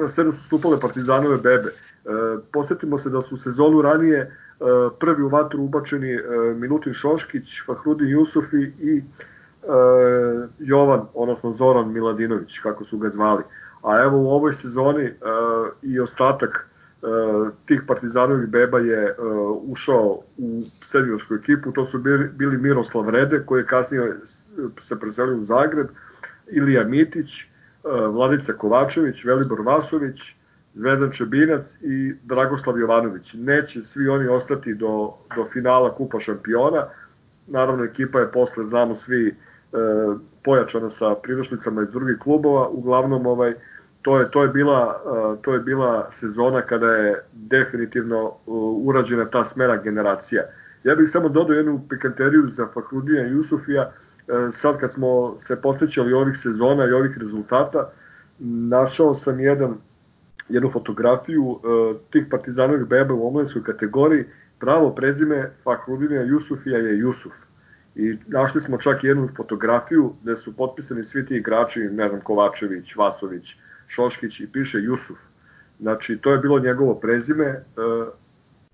na 0.01 0.09
scenu 0.09 0.33
su 0.33 0.43
stupale 0.43 0.81
Partizanove 0.81 1.37
bebe. 1.37 1.73
Posetimo 2.53 2.99
se 2.99 3.11
da 3.11 3.21
su 3.21 3.37
sezonu 3.37 3.83
ranije 3.83 4.37
prvi 5.01 5.23
u 5.23 5.29
vatru 5.29 5.63
ubačeni 5.63 6.19
Milutin 6.57 6.93
Šoškić, 6.93 7.63
Fahrudin 7.67 8.09
Jusufi 8.09 8.73
i 8.81 9.03
Jovan, 10.59 11.01
odnosno 11.15 11.53
Zoran 11.53 11.93
Miladinović, 11.93 12.59
kako 12.59 12.85
su 12.85 12.99
ga 12.99 13.11
zvali. 13.11 13.43
A 13.83 14.03
evo 14.03 14.19
u 14.19 14.31
ovoj 14.31 14.53
sezoni 14.53 15.13
i 15.83 16.01
ostatak 16.01 16.69
tih 17.67 17.83
partizanovih 17.87 18.49
beba 18.49 18.79
je 18.79 19.15
ušao 19.63 20.21
u 20.39 20.61
seniorsku 20.85 21.35
ekipu, 21.35 21.73
to 21.73 21.85
su 21.85 21.99
bili, 21.99 22.29
bili 22.29 22.59
Miroslav 22.59 23.09
Rede, 23.09 23.43
koji 23.47 23.61
je 23.61 23.67
kasnije 23.67 24.17
se 24.79 25.01
preselio 25.01 25.37
u 25.37 25.43
Zagreb, 25.43 25.87
Ilija 26.51 26.85
Mitić, 26.85 27.45
Vladica 28.13 28.53
Kovačević, 28.53 29.25
Velibor 29.25 29.61
Vasović, 29.61 30.35
Zvezdan 30.75 31.13
Čebinac 31.13 31.77
i 31.81 32.15
Dragoslav 32.25 32.79
Jovanović. 32.79 33.35
Neće 33.35 33.83
svi 33.83 34.09
oni 34.09 34.29
ostati 34.29 34.75
do, 34.75 35.13
do 35.37 35.45
finala 35.53 35.95
Kupa 35.95 36.21
šampiona. 36.21 36.87
Naravno, 37.47 37.85
ekipa 37.85 38.21
je 38.21 38.33
posle, 38.33 38.65
znamo 38.65 38.95
svi, 38.95 39.29
e, 39.29 39.35
pojačana 40.45 40.91
sa 40.91 41.15
pridošlicama 41.23 41.83
iz 41.83 41.91
drugih 41.91 42.17
klubova. 42.19 42.69
Uglavnom, 42.69 43.27
ovaj, 43.27 43.55
to 44.03 44.19
je, 44.19 44.31
to 44.31 44.43
je, 44.43 44.49
bila, 44.49 45.03
e, 45.07 45.43
to 45.43 45.55
je 45.55 45.61
bila 45.61 46.09
sezona 46.13 46.63
kada 46.63 46.95
je 46.95 47.23
definitivno 47.33 48.27
e, 48.27 48.31
urađena 48.85 49.25
ta 49.25 49.45
smena 49.45 49.77
generacija. 49.77 50.43
Ja 50.85 50.95
bih 50.95 51.11
samo 51.11 51.29
dodao 51.29 51.57
jednu 51.57 51.81
pikanteriju 51.89 52.47
za 52.47 52.67
Fahrudija 52.75 53.27
i 53.27 53.31
Jusufija, 53.31 53.93
sad 54.53 54.79
kad 54.81 54.93
smo 54.93 55.37
se 55.41 55.63
posvećali 55.63 56.13
ovih 56.13 56.37
sezona 56.37 56.85
i 56.87 56.93
ovih 56.93 57.19
rezultata, 57.19 57.91
našao 58.39 59.15
sam 59.15 59.41
jedan 59.41 59.77
jednu 60.49 60.71
fotografiju 60.71 61.45
uh, 61.45 61.61
tih 62.11 62.27
partizanovih 62.31 62.87
beba 62.87 63.15
u 63.15 63.29
omladinskoj 63.29 63.63
kategoriji, 63.63 64.25
pravo 64.59 64.95
prezime 64.95 65.51
Fahrudina 65.65 66.23
Jusufija 66.23 66.79
je 66.79 66.99
Jusuf. 66.99 67.33
I 67.95 68.17
našli 68.27 68.61
smo 68.61 68.79
čak 68.79 69.05
jednu 69.05 69.29
fotografiju 69.37 70.13
gde 70.23 70.37
su 70.37 70.57
potpisani 70.57 71.05
svi 71.05 71.27
ti 71.27 71.37
igrači, 71.37 71.81
ne 71.81 72.09
znam, 72.09 72.21
Kovačević, 72.21 72.97
Vasović, 72.97 73.57
Šoškić 73.89 74.41
i 74.41 74.47
piše 74.53 74.79
Jusuf. 74.79 75.19
Znači, 75.81 76.19
to 76.19 76.33
je 76.33 76.39
bilo 76.39 76.59
njegovo 76.59 76.95
prezime, 76.95 77.65
uh, 77.77 78.09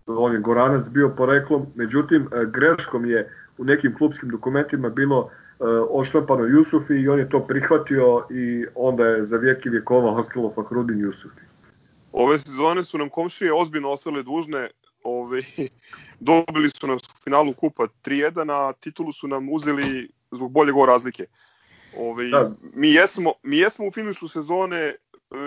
on 0.07 0.33
je 0.33 0.39
Goranac 0.39 0.89
bio 0.89 1.09
poreklom, 1.09 1.67
međutim, 1.75 2.29
greškom 2.53 3.07
je 3.07 3.31
u 3.59 3.65
nekim 3.65 3.95
klubskim 3.95 4.29
dokumentima 4.29 4.89
bilo 4.89 5.31
oštampano 5.91 6.45
Jusufi 6.45 6.95
i 6.95 7.09
on 7.09 7.19
je 7.19 7.29
to 7.29 7.41
prihvatio 7.41 8.27
i 8.31 8.67
onda 8.75 9.05
je 9.05 9.27
za 9.27 9.37
vijek 9.37 9.67
i 9.67 9.69
vjekova 9.69 10.11
ostalo 10.11 10.53
Fahrudin 10.55 11.01
Jusufi. 11.01 11.41
Ove 12.13 12.39
sezone 12.39 12.85
su 12.85 12.99
nam 12.99 13.09
komšije 13.09 13.53
ozbiljno 13.55 13.91
ostale 13.91 14.23
dužne, 14.23 14.71
ove, 15.05 15.43
dobili 16.21 16.71
su 16.71 16.87
nas 16.87 17.03
u 17.03 17.23
finalu 17.25 17.53
kupa 17.53 17.87
3-1, 18.05 18.53
a 18.53 18.73
titulu 18.73 19.13
su 19.13 19.29
nam 19.29 19.49
uzeli 19.53 20.11
zbog 20.31 20.53
bolje 20.53 20.73
go 20.73 20.87
razlike. 20.87 21.27
Ove, 21.97 22.29
da. 22.29 22.53
mi, 22.75 22.93
jesmo, 22.93 23.33
mi 23.43 23.59
jesmo 23.59 23.87
u 23.87 23.91
finišu 23.91 24.29
sezone 24.29 24.77
e, 24.77 24.97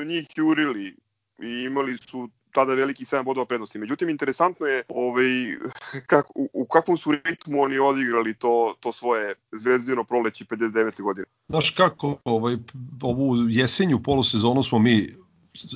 njih 0.05 0.27
jurili 0.35 0.95
i 1.39 1.63
imali 1.63 1.97
su 1.97 2.29
tada 2.57 2.73
veliki 2.73 3.05
7 3.05 3.23
bodova 3.23 3.45
prednosti. 3.45 3.79
Međutim, 3.79 4.09
interesantno 4.09 4.65
je 4.65 4.83
ovaj, 4.87 5.27
kak, 6.11 6.25
u, 6.35 6.49
u 6.53 6.65
kakvom 6.65 6.97
su 6.97 7.11
ritmu 7.11 7.61
oni 7.61 7.79
odigrali 7.79 8.33
to, 8.33 8.75
to 8.79 8.91
svoje 8.91 9.35
zvezdino 9.51 10.03
proleći 10.03 10.45
59. 10.45 11.01
godine. 11.01 11.25
Znaš 11.47 11.69
kako, 11.69 12.17
ovaj, 12.25 12.57
ovu 13.01 13.35
jesenju 13.49 13.99
polusezonu 14.03 14.63
smo 14.63 14.79
mi 14.79 15.07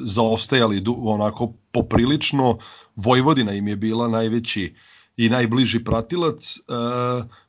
zaostajali 0.06 0.84
onako 1.06 1.54
poprilično. 1.72 2.58
Vojvodina 2.96 3.54
im 3.54 3.68
je 3.68 3.76
bila 3.76 4.08
najveći 4.08 4.76
i 5.18 5.30
najbliži 5.30 5.84
pratilac. 5.84 6.58
E, 6.58 6.62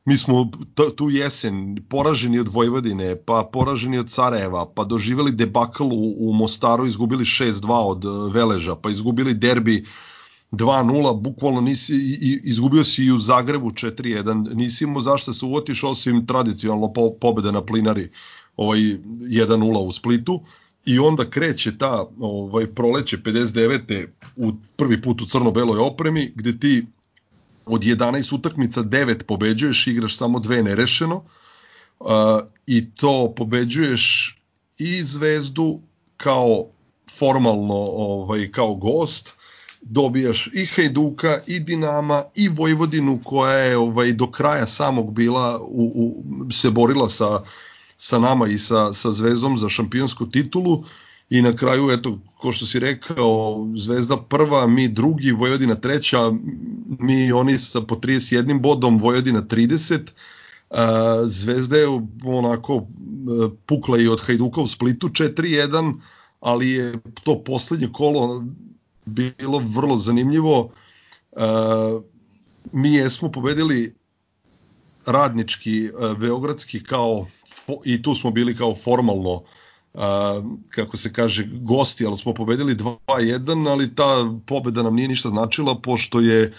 mi 0.05 0.17
smo 0.17 0.51
tu 0.97 1.11
jesen 1.11 1.77
poraženi 1.89 2.39
od 2.39 2.49
Vojvodine, 2.49 3.17
pa 3.17 3.49
poraženi 3.53 3.99
od 3.99 4.11
Sarajeva, 4.11 4.67
pa 4.75 4.85
doživeli 4.85 5.33
debakl 5.33 5.85
u, 5.93 6.33
Mostaru, 6.33 6.87
izgubili 6.87 7.25
6-2 7.25 7.71
od 7.71 8.05
e, 8.05 8.09
Veleža, 8.35 8.77
pa 8.77 8.91
izgubili 8.91 9.35
derbi 9.35 9.85
2-0, 10.53 11.21
bukvalno 11.21 11.61
nisi, 11.61 11.95
izgubio 12.45 12.85
si 12.85 13.05
i 13.05 13.13
u 13.13 13.19
Zagrebu 13.19 13.71
4-1, 13.71 14.55
nisi 14.55 14.85
imao 14.85 15.01
zašto 15.01 15.33
se 15.33 15.47
uvotiš 15.47 15.85
osim 15.85 16.27
tradicionalno 16.27 16.93
po, 16.93 17.11
pobede 17.21 17.53
na 17.53 17.65
plinari 17.65 18.11
ovaj 18.57 18.79
1-0 18.79 19.79
u 19.79 19.93
Splitu 19.93 20.41
i 20.87 20.99
onda 20.99 21.31
kreće 21.31 21.79
ta 21.79 22.07
ovaj 22.21 22.67
proleće 22.67 23.19
59. 23.19 24.07
u 24.37 24.53
prvi 24.77 25.03
put 25.03 25.23
u 25.23 25.27
crno-beloj 25.27 25.79
opremi 25.79 26.33
gde 26.35 26.59
ti 26.59 26.87
od 27.67 27.83
11 27.83 28.35
utakmica 28.35 28.83
9 28.83 29.23
pobeđuješ, 29.23 29.87
igraš 29.87 30.17
samo 30.17 30.39
dve 30.39 30.63
nerešeno 30.63 31.25
uh, 32.01 32.09
i 32.67 32.91
to 32.91 33.35
pobeđuješ 33.37 34.37
i 34.79 35.03
Zvezdu 35.03 35.81
kao 36.17 36.67
formalno 37.19 37.75
ovaj 37.75 38.51
kao 38.51 38.75
gost 38.75 39.35
dobijaš 39.83 40.47
i 40.55 40.67
Hajduka 40.67 41.39
i 41.47 41.61
Dinama 41.61 42.25
i 42.35 42.49
Vojvodinu 42.49 43.21
koja 43.25 43.57
je 43.59 43.77
ovaj 43.77 44.13
do 44.13 44.31
kraja 44.31 44.67
samog 44.67 45.15
bila 45.15 45.61
u, 45.61 45.93
u 45.95 46.53
se 46.53 46.71
borila 46.71 47.09
sa 47.09 47.43
sa 48.03 48.19
nama 48.19 48.49
i 48.49 48.59
sa, 48.59 48.93
sa 48.93 49.13
Zvezdom 49.13 49.59
za 49.59 49.69
šampionsku 49.69 50.27
titulu 50.27 50.85
i 51.33 51.43
na 51.43 51.57
kraju, 51.57 51.91
eto, 51.91 52.19
ko 52.37 52.53
što 52.53 52.67
si 52.67 52.79
rekao, 52.79 53.67
Zvezda 53.77 54.17
prva, 54.17 54.67
mi 54.67 54.89
drugi, 54.89 55.33
Vojvodina 55.33 55.75
treća, 55.75 56.33
mi 56.99 57.33
oni 57.33 57.59
sa 57.59 57.81
po 57.81 57.95
31 57.95 58.61
bodom, 58.61 58.99
Vojvodina 58.99 59.43
30, 59.43 60.01
Zvezda 61.25 61.77
je 61.77 61.87
onako 62.25 62.75
e, 62.77 62.83
pukla 63.67 63.99
i 63.99 64.09
od 64.09 64.21
Hajduka 64.21 64.61
u 64.61 64.67
Splitu 64.67 65.09
4-1, 65.09 65.95
ali 66.41 66.71
je 66.71 66.95
to 67.25 67.43
poslednje 67.45 67.89
kolo 67.93 68.45
bilo 69.07 69.59
vrlo 69.59 69.97
zanimljivo. 69.97 70.71
Mi 72.73 72.95
jesmo 72.95 73.33
pobedili 73.33 73.95
radnički, 75.07 75.85
e, 75.85 75.91
beogradski 76.19 76.85
kao 76.85 77.27
i 77.85 78.03
tu 78.03 78.15
smo 78.15 78.31
bili 78.31 78.57
kao 78.57 78.75
formalno 78.75 79.43
a, 79.95 80.43
kako 80.71 80.97
se 80.97 81.13
kaže 81.13 81.49
gosti, 81.53 82.07
ali 82.07 82.17
smo 82.17 82.35
pobedili 82.35 82.75
2-1, 82.75 83.71
ali 83.71 83.95
ta 83.95 84.31
pobeda 84.47 84.83
nam 84.83 84.95
nije 84.95 85.09
ništa 85.09 85.29
značila 85.29 85.75
pošto 85.81 86.21
je 86.21 86.53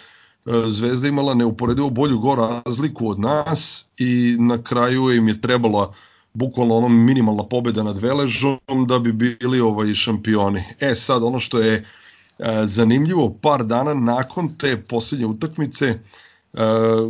Zvezda 0.68 1.08
imala 1.08 1.34
neuporedivo 1.34 1.90
bolju 1.90 2.20
go 2.20 2.36
razliku 2.36 3.10
od 3.10 3.20
nas 3.20 3.86
i 3.98 4.36
na 4.40 4.64
kraju 4.64 5.12
im 5.12 5.28
je 5.28 5.42
trebala 5.42 5.94
bukvalno 6.34 6.76
ono 6.76 6.90
minimalna 6.90 7.44
pobeda 7.44 7.84
nad 7.84 7.98
Veležom 7.98 8.60
da 8.88 9.00
bi 9.00 9.12
bili 9.12 9.60
ovaj 9.60 9.94
šampioni. 9.94 10.64
E 10.80 10.96
sad 10.96 11.24
ono 11.24 11.40
što 11.40 11.60
je 11.60 11.86
zanimljivo 12.64 13.38
par 13.42 13.64
dana 13.64 13.94
nakon 13.94 14.56
te 14.58 14.84
poslednje 14.84 15.26
utakmice 15.26 16.00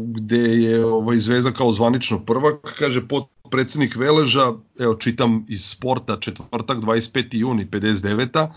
gde 0.06 0.38
je 0.38 0.86
ovaj 0.86 1.18
Zvezda 1.20 1.52
kao 1.52 1.72
zvanično 1.72 2.26
prvak, 2.26 2.76
kaže 2.78 3.08
pod 3.08 3.24
predsednik 3.52 3.96
Veleža, 3.96 4.54
evo 4.80 4.96
čitam 4.96 5.46
iz 5.50 5.66
sporta, 5.66 6.20
četvrtak 6.20 6.78
25. 6.78 7.28
juni 7.32 7.66
59. 7.66 8.48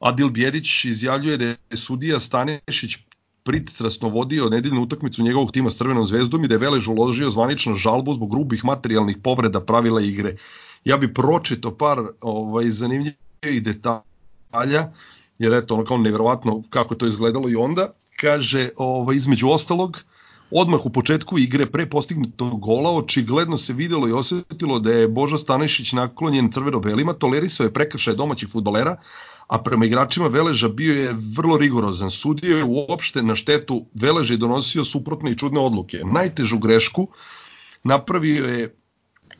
Adil 0.00 0.30
Bjedić 0.30 0.84
izjavljuje 0.84 1.36
da 1.36 1.44
je 1.44 1.56
sudija 1.72 2.20
Stanišić 2.20 2.96
pristrasno 3.44 4.08
vodio 4.08 4.48
nedeljnu 4.48 4.82
utakmicu 4.82 5.22
njegovog 5.22 5.52
tima 5.52 5.70
s 5.70 5.76
Crvenom 5.76 6.06
zvezdom 6.06 6.44
i 6.44 6.48
da 6.48 6.54
je 6.54 6.58
Velež 6.58 6.88
uložio 6.88 7.30
zvanično 7.30 7.74
žalbu 7.74 8.14
zbog 8.14 8.30
grubih 8.30 8.64
materijalnih 8.64 9.16
povreda 9.22 9.60
pravila 9.60 10.00
igre. 10.00 10.36
Ja 10.84 10.96
bi 10.96 11.14
pročito 11.14 11.76
par 11.76 11.98
ovaj, 12.20 12.70
zanimljivih 12.70 13.62
detalja, 13.62 14.92
jer 15.38 15.54
eto 15.54 15.74
ono 15.74 15.84
kao 15.84 15.98
neverovatno 15.98 16.62
kako 16.70 16.94
to 16.94 17.06
izgledalo 17.06 17.48
i 17.48 17.56
onda, 17.56 17.92
kaže 18.20 18.68
ovaj, 18.76 19.16
između 19.16 19.48
ostalog, 19.48 20.02
Odmah 20.50 20.86
u 20.86 20.90
početku 20.90 21.38
igre 21.38 21.66
pre 21.66 21.86
postignutog 21.86 22.60
gola 22.60 22.90
očigledno 22.90 23.56
se 23.56 23.72
videlo 23.72 24.08
i 24.08 24.12
osetilo 24.12 24.78
da 24.78 24.92
je 24.92 25.08
Boža 25.08 25.38
Stanišić 25.38 25.92
naklonjen 25.92 26.52
crveno-belima, 26.52 27.12
tolerisao 27.12 27.64
je 27.64 27.72
prekršaje 27.72 28.16
domaćih 28.16 28.48
futbalera, 28.48 28.96
a 29.46 29.58
prema 29.62 29.84
igračima 29.84 30.26
Veleža 30.26 30.68
bio 30.68 30.94
je 30.94 31.14
vrlo 31.36 31.58
rigorozan. 31.58 32.10
Sudio 32.10 32.56
je 32.56 32.64
uopšte 32.64 33.22
na 33.22 33.36
štetu 33.36 33.86
Veleža 33.94 34.34
i 34.34 34.36
donosio 34.36 34.84
suprotne 34.84 35.30
i 35.30 35.38
čudne 35.38 35.60
odluke. 35.60 36.00
Najtežu 36.04 36.58
grešku 36.58 37.08
napravio 37.84 38.46
je 38.46 38.74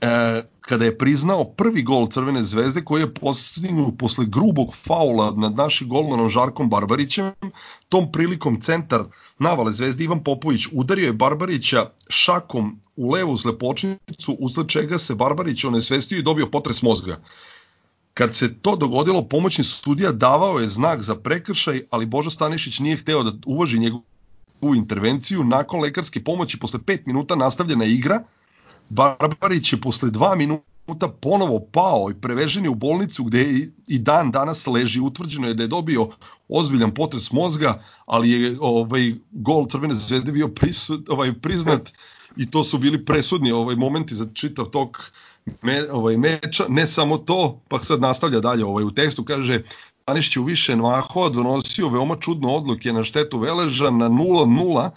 e, 0.01 0.43
kada 0.69 0.85
je 0.85 0.99
priznao 0.99 1.45
prvi 1.45 1.83
gol 1.83 2.09
Crvene 2.09 2.43
zvezde 2.43 2.85
koji 2.85 3.03
je 3.03 3.15
postignut 3.15 3.99
posle 3.99 4.27
grubog 4.27 4.75
faula 4.75 5.31
nad 5.37 5.55
našim 5.55 5.89
golmanom 5.89 6.29
Žarkom 6.29 6.71
Barbarićem, 6.71 7.33
tom 7.89 8.13
prilikom 8.13 8.61
centar 8.61 9.05
navale 9.39 9.73
zvezde 9.73 10.05
Ivan 10.05 10.25
Popović 10.25 10.67
udario 10.73 11.07
je 11.07 11.13
Barbarića 11.13 11.91
šakom 12.09 12.81
u 12.97 13.11
levu 13.11 13.37
slepočnicu, 13.39 14.37
usled 14.39 14.69
čega 14.69 14.99
se 14.99 15.15
Barbarić 15.15 15.65
onesvestio 15.65 16.19
i 16.19 16.23
dobio 16.23 16.51
potres 16.51 16.83
mozga. 16.83 17.21
Kad 18.15 18.35
se 18.35 18.55
to 18.55 18.77
dogodilo, 18.77 19.29
pomoćni 19.29 19.65
sudija 19.65 20.13
davao 20.13 20.59
je 20.59 20.69
znak 20.69 21.03
za 21.03 21.15
prekršaj, 21.15 21.83
ali 21.91 22.07
Božo 22.07 22.31
Stanišić 22.31 22.79
nije 22.79 22.97
hteo 22.97 23.23
da 23.23 23.33
uvaži 23.47 23.79
njegovu 23.79 24.75
intervenciju. 24.77 25.45
Nakon 25.45 25.81
lekarske 25.81 26.25
pomoći, 26.25 26.59
posle 26.59 26.81
5 26.81 26.99
minuta 27.07 27.37
nastavljena 27.37 27.85
igra, 27.85 28.23
Barbarić 28.89 29.73
je 29.73 29.81
posle 29.81 30.11
2 30.11 30.37
minuta 30.37 31.09
ponovo 31.09 31.61
pao 31.73 32.11
i 32.11 32.21
prevežen 32.21 32.65
je 32.65 32.71
u 32.71 32.75
bolnicu 32.75 33.25
gde 33.25 33.43
i, 33.43 33.69
i 33.87 33.99
dan 33.99 34.31
danas 34.31 34.67
leži. 34.67 35.01
Utvrđeno 35.01 35.49
je 35.49 35.55
da 35.55 35.63
je 35.63 35.69
dobio 35.69 36.09
ozbiljan 36.49 36.95
potres 36.95 37.33
mozga, 37.33 37.83
ali 38.07 38.31
je 38.31 38.57
ovaj 38.61 39.15
gol 39.31 39.67
Crvene 39.67 39.95
zvezde 39.95 40.33
bio 40.33 40.49
pris, 40.49 40.91
ovaj, 41.09 41.33
priznat 41.41 41.93
i 42.37 42.51
to 42.51 42.65
su 42.65 42.79
bili 42.79 43.05
presudni 43.05 43.53
ovaj 43.53 43.77
momenti 43.77 44.15
za 44.15 44.27
čitav 44.35 44.65
tok 44.65 45.13
me, 45.63 45.93
ovaj 45.93 46.17
meča, 46.17 46.65
ne 46.69 46.87
samo 46.87 47.19
to, 47.19 47.61
pa 47.69 47.79
sad 47.79 48.01
nastavlja 48.01 48.41
dalje 48.41 48.65
ovaj 48.65 48.85
u 48.85 48.91
tekstu 48.91 49.25
kaže 49.25 49.63
Anišić 50.07 50.37
u 50.37 50.45
više 50.45 50.77
mahova 50.77 51.29
donosio 51.29 51.89
veoma 51.89 52.17
čudne 52.17 52.49
odluke 52.49 52.93
na 52.93 53.05
štetu 53.05 53.39
Veleža 53.39 53.91
na 53.91 54.09
0-0 54.09 54.91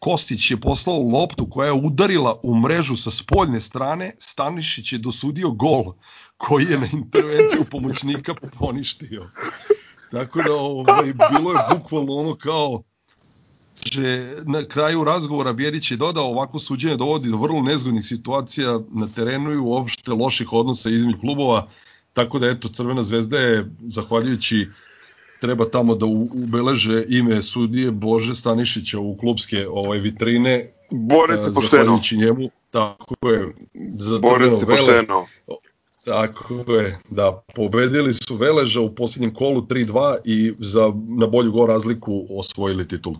Kostić 0.00 0.50
je 0.50 0.56
poslao 0.56 0.98
loptu 0.98 1.46
koja 1.50 1.66
je 1.66 1.80
udarila 1.84 2.40
u 2.42 2.56
mrežu 2.56 2.96
sa 2.96 3.10
spoljne 3.10 3.60
strane, 3.60 4.12
Stanišić 4.18 4.92
je 4.92 4.98
dosudio 4.98 5.50
gol 5.50 5.92
koji 6.36 6.64
je 6.64 6.78
na 6.78 6.86
intervenciju 6.92 7.64
pomoćnika 7.70 8.34
poništio. 8.58 9.26
Tako 10.10 10.42
da 10.42 10.52
ovaj, 10.52 11.12
bilo 11.30 11.52
je 11.52 11.58
bukvalno 11.76 12.12
ono 12.12 12.34
kao 12.34 12.82
že 13.92 14.36
na 14.44 14.64
kraju 14.64 15.04
razgovora 15.04 15.52
Bjerić 15.52 15.90
je 15.90 15.96
dodao 15.96 16.24
ovako 16.24 16.58
suđenje 16.58 16.96
dovodi 16.96 17.30
do 17.30 17.36
vrlo 17.36 17.62
nezgodnih 17.62 18.06
situacija 18.06 18.80
na 18.90 19.08
terenu 19.14 19.52
i 19.52 19.58
uopšte 19.58 20.12
loših 20.12 20.52
odnosa 20.52 20.90
između 20.90 21.18
klubova, 21.18 21.68
tako 22.12 22.38
da 22.38 22.48
eto 22.48 22.68
Crvena 22.68 23.02
zvezda 23.02 23.38
je 23.38 23.70
zahvaljujući 23.88 24.68
treba 25.40 25.64
tamo 25.64 25.94
da 25.94 26.06
ubeleže 26.46 27.04
ime 27.08 27.42
sudije 27.42 27.90
Bože 27.90 28.34
Stanišića 28.34 28.98
u 28.98 29.16
klubske 29.16 29.68
ovaj 29.68 29.98
vitrine. 29.98 30.72
Bore 30.90 31.38
se 31.38 31.54
pošteno. 31.54 32.00
njemu, 32.12 32.50
tako 32.70 33.28
je, 33.28 33.54
za 33.98 34.18
Bore 34.18 34.50
se 34.50 34.64
vele, 34.64 34.78
pošteno. 34.78 35.26
Tako 36.04 36.72
je, 36.72 36.98
da, 37.10 37.42
pobedili 37.54 38.14
su 38.14 38.36
Veleža 38.36 38.80
u 38.80 38.94
posljednjem 38.94 39.34
kolu 39.34 39.60
3-2 39.60 40.16
i 40.24 40.52
za, 40.58 40.92
na 41.18 41.26
bolju 41.26 41.52
go 41.52 41.66
razliku 41.66 42.26
osvojili 42.30 42.88
titulu. 42.88 43.16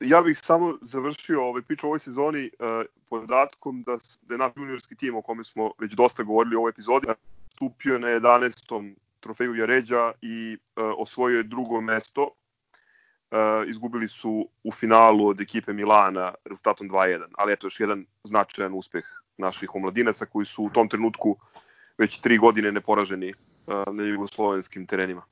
Ja 0.00 0.22
bih 0.22 0.38
samo 0.38 0.78
završio 0.82 1.42
ovaj 1.42 1.62
pič 1.62 1.82
u 1.82 1.86
ovoj 1.86 1.98
sezoni 1.98 2.44
uh, 2.58 2.86
podatkom 3.08 3.82
da, 3.82 3.98
da 4.22 4.34
je 4.34 4.38
naš 4.38 4.52
juniorski 4.56 4.94
tim 4.94 5.16
o 5.16 5.22
kome 5.22 5.44
smo 5.44 5.70
već 5.78 5.92
dosta 5.92 6.22
govorili 6.22 6.56
u 6.56 6.58
ovoj 6.58 6.70
epizodi 6.70 7.06
stupio 7.52 7.98
na 7.98 8.08
11 8.08 8.92
trofeju 9.20 9.54
Jaređa 9.54 10.12
i 10.22 10.56
uh, 10.56 10.84
osvojio 10.98 11.36
je 11.36 11.42
drugo 11.42 11.80
mesto. 11.80 12.22
Uh, 12.22 13.68
izgubili 13.68 14.08
su 14.08 14.48
u 14.64 14.72
finalu 14.72 15.28
od 15.28 15.40
ekipe 15.40 15.72
Milana 15.72 16.34
rezultatom 16.44 16.90
2-1, 16.90 17.26
ali 17.38 17.52
eto 17.52 17.66
još 17.66 17.80
jedan 17.80 18.06
značajan 18.24 18.74
uspeh 18.74 19.04
naših 19.38 19.74
omladinaca 19.74 20.26
koji 20.26 20.46
su 20.46 20.64
u 20.64 20.70
tom 20.70 20.88
trenutku 20.88 21.36
već 21.98 22.20
tri 22.20 22.38
godine 22.38 22.72
neporaženi 22.72 23.32
uh, 23.32 23.94
na 23.94 24.02
jugoslovenskim 24.02 24.86
terenima. 24.86 25.22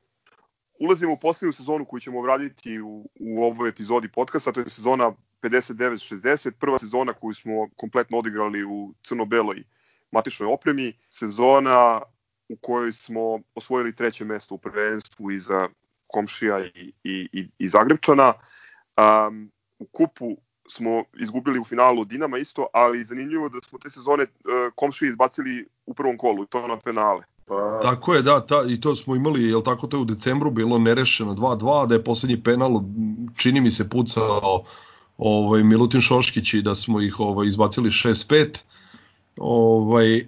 Ulazimo 0.80 1.12
u 1.12 1.18
poslednju 1.22 1.52
sezonu 1.52 1.84
koju 1.84 2.00
ćemo 2.00 2.18
obraditi 2.18 2.80
u, 2.80 3.10
u 3.20 3.42
ovoj 3.44 3.68
epizodi 3.68 4.08
podcasta, 4.08 4.52
to 4.52 4.60
je 4.60 4.70
sezona 4.70 5.12
59-60, 5.42 6.50
prva 6.50 6.78
sezona 6.78 7.12
koju 7.12 7.34
smo 7.34 7.68
kompletno 7.76 8.18
odigrali 8.18 8.64
u 8.64 8.94
crno-beloj 9.02 9.64
matičnoj 10.10 10.52
opremi, 10.52 10.92
sezona 11.10 12.02
u 12.48 12.56
kojoj 12.56 12.92
smo 12.92 13.40
osvojili 13.54 13.94
treće 13.94 14.24
mesto 14.24 14.54
u 14.54 14.58
prvenstvu 14.58 15.30
iza 15.30 15.68
Komšija 16.06 16.64
i, 16.64 16.92
i, 17.04 17.28
i, 17.32 17.48
i 17.58 17.68
Zagrebčana. 17.68 18.32
Um, 18.96 19.50
u 19.78 19.84
kupu 19.84 20.36
smo 20.68 21.04
izgubili 21.20 21.58
u 21.58 21.64
finalu 21.64 22.04
Dinama 22.04 22.38
isto, 22.38 22.66
ali 22.72 23.04
zanimljivo 23.04 23.48
da 23.48 23.58
smo 23.60 23.78
te 23.78 23.90
sezone 23.90 24.22
uh, 24.22 24.72
Komšije 24.74 25.08
izbacili 25.08 25.66
u 25.86 25.94
prvom 25.94 26.18
kolu, 26.18 26.46
to 26.46 26.68
na 26.68 26.76
penale. 26.76 27.22
Pa... 27.46 27.80
Tako 27.82 28.14
je, 28.14 28.22
da, 28.22 28.46
ta, 28.46 28.64
i 28.68 28.80
to 28.80 28.96
smo 28.96 29.16
imali, 29.16 29.48
jel 29.48 29.62
tako 29.62 29.86
to 29.86 29.96
je 29.96 30.00
u 30.00 30.04
decembru 30.04 30.50
bilo 30.50 30.78
nerešeno 30.78 31.34
2-2, 31.34 31.86
da 31.86 31.94
je 31.94 32.04
poslednji 32.04 32.42
penal, 32.42 32.82
čini 33.36 33.60
mi 33.60 33.70
se, 33.70 33.90
pucao 33.90 34.64
ovaj, 35.18 35.62
Milutin 35.64 36.00
Šoškić 36.00 36.54
i 36.54 36.62
da 36.62 36.74
smo 36.74 37.00
ih 37.00 37.20
ovaj, 37.20 37.46
izbacili 37.46 37.90
6-5. 37.90 38.58
Ovaj, 39.36 40.26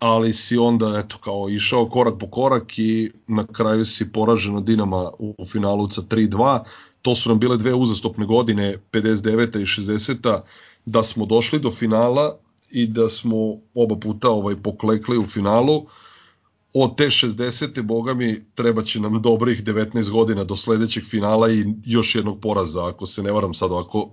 ali 0.00 0.32
si 0.32 0.58
onda 0.58 1.02
eto 1.04 1.18
kao 1.18 1.48
išao 1.50 1.88
korak 1.88 2.18
po 2.18 2.26
korak 2.30 2.78
i 2.78 3.10
na 3.26 3.46
kraju 3.46 3.84
si 3.84 4.12
poražen 4.12 4.56
od 4.56 4.64
Dinama 4.64 5.10
u, 5.18 5.44
finalu 5.44 5.90
sa 5.90 6.02
3-2. 6.02 6.60
To 7.02 7.14
su 7.14 7.28
nam 7.28 7.38
bile 7.38 7.56
dve 7.56 7.74
uzastopne 7.74 8.26
godine, 8.26 8.78
59. 8.92 9.60
i 9.60 9.82
60. 9.82 10.40
da 10.84 11.02
smo 11.02 11.26
došli 11.26 11.58
do 11.58 11.70
finala 11.70 12.36
i 12.70 12.86
da 12.86 13.08
smo 13.08 13.36
oba 13.74 13.96
puta 13.96 14.30
ovaj 14.30 14.56
poklekli 14.56 15.18
u 15.18 15.26
finalu. 15.26 15.86
Od 16.74 16.96
te 16.96 17.06
60. 17.06 17.82
boga 17.82 18.14
mi 18.14 18.44
treba 18.54 18.82
će 18.82 19.00
nam 19.00 19.22
dobrih 19.22 19.64
19 19.64 20.10
godina 20.10 20.44
do 20.44 20.56
sledećeg 20.56 21.04
finala 21.04 21.50
i 21.50 21.64
još 21.84 22.14
jednog 22.14 22.40
poraza, 22.40 22.86
ako 22.86 23.06
se 23.06 23.22
ne 23.22 23.32
varam 23.32 23.54
sad 23.54 23.72
ovako 23.72 24.10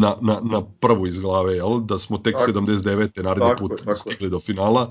na, 0.00 0.16
na, 0.20 0.40
na 0.42 0.62
prvu 0.80 1.06
iz 1.06 1.20
glave, 1.20 1.54
jel? 1.54 1.80
da 1.80 1.98
smo 1.98 2.18
tek 2.18 2.36
tako, 2.36 2.52
79. 2.52 3.22
naredni 3.22 3.56
put 3.58 3.82
tako. 3.84 3.98
stigli 3.98 4.30
do 4.30 4.40
finala. 4.40 4.90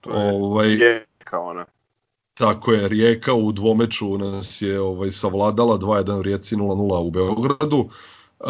To 0.00 0.10
je 0.10 0.34
ovaj, 0.34 0.68
Rijeka 0.68 1.40
ona. 1.40 1.64
Tako 2.34 2.72
je, 2.72 2.88
Rijeka 2.88 3.34
u 3.34 3.52
dvomeču 3.52 4.18
nas 4.18 4.62
je 4.62 4.80
ovaj, 4.80 5.10
savladala 5.10 5.78
2-1 5.78 6.22
Rijeci 6.22 6.56
0-0 6.56 6.98
u 6.98 7.10
Beogradu. 7.10 7.88
Uh, 8.40 8.48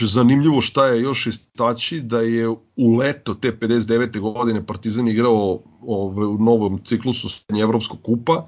zanimljivo 0.00 0.60
šta 0.60 0.86
je 0.86 1.02
još 1.02 1.26
istaći 1.26 2.00
da 2.00 2.20
je 2.20 2.48
u 2.76 2.96
leto 2.98 3.34
te 3.34 3.52
59. 3.52 4.20
godine 4.20 4.66
Partizan 4.66 5.08
igrao 5.08 5.60
ovaj, 5.86 6.26
u 6.26 6.38
novom 6.38 6.80
ciklusu 6.84 7.28
Evropskog 7.62 8.02
kupa 8.02 8.46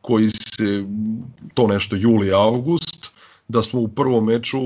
koji 0.00 0.30
se 0.30 0.84
to 1.54 1.66
nešto 1.66 1.96
juli 1.96 2.32
avgust 2.32 2.95
da 3.48 3.62
smo 3.62 3.80
u 3.80 3.88
prvom 3.88 4.24
meču 4.24 4.58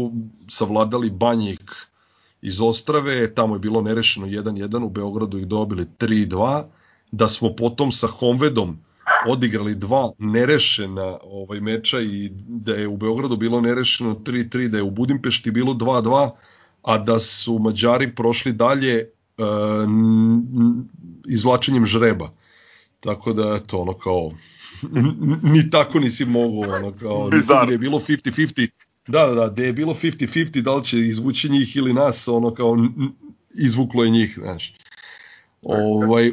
savladali 0.48 1.10
Banjik 1.10 1.72
iz 2.42 2.60
Ostrave, 2.60 3.34
tamo 3.34 3.54
je 3.54 3.58
bilo 3.58 3.80
nerešeno 3.80 4.26
1-1, 4.26 4.84
u 4.84 4.90
Beogradu 4.90 5.38
ih 5.38 5.46
dobili 5.46 5.86
3-2, 5.98 6.64
da 7.12 7.28
smo 7.28 7.56
potom 7.56 7.92
sa 7.92 8.06
Honvedom 8.06 8.78
odigrali 9.28 9.74
dva 9.74 10.12
nerešena 10.18 11.18
ovaj 11.22 11.60
meča 11.60 12.00
i 12.00 12.30
da 12.48 12.74
je 12.74 12.88
u 12.88 12.96
Beogradu 12.96 13.36
bilo 13.36 13.60
nerešeno 13.60 14.14
3-3, 14.14 14.68
da 14.68 14.76
je 14.76 14.82
u 14.82 14.90
Budimpešti 14.90 15.50
bilo 15.50 15.74
2-2, 15.74 16.30
a 16.82 16.98
da 16.98 17.20
su 17.20 17.58
Mađari 17.58 18.14
prošli 18.14 18.52
dalje 18.52 19.04
uh, 19.38 19.44
izvlačenjem 21.28 21.86
žreba. 21.86 22.30
Tako 23.00 23.32
da, 23.32 23.58
eto, 23.62 23.78
ono 23.78 23.92
kao, 23.92 24.32
ni 25.42 25.70
tako 25.70 26.00
nisi 26.00 26.24
mogu, 26.24 26.62
ono 26.62 26.92
kao, 27.00 27.30
gde 27.64 27.72
je 27.72 27.78
bilo 27.78 27.98
50-50, 27.98 28.68
da, 29.06 29.26
da, 29.26 29.34
da, 29.34 29.48
gde 29.48 29.66
je 29.66 29.72
bilo 29.72 29.94
50-50, 29.94 30.60
da 30.60 30.74
li 30.74 30.84
će 30.84 30.98
izvući 30.98 31.48
njih 31.48 31.76
ili 31.76 31.92
nas, 31.92 32.28
ono 32.28 32.54
kao, 32.54 32.76
izvuklo 33.50 34.04
je 34.04 34.10
njih, 34.10 34.38
znaš. 34.42 34.74
Ovaj, 35.62 36.32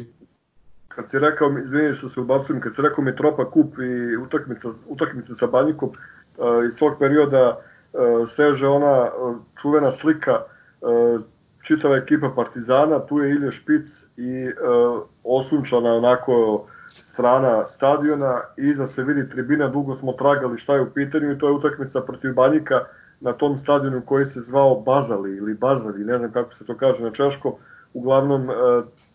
kad 0.88 1.10
si 1.10 1.18
rekao, 1.18 1.58
izvini 1.64 1.94
što 1.94 2.08
se 2.08 2.20
ubacujem, 2.20 2.60
kad 2.60 2.74
si 2.74 2.82
rekao 2.82 3.04
Mitropa 3.04 3.50
Kup 3.50 3.74
i 3.78 4.16
utakmica, 4.16 4.68
utakmica 4.86 5.34
sa 5.34 5.46
Banjikom, 5.46 5.88
uh, 5.88 6.46
iz 6.68 6.76
tog 6.78 6.98
perioda 6.98 7.58
uh, 7.92 8.28
seže 8.28 8.66
ona 8.66 9.02
uh, 9.02 9.36
čuvena 9.62 9.92
slika 9.92 10.42
uh, 10.80 11.20
čitava 11.62 11.96
ekipa 11.96 12.30
Partizana, 12.36 13.06
tu 13.06 13.18
je 13.18 13.30
Ilja 13.30 13.52
Špic 13.52 13.86
i 14.16 14.46
uh, 14.46 15.02
osunčana 15.24 15.94
onako 15.94 16.66
strana 16.88 17.66
stadiona, 17.66 18.40
iza 18.56 18.86
se 18.86 19.04
vidi 19.04 19.30
tribina, 19.30 19.68
dugo 19.68 19.94
smo 19.94 20.12
tragali 20.12 20.58
šta 20.58 20.74
je 20.74 20.82
u 20.82 20.90
pitanju 20.90 21.32
i 21.32 21.38
to 21.38 21.48
je 21.48 21.52
utakmica 21.52 22.00
protiv 22.00 22.34
Banjika 22.34 22.80
na 23.20 23.32
tom 23.32 23.56
stadionu 23.56 24.02
koji 24.06 24.24
se 24.24 24.40
zvao 24.40 24.80
Bazali 24.80 25.36
ili 25.36 25.54
Bazali, 25.54 26.04
ne 26.04 26.18
znam 26.18 26.32
kako 26.32 26.54
se 26.54 26.64
to 26.66 26.76
kaže 26.76 27.02
na 27.02 27.10
češkom, 27.10 27.52
uglavnom 27.94 28.50
e, 28.50 28.54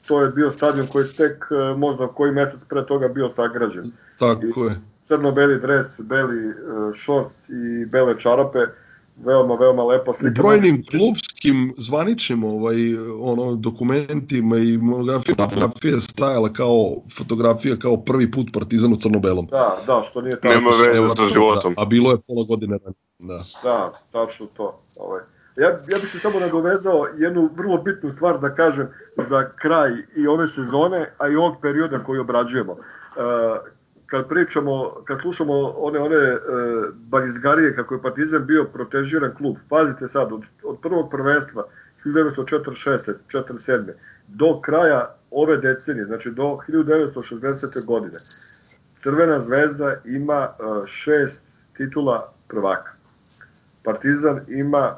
to 0.08 0.22
je 0.22 0.30
bio 0.30 0.52
stadion 0.52 0.88
koji 0.88 1.06
tek 1.18 1.46
e, 1.52 1.78
možda 1.78 2.08
koji 2.08 2.32
mesec 2.32 2.66
pre 2.66 2.86
toga 2.86 3.08
bio 3.08 3.30
sagrađen. 3.30 3.84
Tako 4.20 4.66
je. 4.66 4.76
crno-beli 5.08 5.60
dres, 5.60 6.02
beli 6.02 6.48
uh, 6.48 6.94
šorc 6.94 7.50
i 7.50 7.86
bele 7.86 8.20
čarape, 8.20 8.60
veoma, 9.16 9.56
veoma 9.56 9.84
lepa 9.84 10.14
slika. 10.14 10.42
U 10.42 10.44
brojnim 10.44 10.84
klubskim 10.92 11.74
zvaničnim 11.78 12.44
ovaj, 12.44 12.76
ono, 13.22 13.56
dokumentima 13.56 14.58
i 14.58 14.78
monografija, 14.78 15.36
fotografija 15.36 15.96
je 15.96 16.02
stajala 16.02 16.50
kao 16.50 16.96
fotografija 17.18 17.76
kao 17.82 17.98
prvi 17.98 18.32
put 18.32 18.48
Partizan 18.54 18.94
u 18.94 18.96
crno-belom. 18.96 19.46
Da, 19.46 19.78
da, 19.88 20.04
što 20.10 20.22
nije 20.22 20.36
tako. 20.36 20.54
Nema 20.54 20.70
veze 20.70 21.16
sa 21.16 21.26
životom. 21.26 21.74
A 21.78 21.86
bilo 21.86 22.12
je 22.12 22.18
pola 22.28 22.46
godine 22.48 22.78
ranije. 22.78 23.04
Da. 23.20 23.44
Da, 23.64 23.92
tačno 24.12 24.46
to. 24.58 24.80
Ovaj. 25.00 25.22
Ja, 25.58 25.70
ja 25.70 25.98
bih 26.02 26.10
se 26.12 26.20
samo 26.20 26.40
nadovezao 26.40 27.08
jednu 27.18 27.50
vrlo 27.56 27.78
bitnu 27.78 28.10
stvar 28.10 28.40
da 28.40 28.56
kažem 28.56 28.88
za 29.30 29.50
kraj 29.62 29.92
i 30.16 30.28
ove 30.28 30.48
sezone, 30.48 31.14
a 31.18 31.28
i 31.30 31.36
ovog 31.36 31.56
perioda 31.62 32.04
koji 32.04 32.20
obrađujemo. 32.20 32.72
Uh, 32.72 32.80
kad 34.14 34.28
pričamo, 34.28 34.94
kad 35.06 35.20
slušamo 35.22 35.54
one 35.78 36.00
one 36.00 36.16
e, 36.16 36.40
barizgarije 36.94 37.76
kako 37.76 37.94
je 37.94 38.02
Partizan 38.02 38.46
bio 38.46 38.64
protežiran 38.64 39.36
klub, 39.36 39.58
pazite 39.70 40.08
sad, 40.08 40.34
od, 40.34 40.42
od 40.64 40.78
prvog 40.82 41.12
prvenstva 41.12 41.64
1946. 42.06 43.14
47. 43.32 43.92
do 44.28 44.62
kraja 44.62 45.16
ove 45.32 45.58
decenije, 45.58 46.06
znači 46.06 46.32
do 46.32 46.44
1960. 46.68 47.86
godine, 47.86 48.16
Crvena 49.04 49.40
zvezda 49.40 49.96
ima 50.06 50.50
e, 50.50 50.88
šest 50.88 51.44
titula 51.78 52.34
prvaka. 52.48 52.92
Partizan 53.84 54.42
ima 54.48 54.96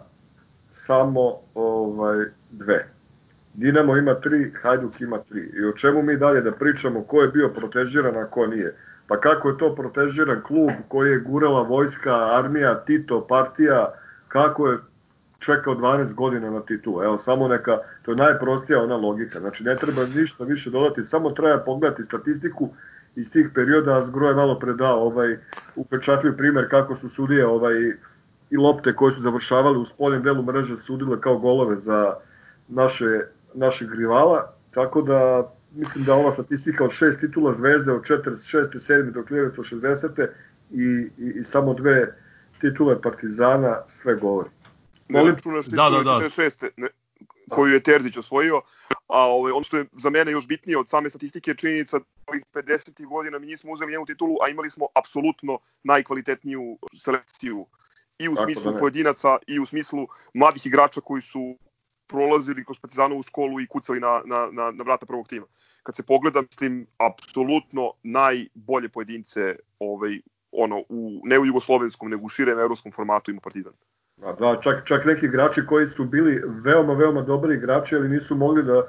samo 0.72 1.40
ovaj 1.54 2.26
dve. 2.52 2.88
Dinamo 3.54 3.98
ima 3.98 4.14
tri, 4.14 4.52
Hajduk 4.62 5.02
ima 5.02 5.18
tri. 5.30 5.52
I 5.58 5.66
o 5.66 5.72
čemu 5.72 6.02
mi 6.02 6.18
dalje 6.18 6.42
da 6.42 6.52
pričamo, 6.52 7.04
ko 7.04 7.22
je 7.22 7.28
bio 7.28 7.50
protežiran, 7.50 8.18
a 8.18 8.26
ko 8.26 8.48
nije. 8.48 8.76
Pa 9.08 9.20
kako 9.20 9.50
je 9.50 9.58
to 9.58 9.76
protežiran 9.76 10.42
klub 10.42 10.72
koji 10.88 11.12
je 11.12 11.20
gurala 11.20 11.62
vojska, 11.62 12.38
armija, 12.38 12.84
Tito, 12.86 13.28
partija, 13.28 13.94
kako 14.28 14.68
je 14.68 14.78
čekao 15.40 15.76
12 15.76 16.14
godina 16.14 16.50
na 16.50 16.60
titulu. 16.60 17.04
Evo, 17.04 17.18
samo 17.18 17.48
neka, 17.48 17.78
to 18.02 18.12
je 18.12 18.16
najprostija 18.16 18.84
ona 18.84 18.96
logika. 18.96 19.40
Znači, 19.40 19.64
ne 19.64 19.76
treba 19.76 20.02
ništa 20.16 20.44
više 20.44 20.70
dodati, 20.70 21.04
samo 21.04 21.32
treba 21.32 21.58
pogledati 21.58 22.04
statistiku 22.04 22.70
iz 23.16 23.32
tih 23.32 23.50
perioda, 23.56 23.98
a 23.98 24.02
Zgro 24.02 24.28
je 24.28 24.36
malo 24.36 24.60
predao 24.60 25.06
ovaj, 25.06 25.38
upečatljiv 25.76 26.38
primer 26.38 26.70
kako 26.70 26.96
su 26.96 27.10
sudije 27.10 27.48
ovaj, 27.48 27.74
i 28.50 28.58
lopte 28.58 28.94
koje 28.94 29.12
su 29.12 29.22
završavali 29.22 29.78
u 29.78 29.86
spoljem 29.86 30.24
delu 30.24 30.44
mreže 30.44 30.78
sudile 30.78 31.22
kao 31.22 31.38
golove 31.38 31.76
za 31.76 32.14
naše, 32.68 33.22
našeg 33.54 33.94
rivala, 33.94 34.54
tako 34.72 35.02
da 35.02 35.52
mislim 35.76 36.06
da 36.06 36.14
ova 36.14 36.32
statistika 36.32 36.84
od 36.84 36.92
šest 36.92 37.20
titula 37.20 37.54
zvezde 37.54 37.92
od 37.92 38.02
46. 38.02 38.30
7. 38.74 39.12
do 39.12 39.22
1960. 39.22 40.28
I, 40.72 40.84
i, 41.18 41.40
i 41.40 41.44
samo 41.44 41.74
dve 41.74 42.16
titule 42.62 43.02
Partizana 43.02 43.82
sve 43.88 44.16
govori. 44.16 44.50
Ne 45.10 45.24
računaš 45.24 45.66
da, 45.66 45.90
da, 45.90 46.04
da. 46.04 46.20
46. 46.30 46.70
Ne, 46.78 46.88
koju 47.50 47.74
je 47.74 47.80
Terzić 47.80 48.18
osvojio, 48.18 48.62
a 49.08 49.20
ovaj, 49.20 49.52
ono 49.52 49.64
što 49.64 49.78
je 49.78 49.86
za 50.02 50.10
mene 50.10 50.32
još 50.32 50.48
bitnije 50.48 50.78
od 50.78 50.90
same 50.90 51.10
statistike 51.10 51.52
je 51.52 51.56
činjenica 51.56 52.00
da 52.00 52.06
ovih 52.28 52.44
50. 52.54 53.06
godina 53.06 53.40
mi 53.40 53.48
nismo 53.48 53.72
uzeli 53.72 53.92
njenu 53.92 54.06
titulu, 54.06 54.36
a 54.46 54.50
imali 54.50 54.70
smo 54.70 54.86
apsolutno 54.96 55.60
najkvalitetniju 55.84 56.78
selekciju 57.04 57.66
i 58.20 58.30
u 58.30 58.36
Tako 58.36 58.46
smislu 58.46 58.72
da 58.72 58.80
pojedinaca 58.80 59.38
i 59.48 59.60
u 59.60 59.66
smislu 59.66 60.08
mladih 60.34 60.66
igrača 60.66 61.02
koji 61.02 61.22
su 61.22 61.58
prolazili 62.08 62.66
kroz 62.66 62.80
Partizanovu 62.80 63.24
školu 63.24 63.62
i 63.62 63.68
kucali 63.68 64.00
na, 64.00 64.22
na, 64.26 64.50
na, 64.52 64.72
na 64.72 64.84
vrata 64.84 65.06
prvog 65.06 65.28
tima. 65.28 65.46
Kad 65.86 65.96
se 65.96 66.04
pogleda, 66.04 66.42
mislim, 66.42 66.88
apsolutno 66.98 67.92
najbolje 68.04 68.90
pojedince 68.90 69.56
ovaj, 69.80 70.20
ono, 70.52 70.80
u, 70.90 71.22
ne 71.24 71.40
u 71.40 71.46
jugoslovenskom, 71.46 72.10
nego 72.10 72.26
u 72.26 72.30
širem 72.30 72.60
evropskom 72.60 72.92
formatu 72.92 73.32
ima 73.32 73.40
Partizan. 73.44 73.74
A 74.24 74.34
da, 74.34 74.62
čak, 74.62 74.86
čak 74.86 75.06
neki 75.06 75.26
igrači 75.26 75.66
koji 75.66 75.88
su 75.88 76.06
bili 76.06 76.42
veoma, 76.64 76.94
veoma 76.94 77.22
dobri 77.22 77.56
igrači, 77.56 77.96
ali 77.96 78.10
nisu 78.10 78.36
mogli 78.36 78.64
da 78.64 78.78
uh, 78.78 78.86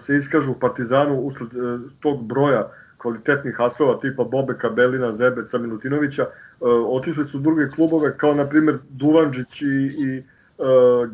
se 0.00 0.16
iskažu 0.16 0.50
u 0.50 0.58
Partizanu 0.58 1.20
usled 1.20 1.54
uh, 1.54 1.80
tog 2.00 2.26
broja 2.26 2.70
kvalitetnih 2.98 3.60
asova 3.60 3.98
tipa 4.00 4.24
Bobe 4.24 4.58
Kabelina, 4.58 5.12
Zebeca, 5.12 5.58
Milutinovića, 5.58 6.26
uh, 6.60 6.68
otišli 6.88 7.24
su 7.24 7.38
u 7.38 7.40
druge 7.40 7.66
klubove 7.76 8.16
kao 8.16 8.34
na 8.34 8.48
primjer 8.48 8.76
Duvanđić 8.90 9.62
i, 9.62 9.90
i 9.98 10.22
uh, 10.58 11.10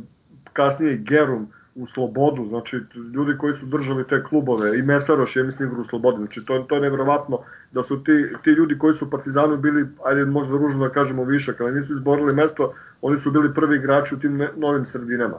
kasnije 0.52 0.96
Gerum 0.96 1.48
u 1.78 1.86
Slobodu, 1.86 2.46
znači 2.48 2.76
ljudi 3.14 3.38
koji 3.38 3.54
su 3.54 3.66
držali 3.66 4.04
te 4.08 4.24
klubove 4.28 4.78
i 4.78 4.82
Mesaroš 4.82 5.36
je 5.36 5.42
mislim 5.42 5.68
igra 5.68 5.80
u 5.80 5.84
Slobodi, 5.84 6.16
znači 6.18 6.44
to, 6.44 6.58
to 6.58 6.74
je 6.74 6.80
nevjerovatno 6.80 7.38
da 7.72 7.82
su 7.82 8.04
ti, 8.04 8.12
ti 8.44 8.50
ljudi 8.50 8.78
koji 8.78 8.94
su 8.94 9.10
Partizanu 9.10 9.56
bili, 9.56 9.86
ajde 10.04 10.24
možda 10.24 10.56
ružno 10.56 10.88
da 10.88 10.94
kažemo 10.94 11.24
višak, 11.24 11.60
ali 11.60 11.72
nisu 11.72 11.92
izborili 11.92 12.34
mesto, 12.34 12.72
oni 13.02 13.18
su 13.18 13.30
bili 13.30 13.54
prvi 13.54 13.76
igrači 13.76 14.14
u 14.14 14.18
tim 14.18 14.48
novim 14.56 14.84
sredinama. 14.84 15.36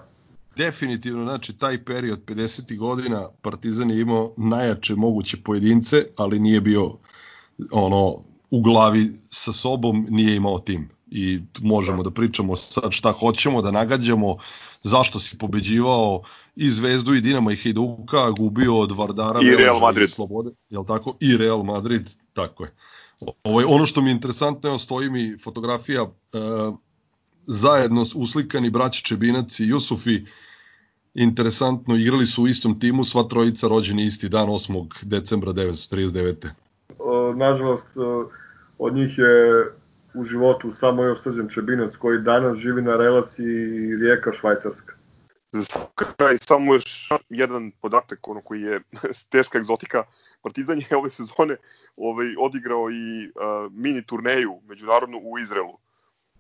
Definitivno, 0.56 1.24
znači 1.24 1.58
taj 1.58 1.84
period 1.84 2.20
50. 2.26 2.78
godina 2.78 3.28
Partizan 3.42 3.90
je 3.90 4.02
imao 4.02 4.34
najjače 4.38 4.96
moguće 4.96 5.38
pojedince, 5.44 6.04
ali 6.18 6.40
nije 6.40 6.62
bio 6.62 6.92
ono 7.72 8.16
u 8.52 8.62
glavi 8.62 9.12
sa 9.30 9.54
sobom, 9.54 10.08
nije 10.10 10.36
imao 10.36 10.60
tim 10.60 10.90
i 11.12 11.42
možemo 11.62 12.04
da 12.04 12.12
pričamo 12.12 12.56
sad 12.56 12.92
šta 12.92 13.12
hoćemo, 13.12 13.62
da 13.62 13.72
nagađamo, 13.72 14.38
zašto 14.84 15.20
si 15.20 15.38
pobeđivao 15.38 16.22
i 16.56 16.70
Zvezdu 16.70 17.14
i 17.14 17.22
Dinamo 17.22 17.52
i 17.52 17.56
Hajduka, 17.56 18.32
gubio 18.32 18.80
od 18.80 18.92
Vardara 18.92 19.40
i 19.44 19.56
Real 19.56 19.80
Madrid. 19.80 20.08
I 20.08 20.12
Slobode, 20.12 20.50
jel 20.70 20.86
tako? 20.86 21.16
I 21.20 21.38
Real 21.38 21.64
Madrid, 21.64 22.10
tako 22.34 22.64
je. 22.64 22.72
Ovo, 23.44 23.76
ono 23.76 23.86
što 23.86 24.02
mi 24.02 24.10
je 24.10 24.12
interesantno, 24.12 24.70
evo 24.70 24.80
stoji 24.80 25.10
mi 25.10 25.38
fotografija 25.44 26.02
e, 26.04 26.08
zajedno 27.44 28.06
uslikani 28.16 28.70
braći 28.70 29.06
Čebinac 29.06 29.60
i 29.60 29.68
Jusufi, 29.68 30.26
interesantno, 31.14 31.96
igrali 31.96 32.26
su 32.26 32.44
u 32.44 32.48
istom 32.48 32.80
timu, 32.80 33.04
sva 33.04 33.24
trojica 33.24 33.68
rođeni 33.68 34.04
isti 34.06 34.30
dan 34.30 34.48
8. 34.48 34.88
decembra 35.04 35.54
1939. 35.54 36.48
O, 37.00 37.34
nažalost, 37.34 37.88
od 38.78 38.96
njih 38.96 39.18
je 39.18 39.66
u 40.14 40.24
životu 40.24 40.72
samo 40.72 41.04
još 41.04 41.22
Srđan 41.22 41.50
Čebinac 41.50 41.96
koji 41.96 42.22
danas 42.22 42.58
živi 42.58 42.82
na 42.82 42.98
relaciji 42.98 43.96
Rijeka 43.96 44.34
Švajcarska. 44.34 44.94
Za 45.52 45.66
kraj 45.96 46.38
samo 46.38 46.74
još 46.74 47.10
jedan 47.30 47.72
podatak 47.82 48.28
ono 48.28 48.42
koji 48.42 48.62
je 48.62 48.82
teška 49.32 49.58
egzotika. 49.58 50.04
Partizan 50.42 50.80
je 50.80 50.98
ove 50.98 51.10
sezone 51.10 51.56
ovaj, 51.98 52.36
odigrao 52.40 52.92
i 52.92 53.28
uh, 53.28 53.72
mini 53.72 54.06
turneju 54.06 54.60
međunarodnu 54.68 55.18
u 55.24 55.40
Izraelu. 55.40 55.78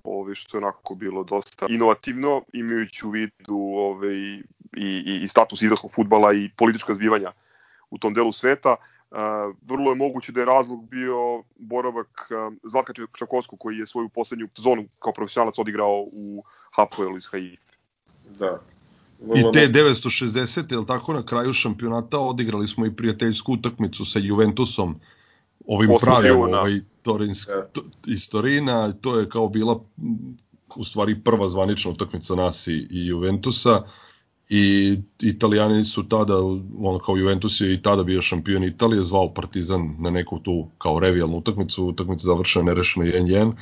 Ovaj, 0.03 0.35
što 0.35 0.57
je 0.57 0.63
onako 0.63 0.95
bilo 0.95 1.23
dosta 1.23 1.65
inovativno, 1.69 2.43
imajući 2.53 3.07
u 3.07 3.09
vidu 3.09 3.57
ovaj, 3.57 4.15
i, 4.15 4.43
i, 4.77 5.19
i 5.23 5.27
status 5.27 5.61
izraelskog 5.61 5.91
futbala 5.93 6.33
i 6.33 6.49
politička 6.57 6.95
zbivanja 6.95 7.31
u 7.89 7.97
tom 7.97 8.13
delu 8.13 8.31
sveta. 8.31 8.75
Uh, 9.11 9.17
vrlo 9.61 9.91
je 9.91 9.95
moguće 9.95 10.31
da 10.31 10.39
je 10.39 10.45
razlog 10.45 10.89
bio 10.89 11.43
boravak 11.55 12.29
uh, 12.29 12.53
Zlatka 12.71 12.93
Čakovskog 13.17 13.59
koji 13.59 13.77
je 13.77 13.87
svoju 13.87 14.09
poslednju 14.09 14.47
sezonu 14.55 14.85
kao 14.99 15.13
profesionalac 15.13 15.57
odigrao 15.57 16.05
u 16.13 16.43
Hapoelu 16.75 17.17
iz 17.17 17.25
Haifa. 17.25 17.61
Da. 18.39 18.61
I 19.21 19.41
te 19.53 19.67
960. 19.67 20.79
je 20.79 20.85
tako 20.85 21.13
na 21.13 21.25
kraju 21.25 21.53
šampionata 21.53 22.19
odigrali 22.19 22.67
smo 22.67 22.85
i 22.85 22.95
prijateljsku 22.95 23.53
utakmicu 23.53 24.05
sa 24.05 24.19
Juventusom 24.19 24.99
ovim 25.67 25.89
pravim 26.01 26.35
ovaj 26.35 26.79
Torins, 27.01 27.47
yeah. 27.47 27.65
to, 27.71 27.81
iz 28.07 28.29
Torina, 28.29 28.91
to 28.91 29.19
je 29.19 29.29
kao 29.29 29.49
bila 29.49 29.79
u 30.75 30.83
stvari 30.83 31.23
prva 31.23 31.49
zvanična 31.49 31.91
utakmica 31.91 32.35
nas 32.35 32.67
i, 32.67 32.87
i 32.91 33.07
Juventusa 33.07 33.83
i 34.49 34.97
italijani 35.21 35.85
su 35.85 36.09
tada, 36.09 36.37
ono 36.79 36.99
kao 36.99 37.17
Juventus 37.17 37.61
je 37.61 37.73
i 37.73 37.81
tada 37.81 38.03
bio 38.03 38.21
šampion 38.21 38.63
Italije, 38.63 39.03
zvao 39.03 39.33
Partizan 39.33 39.95
na 39.99 40.09
neku 40.09 40.39
tu 40.39 40.67
kao 40.77 40.99
revijalnu 40.99 41.37
utakmicu, 41.37 41.85
utakmica 41.85 42.23
završena 42.23 42.65
nerešeno 42.65 43.05
1-1, 43.05 43.53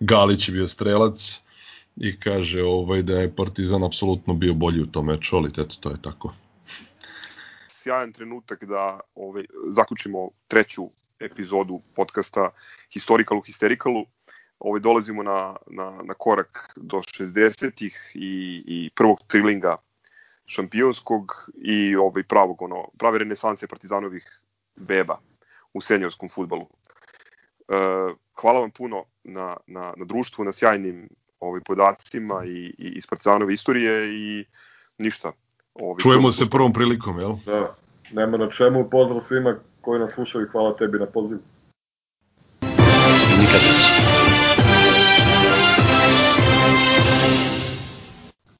Galić 0.00 0.48
je 0.48 0.52
bio 0.52 0.68
strelac 0.68 1.42
i 1.96 2.20
kaže 2.20 2.62
ovaj 2.62 3.02
da 3.02 3.18
je 3.20 3.36
Partizan 3.36 3.84
apsolutno 3.84 4.34
bio 4.34 4.54
bolji 4.54 4.82
u 4.82 4.86
tom 4.86 5.06
meču, 5.06 5.36
ali 5.36 5.48
eto 5.48 5.76
to 5.80 5.90
je 5.90 6.02
tako. 6.02 6.34
Sjajan 7.68 8.12
trenutak 8.12 8.64
da 8.64 9.00
ovaj, 9.14 9.44
zaključimo 9.70 10.30
treću 10.48 10.82
epizodu 11.20 11.80
podcasta 11.96 12.50
Historical 12.92 13.38
u 13.38 13.42
Hysterikalu. 13.42 14.04
Ovaj, 14.58 14.80
dolazimo 14.80 15.22
na, 15.22 15.56
na, 15.70 16.02
na 16.04 16.14
korak 16.14 16.72
do 16.76 16.96
60-ih 16.96 18.12
i, 18.14 18.62
i 18.66 18.90
prvog 18.94 19.18
trilinga 19.26 19.76
šampionskog 20.46 21.50
i 21.54 21.96
ovaj 21.96 22.22
pravog 22.22 22.62
ono 22.62 22.84
prave 22.98 23.18
renesanse 23.18 23.66
Partizanovih 23.66 24.40
beba 24.76 25.18
u 25.74 25.80
seniorskom 25.80 26.28
fudbalu. 26.28 26.66
E, 27.68 27.74
hvala 28.40 28.60
vam 28.60 28.70
puno 28.70 29.04
na, 29.24 29.56
na, 29.66 29.92
na 29.96 30.04
društvu, 30.04 30.44
na 30.44 30.52
sjajnim 30.52 31.08
ovaj, 31.40 31.60
podacima 31.60 32.44
i, 32.44 32.74
i 32.78 32.92
iz 32.96 33.06
Partizanove 33.06 33.54
istorije 33.54 34.14
i 34.14 34.44
ništa. 34.98 35.32
Ovaj, 35.74 35.98
Čujemo 36.02 36.32
se 36.32 36.50
prvom 36.50 36.72
prilikom, 36.72 37.18
jel? 37.18 37.34
Da, 37.46 37.74
nema 38.12 38.36
na 38.36 38.50
čemu. 38.50 38.90
Pozdrav 38.90 39.20
svima 39.20 39.58
koji 39.80 40.00
nas 40.00 40.12
slušaju, 40.12 40.48
hvala 40.52 40.76
tebi 40.76 40.98
na 40.98 41.06
pozivu. 41.06 41.40
Nikadić. 43.40 43.93